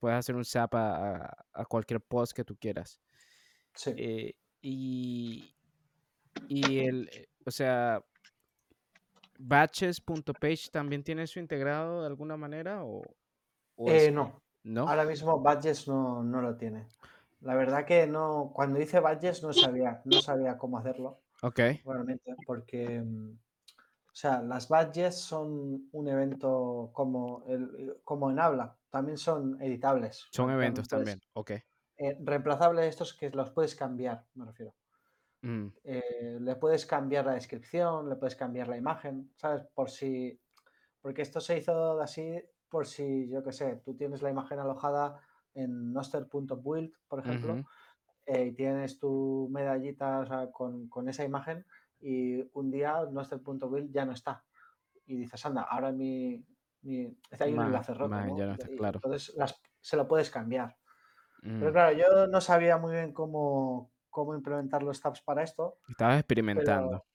puedes 0.00 0.18
hacer 0.18 0.36
un 0.36 0.44
zap 0.44 0.74
a, 0.74 1.26
a- 1.26 1.46
a 1.52 1.64
cualquier 1.66 2.00
post 2.00 2.32
que 2.34 2.44
tú 2.44 2.56
quieras. 2.56 3.00
sí. 3.74 3.94
Eh, 3.96 4.34
y, 4.62 5.56
y 6.48 6.80
el, 6.80 7.08
eh, 7.12 7.28
o 7.46 7.50
sea, 7.50 8.04
batches.page 9.38 10.70
también 10.70 11.02
tiene 11.04 11.22
eso 11.24 11.38
integrado 11.40 12.00
de 12.00 12.06
alguna 12.06 12.36
manera 12.36 12.84
o, 12.84 13.16
Eh, 13.86 14.10
no, 14.10 14.42
no? 14.64 14.84
ahora 14.84 15.04
mismo 15.04 15.40
Badges 15.40 15.88
no, 15.88 16.22
no 16.22 16.40
lo 16.42 16.56
tiene. 16.56 16.86
La 17.40 17.54
verdad 17.54 17.84
que 17.86 18.06
no, 18.06 18.52
cuando 18.54 18.80
hice 18.80 19.00
Badges 19.00 19.42
no 19.42 19.52
sabía, 19.52 20.00
no 20.04 20.20
sabía 20.20 20.56
cómo 20.58 20.78
hacerlo 20.78 21.22
Ok, 21.42 21.60
realmente, 21.84 22.36
porque, 22.46 23.00
mm, 23.02 23.38
o 24.14 24.16
sea, 24.16 24.42
las 24.42 24.68
Badges 24.68 25.16
son 25.20 25.88
un 25.92 26.08
evento 26.08 26.90
como, 26.94 27.44
el, 27.48 28.00
como 28.04 28.30
en 28.30 28.38
habla, 28.38 28.78
también 28.90 29.18
son 29.18 29.60
editables. 29.60 30.26
son 30.30 30.50
eventos 30.50 30.86
también 30.88 31.20
Ok. 31.32 31.52
eh, 31.96 32.16
reemplazables 32.20 32.86
estos 32.88 33.14
que 33.14 33.30
los 33.30 33.50
puedes 33.50 33.74
cambiar, 33.74 34.26
me 34.34 34.44
refiero. 34.46 34.74
Mm, 35.44 35.68
Eh, 35.82 36.38
le 36.40 36.56
puedes 36.56 36.86
cambiar 36.86 37.26
la 37.26 37.34
descripción, 37.34 38.08
le 38.08 38.16
puedes 38.16 38.36
cambiar 38.36 38.68
la 38.68 38.76
imagen, 38.78 39.32
¿sabes? 39.36 39.64
Por 39.74 39.90
si, 39.90 40.40
porque 41.00 41.22
esto 41.22 41.40
se 41.40 41.58
hizo 41.58 42.00
así 42.00 42.40
por 42.70 42.86
si, 42.86 43.28
yo 43.30 43.44
qué 43.44 43.52
sé, 43.52 43.76
tú 43.84 43.96
tienes 43.96 44.22
la 44.22 44.30
imagen 44.30 44.58
alojada 44.60 45.20
en 45.54 45.92
noster.build, 45.92 46.94
por 47.08 47.20
ejemplo, 47.20 47.62
eh, 48.26 48.46
y 48.46 48.52
tienes 48.54 48.98
tu 48.98 49.48
medallita 49.52 50.20
o 50.20 50.26
sea, 50.26 50.52
con, 50.52 50.88
con 50.88 51.08
esa 51.08 51.24
imagen 51.24 51.66
y 52.04 52.50
un 52.54 52.70
día 52.70 53.04
noster.build 53.10 53.92
ya 53.92 54.04
no 54.04 54.12
está. 54.12 54.44
Y 55.06 55.16
dices, 55.18 55.44
anda, 55.46 55.62
ahora 55.62 55.92
mi, 55.92 56.44
mi 56.82 57.18
hay 57.40 57.54
un 57.54 57.60
Más, 57.60 57.64
enlace 57.64 57.94
roto, 57.94 58.22
más 58.22 58.24
¿no? 58.24 58.34
ya 58.34 58.46
no 58.46 58.52
está 58.54 58.68
Y 58.68 58.76
claro. 58.76 59.04
entonces 59.04 59.34
las, 59.36 59.60
se 59.80 59.96
lo 59.96 60.08
puedes 60.08 60.30
cambiar. 60.30 60.78
Pero 61.58 61.72
Mm, 61.72 61.74
claro, 61.74 61.96
yo 61.96 62.26
no 62.28 62.40
sabía 62.40 62.78
muy 62.78 62.92
bien 62.94 63.12
cómo, 63.12 63.92
cómo 64.10 64.34
implementar 64.34 64.82
los 64.82 65.00
tabs 65.00 65.22
para 65.22 65.42
esto, 65.44 65.78
Estabas 65.88 66.18
experimentando. 66.18 66.96
pero 66.96 67.06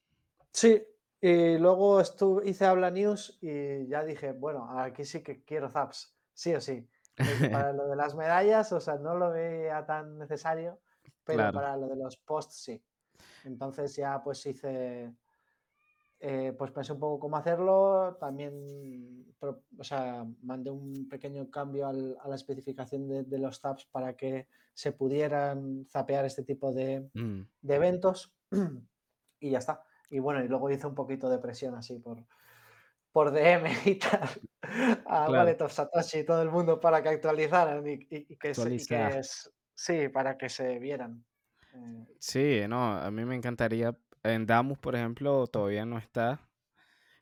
sí, 0.53 0.83
y 1.21 1.57
luego 1.57 2.01
hice 2.45 2.65
Habla 2.65 2.91
News 2.91 3.39
y 3.41 3.87
ya 3.87 4.03
dije, 4.05 4.33
bueno, 4.33 4.79
aquí 4.79 5.05
sí 5.05 5.23
que 5.23 5.43
quiero 5.43 5.69
zaps, 5.69 6.17
sí 6.33 6.53
o 6.55 6.61
sí. 6.61 6.89
Para 7.49 7.73
lo 7.73 7.87
de 7.87 7.95
las 7.95 8.15
medallas, 8.15 8.71
o 8.73 8.79
sea, 8.79 8.95
no 8.97 9.15
lo 9.17 9.31
veía 9.31 9.85
tan 9.85 10.17
necesario, 10.19 10.81
pero 11.25 11.51
Claro. 11.51 11.51
para 11.51 11.77
lo 11.77 11.87
de 11.89 11.95
los 11.97 12.17
posts 12.17 12.55
sí. 12.63 12.83
Entonces 13.43 13.95
ya 13.95 14.21
pues 14.23 14.45
hice, 14.45 15.13
eh, 16.19 16.53
pues 16.57 16.71
pensé 16.71 16.93
un 16.93 16.99
poco 16.99 17.19
cómo 17.19 17.37
hacerlo, 17.37 18.17
también, 18.19 19.33
o 19.41 19.83
sea, 19.83 20.25
mandé 20.41 20.69
un 20.69 21.07
pequeño 21.07 21.49
cambio 21.49 21.87
al- 21.87 22.17
a 22.21 22.27
la 22.27 22.35
especificación 22.35 23.07
de, 23.07 23.23
de 23.23 23.39
los 23.39 23.61
tabs 23.61 23.85
para 23.85 24.15
que 24.17 24.47
se 24.73 24.91
pudieran 24.91 25.85
zapear 25.89 26.25
este 26.25 26.43
tipo 26.43 26.73
de, 26.73 27.09
Mm, 27.13 27.41
de 27.61 27.75
eventos 27.75 28.33
y 29.39 29.51
ya 29.51 29.59
está. 29.59 29.81
Y 30.09 30.19
bueno, 30.19 30.43
y 30.43 30.47
luego 30.47 30.69
hice 30.69 30.87
un 30.87 30.95
poquito 30.95 31.29
de 31.29 31.37
presión 31.39 31.75
así 31.75 31.99
por, 31.99 32.25
por 33.13 33.31
DM 33.31 33.69
y 33.85 33.95
tal 33.95 34.27
a 35.05 35.25
Claro. 35.25 35.31
Wallet 35.31 35.61
of 35.61 35.71
Satoshi 35.71 36.19
y 36.19 36.23
todo 36.25 36.41
el 36.41 36.49
mundo 36.51 36.79
para 36.79 37.01
que 37.01 37.09
actualizaran 37.09 37.87
y, 37.87 37.93
y- 37.93 38.33
y 38.33 38.37
que, 38.37 38.53
se, 38.53 38.73
y 38.73 38.85
que 38.85 39.21
sí, 39.75 40.09
para 40.09 40.37
que 40.37 40.49
se 40.49 40.79
vieran. 40.79 41.23
Sí, 42.19 42.61
no, 42.67 42.93
a 42.93 43.09
mí 43.11 43.25
me 43.25 43.35
encantaría. 43.35 43.97
En 44.23 44.45
Damus, 44.45 44.77
por 44.77 44.95
ejemplo, 44.95 45.47
todavía 45.47 45.85
no 45.85 45.97
está, 45.97 46.41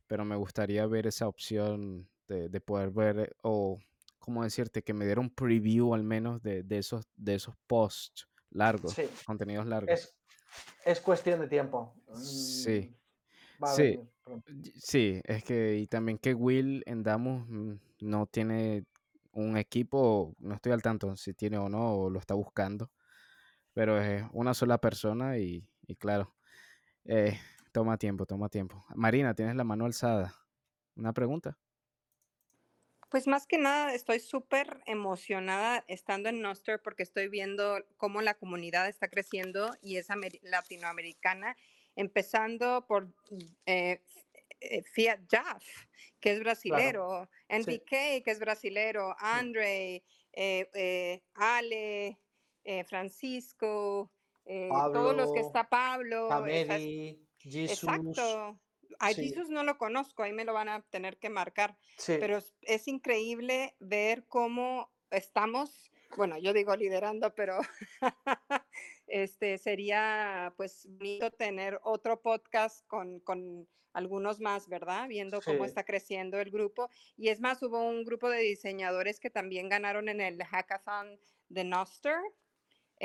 pero 0.08 0.26
me 0.26 0.36
gustaría 0.36 0.86
ver 0.88 1.08
esa 1.08 1.28
opción 1.28 2.10
de, 2.28 2.50
de 2.50 2.62
poder 2.62 2.90
ver, 2.92 3.36
o 3.44 3.80
cómo 4.20 4.44
decirte, 4.44 4.84
que 4.84 4.94
me 4.94 5.06
diera 5.06 5.22
un 5.22 5.30
preview 5.30 5.94
al 5.94 6.04
menos 6.04 6.42
de, 6.42 6.64
de 6.64 6.78
esos, 6.80 7.06
de 7.16 7.36
esos 7.36 7.56
posts 7.68 8.28
largos, 8.50 8.94
sí, 8.94 9.04
contenidos 9.26 9.68
largos. 9.68 9.92
es, 9.92 10.16
es 10.86 11.02
cuestión 11.02 11.40
de 11.40 11.48
tiempo. 11.48 11.94
Sí, 12.14 12.92
Mm, 13.60 13.64
Va 13.64 13.76
sí, 13.76 14.00
sí, 14.76 15.22
es 15.24 15.44
que, 15.44 15.78
y 15.78 15.88
también 15.88 16.18
que 16.18 16.34
Will 16.34 16.84
en 16.86 17.04
Damus 17.04 17.48
mm, 17.48 17.74
no 18.02 18.26
tiene 18.28 18.86
un 19.32 19.58
equipo, 19.58 20.34
no 20.40 20.56
estoy 20.56 20.72
al 20.72 20.82
tanto 20.82 21.16
si 21.16 21.34
tiene 21.34 21.58
o 21.58 21.70
no, 21.70 21.96
o 21.96 22.10
lo 22.10 22.20
está 22.20 22.34
buscando, 22.34 22.90
pero 23.78 24.02
es 24.02 24.24
una 24.32 24.56
sola 24.56 24.80
persona 24.80 25.38
y, 25.38 25.64
y 25.86 25.96
claro. 25.98 26.36
Eh, 27.06 27.40
toma 27.72 28.00
tiempo, 28.00 28.26
toma 28.26 28.50
tiempo. 28.50 28.84
Marina, 28.96 29.36
tienes 29.36 29.56
la 29.56 29.64
mano 29.64 29.86
alzada. 29.86 30.34
¿Una 30.96 31.14
pregunta? 31.14 31.60
Pues 33.12 33.28
más 33.28 33.46
que 33.46 33.60
nada 33.60 33.94
estoy 33.94 34.20
súper 34.20 34.82
emocionada 34.88 35.86
estando 35.88 36.30
en 36.30 36.42
Noster 36.42 36.82
porque 36.82 37.04
estoy 37.04 37.28
viendo 37.28 37.78
cómo 37.98 38.24
la 38.24 38.34
comunidad 38.34 38.88
está 38.88 39.10
creciendo 39.10 39.76
y 39.84 39.98
es 39.98 40.10
amer- 40.10 40.40
latinoamericana, 40.42 41.56
empezando 41.96 42.88
por 42.88 43.14
eh, 43.68 44.02
eh, 44.60 44.82
Fiat 44.82 45.20
Jaff, 45.30 45.64
que 46.20 46.32
es 46.32 46.40
brasilero, 46.40 47.30
Sí, 47.48 47.56
NDK, 47.60 48.24
que 48.24 48.32
es 48.32 48.40
brasilero. 48.40 49.16
Andre, 49.20 50.04
eh, 50.34 50.68
eh, 50.74 51.22
Ale, 51.36 52.18
eh, 52.68 52.84
Francisco, 52.84 54.12
eh, 54.46 54.70
todos 54.94 55.16
los 55.16 55.32
que 55.32 55.40
Pablo, 55.42 55.48
está 55.48 55.70
Pablo, 55.70 56.28
Jesus. 57.40 57.72
exacto. 57.72 58.60
A 59.00 59.14
Sí, 59.14 59.30
Jesus 59.30 59.50
no 59.50 59.64
lo 59.64 59.78
conozco, 59.78 60.24
ahí 60.24 60.34
me 60.34 60.44
lo 60.44 60.54
van 60.54 60.70
a 60.70 60.82
tener 60.82 61.18
que 61.18 61.30
marcar 61.30 61.78
sí, 61.98 62.18
pero 62.20 62.38
es, 62.38 62.56
es 62.62 62.88
increíble 62.88 63.76
ver 63.80 64.26
cómo 64.28 64.92
estamos, 65.12 65.92
bueno, 66.16 66.38
yo 66.40 66.52
digo 66.52 66.76
liderando, 66.76 67.34
pero 67.36 67.60
este 69.08 69.58
sería 69.58 70.54
pues 70.58 70.88
bonito 70.90 71.32
tener 71.32 71.80
otro 71.84 72.22
podcast 72.22 72.86
con, 72.88 73.20
con 73.22 73.68
algunos 73.94 74.40
más, 74.40 74.68
¿verdad? 74.68 75.08
Viendo 75.08 75.42
cómo 75.42 75.66
está 75.66 75.84
creciendo 75.84 76.40
el 76.40 76.52
grupo. 76.52 76.90
Y 77.16 77.30
es 77.30 77.40
más, 77.40 77.62
hubo 77.64 77.84
un 77.84 78.04
grupo 78.04 78.30
de 78.30 78.40
diseñadores 78.40 79.20
que 79.20 79.32
también 79.32 79.70
ganaron 79.70 80.08
en 80.08 80.22
el 80.22 80.44
hackathon 80.44 81.20
de 81.50 81.64
Noster, 81.64 82.20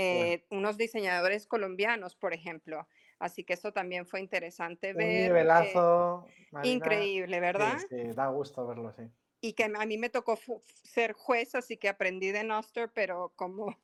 bueno. 0.08 0.34
eh, 0.34 0.46
unos 0.50 0.76
diseñadores 0.78 1.46
colombianos, 1.46 2.16
por 2.16 2.34
ejemplo. 2.34 2.88
Así 3.18 3.44
que 3.44 3.54
eso 3.54 3.72
también 3.72 4.06
fue 4.06 4.20
interesante 4.20 4.94
Un 4.94 5.16
ver. 5.16 5.44
eh, 5.52 5.86
nivelazo, 5.92 6.34
Marina. 6.50 7.14
increíble, 7.14 7.40
Sí, 7.54 7.78
¿verdad? 7.78 7.78
sí, 7.78 7.96
da 8.14 8.28
gusto 8.28 8.66
verlo, 8.66 8.92
sí. 8.92 9.02
y 9.40 9.54
que 9.54 9.64
a 9.64 9.86
mí 9.86 9.98
me 9.98 10.08
tocó 10.10 10.38
ser 10.84 11.12
juez, 11.12 11.54
así 11.54 11.76
que 11.76 11.88
aprendí 11.88 12.30
de 12.32 12.44
Noster, 12.44 12.92
pero 12.92 13.34
como 13.36 13.76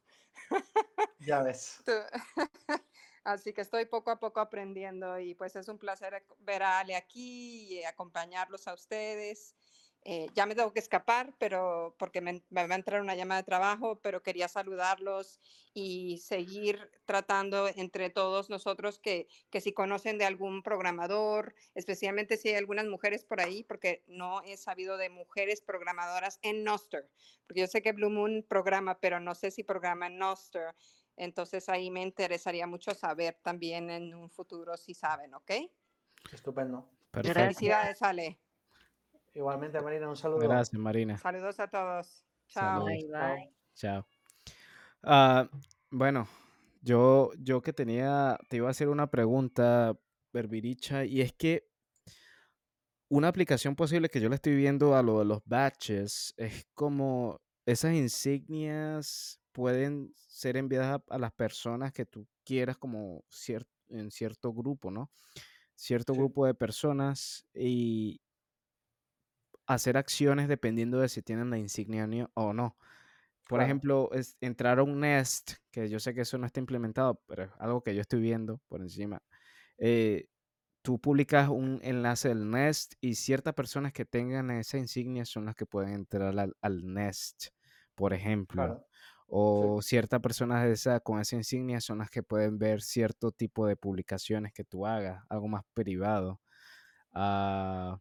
Ya 1.21 1.43
ves. 1.45 1.85
Así 3.25 3.53
que 3.53 3.61
estoy 3.63 3.87
poco 3.87 4.11
a 4.11 4.21
poco 4.21 4.41
aprendiendo 4.41 5.19
y 5.19 5.35
pues 5.35 5.57
es 5.57 5.69
un 5.69 5.79
placer 5.79 6.15
ac- 6.15 6.37
ver 6.39 6.63
a 6.63 6.79
Ale 6.81 6.97
aquí 6.97 7.75
y 7.79 7.85
acompañarlos 7.85 8.69
a 8.69 8.75
ustedes. 8.75 9.57
Eh, 10.05 10.27
ya 10.35 10.47
me 10.47 10.55
tengo 10.55 10.73
que 10.73 10.79
escapar, 10.79 11.35
pero 11.39 11.95
porque 11.99 12.21
me, 12.21 12.43
me 12.51 12.67
va 12.67 12.75
a 12.75 12.79
entrar 12.79 13.01
una 13.01 13.15
llamada 13.15 13.43
de 13.43 13.47
trabajo, 13.47 14.01
pero 14.01 14.23
quería 14.23 14.49
saludarlos 14.49 15.41
y 15.75 16.19
seguir 16.19 16.91
tratando 17.05 17.69
entre 17.69 18.09
todos 18.09 18.49
nosotros 18.49 18.99
que, 18.99 19.29
que 19.51 19.61
si 19.61 19.73
conocen 19.73 20.17
de 20.19 20.25
algún 20.25 20.63
programador, 20.63 21.55
especialmente 21.75 22.37
si 22.37 22.49
hay 22.49 22.55
algunas 22.55 22.87
mujeres 22.87 23.25
por 23.25 23.41
ahí, 23.41 23.65
porque 23.65 24.03
no 24.07 24.41
he 24.43 24.57
sabido 24.57 24.97
de 24.97 25.11
mujeres 25.11 25.61
programadoras 25.61 26.39
en 26.43 26.65
Noster, 26.65 27.11
porque 27.47 27.61
yo 27.61 27.67
sé 27.67 27.83
que 27.83 27.93
Blue 27.93 28.11
Moon 28.11 28.45
programa, 28.49 28.99
pero 29.01 29.21
no 29.21 29.35
sé 29.35 29.51
si 29.51 29.63
programa 29.63 30.07
en 30.07 30.19
Noster. 30.19 30.75
Entonces 31.17 31.69
ahí 31.69 31.91
me 31.91 32.03
interesaría 32.03 32.67
mucho 32.67 32.95
saber 32.95 33.39
también 33.43 33.91
en 33.91 34.15
un 34.15 34.31
futuro 34.31 34.77
si 34.77 34.95
saben, 34.95 35.35
¿ok? 35.35 35.51
Estupendo. 36.33 36.89
Perfecto. 37.11 37.41
Felicidades, 37.41 38.03
Ale. 38.03 38.39
Igualmente, 39.35 39.81
Marina, 39.81 40.09
un 40.09 40.17
saludo. 40.17 40.41
Gracias, 40.41 40.81
Marina. 40.81 41.17
Saludos 41.19 41.61
a 41.61 41.69
todos. 41.69 42.25
Chao. 42.49 42.85
Bye, 42.85 43.07
Chao. 43.11 43.35
bye. 43.35 43.55
Chao. 43.75 44.07
Ah, 45.03 45.49
bueno, 45.91 46.27
yo, 46.83 47.31
yo 47.39 47.63
que 47.63 47.73
tenía, 47.73 48.39
te 48.49 48.57
iba 48.57 48.69
a 48.69 48.71
hacer 48.71 48.89
una 48.89 49.09
pregunta, 49.11 49.97
Berbiricha, 50.33 51.05
y 51.05 51.21
es 51.21 51.33
que 51.33 51.69
una 53.09 53.29
aplicación 53.29 53.75
posible 53.75 54.09
que 54.09 54.21
yo 54.21 54.29
le 54.29 54.35
estoy 54.35 54.55
viendo 54.55 54.95
a 54.95 55.03
lo 55.03 55.19
de 55.21 55.25
los 55.25 55.41
batches 55.47 56.35
es 56.37 56.67
como 56.75 57.41
esas 57.65 57.95
insignias 57.95 59.41
pueden 59.53 60.13
ser 60.15 60.57
enviadas 60.57 61.01
a, 61.09 61.15
a 61.15 61.19
las 61.19 61.33
personas 61.33 61.93
que 61.93 62.05
tú 62.05 62.27
quieras 62.45 62.77
como 62.77 63.25
cier- 63.31 63.67
en 63.89 64.11
cierto 64.11 64.53
grupo, 64.53 64.91
¿no? 64.91 65.11
Cierto 65.75 66.13
Sí. 66.13 66.19
grupo 66.19 66.45
de 66.45 66.55
personas 66.55 67.47
y 67.55 68.21
hacer 69.69 69.99
acciones 69.99 70.49
dependiendo 70.49 71.01
de 71.01 71.11
si 71.11 71.23
tienen 71.23 71.51
la 71.51 71.59
insignia 71.59 72.07
ni- 72.09 72.27
o 72.35 72.55
no. 72.55 72.79
Por 73.49 73.61
Claro. 73.61 73.63
ejemplo, 73.63 74.11
es 74.13 74.37
entrar 74.41 74.79
a 74.79 74.83
un 74.83 75.01
Nest, 75.01 75.53
que 75.71 75.89
yo 75.89 76.01
sé 76.01 76.15
que 76.15 76.23
eso 76.23 76.39
no 76.39 76.47
está 76.47 76.61
implementado, 76.61 77.23
pero 77.27 77.45
es 77.45 77.51
algo 77.59 77.83
que 77.83 77.95
yo 77.95 78.03
estoy 78.03 78.21
viendo 78.21 78.61
por 78.69 78.81
encima. 78.83 79.23
eh, 79.79 80.29
tú 80.83 81.01
publicas 81.01 81.49
un 81.51 81.81
enlace 81.83 82.29
del 82.29 82.51
Nest 82.51 82.95
y 83.01 83.15
ciertas 83.17 83.55
personas 83.55 83.93
que 83.93 84.05
tengan 84.07 84.51
esa 84.51 84.79
insignia 84.79 85.25
son 85.27 85.47
las 85.47 85.55
que 85.57 85.67
pueden 85.67 85.93
entrar 85.95 86.39
al, 86.39 86.57
al 86.63 86.95
Nest, 86.95 87.49
por 87.95 88.15
ejemplo. 88.15 88.77
Claro. 88.77 88.87
O 89.27 89.81
ciertas 89.83 90.21
personas 90.21 90.65
de 90.65 90.73
esa, 90.73 91.01
con 91.01 91.21
esa 91.21 91.37
insignia 91.37 91.81
son 91.81 91.99
las 91.99 92.11
que 92.11 92.23
pueden 92.23 92.59
ver 92.59 92.83
cierto 92.83 93.33
tipo 93.33 93.67
de 93.67 93.77
publicaciones 93.77 94.53
que 94.55 94.65
tú 94.65 94.87
hagas, 94.87 95.25
algo 95.29 95.49
más 95.49 95.65
privado. 95.75 96.41
Ah, 97.13 97.99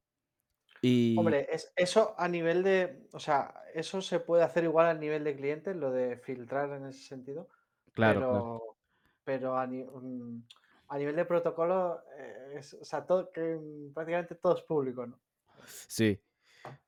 y 0.81 1.17
Hombre, 1.17 1.47
es, 1.51 1.71
eso 1.75 2.15
a 2.17 2.27
nivel 2.27 2.63
de, 2.63 3.07
o 3.11 3.19
sea, 3.19 3.53
eso 3.73 4.01
se 4.01 4.19
puede 4.19 4.43
hacer 4.43 4.63
igual 4.63 4.87
a 4.87 4.93
nivel 4.93 5.23
de 5.23 5.35
cliente, 5.35 5.73
lo 5.73 5.91
de 5.91 6.17
filtrar 6.17 6.71
en 6.71 6.87
ese 6.87 7.03
sentido, 7.03 7.47
claro, 7.93 8.19
claro. 8.19 8.77
pero, 9.23 9.51
pero 9.51 9.57
a, 9.57 9.67
mm, 9.67 10.43
a 10.89 10.97
nivel 10.97 11.15
de 11.15 11.25
protocolo, 11.25 12.01
eh, 12.17 12.55
es, 12.57 12.73
o 12.73 12.85
sea, 12.85 13.05
todo, 13.05 13.31
que 13.31 13.59
prácticamente 13.93 14.35
todo 14.35 14.55
es 14.55 14.63
público, 14.63 15.05
¿no? 15.05 15.19
Sí. 15.65 16.19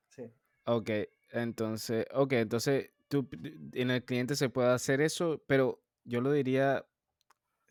Sí. 0.09 0.31
Ok, 0.65 0.89
entonces, 1.31 2.05
ok, 2.13 2.33
entonces 2.33 2.91
tú 3.07 3.27
en 3.73 3.91
el 3.91 4.05
cliente 4.05 4.35
se 4.35 4.49
puede 4.49 4.69
hacer 4.69 5.01
eso, 5.01 5.43
pero 5.47 5.81
yo 6.03 6.21
lo 6.21 6.31
diría, 6.31 6.85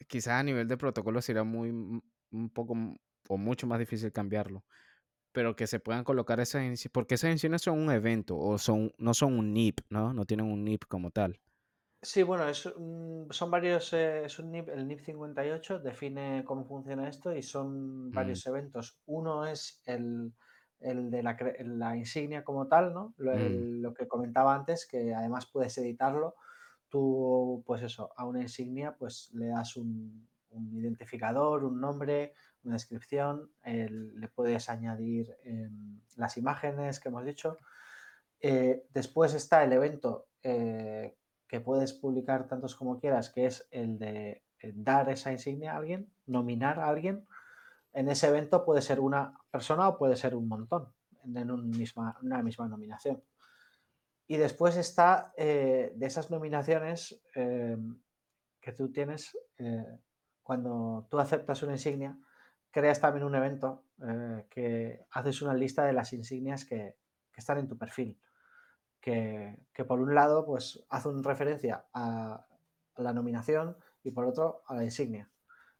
quizás 0.07 0.35
a 0.35 0.43
nivel 0.43 0.69
de 0.69 0.77
protocolo 0.77 1.23
sería 1.23 1.45
muy 1.45 1.71
un 1.71 2.51
poco 2.51 2.77
o 3.29 3.37
mucho 3.37 3.67
más 3.67 3.79
difícil 3.79 4.13
cambiarlo, 4.13 4.65
pero 5.39 5.55
que 5.57 5.67
se 5.69 5.79
puedan 5.81 6.05
colocar 6.05 6.41
esas 6.41 6.63
insignias, 6.65 6.93
porque 6.93 7.15
esas 7.15 7.31
insignias 7.33 7.63
son 7.63 7.79
un 7.79 7.91
evento 7.93 8.37
o 8.39 8.59
son 8.59 8.93
no 8.99 9.15
son 9.15 9.39
un 9.39 9.53
NIP, 9.55 9.81
¿no? 9.91 10.13
No 10.13 10.25
tienen 10.27 10.47
un 10.47 10.65
NIP 10.65 10.85
como 10.89 11.11
tal. 11.13 11.41
Sí, 12.01 12.23
bueno, 12.23 12.47
es, 12.49 12.59
son 12.61 13.51
varios, 13.51 13.93
eh, 13.93 14.25
es 14.25 14.39
un 14.39 14.53
NIP, 14.53 14.69
el 14.69 14.87
NIP 14.87 15.01
58 15.01 15.81
define 15.81 16.45
cómo 16.45 16.65
funciona 16.65 17.09
esto 17.09 17.35
y 17.35 17.43
son 17.43 18.13
Mm, 18.15 18.15
varios 18.15 18.47
eventos. 18.47 19.01
Uno 19.07 19.45
es 19.47 19.83
el, 19.85 20.33
el 20.79 21.11
de 21.11 21.23
la, 21.25 21.37
la 21.65 21.97
insignia 21.97 22.45
como 22.45 22.69
tal, 22.69 22.95
¿no? 22.95 23.15
Lo, 23.17 23.33
mm, 23.33 23.69
lo 23.83 23.95
que 23.95 24.07
comentaba 24.07 24.55
antes, 24.55 24.87
que 24.87 25.13
además 25.13 25.47
puedes 25.53 25.77
editarlo. 25.79 26.37
Tú, 26.89 27.65
pues 27.67 27.83
eso, 27.83 28.13
a 28.17 28.25
una 28.27 28.43
insignia 28.43 28.95
pues 28.97 29.31
le 29.35 29.49
das 29.49 29.77
un, 29.77 30.29
un 30.51 30.77
identificador, 30.79 31.65
un 31.65 31.81
nombre, 31.81 32.35
descripción, 32.71 33.51
le 33.65 34.29
puedes 34.29 34.69
añadir 34.69 35.37
em, 35.45 36.01
las 36.17 36.37
imágenes 36.37 37.01
que 37.01 37.09
hemos 37.09 37.25
dicho. 37.25 37.59
Eh, 38.41 38.87
después 38.91 39.35
está 39.35 39.65
el 39.65 39.73
evento 39.73 40.29
eh, 40.43 41.17
que 41.47 41.61
puedes 41.61 41.93
publicar 41.93 42.47
tantos 42.47 42.77
como 42.77 43.01
quieras, 43.01 43.31
que 43.31 43.47
es 43.47 43.67
el 43.71 43.99
de 43.99 44.43
eh, 44.61 44.73
dar 44.75 45.09
esa 45.11 45.33
insignia 45.33 45.73
a 45.73 45.77
alguien, 45.77 46.13
nominar 46.27 46.79
a 46.79 46.89
alguien. 46.89 47.27
En 47.93 48.09
ese 48.09 48.29
evento 48.29 48.65
puede 48.65 48.83
ser 48.83 49.01
una 49.01 49.35
persona 49.51 49.89
o 49.89 49.99
puede 49.99 50.17
ser 50.17 50.35
un 50.35 50.47
montón 50.47 50.93
en 51.25 51.51
un 51.51 51.71
misma, 51.71 52.17
una 52.23 52.43
misma 52.43 52.69
nominación. 52.69 53.23
Y 54.27 54.37
después 54.37 54.77
está 54.77 55.33
de 55.37 55.97
esas 56.01 56.31
nominaciones 56.31 57.19
eh, 57.35 57.79
que 58.61 58.73
tú 58.73 58.93
tienes, 58.93 59.37
cuando 60.43 61.07
tú 61.11 61.19
aceptas 61.19 61.63
una 61.63 61.73
insignia, 61.73 62.19
creas 62.71 63.01
también 63.01 63.25
un 63.25 63.35
evento 63.35 63.85
eh, 64.03 64.47
que 64.51 65.07
haces 65.11 65.43
una 65.43 65.55
lista 65.55 65.85
de 65.85 65.93
las 65.93 66.13
insignias 66.13 66.65
que, 66.65 66.97
que 67.33 67.41
están 67.41 67.59
en 67.59 67.69
tu 67.69 67.77
perfil 67.77 68.19
que, 69.01 69.57
que 69.73 69.85
por 69.85 70.01
un 70.01 70.15
lado 70.15 70.45
pues 70.45 70.85
hace 70.89 71.09
una 71.09 71.23
referencia 71.23 71.85
a 71.93 72.45
la 72.97 73.13
nominación 73.13 73.77
y 74.03 74.11
por 74.11 74.27
otro 74.27 74.63
a 74.67 74.75
la 74.75 74.85
insignia. 74.85 75.31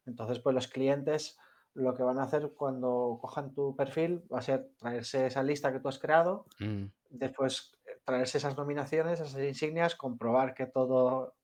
Entonces 0.05 0.39
pues 0.39 0.53
los 0.53 0.67
clientes 0.67 1.37
lo 1.73 1.93
que 1.93 2.03
van 2.03 2.17
a 2.19 2.23
hacer 2.23 2.53
cuando 2.55 3.19
cojan 3.21 3.53
tu 3.53 3.75
perfil 3.75 4.25
va 4.31 4.39
a 4.39 4.43
ser 4.43 4.71
traerse 4.77 5.27
esa 5.27 5.43
lista 5.43 5.71
que 5.71 5.79
tú 5.79 5.87
has 5.87 5.99
creado, 5.99 6.45
mm, 6.59 6.85
después 7.09 7.77
eh, 7.85 8.01
traerse 8.03 8.37
esas 8.37 8.57
nominaciones, 8.57 9.19
esas 9.19 9.41
insignias, 9.41 9.95
comprobar 9.95 10.53
que 10.53 10.65
todo, 10.65 11.35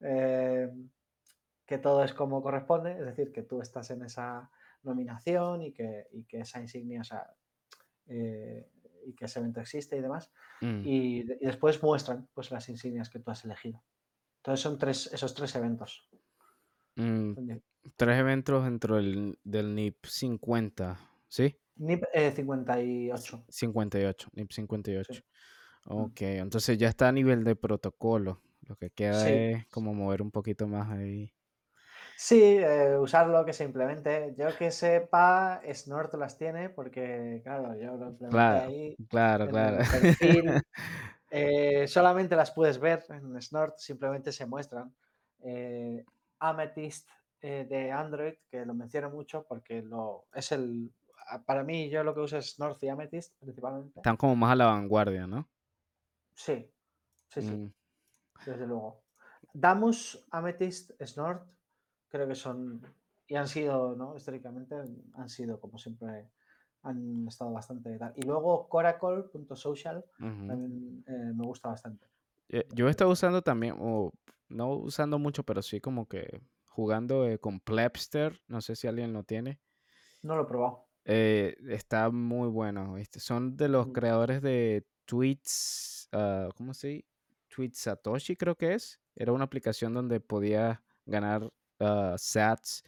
eh, 0.00 0.70
que 1.66 1.78
todo 1.78 2.02
es 2.02 2.14
como 2.14 2.42
corresponde, 2.42 2.92
es 2.92 3.04
decir, 3.04 3.32
que 3.32 3.42
tú 3.42 3.60
estás 3.60 3.90
en 3.90 4.02
esa 4.02 4.50
nominación 4.82 5.62
y 5.62 5.72
que, 5.72 6.06
y 6.12 6.24
que 6.24 6.40
esa 6.40 6.60
insignia, 6.60 7.00
o 7.02 7.04
sea, 7.04 7.30
eh, 8.06 8.68
y 9.06 9.14
que 9.14 9.24
ese 9.26 9.38
evento 9.40 9.60
existe 9.60 9.96
y 9.96 10.00
demás 10.00 10.30
mm, 10.60 10.82
y, 10.84 11.22
de- 11.22 11.38
y 11.40 11.46
después 11.46 11.82
muestran 11.82 12.28
pues 12.34 12.50
las 12.50 12.68
insignias 12.68 13.08
que 13.10 13.18
tú 13.18 13.30
has 13.30 13.44
elegido. 13.44 13.82
Entonces 14.38 14.60
son 14.62 14.78
tres, 14.78 15.10
esos 15.12 15.34
tres 15.34 15.54
eventos. 15.54 16.08
mm, 16.96 17.32
Tres 17.96 18.18
eventos 18.18 18.64
dentro 18.64 18.96
del, 18.96 19.38
del 19.42 19.74
NIP 19.74 20.04
50, 20.06 20.98
¿sí? 21.28 21.56
NIP 21.76 22.04
eh, 22.12 22.30
58. 22.32 23.44
58, 23.48 24.28
NIP 24.34 24.52
58. 24.52 25.12
Sí. 25.14 25.22
Ok, 25.84 26.20
entonces 26.22 26.76
ya 26.76 26.88
está 26.88 27.08
a 27.08 27.12
nivel 27.12 27.42
de 27.42 27.56
protocolo. 27.56 28.42
Lo 28.68 28.76
que 28.76 28.90
queda 28.90 29.24
Sí. 29.24 29.32
es 29.32 29.66
como 29.68 29.94
mover 29.94 30.20
un 30.20 30.30
poquito 30.30 30.68
más 30.68 30.90
ahí. 30.90 31.32
Sí, 32.16 32.58
eh, 32.58 32.96
usarlo 32.98 33.44
que 33.44 33.52
se 33.52 33.64
implemente. 33.64 34.34
Yo 34.36 34.56
que 34.56 34.70
sepa, 34.70 35.60
Snort 35.72 36.14
las 36.14 36.36
tiene 36.36 36.68
porque, 36.68 37.40
claro, 37.42 37.74
yo 37.76 37.96
lo 37.96 38.08
implementé 38.10 38.30
Claro, 38.30 38.68
ahí 38.68 38.96
claro, 39.08 39.44
en 39.44 39.50
claro. 39.50 39.78
el 39.78 39.86
perfil. 39.88 40.44
Eh, 41.32 41.86
solamente 41.86 42.34
las 42.34 42.50
puedes 42.50 42.80
ver 42.80 43.04
en 43.08 43.40
Snort, 43.40 43.78
simplemente 43.78 44.32
se 44.32 44.46
muestran. 44.46 44.92
Eh, 45.42 46.04
Amethyst 46.40 47.08
eh, 47.40 47.66
de 47.68 47.92
Android, 47.92 48.34
que 48.50 48.66
lo 48.66 48.74
menciono 48.74 49.10
mucho 49.10 49.46
porque 49.48 49.80
lo, 49.82 50.26
es 50.34 50.50
el. 50.52 50.92
Para 51.46 51.62
mí, 51.62 51.88
yo 51.88 52.02
lo 52.02 52.14
que 52.14 52.20
uso 52.20 52.38
es 52.38 52.54
Snort 52.54 52.82
y 52.82 52.88
Amethyst 52.88 53.38
principalmente. 53.38 54.00
Están 54.00 54.16
como 54.16 54.34
más 54.34 54.52
a 54.52 54.56
la 54.56 54.66
vanguardia, 54.66 55.26
¿no? 55.26 55.48
Sí, 56.34 56.68
sí, 57.28 57.42
sí, 57.42 57.50
Mm, 57.50 57.72
desde 58.44 58.66
luego. 58.66 59.04
Damus, 59.52 60.26
Amethyst, 60.30 60.92
Snort, 61.04 61.46
creo 62.10 62.28
que 62.28 62.34
son. 62.34 62.82
Y 63.26 63.36
han 63.36 63.48
sido, 63.48 63.94
¿no? 63.96 64.16
Históricamente 64.16 64.74
han 65.14 65.28
sido, 65.28 65.60
como 65.60 65.78
siempre, 65.78 66.28
han 66.82 67.28
estado 67.28 67.52
bastante 67.52 67.96
tal. 67.96 68.12
Y 68.16 68.22
luego 68.22 68.68
Coracle.social 68.68 70.04
ujú. 70.18 70.46
también 70.46 71.04
eh, 71.06 71.32
me 71.34 71.44
gusta 71.44 71.68
bastante. 71.68 72.06
Eh, 72.48 72.66
Yo 72.74 72.88
he 72.88 72.90
estado 72.90 73.10
usando 73.10 73.42
también, 73.42 73.76
o 73.78 74.12
no 74.48 74.74
usando 74.74 75.18
mucho, 75.18 75.44
pero 75.44 75.62
sí 75.62 75.80
como 75.80 76.08
que 76.08 76.42
jugando 76.66 77.26
eh, 77.26 77.38
con 77.38 77.60
Plebster. 77.60 78.40
No 78.48 78.60
sé 78.60 78.74
si 78.74 78.88
alguien 78.88 79.12
lo 79.12 79.22
tiene. 79.22 79.60
No 80.22 80.34
lo 80.36 80.42
he 80.42 80.46
probado. 80.46 80.86
Eh, 81.04 81.56
está 81.68 82.10
muy 82.10 82.48
bueno. 82.48 82.94
¿viste? 82.94 83.20
Son 83.20 83.56
de 83.56 83.68
los 83.68 83.86
Mm. 83.86 83.92
creadores 83.92 84.42
de 84.42 84.86
Tweets, 85.04 86.08
ah, 86.12 86.48
¿cómo 86.56 86.74
se 86.74 86.88
dice? 86.88 87.06
Tweet 87.48 87.72
Satoshi 87.74 88.36
creo 88.36 88.56
que 88.56 88.74
es. 88.74 89.00
Era 89.16 89.32
una 89.32 89.44
aplicación 89.44 89.92
donde 89.92 90.20
podía 90.20 90.82
ganar 91.04 91.52
ah, 91.80 92.14
sats 92.18 92.82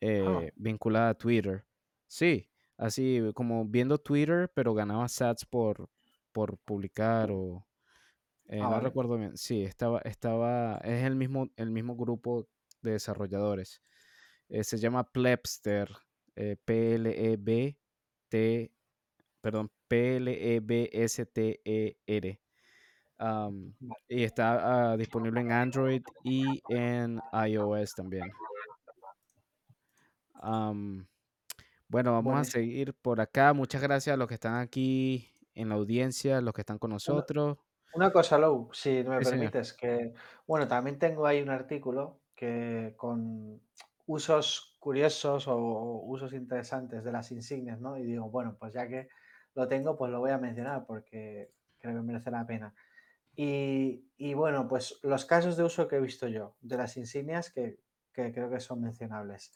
eh, 0.00 0.50
vinculada 0.56 1.10
a 1.10 1.14
Twitter. 1.14 1.64
Sí, 2.06 2.48
así 2.76 3.20
como 3.34 3.64
viendo 3.66 3.98
Twitter, 3.98 4.50
pero 4.54 4.74
ganaba 4.74 5.08
sats 5.08 5.44
por, 5.44 5.88
por 6.32 6.58
publicar 6.58 7.30
o... 7.30 7.66
eh, 8.48 8.60
Ah, 8.62 8.70
no 8.70 8.80
recuerdo 8.80 9.18
bien. 9.18 9.36
Sí, 9.36 9.62
estaba, 9.62 10.00
estaba, 10.00 10.78
es 10.84 11.04
el 11.04 11.16
mismo, 11.16 11.48
el 11.56 11.70
mismo 11.70 11.96
grupo 11.96 12.48
de 12.82 12.92
desarrolladores. 12.92 13.82
Eh, 14.48 14.64
se 14.64 14.78
llama 14.78 15.04
Plebster, 15.04 15.90
eh, 16.36 16.56
P-L-E-B-T, 16.64 18.72
perdón, 19.40 19.70
P-L-E-B-S-T-E-R. 19.88 22.40
Y 24.08 24.22
está 24.22 24.92
ah, 24.92 24.96
disponible 24.96 25.40
en 25.40 25.52
Android 25.52 26.02
y 26.22 26.62
en 26.68 27.20
iOS 27.32 27.94
también. 27.94 28.30
Am, 30.34 31.06
bueno, 31.88 32.12
vamos 32.12 32.38
a 32.38 32.44
seguir 32.44 32.94
por 32.94 33.20
acá. 33.20 33.52
Muchas 33.52 33.82
gracias 33.82 34.14
a 34.14 34.16
los 34.16 34.28
que 34.28 34.34
están 34.34 34.56
aquí 34.56 35.28
en 35.54 35.68
la 35.68 35.74
audiencia, 35.76 36.40
los 36.40 36.54
que 36.54 36.62
están 36.62 36.78
con 36.78 36.90
nosotros. 36.90 37.58
una 37.94 38.12
cosa, 38.12 38.38
Lou, 38.38 38.70
si 38.72 39.02
me 39.04 39.18
Sí, 39.18 39.24
señor. 39.24 39.50
permites, 39.50 39.72
que, 39.74 40.14
bueno, 40.46 40.68
también 40.68 40.98
tengo 40.98 41.26
ahí 41.26 41.42
un 41.42 41.50
artículo 41.50 42.20
que 42.34 42.94
con 42.96 43.60
usos 44.06 44.76
curiosos 44.78 45.48
o 45.48 45.56
usos 46.04 46.32
interesantes 46.32 47.02
de 47.04 47.12
las 47.12 47.32
insignias, 47.32 47.80
¿no? 47.80 47.96
Y 47.98 48.04
digo, 48.04 48.30
bueno, 48.30 48.56
pues 48.58 48.72
ya 48.74 48.86
que 48.88 49.08
lo 49.54 49.66
tengo, 49.68 49.96
pues 49.96 50.10
lo 50.12 50.20
voy 50.20 50.30
a 50.30 50.38
mencionar 50.38 50.86
porque 50.86 51.52
creo 51.78 51.94
que 51.96 52.02
merece 52.02 52.30
la 52.30 52.46
pena. 52.46 52.74
Y, 53.40 54.10
y 54.16 54.34
bueno, 54.34 54.66
pues 54.66 54.98
los 55.04 55.24
casos 55.24 55.56
de 55.56 55.62
uso 55.62 55.86
que 55.86 55.94
he 55.94 56.00
visto 56.00 56.26
yo 56.26 56.56
de 56.60 56.76
las 56.76 56.96
insignias 56.96 57.52
que, 57.52 57.78
que 58.12 58.32
creo 58.32 58.50
que 58.50 58.58
son 58.58 58.80
mencionables. 58.80 59.52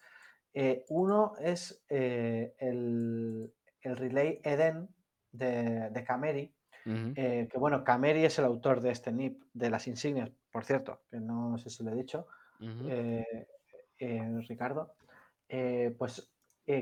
Eh, 0.55 0.85
uno 0.89 1.33
es 1.41 1.85
eh, 1.89 2.55
el, 2.59 3.53
el, 3.81 3.97
relay 3.97 4.41
Eden 4.45 4.89
de, 5.33 5.91
de 5.91 6.05
Cameri, 6.05 6.55
eh, 7.17 7.49
que 7.51 7.59
bueno, 7.59 7.83
Cameri 7.83 8.25
es 8.25 8.39
el 8.39 8.45
autor 8.45 8.83
de 8.83 8.93
este 8.93 9.11
NIP, 9.11 9.43
de 9.53 9.69
las 9.71 9.89
insignias, 9.89 10.31
por 10.53 10.65
cierto, 10.65 11.01
que 11.11 11.19
no 11.19 11.59
sé 11.59 11.69
si 11.69 11.83
lo 11.83 11.91
he 11.91 11.97
dicho, 11.97 12.29
Ricardo, 14.47 14.95
pues 15.99 16.33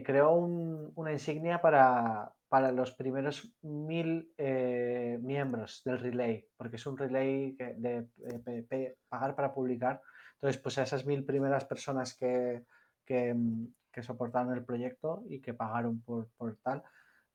creó 0.04 0.32
un- 0.32 0.92
una 0.96 1.12
insignia 1.12 1.62
para, 1.62 2.30
para 2.50 2.72
los 2.72 2.92
primeros 2.92 3.48
mil 3.62 4.34
eh, 4.36 5.18
miembros 5.22 5.82
del 5.84 6.00
relay, 6.00 6.44
porque 6.56 6.76
es 6.76 6.86
un 6.86 6.98
relay 6.98 7.52
de, 7.52 8.08
eh, 8.24 8.96
pagar 9.08 9.36
para 9.36 9.54
publicar. 9.54 10.02
Entonces, 10.34 10.60
pues 10.60 10.76
a 10.78 10.82
esas 10.82 11.06
mil 11.06 11.24
primeras 11.24 11.64
personas 11.64 12.16
que, 12.16 12.64
que, 13.06 13.32
mm, 13.32 13.72
que 13.92 14.02
soportaron 14.02 14.52
el 14.52 14.64
proyecto 14.64 15.22
y 15.28 15.40
que 15.40 15.54
pagaron 15.54 16.00
por, 16.00 16.28
por 16.36 16.56
tal, 16.56 16.82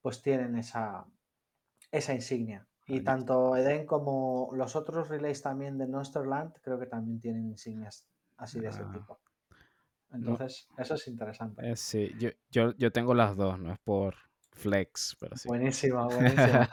pues 0.01 0.21
tienen 0.21 0.57
esa, 0.57 1.05
esa 1.91 2.13
insignia. 2.13 2.67
Y 2.87 2.99
tanto 3.01 3.55
Eden 3.55 3.87
como 3.87 4.51
los 4.53 4.75
otros 4.75 5.07
relays 5.07 5.41
también 5.41 5.77
de 5.77 5.87
Nosterland 5.87 6.53
creo 6.61 6.77
que 6.77 6.85
también 6.87 7.19
tienen 7.19 7.47
insignias 7.47 8.05
así 8.37 8.59
de 8.59 8.67
ese 8.67 8.83
Ah. 8.83 8.91
tipo. 8.93 9.19
Entonces, 10.13 10.67
eso 10.77 10.93
es 10.95 11.07
interesante. 11.07 11.71
Eh, 11.71 11.75
sí, 11.75 12.11
yo, 12.19 12.29
yo, 12.51 12.73
yo 12.77 12.91
tengo 12.91 13.13
las 13.13 13.35
dos, 13.35 13.57
no 13.59 13.71
es 13.71 13.79
por 13.79 14.15
flex, 14.55 15.15
pero 15.19 15.35
sí. 15.35 15.47
Buenísima, 15.47 16.05
buenísima. 16.07 16.69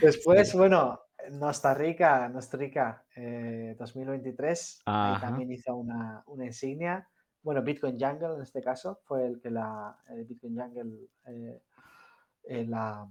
Después, 0.00 0.54
bueno, 0.54 1.00
Costa 1.38 1.74
Rica, 1.74 2.30
Costa 2.32 2.56
Rica 2.56 3.04
eh, 3.16 3.76
2023, 3.78 4.82
ahí 4.86 5.12
Ajá. 5.14 5.26
también 5.28 5.52
hizo 5.52 5.74
una, 5.74 6.22
una 6.26 6.46
insignia. 6.46 7.06
Bueno, 7.42 7.62
Bitcoin 7.62 7.98
Jungle 7.98 8.34
en 8.36 8.42
este 8.42 8.62
caso 8.62 9.00
fue 9.04 9.26
el 9.26 9.40
que 9.40 9.50
la 9.50 9.96
el 10.08 10.24
Bitcoin 10.24 10.58
Jungle 10.58 11.08
eh, 11.26 11.62
eh, 12.44 12.66
la, 12.66 13.08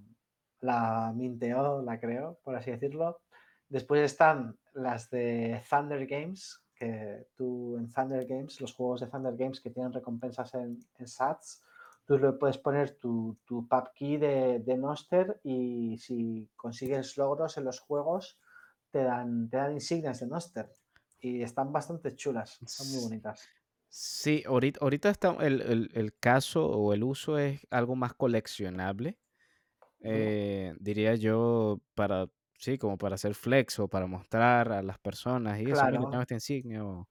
la 0.61 1.13
minteó, 1.15 1.81
la 1.81 1.99
creó, 1.99 2.39
por 2.43 2.55
así 2.55 2.71
decirlo. 2.71 3.21
Después 3.67 4.01
están 4.01 4.57
las 4.73 5.09
de 5.09 5.61
Thunder 5.69 6.05
Games, 6.07 6.61
que 6.75 7.27
tú 7.35 7.77
en 7.77 7.91
Thunder 7.91 8.25
Games, 8.25 8.59
los 8.61 8.73
juegos 8.73 9.01
de 9.01 9.07
Thunder 9.07 9.35
Games 9.35 9.61
que 9.61 9.69
tienen 9.69 9.93
recompensas 9.93 10.53
en, 10.55 10.79
en 10.97 11.07
sats, 11.07 11.63
tú 12.09 12.17
le 12.19 12.33
puedes 12.33 12.57
poner 12.57 12.97
tu, 12.97 13.37
tu 13.45 13.67
pub 13.69 13.91
key 13.95 14.17
de, 14.17 14.59
de 14.67 14.77
Noster 14.77 15.39
y 15.43 15.97
si 15.99 16.49
consigues 16.57 17.17
logros 17.17 17.57
en 17.57 17.65
los 17.65 17.79
juegos, 17.79 18.39
te 18.91 19.03
dan, 19.03 19.49
te 19.49 19.57
dan 19.57 19.73
insignias 19.73 20.19
de 20.21 20.27
Noster. 20.27 20.71
Y 21.21 21.43
están 21.43 21.71
bastante 21.73 22.15
chulas, 22.15 22.63
son 22.75 22.89
muy 22.91 23.01
bonitas. 23.01 23.53
Sí, 23.91 24.43
ahorita, 24.45 24.79
ahorita 24.83 25.09
está 25.09 25.29
el, 25.41 25.61
el- 25.61 25.89
el 25.93 26.15
caso 26.17 26.67
o 26.67 26.93
el 26.93 27.03
uso 27.03 27.37
es 27.39 27.61
algo 27.71 27.95
más 27.95 28.13
coleccionable. 28.13 29.17
eh, 30.01 30.75
diría 30.79 31.15
yo, 31.15 31.81
para, 31.95 32.27
sí, 32.59 32.77
como 32.79 32.97
para 32.97 33.15
hacer 33.15 33.35
flex 33.35 33.79
o 33.79 33.89
para 33.89 34.07
mostrar 34.07 34.71
a 34.71 34.83
las 34.83 34.99
personas 34.99 35.59
y 35.61 35.71
eso, 35.71 35.87
mira, 35.87 36.07
tengo 36.07 36.21
Claro, 36.21 36.23
esta 36.23 36.35
insignia 36.35 36.85
o 36.85 37.09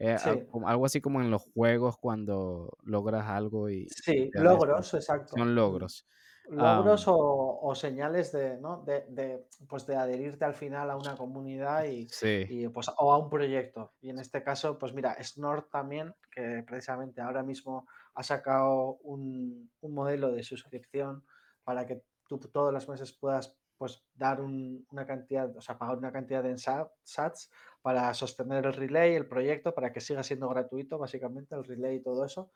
eh, 0.00 0.18
sí, 0.18 0.30
algo 0.64 0.86
así 0.86 1.00
como 1.00 1.20
en 1.20 1.30
los 1.30 1.42
juegos 1.54 1.96
cuando 1.98 2.70
logras 2.82 3.26
algo 3.28 3.68
y, 3.68 3.86
sí, 3.90 4.30
logros, 4.34 4.94
exacto. 4.94 5.36
Son 5.36 5.54
logros. 5.54 6.08
logros 6.48 7.06
o, 7.06 7.60
o 7.62 7.74
señales 7.74 8.32
de, 8.32 8.58
¿no? 8.58 8.82
de, 8.84 9.04
de, 9.08 9.46
pues 9.68 9.86
de 9.86 9.96
adherirte 9.96 10.44
al 10.44 10.54
final 10.54 10.90
a 10.90 10.96
una 10.96 11.16
comunidad 11.16 11.84
y, 11.84 12.08
sí, 12.08 12.46
y, 12.48 12.68
pues, 12.68 12.90
o 12.96 13.12
a 13.12 13.18
un 13.18 13.28
proyecto. 13.28 13.92
Y 14.00 14.10
en 14.10 14.18
este 14.18 14.42
caso, 14.42 14.78
pues 14.78 14.94
mira, 14.94 15.16
Snort 15.22 15.70
también, 15.70 16.14
que 16.30 16.64
precisamente 16.66 17.20
ahora 17.20 17.42
mismo 17.42 17.86
ha 18.14 18.22
sacado 18.22 18.98
un, 19.02 19.70
un 19.80 19.94
modelo 19.94 20.32
de 20.32 20.42
suscripción 20.42 21.24
para 21.62 21.86
que 21.86 22.02
tú 22.26 22.38
todos 22.38 22.72
los 22.72 22.88
meses 22.88 23.12
puedas 23.12 23.59
pues 23.80 24.04
dar 24.14 24.42
un- 24.42 24.86
una 24.92 25.06
cantidad, 25.08 25.56
o 25.56 25.62
sea, 25.62 25.78
pagar 25.78 25.98
una 25.98 26.12
cantidad 26.12 26.46
en 26.46 26.58
sa- 26.58 26.92
sats 27.04 27.50
para 27.82 28.14
sostener 28.14 28.66
el 28.66 28.74
relay, 28.74 29.16
el 29.16 29.28
proyecto, 29.28 29.74
para 29.74 29.92
que 29.92 30.02
siga 30.02 30.22
siendo 30.24 30.50
gratuito, 30.50 30.98
básicamente, 30.98 31.56
el 31.56 31.64
relay 31.64 31.96
y 31.98 32.02
todo 32.04 32.26
eso 32.26 32.52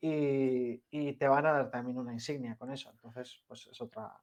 y, 0.00 0.82
y 0.90 1.14
te 1.14 1.28
van 1.28 1.46
a 1.46 1.52
dar 1.52 1.70
también 1.70 1.98
una 1.98 2.12
insignia 2.14 2.56
con 2.56 2.72
eso. 2.72 2.90
Entonces, 2.90 3.42
pues 3.48 3.66
es 3.68 3.80
otra. 3.80 4.22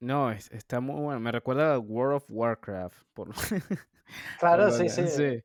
no, 0.00 0.30
es- 0.30 0.50
está 0.52 0.80
muy 0.80 1.00
bueno. 1.00 1.20
Me 1.20 1.32
recuerda 1.32 1.74
a 1.74 1.78
World 1.78 2.16
of 2.16 2.24
Warcraft. 2.28 2.96
Por, 3.14 3.30
Claro, 4.36 4.70
sí, 4.70 4.88
sí. 4.88 5.02
sí. 5.08 5.42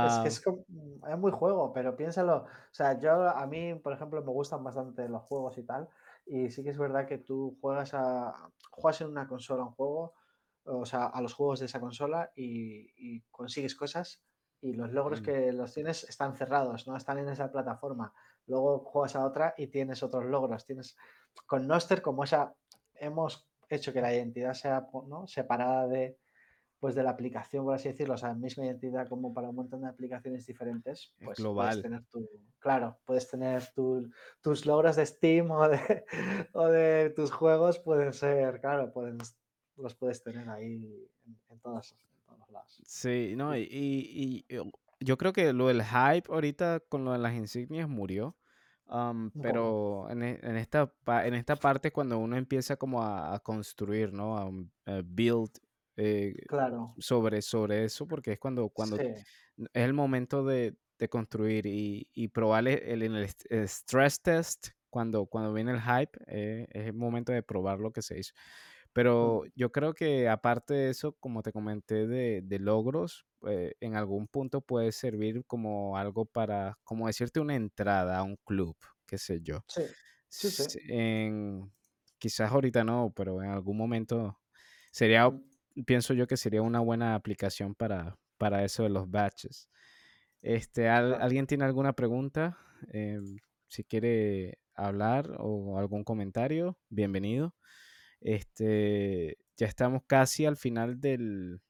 Es 0.00 0.18
que 0.20 0.28
Ah, 0.28 0.30
es, 0.30 0.40
como- 0.40 0.64
es 1.08 1.18
muy 1.18 1.32
juego, 1.32 1.72
pero 1.72 1.96
piénsalo. 1.96 2.44
O 2.44 2.48
sea, 2.72 2.98
yo 2.98 3.28
a 3.28 3.46
mí, 3.46 3.74
por 3.76 3.92
ejemplo, 3.92 4.22
me 4.22 4.32
gustan 4.32 4.64
bastante 4.64 5.08
los 5.08 5.22
juegos 5.24 5.58
y 5.58 5.64
tal. 5.64 5.88
Y 6.32 6.48
sí 6.50 6.62
que 6.62 6.70
es 6.70 6.78
verdad 6.78 7.08
que 7.08 7.18
tú 7.18 7.58
juegas 7.60 7.92
a 7.92 8.32
juegas 8.70 9.00
en 9.00 9.08
una 9.08 9.26
consola 9.26 9.64
un 9.64 9.72
juego, 9.72 10.14
o 10.62 10.86
sea, 10.86 11.06
a 11.06 11.20
los 11.20 11.34
juegos 11.34 11.58
de 11.58 11.66
esa 11.66 11.80
consola 11.80 12.30
y, 12.36 12.92
y 12.96 13.22
consigues 13.32 13.74
cosas 13.74 14.22
y 14.60 14.74
los 14.74 14.92
logros 14.92 15.22
mm, 15.22 15.24
que 15.24 15.52
los 15.52 15.74
tienes 15.74 16.04
están 16.04 16.36
cerrados, 16.36 16.86
no 16.86 16.96
están 16.96 17.18
en 17.18 17.28
esa 17.28 17.50
plataforma. 17.50 18.14
Luego 18.46 18.78
juegas 18.84 19.16
a 19.16 19.24
otra 19.24 19.54
y 19.56 19.66
tienes 19.66 20.04
otros 20.04 20.24
logros. 20.24 20.64
Tienes 20.64 20.96
con 21.46 21.66
Noster 21.66 22.00
como 22.00 22.22
esa 22.22 22.54
hemos 22.94 23.48
hecho 23.68 23.92
que 23.92 24.00
la 24.00 24.14
identidad 24.14 24.54
sea 24.54 24.86
¿no? 25.08 25.26
separada 25.26 25.88
de 25.88 26.18
pues 26.80 26.94
de 26.94 27.02
la 27.02 27.10
aplicación, 27.10 27.64
por 27.64 27.74
así 27.74 27.88
decirlo, 27.90 28.14
o 28.14 28.18
sea, 28.18 28.34
misma 28.34 28.64
identidad 28.64 29.06
como 29.08 29.32
para 29.34 29.50
un 29.50 29.56
montón 29.56 29.82
de 29.82 29.88
aplicaciones 29.88 30.46
diferentes, 30.46 31.12
es 31.18 31.24
pues 31.26 31.36
puedes 31.36 31.42
global. 31.42 31.82
tener 31.82 32.04
tu, 32.06 32.28
claro, 32.58 32.98
puedes 33.04 33.28
tener 33.28 33.62
tu- 33.74 34.10
tus 34.40 34.64
logros 34.66 34.96
de 34.96 35.04
Steam 35.06 35.50
o 35.50 35.68
de, 35.68 36.04
o 36.54 36.66
de 36.68 37.10
tus 37.10 37.30
juegos, 37.30 37.78
pueden 37.78 38.12
ser, 38.14 38.60
claro, 38.60 38.90
pueden, 38.92 39.18
los 39.76 39.94
puedes 39.94 40.22
tener 40.22 40.48
ahí 40.48 40.74
en, 41.26 41.38
en 41.50 41.60
todos, 41.60 41.92
en 41.92 42.36
todos 42.36 42.50
lados. 42.50 42.82
Sí, 42.86 43.34
no, 43.36 43.54
y, 43.56 43.60
y- 43.70 44.44
y 44.48 44.60
yo 45.00 45.16
creo 45.18 45.32
que 45.32 45.52
lo 45.52 45.68
del 45.68 45.82
hype 45.82 46.32
ahorita 46.32 46.80
con 46.88 47.04
lo 47.04 47.12
de 47.12 47.18
las 47.18 47.34
insignias 47.34 47.88
murió. 47.88 48.36
pero 49.40 50.08
en, 50.10 50.22
e- 50.22 50.40
en 50.42 50.56
esta, 50.56 50.92
en 51.24 51.34
esta 51.34 51.56
parte 51.56 51.92
cuando 51.92 52.18
uno 52.18 52.36
empieza 52.36 52.76
como 52.76 53.02
a, 53.02 53.34
a 53.34 53.38
construir, 53.40 54.12
¿no? 54.12 54.36
A 54.36 54.50
build 55.04 55.50
eh, 56.00 56.34
Claro, 56.50 56.98
sobre, 56.98 57.42
sobre 57.42 57.84
eso, 57.84 58.06
porque 58.08 58.32
es 58.32 58.38
cuando, 58.40 58.70
cuando 58.70 58.96
sí, 58.96 59.02
es 59.58 59.84
el 59.84 59.94
momento 59.94 60.44
de, 60.44 60.76
de 60.98 61.08
construir 61.08 61.66
y, 61.66 62.08
y 62.14 62.28
probar 62.28 62.68
el, 62.68 63.02
el- 63.02 63.16
el 63.16 63.28
el 63.50 63.68
stress 63.68 64.20
test 64.22 64.68
cuando, 64.90 65.26
cuando 65.26 65.52
viene 65.54 65.72
el 65.72 65.80
hype, 65.82 66.18
eh, 66.26 66.66
es 66.70 66.86
el 66.86 66.94
momento 66.94 67.32
de 67.32 67.42
probar 67.42 67.78
lo 67.80 67.92
que 67.92 68.02
se 68.02 68.18
hizo. 68.18 68.32
Pero 68.92 69.44
yo 69.54 69.70
creo 69.72 69.94
que 69.94 70.28
aparte 70.28 70.74
de 70.74 70.90
eso, 70.90 71.12
como 71.20 71.42
te 71.42 71.52
comenté, 71.52 72.06
de, 72.08 72.42
de 72.42 72.58
logros, 72.58 73.26
eh, 73.48 73.74
en 73.80 73.94
algún 73.96 74.26
punto 74.28 74.60
puede 74.62 74.90
servir 74.92 75.44
como 75.46 75.96
algo 75.96 76.26
para, 76.26 76.78
como 76.84 77.06
decirte 77.06 77.40
una 77.40 77.54
entrada 77.56 78.18
a 78.18 78.22
un 78.24 78.36
club, 78.44 78.76
qué 79.06 79.18
sé 79.18 79.40
yo. 79.42 79.64
sí, 79.66 79.82
sí, 80.28 80.50
sí, 80.50 80.68
En, 80.88 81.72
quizás 82.18 82.50
ahorita 82.52 82.84
no, 82.84 83.12
pero 83.14 83.42
en 83.42 83.50
algún 83.50 83.76
momento 83.76 84.40
sería, 84.92 85.30
pienso 85.86 86.14
yo 86.14 86.26
que 86.26 86.36
sería 86.36 86.62
una 86.62 86.80
buena 86.80 87.14
aplicación 87.14 87.74
para, 87.74 88.18
para 88.38 88.64
eso 88.64 88.82
de 88.84 88.90
los 88.90 89.10
batches. 89.10 89.68
Este, 90.42 90.88
¿al- 90.88 91.16
claro. 91.16 91.24
¿alguien 91.24 91.46
tiene 91.46 91.64
alguna 91.64 91.94
pregunta? 91.94 92.58
Em, 92.92 93.38
si 93.68 93.84
quiere 93.84 94.58
hablar 94.74 95.36
o 95.40 95.78
algún 95.78 96.04
comentario, 96.04 96.78
bienvenido. 96.90 97.54
Este, 98.20 99.38
ya 99.56 99.66
estamos 99.68 100.02
casi 100.06 100.46
al 100.46 100.56
final 100.56 101.00
del, 101.00 101.60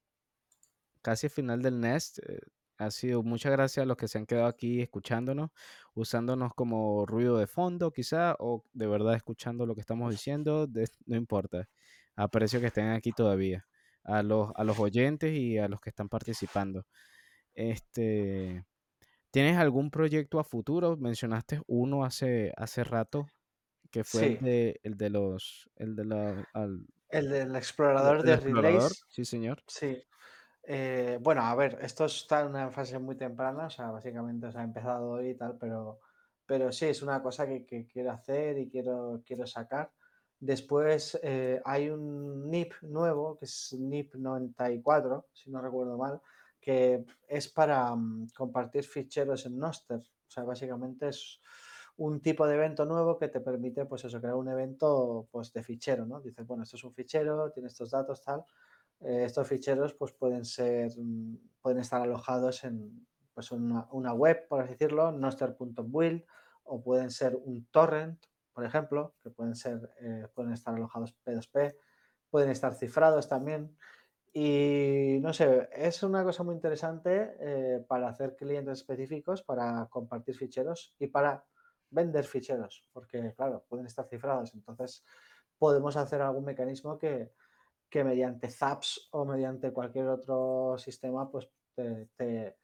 casi 1.03 1.27
al 1.27 1.31
final 1.33 1.63
del 1.63 1.81
Nest. 1.81 2.19
eh, 2.27 2.41
Ha 2.79 2.91
sido 2.91 3.23
muchas 3.23 3.53
gracias 3.53 3.83
a 3.85 3.87
los 3.87 3.97
que 3.97 4.09
se 4.09 4.17
han 4.19 4.25
quedado 4.27 4.47
aquí 4.47 4.81
escuchándonos, 4.81 5.51
usándonos 5.95 6.55
como 6.55 7.05
ruido 7.07 7.37
de 7.39 7.47
fondo 7.47 7.93
quizá, 7.93 8.35
o 8.39 8.65
de 8.73 8.87
verdad 8.87 9.15
escuchando 9.17 9.67
lo 9.67 9.75
que 9.75 9.83
estamos 9.83 10.11
diciendo, 10.19 10.67
de- 10.67 10.89
no 11.07 11.17
importa. 11.17 11.69
Aprecio 12.17 12.61
que 12.61 12.67
estén 12.69 12.89
aquí 12.91 13.13
todavía. 13.13 13.67
A 14.05 14.23
los, 14.23 14.51
a 14.57 14.65
los 14.65 14.79
oyentes 14.79 15.33
y 15.35 15.59
a 15.59 15.69
los 15.69 15.81
que 15.81 15.91
están 15.91 16.09
participando. 16.09 16.87
Este, 17.55 18.65
¿tienes 19.31 19.59
algún 19.59 19.91
proyecto 19.91 20.41
a 20.41 20.45
futuro? 20.45 20.97
Mencionaste 20.99 21.63
uno 21.67 22.05
hace, 22.05 22.53
hace 22.57 22.85
rato, 22.85 23.29
que 23.91 24.05
fue 24.05 24.27
el 24.27 24.39
de, 24.39 24.81
el 24.85 24.97
de 24.97 25.11
los, 25.11 25.71
el 25.77 25.97
de 25.97 26.05
la, 26.07 26.45
al- 26.55 26.87
el 27.09 27.29
del 27.31 27.57
el, 27.57 27.57
explorador 27.57 28.23
el 28.23 28.31
de 28.31 28.37
explorador, 28.37 28.97
relays, 28.97 29.05
sí 29.09 29.25
señor. 29.25 29.65
sí. 29.67 30.03
Eh, 30.65 31.19
bueno, 31.23 31.43
a 31.43 31.55
ver, 31.57 31.79
esto 31.83 32.07
está 32.07 32.43
en 32.43 32.49
una 32.49 32.71
fase 32.73 32.99
muy 32.99 33.17
temprana, 33.17 33.67
o 33.67 33.71
sea, 33.71 33.91
básicamente 33.91 34.53
se 34.53 34.59
ha 34.59 34.65
empezado 34.65 35.11
hoy 35.13 35.31
y 35.31 35.37
tal, 35.37 35.59
pero, 35.59 36.01
pero 36.47 36.73
sí, 36.73 36.87
es 36.87 37.03
una 37.03 37.23
cosa 37.23 37.47
que, 37.49 37.67
que 37.67 37.87
quiero 37.87 38.13
hacer 38.13 38.59
y 38.59 38.71
quiero, 38.71 39.23
quiero 39.27 39.47
sacar. 39.47 39.93
Después 40.41 41.21
eh, 41.23 41.61
hay 41.67 41.91
un 41.91 42.51
NIP 42.51 42.73
nuevo, 42.83 43.37
que 43.39 43.45
es 43.45 43.77
NIP 43.79 44.15
94, 44.15 45.29
si 45.33 45.51
no 45.51 45.61
recuerdo 45.61 45.99
mal, 45.99 46.21
que 46.59 47.05
es 47.29 47.49
para 47.49 47.95
mm, 47.95 48.29
compartir 48.35 48.85
ficheros 48.85 49.45
en 49.45 49.59
Noster. 49.59 49.99
O 50.01 50.31
sea, 50.31 50.45
básicamente 50.45 51.09
es 51.09 51.41
un 51.99 52.21
tipo 52.21 52.47
de 52.47 52.55
evento 52.55 52.87
nuevo 52.87 53.19
que 53.19 53.29
te 53.29 53.41
permite, 53.41 53.85
pues 53.85 54.05
eso, 54.05 54.19
crear 54.19 54.35
un 54.35 54.49
evento 54.49 55.29
pues, 55.31 55.53
de 55.53 55.63
fichero, 55.63 56.07
¿no? 56.07 56.21
Dices, 56.21 56.47
bueno, 56.47 56.63
esto 56.63 56.77
es 56.77 56.85
un 56.85 56.95
fichero, 56.95 57.51
tiene 57.51 57.69
estos 57.69 57.91
datos, 57.91 58.23
tal. 58.23 58.43
Eh, 59.01 59.25
estos 59.25 59.47
ficheros 59.47 59.93
pues 59.93 60.13
pueden 60.13 60.47
ser, 60.47 60.91
mm, 60.97 61.37
pueden 61.61 61.81
estar 61.81 62.01
alojados 62.01 62.65
en 62.65 63.07
pues, 63.35 63.51
una, 63.53 64.15
web, 64.15 64.47
por 64.49 64.63
así 64.63 64.73
decirlo, 64.73 65.13
noster.build, 65.13 66.25
o 66.65 66.83
pueden 66.83 67.11
ser 67.11 67.37
un 67.37 67.67
torrent, 67.67 68.25
por 68.61 68.67
ejemplo, 68.67 69.15
que 69.23 69.31
pueden 69.31 69.55
ser, 69.55 69.91
eh, 70.03 70.29
pueden 70.35 70.53
estar 70.53 70.75
alojados 70.75 71.17
P2P, 71.25 71.75
pueden 72.29 72.51
estar 72.51 72.75
cifrados 72.75 73.27
también. 73.27 73.75
Y 74.35 75.17
no 75.23 75.33
sé, 75.33 75.71
es 75.73 76.03
una 76.03 76.23
cosa 76.25 76.43
muy 76.43 76.55
interesante 76.55 77.37
eh, 77.41 77.83
para 77.89 78.11
hacer 78.11 78.37
clientes 78.37 78.81
específicos, 78.81 79.43
para 79.43 79.87
compartir 79.89 80.37
ficheros 80.37 80.95
y 80.99 81.07
para 81.07 81.43
vender 81.89 82.27
ficheros, 82.27 82.85
porque 82.93 83.33
claro, 83.35 83.65
pueden 83.67 83.87
estar 83.87 84.07
cifrados. 84.07 84.53
Entonces, 84.53 85.07
podemos 85.57 85.97
hacer 85.97 86.21
algún 86.21 86.45
mecanismo 86.45 86.99
que, 86.99 87.33
que 87.89 88.05
mediante 88.05 88.51
ZAPs 88.51 89.09
o 89.13 89.25
mediante 89.25 89.73
cualquier 89.73 90.09
otro 90.09 90.77
sistema, 90.77 91.31
pues 91.31 91.49
te, 91.75 92.11
te, 92.15 92.59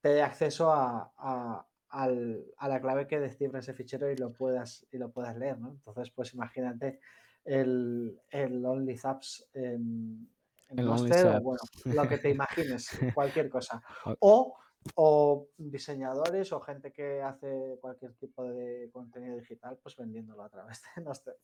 dé 0.00 0.22
acceso 0.22 0.72
a, 0.72 1.12
a, 1.16 1.66
a, 1.90 2.08
la 2.08 2.80
clave 2.80 3.06
que 3.06 3.20
descifra 3.20 3.60
ese 3.60 3.74
fichero 3.74 4.10
y 4.10 4.16
lo 4.16 4.32
puedas, 4.32 4.86
y 4.90 4.98
lo 4.98 5.10
puedas 5.10 5.36
leer. 5.36 5.58
¿no? 5.58 5.70
Entonces, 5.70 6.10
pues 6.10 6.34
imagínate 6.34 7.00
el, 7.44 8.20
el 8.30 8.64
OnlyZaps 8.64 9.48
en 9.54 10.28
en 10.70 10.88
o 10.88 11.40
bueno, 11.40 11.60
lo 11.84 12.08
que 12.08 12.18
te 12.18 12.30
imagines, 12.30 12.90
cualquier 13.14 13.48
cosa. 13.48 13.82
O, 14.20 14.56
o, 14.94 15.48
diseñadores 15.56 16.52
o 16.52 16.60
gente 16.60 16.92
que 16.92 17.20
hace 17.22 17.78
cualquier 17.80 18.14
tipo 18.14 18.44
de 18.44 18.88
contenido 18.92 19.36
digital, 19.36 19.78
pues 19.82 19.96
vendiéndolo 19.96 20.42
a 20.42 20.48
través 20.48 20.82
de 20.96 21.02
Noster. 21.02 21.36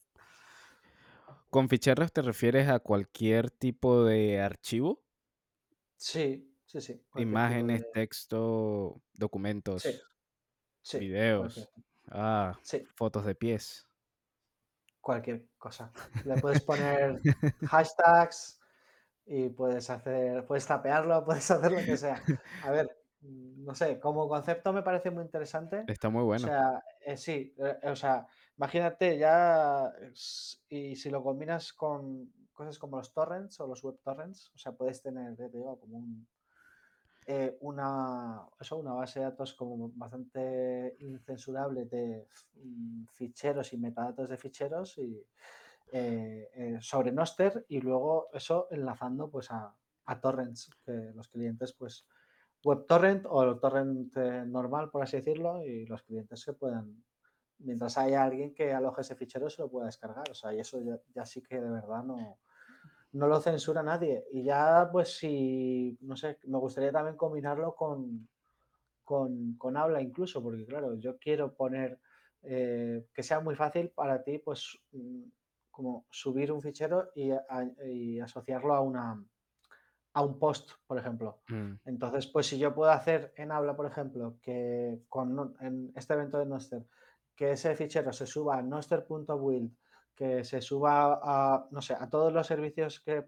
¿Con 1.51 1.69
ficheros 1.69 2.13
te 2.13 2.23
refieres 2.23 2.69
a 2.69 2.79
cualquier 2.79 3.51
tipo 3.51 4.05
de 4.05 4.41
archivo? 4.41 5.03
Sí, 5.97 6.55
sí, 6.65 6.81
sí. 6.81 7.03
Imágenes, 7.17 7.91
texto, 7.93 9.01
documentos, 9.15 9.83
sí, 9.83 9.99
videos, 10.95 11.69
ah, 12.11 12.59
fotos 12.95 13.25
de 13.25 13.35
pies. 13.35 13.87
Cualquier 15.01 15.47
cosa. 15.59 15.93
Le 16.25 16.37
puedes 16.41 16.63
poner 16.63 17.21
hashtags, 17.71 18.61
y 19.27 19.49
puedes 19.49 19.91
hacer, 19.91 20.47
puedes 20.47 20.67
tapearlo, 20.67 21.25
puedes 21.25 21.51
hacer 21.51 21.73
lo 21.73 21.79
que 21.79 21.97
sea. 21.97 22.23
A 22.63 22.71
ver, 22.71 22.97
no 23.21 23.75
sé, 23.75 23.99
como 23.99 24.29
concepto 24.29 24.73
me 24.73 24.83
parece 24.83 25.11
muy 25.11 25.25
interesante. 25.25 25.85
Está 25.89 26.09
muy 26.09 26.23
bueno. 26.23 26.45
O 26.45 26.49
sea, 26.49 26.85
eh, 27.01 27.17
sí, 27.17 27.55
eh, 27.59 27.91
o 27.91 27.97
sea, 27.97 28.27
imagínate 28.57 29.19
ya, 29.19 29.93
y 30.69 30.95
si 30.95 31.11
lo 31.11 31.23
combinas 31.23 31.73
con 31.73 32.33
cosas 32.53 32.79
como 32.79 32.97
los 32.97 33.13
torrents 33.13 33.61
o 33.61 33.67
los 33.67 33.83
web 33.83 33.99
torrents, 34.03 34.51
o 34.55 34.59
sea, 34.59 34.73
puedes 34.73 35.03
tener, 35.03 35.37
te 35.37 35.49
digo, 35.49 35.79
como 35.79 35.99
un, 35.99 36.27
eh, 37.27 37.57
una, 37.61 38.47
eso, 38.61 38.77
una 38.77 38.93
base 38.93 39.19
de 39.19 39.27
datos 39.27 39.55
como 39.55 39.91
bastante 39.95 40.97
incensurable 41.01 41.87
de 41.87 42.29
mm, 42.55 43.07
ficheros 43.13 43.73
y 43.73 43.79
metadatos 43.79 44.29
de 44.29 44.37
ficheros 44.37 44.97
y 44.99 45.27
eh, 45.93 46.51
eh, 46.55 46.79
sobre 46.81 47.13
Noster 47.13 47.65
y 47.69 47.81
luego 47.81 48.29
eso 48.33 48.67
enlazando 48.71 49.31
pues 49.31 49.51
a, 49.51 49.75
torrents, 50.21 50.71
que 50.85 51.13
los 51.15 51.29
clientes 51.29 51.73
pues 51.73 52.07
WebTorrent 52.65 53.27
o 53.29 53.43
el 53.45 53.61
torrent 53.61 54.17
eh, 54.17 54.45
normal, 54.47 54.91
por 54.91 55.03
así 55.03 55.17
decirlo, 55.19 55.65
y 55.65 55.87
los 55.87 56.03
clientes 56.03 56.45
que 56.45 56.53
puedan, 56.53 57.05
mientras 57.59 57.99
haya 57.99 58.25
alguien 58.25 58.55
que 58.55 58.73
aloje 58.73 59.03
ese 59.03 59.15
fichero, 59.15 59.49
se 59.49 59.63
lo 59.63 59.71
pueda 59.71 59.87
descargar. 59.87 60.29
O 60.31 60.35
sea, 60.35 60.53
y 60.53 60.61
eso 60.61 60.81
ya, 61.15 61.25
sí 61.25 61.43
que 61.43 61.61
de 61.61 61.71
verdad 61.71 62.03
no, 62.03 62.39
no 63.17 63.27
lo 63.27 63.41
censura 63.41 63.83
nadie. 63.83 64.25
Y 64.33 64.45
ya, 64.45 64.89
pues 64.91 65.17
si, 65.17 65.97
no 66.03 66.17
sé, 66.17 66.39
me 66.45 66.59
gustaría 66.59 66.93
también 66.93 67.17
combinarlo 67.17 67.75
con, 67.75 68.29
con, 69.05 69.57
con 69.57 69.77
habla 69.77 70.01
incluso, 70.01 70.43
porque 70.43 70.67
claro, 70.67 70.95
yo 70.95 71.19
quiero 71.19 71.55
poner 71.55 71.99
que 72.47 73.23
sea 73.23 73.41
muy 73.41 73.57
fácil 73.57 73.91
para 73.91 74.23
ti, 74.23 74.39
pues 74.39 74.79
mm, 74.93 75.23
como 75.71 76.07
subir 76.11 76.53
un 76.53 76.63
fichero 76.63 77.11
y, 77.15 77.31
asociarlo 78.21 78.75
a 78.75 78.81
una 78.81 79.23
a 80.13 80.23
un 80.23 80.39
post, 80.39 80.71
por 80.87 80.97
ejemplo. 80.99 81.43
Mm. 81.49 81.73
Entonces, 81.85 82.27
pues 82.27 82.47
si 82.47 82.57
yo 82.59 82.75
puedo 82.75 82.91
hacer 82.91 83.35
en 83.37 83.53
habla, 83.53 83.77
por 83.77 83.85
ejemplo, 83.85 84.39
que 84.41 85.03
con 85.11 85.55
en 85.61 85.93
este 85.95 86.15
evento 86.15 86.39
de 86.39 86.47
Noster, 86.47 86.87
que 87.35 87.53
ese 87.53 87.77
fichero 87.77 88.13
se 88.15 88.27
suba 88.27 88.57
a 88.57 88.63
noster.build, 88.63 89.71
que 90.17 90.43
se 90.45 90.61
suba 90.61 91.21
a, 91.23 91.69
no 91.71 91.83
sé, 91.83 91.95
a 91.95 92.09
todos 92.09 92.33
los 92.33 92.47
servicios 92.47 93.01
que, 93.01 93.25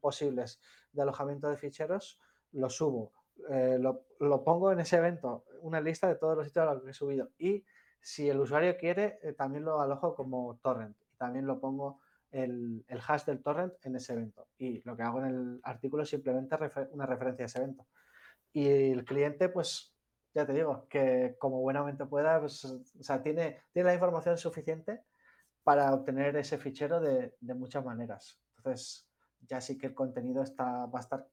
posibles 0.00 0.60
de 0.92 1.02
alojamiento 1.02 1.48
de 1.48 1.56
ficheros, 1.56 2.20
lo 2.52 2.70
subo. 2.70 3.12
Eh, 3.50 3.78
lo, 3.78 4.44
pongo 4.44 4.70
en 4.72 4.80
ese 4.80 4.96
evento, 4.96 5.44
una 5.62 5.80
lista 5.80 6.06
de 6.08 6.14
todos 6.14 6.36
los 6.36 6.46
sitios 6.46 6.68
a 6.68 6.74
los 6.74 6.84
que 6.84 6.90
he 6.90 6.94
subido. 6.94 7.30
Y 7.38 7.64
si 8.00 8.28
el 8.28 8.40
usuario 8.40 8.76
quiere, 8.76 9.18
eh, 9.22 9.32
también 9.32 9.64
lo 9.64 9.80
alojo 9.80 10.14
como 10.14 10.58
torrent 10.62 10.96
también 11.22 11.46
lo 11.46 11.60
pongo 11.60 12.00
el, 12.32 12.84
hash 13.06 13.24
del 13.26 13.44
torrent 13.44 13.74
en 13.84 13.94
ese 13.94 14.14
evento. 14.14 14.48
Y 14.58 14.82
lo 14.82 14.96
que 14.96 15.04
hago 15.04 15.20
en 15.20 15.26
el 15.26 15.60
artículo 15.62 16.02
es 16.02 16.08
simplemente 16.08 16.56
una 16.90 17.06
referencia 17.06 17.44
a 17.44 17.46
ese 17.46 17.58
evento. 17.58 17.86
Y 18.52 18.66
el 18.68 19.04
cliente, 19.04 19.48
pues, 19.48 19.94
ya 20.34 20.44
te 20.44 20.52
digo, 20.52 20.88
que 20.88 21.36
como 21.38 21.60
buenamente 21.60 22.06
pueda, 22.06 22.40
pues, 22.40 22.64
o 22.64 23.02
sea, 23.04 23.22
tiene, 23.22 23.62
tiene 23.72 23.90
la 23.90 23.94
información 23.94 24.36
suficiente 24.36 25.04
para 25.64 25.92
obtener 25.94 26.36
ese 26.36 26.58
fichero 26.58 27.00
de, 27.00 27.34
muchas 27.54 27.84
maneras. 27.84 28.40
Entonces, 28.56 29.08
ya 29.40 29.60
sí 29.60 29.78
que 29.78 29.88
el 29.88 29.94
contenido 29.94 30.42
está, 30.42 30.86
va 30.86 30.98
a 30.98 31.02
estar 31.02 31.26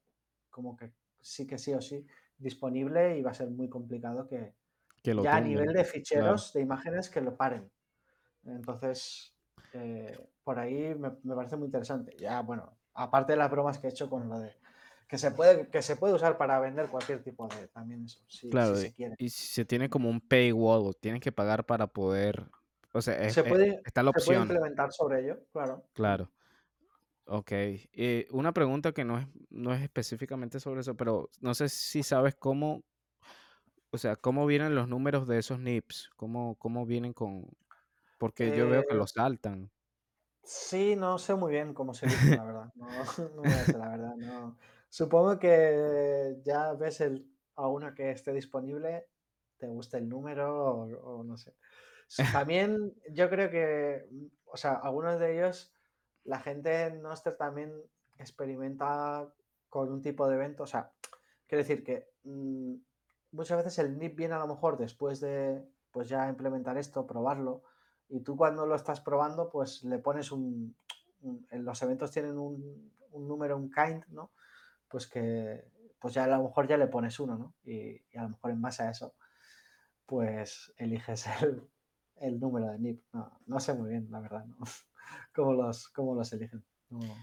como 0.50 0.76
que 0.76 0.94
sí 1.22 1.46
que 1.46 1.58
sí 1.58 1.74
o 1.74 1.82
sí 1.82 2.06
disponible 2.38 3.18
y 3.18 3.22
va 3.22 3.32
a 3.32 3.36
ser 3.36 3.50
muy 3.50 3.70
complicado 3.70 4.28
que, 4.28 4.56
ya 5.04 5.36
a 5.36 5.42
nivel 5.42 5.74
de 5.74 5.84
ficheros, 5.84 6.54
de 6.54 6.62
imágenes, 6.62 7.10
que 7.10 7.22
lo 7.22 7.36
paren. 7.36 7.70
Entonces, 8.46 9.34
eh, 9.74 10.18
por 10.44 10.60
ahí 10.60 10.96
me, 10.96 11.12
parece 11.36 11.56
muy 11.56 11.68
interesante. 11.68 12.16
Ya, 12.18 12.42
bueno, 12.42 12.78
aparte 12.94 13.34
de 13.34 13.38
las 13.38 13.52
bromas 13.52 13.78
que 13.78 13.88
he 13.88 13.90
hecho 13.90 14.10
con 14.10 14.28
lo 14.28 14.40
de 14.40 14.54
que 15.08 15.18
se 15.18 15.32
puede, 15.32 15.68
que 15.70 15.82
se 15.82 15.96
puede 15.96 16.14
usar 16.14 16.38
para 16.38 16.60
vender 16.60 16.88
cualquier 16.90 17.24
tipo 17.24 17.48
de 17.48 17.68
también 17.70 18.06
eso, 18.06 18.20
si, 18.28 18.48
claro, 18.50 18.76
se 18.76 18.94
quiere. 18.94 19.16
Y 19.18 19.30
si 19.30 19.48
se 19.48 19.66
tiene 19.66 19.90
como 19.90 20.08
un 20.08 20.22
paywall, 20.22 20.96
tienes 20.96 21.20
que 21.20 21.32
pagar 21.32 21.66
para 21.66 21.88
poder. 21.88 22.46
O 22.94 23.02
sea, 23.02 23.30
se 23.30 23.44
puede, 23.44 23.82
está 23.86 24.04
la 24.04 24.10
opción. 24.10 24.44
implementar 24.44 24.92
sobre 24.92 25.22
ello, 25.22 25.46
claro. 25.52 25.84
Claro. 25.94 26.32
Ok. 27.26 27.52
una 28.32 28.52
pregunta 28.54 28.92
que 28.92 29.06
no 29.06 29.20
es, 29.20 29.28
no 29.52 29.74
es 29.74 29.82
específicamente 29.84 30.60
sobre 30.60 30.82
eso, 30.82 30.96
pero 30.96 31.30
no 31.42 31.54
sé 31.54 31.70
si 31.70 32.02
sabes 32.02 32.34
cómo, 32.36 32.84
o 33.92 33.98
sea, 34.00 34.16
cómo 34.16 34.48
vienen 34.48 34.74
los 34.74 34.88
números 34.88 35.28
de 35.28 35.38
esos 35.38 35.60
NIPs, 35.60 36.10
cómo, 36.16 36.56
cómo 36.56 36.88
vienen 36.88 37.14
con, 37.14 37.46
porque 38.18 38.56
yo 38.56 38.68
veo 38.68 38.84
que 38.88 38.98
eh, 38.98 39.08
saltan. 39.08 39.72
Sí, 40.44 40.96
no 40.96 41.18
sé 41.18 41.36
muy 41.36 41.52
bien 41.52 41.74
cómo 41.74 41.94
se 41.94 42.08
dice, 42.08 42.36
la 42.36 42.44
verdad. 42.44 42.74
No, 42.76 42.88
no 43.36 43.44
la 43.44 43.90
verdad. 43.90 44.16
No. 44.18 44.58
Supongo 44.90 45.38
que 45.38 46.38
ya 46.44 46.74
ves 46.74 47.02
el, 47.02 47.32
alguna 47.56 47.94
que 47.94 48.12
esté 48.12 48.34
disponible, 48.34 49.08
te 49.58 49.68
gusta 49.68 49.98
el 49.98 50.10
número 50.10 50.88
o, 51.04 51.24
no 51.24 51.38
sé. 51.38 51.54
También 52.32 52.94
yo 53.12 53.30
creo 53.30 53.50
que, 53.50 54.08
o 54.46 54.58
sea, 54.58 54.74
algunos 54.74 55.20
de 55.20 55.36
ellos, 55.36 55.74
la 56.24 56.40
gente 56.40 56.88
en 56.88 57.02
Noster 57.02 57.38
también 57.38 57.72
experimenta 58.18 59.32
con 59.70 59.92
un 59.92 60.02
tipo 60.02 60.28
de 60.28 60.36
evento. 60.36 60.64
O 60.64 60.68
sea, 60.68 60.92
quiero 61.48 61.64
decir 61.64 61.84
que 61.84 62.10
mm, 62.24 62.76
muchas 63.32 63.58
veces 63.58 63.80
el 63.80 63.98
NIP 63.98 64.16
viene 64.16 64.36
a 64.36 64.40
lo 64.40 64.48
mejor 64.48 64.78
después 64.78 65.20
de 65.20 65.64
pues 65.92 66.10
ya 66.10 66.28
implementar 66.30 66.78
esto, 66.78 67.08
probarlo 67.08 67.64
y 68.10 68.22
tú 68.22 68.36
cuando 68.36 68.66
lo 68.66 68.76
estás 68.76 69.00
probando, 69.00 69.50
pues 69.50 69.84
le 69.84 70.00
pones 70.00 70.32
un, 70.32 70.76
los 71.52 71.82
eventos 71.84 72.12
tienen 72.12 72.38
un, 72.38 72.92
número, 73.14 73.56
un 73.56 73.72
kind, 73.72 74.04
¿no? 74.08 74.32
Pues 74.88 75.06
que, 75.06 75.72
pues 76.00 76.16
ya 76.16 76.24
a 76.24 76.28
lo 76.28 76.44
mejor 76.44 76.68
ya 76.68 76.78
le 76.78 76.88
pones 76.88 77.20
uno, 77.20 77.38
¿no? 77.38 77.54
Y, 77.64 78.02
a 78.18 78.24
lo 78.24 78.30
mejor 78.30 78.52
en 78.52 78.62
base 78.62 78.84
a 78.84 78.90
eso, 78.90 79.14
pues 80.08 80.74
eliges 80.78 81.26
el, 81.42 81.70
número 82.40 82.72
de 82.72 82.80
NIP. 82.80 83.02
No, 83.14 83.32
no, 83.46 83.60
sé 83.60 83.74
muy 83.74 83.90
bien, 83.90 84.08
la 84.10 84.20
verdad, 84.20 84.46
¿no? 84.46 84.58
Cómo 85.34 85.54
los, 85.54 85.88
cómo 85.90 86.16
los 86.16 86.32
eligen. 86.34 86.64
Ok. 86.90 87.16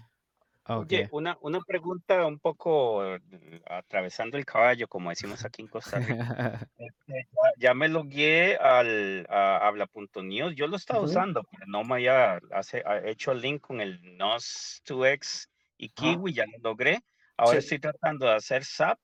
Oye, 0.69 1.07
una, 1.11 1.37
una 1.41 1.61
pregunta 1.61 2.25
un 2.25 2.39
poco 2.39 3.15
eh, 3.15 3.21
atravesando 3.65 4.37
el 4.37 4.45
caballo, 4.45 4.87
como 4.87 5.09
decimos 5.09 5.45
aquí 5.45 5.61
en 5.61 5.67
Costa 5.67 5.99
Rica. 5.99 6.67
Este, 6.79 7.27
ya, 7.31 7.69
ya 7.69 7.73
me 7.73 7.87
logué 7.89 8.55
al 8.55 9.25
a 9.31 9.67
habla.news. 9.67 10.53
Yo 10.55 10.67
lo 10.67 10.75
estaba 10.75 10.99
Ujú. 10.99 11.09
usando, 11.09 11.43
pero 11.51 11.65
no 11.65 11.83
me 11.83 11.95
había 11.95 12.39
hace- 12.51 12.83
ha 12.85 12.99
hecho 13.09 13.31
el 13.31 13.41
link 13.41 13.61
con 13.61 13.81
el 13.81 13.99
NOS2X 14.19 15.49
y. 15.77 15.89
Kiwi, 15.89 16.33
ya 16.33 16.45
lo 16.45 16.69
logré. 16.69 16.99
Ahora 17.35 17.53
Sí. 17.59 17.65
estoy 17.65 17.79
tratando 17.79 18.27
de 18.27 18.33
hacer 18.33 18.63
SAP, 18.63 18.99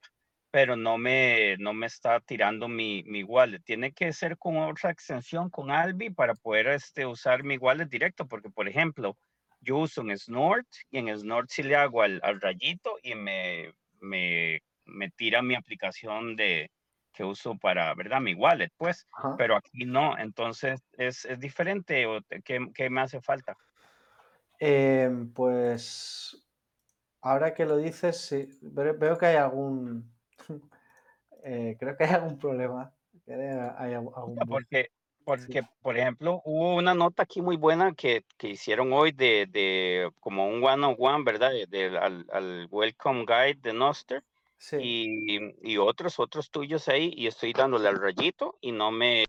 pero 0.54 0.76
no 0.76 1.00
me, 1.00 1.58
no 1.58 1.74
me 1.74 1.88
está 1.88 2.20
tirando 2.20 2.68
mi, 2.68 3.02
mi 3.08 3.24
wallet. 3.24 3.60
Tiene 3.64 3.92
que 3.92 4.14
ser 4.14 4.38
con 4.38 4.58
otra 4.58 4.92
extensión, 4.92 5.50
con 5.50 5.72
Albi, 5.72 6.12
para 6.12 6.36
poder 6.36 6.68
este, 6.68 7.08
usar 7.08 7.44
mi 7.44 7.58
wallet 7.58 7.88
directo, 7.88 8.28
porque, 8.28 8.52
por 8.52 8.68
ejemplo, 8.68 9.18
yo 9.62 9.78
uso 9.80 10.02
en 10.02 10.16
Snort 10.16 10.68
y 10.92 11.00
en 11.00 11.18
Snort 11.18 11.50
sí 11.50 11.64
le 11.64 11.76
hago 11.76 12.04
al, 12.04 12.20
al 12.22 12.40
rayito 12.40 13.00
y 13.02 13.16
me, 13.16 13.74
me, 14.00 14.62
me 14.86 15.10
tira 15.10 15.42
mi 15.42 15.56
aplicación 15.56 16.36
de 16.36 16.70
que 17.14 17.24
uso 17.24 17.58
para, 17.58 17.92
¿verdad? 17.96 18.22
Mi 18.22 18.36
wallet, 18.36 18.70
pues, 18.78 19.08
Ajá. 19.12 19.36
pero 19.36 19.56
aquí 19.56 19.86
no, 19.86 20.16
entonces 20.20 20.82
es, 20.92 21.26
es 21.26 21.40
diferente 21.40 22.06
¿qué, 22.46 22.68
qué 22.76 22.90
me 22.92 23.02
hace 23.02 23.22
falta? 23.22 23.58
Em, 24.60 25.34
pues 25.34 26.38
ahora 27.22 27.54
que 27.54 27.66
lo 27.66 27.78
dices, 27.78 28.18
sí, 28.18 28.48
veo 28.62 29.18
que 29.18 29.26
hay 29.26 29.38
algún, 29.38 30.13
eh, 31.44 31.78
creo 31.80 31.98
que 31.98 32.06
hay 32.06 32.12
algún 32.16 32.38
problema, 32.40 32.94
hay 33.78 33.94
algún 33.94 34.48
bug. 34.48 34.48
Porque, 34.50 34.90
Sí. 35.36 35.54
porque, 35.54 35.64
por 35.82 35.98
ejemplo, 35.98 36.42
hubo 36.46 36.76
una 36.76 36.94
nota 36.94 37.24
aquí 37.24 37.42
muy 37.42 37.58
buena 37.58 37.94
que, 37.94 38.26
que 38.38 38.50
hicieron 38.50 38.94
hoy 38.94 39.12
de, 39.12 39.48
de 39.50 40.12
como 40.20 40.48
un 40.48 40.64
one-on-one, 40.64 41.24
¿verdad? 41.24 41.52
De, 41.52 41.66
del- 41.68 41.98
al, 41.98 42.26
al 42.32 42.68
Welcome 42.72 43.26
Guide 43.26 43.60
de 43.62 43.74
Noster 43.74 44.24
Sí. 44.58 44.78
y, 44.78 45.40
y 45.74 45.78
otros, 45.78 46.20
otros 46.20 46.52
tuyos 46.52 46.88
ahí 46.90 47.14
y 47.16 47.28
estoy 47.28 47.54
dándole 47.54 47.88
al 47.90 48.00
rayito 48.02 48.58
y 48.62 48.72
no 48.72 48.92
me, 48.92 49.26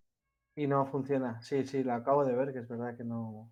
Y 0.56 0.66
no 0.66 0.84
funciona. 0.84 1.40
Sí, 1.42 1.64
sí, 1.64 1.84
lo 1.84 1.92
acabo 1.94 2.24
de 2.24 2.34
ver, 2.34 2.52
que 2.52 2.58
es 2.58 2.66
verdad 2.68 2.96
que 2.96 3.04
no. 3.04 3.48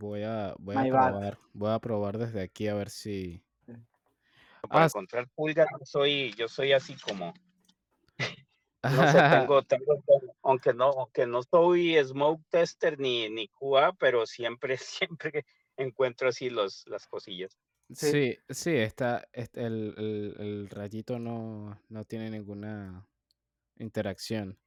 Voy 0.00 0.22
a, 0.24 0.54
voy 0.58 0.76
a 0.76 0.84
My 0.84 0.88
bad. 0.90 1.20
probar. 1.24 1.38
Voy 1.54 1.70
a 1.70 1.78
probar 1.78 2.18
desde 2.18 2.42
aquí 2.42 2.68
a 2.68 2.74
ver 2.74 2.90
si. 2.90 3.42
Para 4.66 4.84
Ah, 4.84 4.86
encontrar 4.86 5.28
pulgas, 5.34 5.68
yo 5.78 5.84
soy, 5.84 6.32
yo 6.34 6.48
soy 6.48 6.72
así 6.72 6.94
como, 6.96 7.34
no 8.88 9.06
sé, 9.06 9.22
tengo, 9.30 9.62
tengo, 9.62 10.02
aunque 10.42 10.72
no, 10.74 10.90
aunque 10.90 11.26
no 11.26 11.42
soy 11.42 11.96
smoke 12.04 12.42
tester 12.50 12.98
ni, 12.98 13.28
ni 13.30 13.48
QA, 13.48 13.92
pero 13.94 14.26
siempre, 14.26 14.76
siempre 14.78 15.44
encuentro 15.76 16.28
así 16.28 16.50
los, 16.50 16.84
las 16.86 17.06
cosillas. 17.06 17.56
Sí. 17.92 18.06
Sí, 18.10 18.38
sí, 18.50 18.76
está, 18.76 19.28
el, 19.32 19.94
el- 19.96 20.34
el 20.38 20.68
rayito 20.70 21.18
no, 21.18 21.80
no 21.88 22.04
tiene 22.04 22.30
ninguna 22.30 23.08
interacción. 23.76 24.58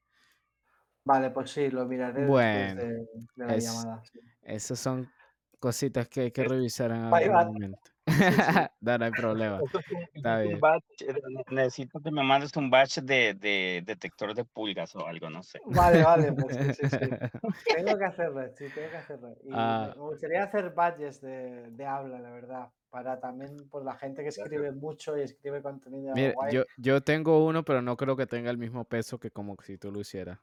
Vale, 1.04 1.30
pues 1.32 1.52
sí, 1.52 1.70
lo 1.70 1.86
miraré 1.86 2.26
Bueno, 2.28 2.82
después 2.82 2.88
de, 2.88 2.94
de 3.36 3.46
la 3.46 3.58
es- 3.58 3.66
llamada. 3.66 4.04
sí. 4.12 4.20
Esas 4.44 4.80
son 4.80 5.12
cositas 5.60 6.08
que 6.10 6.22
hay 6.22 6.32
que 6.32 6.44
revisar 6.44 6.92
en 6.92 6.98
algún 7.04 7.46
momento. 7.46 7.91
No, 8.82 8.98
no 8.98 9.06
hay 9.06 9.12
problema. 9.12 9.60
Está 10.14 10.40
bien. 10.42 10.60
batch, 10.60 11.02
eh, 11.02 11.14
ne- 11.30 11.44
necesito 11.52 12.00
que 12.02 12.12
me 12.12 12.24
mandes 12.24 12.56
un 12.58 12.70
batch 12.70 13.00
de, 13.00 13.34
de 13.36 13.84
detector 13.86 14.34
de 14.34 14.44
pulgas 14.46 14.96
o 14.96 15.06
algo, 15.08 15.30
no 15.30 15.44
sé. 15.44 15.60
Vale, 15.66 16.04
vale, 16.04 16.34
pues 16.34 16.56
sí, 16.56 16.74
sí, 16.74 16.90
sí. 16.90 17.10
Tengo 17.76 17.98
que 17.98 18.06
hacerlo, 18.06 18.42
sí, 18.58 18.66
tengo 18.74 18.90
que 18.90 18.98
hacerlo. 18.98 19.36
Y 19.44 19.50
me- 19.50 19.56
Ah. 19.56 19.94
me 19.96 20.02
gustaría 20.02 20.44
hacer 20.44 20.72
badges 20.72 21.22
de, 21.22 21.70
de 21.72 21.86
habla, 21.86 22.20
la 22.20 22.32
verdad, 22.32 22.70
para 22.90 23.20
también 23.20 23.70
por 23.70 23.84
la 23.86 23.96
gente 23.96 24.24
que 24.24 24.30
escribe 24.30 24.72
mucho 24.72 25.18
y 25.18 25.22
escribe 25.22 25.62
contenido 25.62 26.14
Mira, 26.16 26.34
guay. 26.34 26.54
yo, 26.54 26.64
yo 26.78 27.02
tengo 27.02 27.46
uno, 27.46 27.64
pero 27.64 27.82
no 27.82 27.96
creo 27.98 28.16
que 28.18 28.26
tenga 28.26 28.50
el 28.52 28.58
mismo 28.58 28.84
peso 28.86 29.20
que 29.20 29.32
como 29.32 29.56
si 29.64 29.78
tú 29.78 29.92
lo 29.92 30.00
hicieras. 30.00 30.40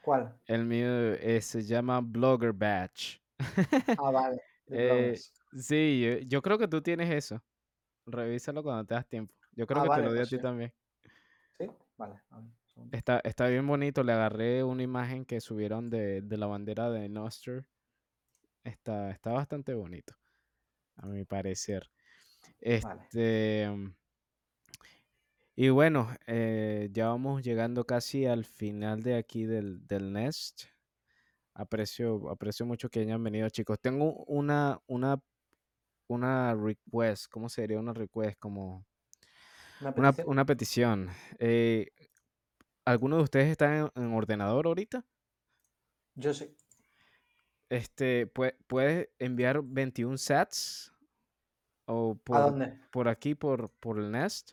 ¿Cuál? 0.00 0.38
El 0.46 0.64
mío 0.64 0.86
eh, 1.14 1.40
se 1.40 1.62
llama 1.62 2.00
Blogger 2.00 2.52
Batch. 2.52 3.18
Ah, 3.98 4.10
vale. 4.12 4.40
Eh. 4.68 5.16
Sí, 5.58 6.00
yo, 6.02 6.18
yo 6.26 6.42
creo 6.42 6.58
que 6.58 6.68
tú 6.68 6.82
tienes 6.82 7.10
eso. 7.10 7.42
Revísalo 8.06 8.62
cuando 8.62 8.84
te 8.86 8.94
das 8.94 9.08
tiempo. 9.08 9.34
Yo 9.52 9.66
creo 9.66 9.82
Ah, 9.82 9.84
que 9.84 9.88
vale, 9.88 10.02
te 10.02 10.02
lo 10.02 10.12
di 10.12 10.20
a 10.20 10.20
pues 10.20 10.30
ti 10.30 10.36
sí. 10.36 10.42
también. 10.42 10.74
¿Sí? 11.58 11.70
Vale. 11.96 12.22
a 12.30 12.36
ver, 12.40 12.44
un 12.44 12.66
segundo. 12.66 12.96
Está, 12.96 13.20
está 13.24 13.48
bien 13.48 13.66
bonito. 13.66 14.02
Le 14.02 14.12
agarré 14.12 14.62
una 14.64 14.82
imagen 14.82 15.24
que 15.24 15.40
subieron 15.40 15.90
de, 15.90 16.22
de 16.22 16.36
la 16.36 16.46
bandera 16.46 16.90
de 16.90 17.08
Noster. 17.08 17.66
Está, 18.64 19.10
está 19.10 19.32
bastante 19.32 19.74
bonito, 19.74 20.14
a 20.96 21.06
mi 21.06 21.24
parecer. 21.24 21.90
Vale. 22.80 23.10
Este, 23.10 23.68
mm, 23.70 23.94
y 25.56 25.70
bueno, 25.70 26.10
eh, 26.26 26.88
ya 26.92 27.08
vamos 27.08 27.42
llegando 27.42 27.84
casi 27.86 28.26
al 28.26 28.44
final 28.44 29.02
de 29.02 29.16
aquí 29.16 29.44
del, 29.46 29.86
del 29.86 30.12
Nest. 30.12 30.64
Aprecio, 31.54 32.28
aprecio 32.30 32.66
mucho 32.66 32.90
que 32.90 33.00
hayan 33.00 33.22
venido, 33.24 33.48
chicos. 33.48 33.80
Tengo 33.80 34.24
una, 34.26 34.80
una, 34.86 35.22
una 36.08 36.54
request. 36.54 37.26
¿Cómo 37.30 37.48
sería 37.48 37.78
una 37.78 37.92
request? 37.92 38.38
Como 38.38 38.84
¿Una 39.80 39.92
petición? 39.92 40.28
una 40.28 40.44
petición. 40.44 41.10
Eh, 41.38 41.88
¿alguno 42.84 43.16
de 43.16 43.22
ustedes 43.24 43.48
está 43.48 43.78
en, 43.78 43.90
en 43.94 44.14
ordenador 44.14 44.66
ahorita? 44.66 45.04
Yo 46.14 46.32
sí. 46.34 46.56
Este, 47.68 48.32
pue- 48.32 48.56
¿puedes 48.66 49.08
enviar 49.18 49.60
21 49.62 50.18
sats? 50.18 50.92
O 51.86 52.12
¿A 52.12 52.18
por, 52.24 52.40
dónde? 52.40 52.80
por 52.90 53.08
aquí, 53.08 53.34
por, 53.34 53.70
por 53.80 53.98
el 53.98 54.10
Nest. 54.10 54.52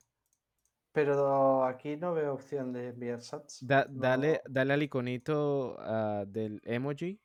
Pero 0.92 1.64
aquí 1.66 1.96
no 1.98 2.14
veo 2.14 2.34
opción 2.34 2.72
de 2.74 2.90
enviar 2.90 3.22
sats. 3.22 3.60
Da- 3.62 3.88
No. 3.90 4.02
dale, 4.02 4.42
dale 4.50 4.74
al 4.74 4.84
iconito 4.84 5.76
ah, 5.80 6.24
del 6.28 6.62
emoji. 6.64 7.20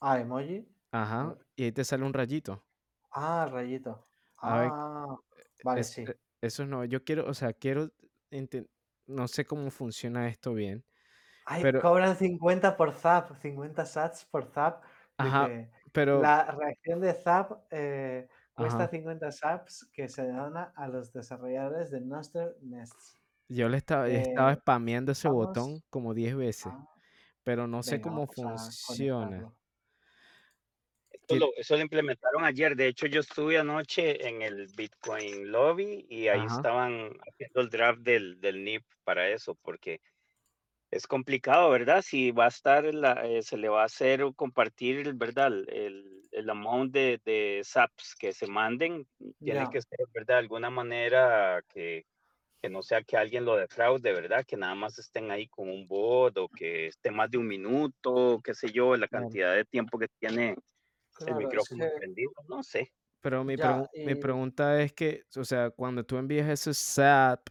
Ah, 0.00 0.20
emoji. 0.20 0.66
Ajá. 0.92 1.36
Y 1.56 1.64
ahí 1.64 1.72
te 1.72 1.84
sale 1.84 2.04
un 2.04 2.12
rayito. 2.14 2.65
Ah, 3.18 3.48
rayito. 3.50 4.06
A 4.38 4.58
ver, 4.58 4.70
Ah, 4.72 5.16
vale, 5.64 5.80
Es- 5.80 5.90
sí. 5.90 6.02
eh, 6.02 6.16
Eso 6.42 6.66
no, 6.66 6.84
yo 6.84 7.02
quiero, 7.02 7.26
o 7.26 7.32
sea, 7.34 7.54
quiero, 7.54 7.90
enten- 8.30 8.68
no 9.06 9.26
sé 9.26 9.46
cómo 9.46 9.70
funciona 9.70 10.28
esto 10.28 10.52
bien. 10.52 10.84
Ay, 11.46 11.62
pero- 11.62 11.80
cobran 11.80 12.14
50 12.16 12.76
por 12.76 12.92
zap, 12.92 13.34
50 13.40 13.86
sats 13.86 14.24
por 14.26 14.44
zap. 14.52 14.82
Ajá, 15.16 15.48
Dice, 15.48 15.70
Pero, 15.92 16.20
la 16.20 16.44
reacción 16.50 17.00
de 17.00 17.14
zap 17.14 17.52
eh, 17.70 18.28
cuesta 18.54 18.80
Ajá. 18.84 18.88
50 18.88 19.32
saps 19.32 19.88
que 19.94 20.08
se 20.10 20.28
dona 20.30 20.72
a 20.76 20.88
los 20.88 21.10
desarrolladores 21.10 21.90
de 21.90 22.02
Noster 22.02 22.54
Nests. 22.60 23.16
yo 23.48 23.68
le 23.70 23.78
estaba, 23.78 24.06
yo 24.08 24.18
estaba 24.18 24.52
eh, 24.52 24.56
spameando 24.56 25.12
ese 25.12 25.28
vamos- 25.28 25.46
botón 25.46 25.82
como 25.88 26.12
10 26.12 26.36
veces, 26.36 26.66
Ah, 26.70 26.86
pero 27.44 27.66
no 27.66 27.82
sé 27.82 27.92
venga, 27.92 28.02
cómo 28.10 28.26
vamos 28.36 28.60
a 28.60 28.86
funciona. 28.86 29.26
conectarlo. 29.26 29.56
Lo, 31.28 31.50
eso 31.56 31.76
lo 31.76 31.82
implementaron 31.82 32.44
ayer. 32.44 32.76
De 32.76 32.86
hecho, 32.86 33.06
yo 33.06 33.20
estuve 33.20 33.58
anoche 33.58 34.28
en 34.28 34.42
el 34.42 34.68
Bitcoin 34.76 35.50
Lobby 35.50 36.06
y 36.08 36.28
ahí 36.28 36.44
Ajá. 36.44 36.58
estaban 36.58 37.10
haciendo 37.26 37.60
el 37.60 37.68
draft 37.70 38.00
del, 38.00 38.40
del 38.40 38.62
NIP 38.64 38.84
para 39.04 39.28
eso, 39.30 39.54
porque 39.56 40.00
es 40.90 41.06
complicado, 41.06 41.70
¿verdad? 41.70 42.02
Si 42.02 42.30
va 42.30 42.44
a 42.46 42.48
estar, 42.48 42.94
la, 42.94 43.26
eh, 43.26 43.42
se 43.42 43.56
le 43.56 43.68
va 43.68 43.82
a 43.82 43.86
hacer 43.86 44.22
o 44.22 44.32
compartir, 44.32 45.14
¿verdad? 45.14 45.48
El, 45.48 46.22
el, 46.30 46.50
amount 46.50 46.92
de, 46.92 47.20
de 47.24 47.60
SAPs 47.64 48.14
que 48.14 48.32
se 48.32 48.46
manden, 48.46 49.06
tiene 49.42 49.64
Ya. 49.64 49.70
que 49.70 49.80
ser, 49.82 49.98
¿verdad? 50.14 50.36
De 50.36 50.40
alguna 50.40 50.70
manera 50.70 51.62
que, 51.68 52.06
que 52.62 52.70
no 52.70 52.82
sea 52.82 53.02
que 53.02 53.16
alguien 53.16 53.44
lo 53.44 53.56
defraude, 53.56 54.12
¿verdad? 54.12 54.44
Que 54.46 54.56
nada 54.56 54.74
más 54.74 54.98
estén 54.98 55.30
ahí 55.30 55.48
con 55.48 55.68
un 55.68 55.86
bot 55.86 56.38
o 56.38 56.48
que 56.48 56.86
esté 56.88 57.10
más 57.10 57.30
de 57.30 57.38
un 57.38 57.48
minuto, 57.48 58.40
qué 58.44 58.54
sé 58.54 58.70
yo, 58.72 58.96
la 58.96 59.08
cantidad 59.08 59.54
de 59.54 59.64
tiempo 59.64 59.98
que 59.98 60.08
tiene 60.20 60.56
el 61.20 61.28
es 61.30 61.36
micrófono 61.36 61.84
que- 61.84 61.90
prendido, 61.98 62.30
no 62.48 62.62
sé. 62.62 62.92
Pero 63.20 63.42
mi, 63.44 63.56
Ya, 63.56 63.78
pregu- 63.78 63.88
mi 64.04 64.12
y- 64.12 64.14
pregunta 64.16 64.80
es 64.80 64.92
que, 64.92 65.24
o 65.36 65.44
sea, 65.44 65.70
cuando 65.70 66.04
tú 66.04 66.16
envías 66.16 66.48
ese 66.48 66.72
SAP, 66.74 67.48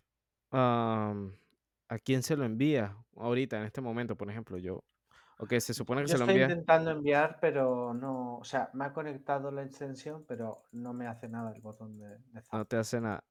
¿a 0.51 1.99
quién 2.03 2.23
se 2.23 2.35
lo 2.37 2.45
envía 2.45 2.95
ahorita, 3.17 3.57
en 3.57 3.63
este 3.65 3.81
momento, 3.81 4.15
por 4.15 4.29
ejemplo? 4.29 4.57
Yo, 4.57 4.83
ok, 5.39 5.53
se 5.59 5.73
supone 5.73 6.01
que 6.03 6.07
Yo 6.07 6.13
se 6.13 6.19
lo 6.19 6.25
estoy 6.31 6.41
intentando 6.43 6.91
enviar, 6.91 7.37
pero 7.41 7.93
no, 7.93 8.37
o 8.37 8.43
sea, 8.45 8.69
me 8.73 8.85
ha 8.85 8.93
conectado 8.93 9.51
la 9.51 9.63
extensión, 9.63 10.23
pero 10.27 10.63
no 10.71 10.93
me 10.93 11.07
hace 11.07 11.27
nada 11.27 11.51
el 11.53 11.61
botón 11.61 11.97
de, 11.97 12.07
de 12.19 12.41
zap. 12.41 12.53
No 12.53 12.65
te 12.65 12.77
hace 12.77 13.01
nada. 13.01 13.23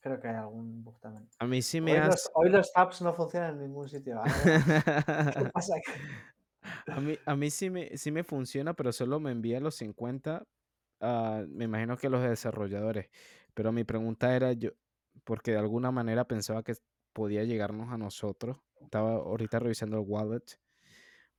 Creo 0.00 0.20
que 0.20 0.28
hay 0.28 0.34
algún 0.34 0.84
bug 0.84 1.00
también. 1.00 1.26
A 1.38 1.46
mí 1.46 1.62
sí 1.62 1.80
me 1.80 1.92
Hoy 1.92 1.98
hace. 1.98 2.08
los, 2.08 2.30
hoy 2.34 2.50
los 2.50 2.70
tabs 2.74 3.00
no 3.00 3.14
funcionan 3.14 3.54
en 3.54 3.60
ningún 3.62 3.88
sitio. 3.88 4.20
¿Qué 5.38 5.50
pasa? 5.50 5.76
A 6.86 7.00
mí, 7.00 7.18
a 7.24 7.36
mí 7.36 7.50
sí 7.50 7.70
me, 7.70 7.96
sí 7.96 8.10
me 8.10 8.24
funciona, 8.24 8.74
pero 8.74 8.92
solo 8.92 9.20
me 9.20 9.30
envía 9.30 9.60
los 9.60 9.74
50, 9.76 10.46
ah, 11.00 11.44
me 11.48 11.64
imagino 11.64 11.96
que 11.96 12.08
los 12.08 12.22
desarrolladores. 12.22 13.10
Pero 13.54 13.72
mi 13.72 13.84
pregunta 13.84 14.34
era 14.34 14.52
yo, 14.52 14.70
porque 15.24 15.52
de 15.52 15.58
alguna 15.58 15.90
manera 15.90 16.26
pensaba 16.26 16.62
que 16.62 16.74
podía 17.12 17.44
llegarnos 17.44 17.92
a 17.92 17.98
nosotros. 17.98 18.58
Estaba 18.80 19.14
ahorita 19.14 19.58
revisando 19.58 19.98
el 19.98 20.04
wallet, 20.06 20.44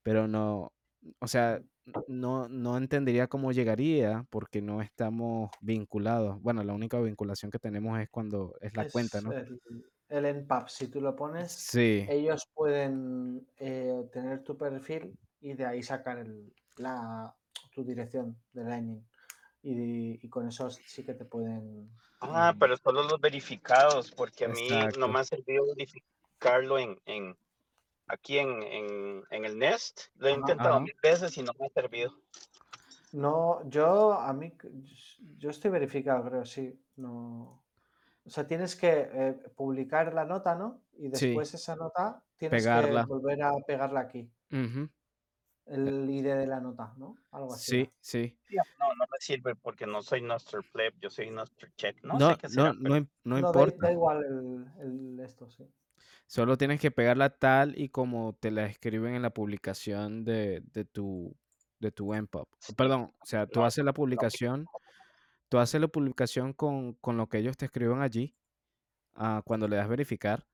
pero 0.03 0.27
no, 0.27 0.73
o 1.19 1.27
sea, 1.27 1.61
no, 2.07 2.47
no 2.49 2.77
entendería 2.77 3.27
cómo 3.27 3.51
llegaría 3.51 4.25
porque 4.29 4.61
no 4.61 4.81
estamos 4.81 5.51
vinculados. 5.61 6.41
Bueno, 6.41 6.63
la 6.63 6.73
única 6.73 6.99
vinculación 6.99 7.51
que 7.51 7.59
tenemos 7.59 7.99
es 7.99 8.09
cuando 8.09 8.55
es 8.61 8.75
la 8.75 8.89
cuenta, 8.89 9.21
¿no? 9.21 9.31
el, 9.31 9.59
el 10.09 10.25
NPAP. 10.25 10.67
Si 10.69 10.87
tú 10.87 11.01
lo 11.01 11.15
pones, 11.15 11.51
Sí, 11.51 12.05
ellos 12.09 12.47
pueden 12.53 13.47
eh, 13.57 14.07
tener 14.11 14.43
tu 14.43 14.57
perfil 14.57 15.17
y 15.41 15.53
de 15.53 15.65
ahí 15.65 15.83
sacar 15.83 16.19
el- 16.19 16.53
la, 16.77 17.35
tu 17.73 17.83
dirección 17.83 18.37
de 18.53 18.63
Lightning. 18.63 19.07
Y, 19.63 20.23
y 20.25 20.29
con 20.29 20.47
eso 20.47 20.69
sí 20.69 21.03
que 21.03 21.13
te 21.15 21.25
pueden. 21.25 21.89
Ah, 22.21 22.51
eh, 22.53 22.57
pero 22.59 22.77
solo 22.77 23.03
los 23.03 23.19
verificados, 23.19 24.11
porque 24.11 24.45
a 24.45 24.49
mí 24.49 24.67
Exacto. 24.69 24.99
no 24.99 25.07
me 25.07 25.19
ha 25.19 25.23
servido 25.23 25.65
verificarlo 25.75 26.77
en, 26.77 26.99
en 27.05 27.35
aquí 28.07 28.37
en, 28.37 28.61
en, 28.61 29.23
en 29.31 29.45
el 29.45 29.57
Nest. 29.57 30.01
Lo 30.17 30.27
he 30.27 30.31
Ajá. 30.31 30.39
intentado 30.41 30.75
Ajá. 30.75 30.83
mil 30.83 30.95
veces 31.01 31.35
y 31.37 31.41
no 31.43 31.51
me 31.59 31.65
ha 31.65 31.69
servido. 31.69 32.13
No, 33.11 33.67
yo 33.69 34.13
a 34.13 34.33
mí, 34.33 34.53
yo 35.37 35.49
estoy 35.49 35.71
verificado, 35.71 36.27
creo, 36.29 36.45
sí. 36.45 36.79
No. 36.97 37.64
O 38.25 38.29
sea, 38.29 38.47
tienes 38.47 38.75
que 38.75 39.09
eh, 39.11 39.33
publicar 39.55 40.13
la 40.13 40.25
nota, 40.25 40.55
¿no? 40.55 40.81
Y 40.97 41.09
Sí. 41.13 41.27
después 41.27 41.53
esa 41.53 41.75
nota 41.75 42.23
tienes 42.37 42.63
Pegarla. 42.63 43.03
que 43.03 43.07
volver 43.09 43.41
a 43.43 43.53
pegarla 43.67 43.99
aquí. 44.01 44.31
Ujú, 44.51 44.89
El 45.67 46.09
ID 46.09 46.35
de 46.35 46.47
la 46.47 46.59
nota, 46.59 46.93
¿no? 46.97 47.15
Algo 47.31 47.53
así. 47.53 47.85
Sí, 47.85 47.91
sí. 47.99 48.37
No, 48.79 48.87
no 48.95 49.05
me 49.11 49.17
sirve 49.19 49.55
porque 49.55 49.85
no 49.87 50.01
soy 50.01 50.21
Noster 50.21 50.61
Pleb, 50.71 50.93
yo 51.01 51.09
soy 51.09 51.29
Noster 51.31 51.71
Check. 51.75 52.03
No, 52.03 52.17
No, 52.19 52.31
sé 52.31 52.37
qué 52.41 52.49
será, 52.49 52.73
no, 52.73 52.79
pero 52.83 52.99
no, 53.01 53.07
no 53.23 53.35
No, 53.39 53.41
da, 53.41 53.47
importa. 53.59 53.87
da 53.87 53.91
igual 53.91 54.23
el, 54.23 54.65
el 54.81 55.19
esto, 55.19 55.49
sí. 55.49 55.67
Solo 56.27 56.57
tienes 56.57 56.79
que 56.81 56.91
pegarla 56.91 57.29
tal 57.29 57.77
y 57.79 57.89
como 57.89 58.33
te 58.33 58.49
la 58.51 58.65
escriben 58.65 59.15
en 59.15 59.21
la 59.21 59.31
publicación 59.31 60.23
de, 60.25 60.61
de 60.73 60.85
tu 60.85 61.35
de 61.79 61.91
tu 61.91 62.13
MPOP. 62.13 62.49
Perdón, 62.75 63.11
o 63.21 63.25
sea, 63.25 63.45
tú 63.47 63.59
No, 63.59 63.65
haces 63.65 63.83
la 63.85 63.93
publicación, 63.93 64.65
tú 65.49 65.57
haces 65.57 65.81
la 65.81 65.87
publicación 65.87 66.53
con, 66.53 66.93
con 66.93 67.17
lo 67.17 67.27
que 67.27 67.37
ellos 67.37 67.57
te 67.57 67.65
escriben 67.65 68.01
allí, 68.01 68.35
ah, 69.15 69.41
cuando 69.45 69.67
le 69.67 69.75
das 69.75 69.87
verificar. 69.87 70.45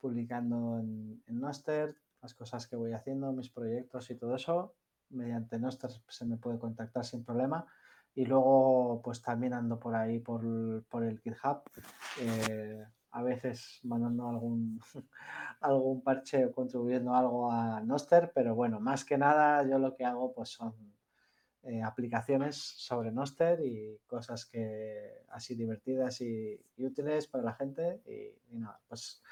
publicando 0.00 0.78
en, 0.80 1.22
en 1.26 1.40
Noster 1.40 1.96
las 2.22 2.34
cosas 2.34 2.66
que 2.66 2.76
voy 2.76 2.92
haciendo, 2.92 3.32
mis 3.32 3.50
proyectos 3.50 4.10
y 4.10 4.16
todo 4.16 4.34
eso. 4.36 4.74
Mediante 5.10 5.58
Noster 5.58 5.90
se 6.08 6.24
me 6.24 6.36
puede 6.38 6.58
contactar 6.58 7.04
sin 7.04 7.24
problema. 7.24 7.66
Y 8.14 8.24
luego, 8.24 9.00
pues 9.04 9.20
también 9.22 9.52
ando 9.52 9.78
por 9.78 9.94
ahí 9.94 10.18
por, 10.18 10.42
el- 10.44 10.82
por 10.88 11.04
el 11.04 11.20
GitHub, 11.20 11.60
eh, 12.22 12.86
a 13.16 13.22
veces 13.22 13.80
mandando 13.82 14.28
algún, 14.28 14.78
algún 15.60 16.02
parche 16.02 16.44
o 16.44 16.52
contribuyendo 16.52 17.14
algo 17.14 17.50
a 17.50 17.80
Noster, 17.80 18.30
pero 18.34 18.54
bueno, 18.54 18.78
más 18.78 19.06
que 19.06 19.16
nada 19.16 19.66
yo 19.66 19.78
lo 19.78 19.94
que 19.94 20.04
hago 20.04 20.34
pues 20.34 20.50
son 20.50 20.74
eh, 21.62 21.82
aplicaciones 21.82 22.56
sobre 22.56 23.10
Noster 23.10 23.60
y 23.64 23.98
cosas 24.06 24.44
que 24.44 25.24
así 25.30 25.54
divertidas 25.54 26.20
y, 26.20 26.60
útiles 26.76 27.26
para 27.26 27.42
la 27.42 27.54
gente 27.54 28.02
y, 28.04 28.54
y 28.54 28.58
nada, 28.58 28.78
pues 28.86 29.22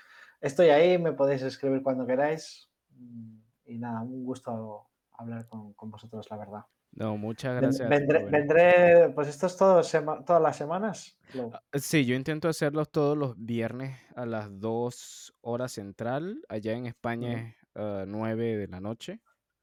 estoy 0.40 0.70
ahí, 0.70 0.96
me 0.96 1.12
podéis 1.12 1.42
escribir 1.42 1.82
cuando 1.82 2.06
queráis 2.06 2.70
mm, 2.88 3.36
y 3.66 3.78
nada, 3.78 4.00
un 4.00 4.24
gusto 4.24 4.88
hablar 5.12 5.46
con, 5.46 5.74
con 5.74 5.90
vosotros, 5.90 6.26
la 6.30 6.38
verdad. 6.38 6.64
No, 6.96 7.16
muchas 7.16 7.54
gracias. 7.56 7.94
ti 7.94 8.04
Vendré, 8.04 8.26
vendré, 8.30 9.10
pues 9.14 9.28
esto 9.28 9.46
es 9.46 9.56
todo, 9.56 9.82
sema- 9.82 10.24
todas 10.24 10.42
las 10.42 10.56
semanas. 10.56 11.18
Ah, 11.52 11.62
Sí, 11.74 12.04
yo 12.04 12.14
intento 12.14 12.48
hacerlos 12.48 12.90
todos 12.90 13.16
los 13.16 13.34
viernes 13.38 13.98
a 14.14 14.26
las 14.26 14.48
2 14.60 15.34
horas 15.40 15.72
central. 15.72 16.42
Allá 16.48 16.72
en 16.72 16.86
España 16.86 17.40
es 17.48 17.56
ah, 17.74 18.04
9 18.06 18.56
de 18.56 18.68
la 18.68 18.80
noche, 18.80 19.20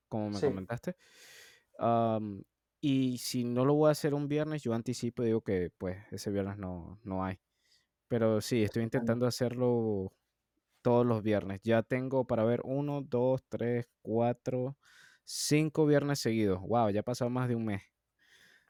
como 0.09 0.29
me 0.29 0.39
Sí. 0.39 0.47
comentaste. 0.47 0.95
Y 2.83 3.17
si 3.19 3.43
no 3.43 3.65
lo 3.65 3.75
voy 3.75 3.89
a 3.89 3.91
hacer 3.91 4.13
un 4.13 4.27
viernes, 4.27 4.63
yo 4.63 4.73
anticipo 4.73 5.21
y 5.23 5.27
digo 5.27 5.41
que 5.41 5.71
pues 5.77 5.97
ese 6.11 6.31
viernes 6.31 6.57
no, 6.57 6.99
no 7.03 7.23
hay. 7.23 7.39
Pero 8.07 8.41
sí, 8.41 8.63
estoy 8.63 8.83
intentando 8.83 9.27
hacerlo 9.27 10.13
todos 10.83 11.05
los 11.05 11.23
viernes. 11.23 11.61
Ya 11.63 11.83
tengo 11.83 12.25
para 12.27 12.43
ver 12.45 12.61
uno, 12.65 13.01
dos, 13.03 13.43
tres, 13.49 13.87
cuatro, 14.01 14.77
cinco 15.26 15.85
viernes 15.85 16.19
seguidos. 16.19 16.60
Wow, 16.61 16.89
ya 16.89 17.02
ha 17.02 17.03
pasado 17.03 17.30
más 17.30 17.48
de 17.49 17.56
un 17.56 17.65
mes. 17.65 17.81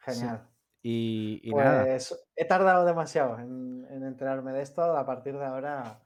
Sí. 0.07 0.27
Genial. 0.27 0.47
Y, 0.83 1.41
y 1.43 1.53
nada, 1.55 1.87
Pues 1.87 2.17
he 2.35 2.45
tardado 2.45 2.85
demasiado 2.85 3.37
en, 3.39 3.85
en 3.89 4.03
enterarme 4.03 4.53
de 4.53 4.61
esto. 4.61 4.81
A 4.81 5.05
partir 5.05 5.37
de 5.37 5.45
ahora, 5.45 6.01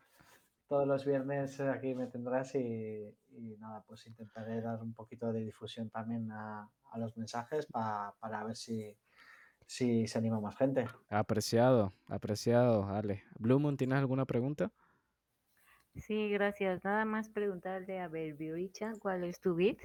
todos 0.68 0.88
los 0.88 1.06
viernes 1.06 1.60
eh, 1.60 1.70
aquí 1.70 1.96
me 1.96 2.08
tendrás 2.08 2.56
y, 2.56 3.18
y 3.30 3.58
nada, 3.60 3.84
pues 3.88 4.08
intentaré 4.08 4.62
dar 4.62 4.82
un 4.84 4.94
poquito 4.94 5.32
de 5.34 5.42
difusión 5.42 5.90
también 5.92 6.32
a, 6.32 6.70
a 6.92 7.00
los 7.00 7.18
mensajes 7.18 7.68
pa- 7.68 8.16
para 8.20 8.44
ver 8.46 8.56
si, 8.58 8.98
si 9.68 10.08
se 10.08 10.18
anima 10.20 10.42
más 10.42 10.58
gente. 10.58 10.88
apreciado, 11.10 11.94
apreciado, 12.08 12.88
Ale. 12.88 13.24
Blue 13.40 13.60
Moon, 13.60 13.76
¿tienes 13.78 13.98
alguna 14.00 14.26
pregunta? 14.26 14.72
Sí, 15.96 16.30
gracias. 16.30 16.84
Nada 16.84 17.04
más 17.06 17.28
preguntarle 17.30 18.00
a 18.00 18.08
Berbiricha, 18.08 18.94
¿cuál 19.00 19.24
es 19.26 19.42
tu 19.42 19.58
Git? 19.58 19.82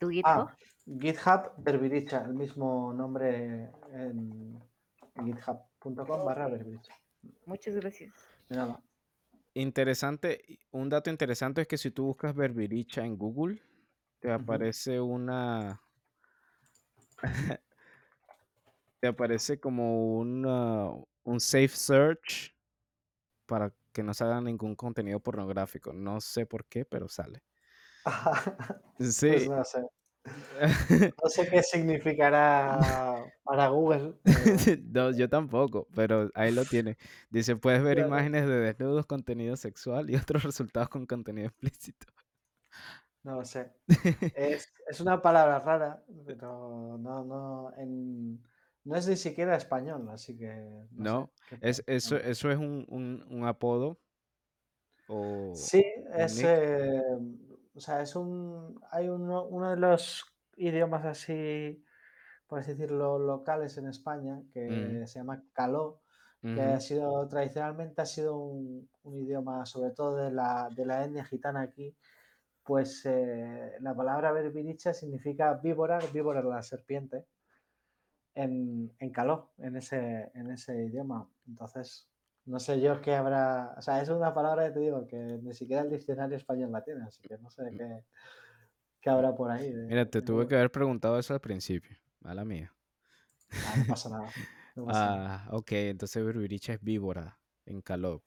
¿Tu 0.00 0.08
GitHub? 0.08 0.24
Ah, 0.48 0.56
GitHub 0.86 1.52
Berbiricha, 1.58 2.24
el 2.24 2.32
mismo 2.32 2.90
nombre 2.94 3.70
en 3.92 4.58
github.com 5.22 6.24
barra 6.24 6.48
Berbiricha. 6.48 6.94
Muchas 7.44 7.74
gracias. 7.76 8.14
De 8.48 8.56
nada. 8.56 8.82
Interesante, 9.52 10.58
un 10.70 10.88
dato 10.88 11.10
interesante 11.10 11.60
es 11.60 11.68
que 11.68 11.76
si 11.76 11.90
tú 11.90 12.06
buscas 12.06 12.34
Berbiricha 12.34 13.04
en 13.04 13.18
Google, 13.18 13.60
te 14.20 14.32
aparece 14.32 14.98
una, 14.98 15.82
te 19.00 19.06
aparece 19.08 19.60
como 19.60 20.16
una- 20.18 20.92
un 21.24 21.40
safe 21.40 21.68
search 21.68 22.56
para 23.44 23.70
que 23.92 24.02
no 24.02 24.14
salga 24.14 24.40
ningún 24.40 24.74
contenido 24.76 25.20
pornográfico. 25.20 25.92
No 25.92 26.22
sé 26.22 26.46
por 26.46 26.64
qué, 26.64 26.86
pero 26.86 27.06
sale. 27.06 27.42
Pues 28.96 29.16
Sí. 29.16 29.48
no 29.48 29.64
sé. 29.64 29.86
No 31.22 31.28
sé 31.30 31.48
qué 31.48 31.62
significará 31.62 33.24
para 33.42 33.68
Google. 33.68 34.14
pero- 34.22 34.34
No, 34.92 35.10
yo 35.16 35.28
tampoco, 35.28 35.88
pero 35.94 36.30
ahí 36.34 36.52
lo 36.52 36.64
tiene. 36.64 36.98
Dice, 37.30 37.56
puedes 37.56 37.82
ver 37.82 37.94
Claro. 37.96 38.08
imágenes 38.08 38.46
de 38.46 38.60
desnudos, 38.60 39.06
contenido 39.06 39.56
sexual 39.56 40.10
y 40.10 40.16
otros 40.16 40.42
resultados 40.42 40.88
con 40.90 41.06
contenido 41.06 41.48
explícito. 41.48 42.06
No 43.22 43.36
lo 43.36 43.44
sé. 43.44 43.70
Es, 44.36 44.72
es 44.88 45.00
una 45.00 45.20
palabra 45.20 45.58
rara, 45.60 46.04
pero 46.26 46.96
no, 46.98 47.24
no, 47.24 47.72
en, 47.78 48.42
No 48.84 48.96
es 48.96 49.06
ni 49.08 49.16
siquiera 49.16 49.56
español, 49.56 50.08
así 50.10 50.36
que. 50.36 50.52
No, 50.92 51.30
sé, 51.48 51.58
es, 51.60 51.84
eso, 51.86 52.16
eso 52.16 52.50
es 52.50 52.56
un, 52.58 52.84
un- 52.88 53.24
un 53.30 53.44
apodo 53.46 53.98
o 55.08 55.52
Sí, 55.54 55.84
un 56.06 56.20
es. 56.20 56.42
eh, 56.44 57.02
o 57.80 57.82
sea, 57.82 58.02
es 58.02 58.14
un. 58.14 58.78
Hay 58.90 59.08
uno, 59.08 59.46
uno 59.46 59.70
de 59.70 59.76
los 59.78 60.24
idiomas 60.56 61.06
así, 61.06 61.82
por 62.46 62.58
así 62.58 62.72
decirlo, 62.72 63.18
locales 63.18 63.78
en 63.78 63.88
España, 63.88 64.42
que 64.52 64.60
Mm, 64.68 65.06
se 65.06 65.18
llama 65.18 65.42
caló, 65.54 66.02
que 66.52 66.60
ha 66.60 66.78
sido, 66.80 67.26
tradicionalmente 67.28 68.02
ha 68.02 68.06
sido 68.06 68.36
un, 68.36 68.90
un 69.04 69.16
idioma, 69.16 69.64
sobre 69.64 69.92
todo 69.92 70.16
de 70.16 70.30
la, 70.30 70.68
de 70.76 70.84
la 70.84 71.04
etnia 71.04 71.24
gitana 71.24 71.62
aquí, 71.62 71.96
pues 72.64 73.02
eh, 73.06 73.76
la 73.80 73.94
palabra 73.96 74.30
berbericha 74.32 74.92
significa 74.92 75.54
víbora, 75.54 75.98
víbora 76.12 76.42
la 76.42 76.62
serpiente, 76.62 77.24
en, 78.34 78.94
en 78.98 79.10
caló, 79.10 79.52
en 79.56 79.76
ese, 79.76 80.30
en 80.34 80.50
ese 80.50 80.84
idioma. 80.84 81.30
Entonces, 81.48 82.09
no 82.50 82.60
sé 82.60 82.80
yo 82.80 83.00
qué 83.00 83.14
habrá, 83.14 83.74
o 83.78 83.82
sea, 83.82 84.02
es 84.02 84.08
una 84.08 84.34
palabra 84.34 84.66
que 84.66 84.72
te 84.72 84.80
digo 84.80 85.06
que 85.06 85.16
ni 85.16 85.54
siquiera 85.54 85.82
el 85.82 85.90
diccionario 85.90 86.36
español 86.36 86.72
la 86.72 86.82
tiene, 86.84 87.04
así 87.04 87.20
que 87.22 87.38
no 87.38 87.50
sé 87.50 87.62
m- 87.68 87.78
qué, 87.78 88.04
qué 89.00 89.10
habrá 89.10 89.34
por 89.34 89.50
ahí. 89.50 89.72
de- 89.72 89.82
Mira, 89.88 90.06
te 90.06 90.20
de 90.20 90.24
tuve 90.26 90.46
que 90.46 90.54
haber 90.56 90.70
preguntado 90.70 91.18
eso 91.18 91.34
al 91.34 91.40
principio. 91.40 91.96
Mala 92.20 92.44
mía. 92.44 92.72
Ah, 93.62 93.76
no 93.76 93.86
pasa 93.86 94.08
nada. 94.10 94.32
No 94.74 94.84
pasa 94.86 95.06
nada. 95.06 95.34
Ah, 95.46 95.48
ok, 95.52 95.72
entonces 95.72 96.24
Berbericha 96.24 96.72
es 96.74 96.80
víbora 96.82 97.38
en 97.66 97.80
Caló. 97.82 98.22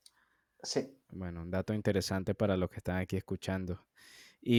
Sí, 0.63 0.81
Bueno, 1.09 1.41
un 1.43 1.51
dato 1.51 1.73
interesante 1.73 2.33
para 2.35 2.57
los 2.57 2.69
que 2.69 2.77
están 2.77 2.97
aquí 2.97 3.15
escuchando. 3.17 3.85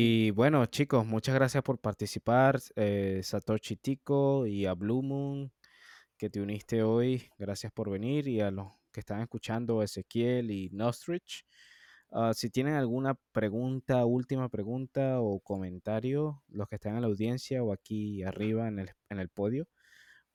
mm, 0.01 0.15
Y 0.27 0.31
bueno, 0.33 0.67
chicos, 0.67 1.07
muchas 1.07 1.35
gracias 1.35 1.63
por 1.65 1.79
participar. 1.81 2.61
eh, 2.77 3.21
Satoshi 3.25 3.77
Tico 3.77 4.47
y 4.47 4.67
a 4.67 4.75
Blue 4.75 5.03
Moon 5.03 5.53
que 6.19 6.31
te 6.31 6.41
uniste 6.43 6.83
hoy. 6.83 7.31
Gracias 7.39 7.73
por 7.73 7.91
venir. 7.91 8.29
Y 8.29 8.41
a 8.41 8.51
los 8.51 8.69
que 8.95 9.01
están 9.01 9.21
escuchando, 9.21 9.83
Ezequiel 9.83 10.51
y 10.51 10.71
Nostrich. 10.71 11.45
Ah, 12.13 12.33
si 12.33 12.49
tienen 12.49 12.75
alguna 12.75 13.17
pregunta, 13.33 14.05
última 14.07 14.49
pregunta 14.49 15.21
o 15.21 15.41
comentario, 15.41 16.43
los 16.49 16.69
que 16.69 16.77
están 16.77 16.95
en 16.95 17.03
la 17.03 17.09
audiencia 17.09 17.63
o 17.63 17.73
aquí 17.73 18.23
arriba 18.23 18.69
en 18.69 18.79
el, 18.79 18.91
en 19.11 19.19
el 19.19 19.29
podio, 19.29 19.67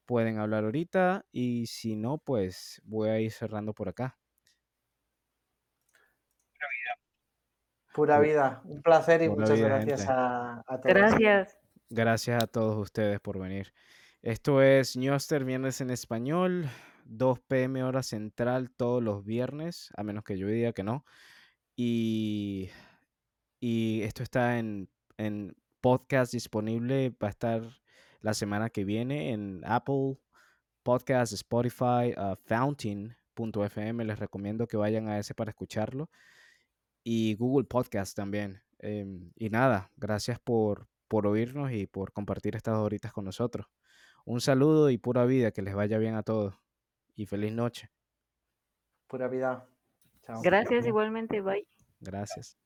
pueden 0.06 0.40
hablar 0.40 0.65
ahorita. 0.65 1.26
Y 1.31 1.65
si 1.68 1.95
no, 1.95 2.18
pues 2.18 2.81
voy 2.84 3.10
a 3.10 3.19
ir 3.19 3.31
cerrando 3.31 3.73
por 3.73 3.90
acá. 3.90 4.18
pura 7.94 8.19
Pu- 8.19 8.23
vida. 8.23 8.61
Un 8.65 8.81
placer 8.81 9.22
y 9.23 9.30
Pura 9.30 9.41
muchas 9.41 9.57
vida, 9.57 9.68
gracias 9.69 9.99
gente. 10.02 10.14
a, 10.14 10.64
a 10.68 10.80
todos. 10.81 10.84
Gracias. 10.84 11.57
Gracias 11.90 12.44
a 12.44 12.48
todos 12.48 12.77
ustedes 12.77 13.19
por 13.19 13.40
venir. 13.40 13.73
Esto 14.22 14.61
es 14.61 14.95
Ñoster 14.95 15.44
Viernes 15.44 15.81
en 15.81 15.90
Español, 15.90 16.69
2 17.10 17.40
pm 17.41 17.84
hora 17.84 18.03
central 18.03 18.72
todos 18.72 19.03
los 19.03 19.26
viernes, 19.26 19.90
a 19.98 20.03
menos 20.03 20.23
que 20.23 20.38
yo 20.38 20.48
diga 20.48 20.73
que 20.73 20.84
no. 20.84 21.06
Y, 21.76 22.69
y 23.60 24.02
esto 24.03 24.23
está 24.23 24.60
en, 24.60 24.90
en 25.18 25.56
podcast 25.81 26.34
disponible, 26.34 27.15
va 27.22 27.27
a 27.27 27.31
estar 27.31 27.64
la 28.22 28.34
semana 28.34 28.69
que 28.69 28.84
viene 28.84 29.31
en 29.31 29.61
Apple 29.65 30.18
Podcast, 30.84 31.34
Spotify, 31.34 32.14
uh, 32.18 32.36
Fountain.fm. 32.45 34.06
Les 34.06 34.19
recomiendo 34.19 34.68
que 34.68 34.77
vayan 34.77 35.07
a 35.07 35.19
ese 35.19 35.34
para 35.34 35.52
escucharlo. 35.52 36.10
Y 37.03 37.36
Google 37.36 37.65
Podcast 37.65 38.15
también. 38.15 38.61
Em, 38.80 39.31
y 39.36 39.49
nada, 39.49 39.91
gracias 39.98 40.40
por, 40.40 40.88
por 41.07 41.27
oírnos 41.27 41.72
y 41.72 41.88
por 41.88 42.11
compartir 42.14 42.56
estas 42.56 42.77
horitas 42.77 43.14
con 43.14 43.26
nosotros. 43.26 43.68
Un 44.26 44.41
saludo 44.41 44.90
y 44.90 44.98
pura 44.98 45.26
vida, 45.26 45.52
que 45.52 45.61
les 45.61 45.76
vaya 45.76 45.98
bien 45.98 46.15
a 46.15 46.23
todos. 46.23 46.56
Y 47.19 47.25
feliz 47.25 47.51
noche. 47.51 47.91
Pura 49.05 49.27
vida. 49.27 49.67
Chao. 50.21 50.41
Gracias 50.41 50.85
igualmente. 50.85 51.41
Bye. 51.41 51.67
Gracias. 51.99 52.57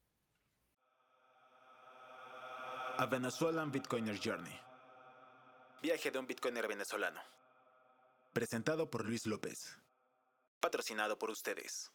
A 2.99 3.07
Venezuelan 3.07 3.71
Bitcoiner 3.71 4.15
Journey. 4.23 4.53
Viaje 5.81 6.11
de 6.11 6.19
un 6.19 6.27
Bitcoiner 6.27 6.67
venezolano. 6.67 7.19
Presentado 8.31 8.91
por 8.91 9.03
Luis 9.03 9.25
López. 9.25 9.75
Patrocinado 10.59 11.17
por 11.17 11.31
ustedes. 11.31 11.91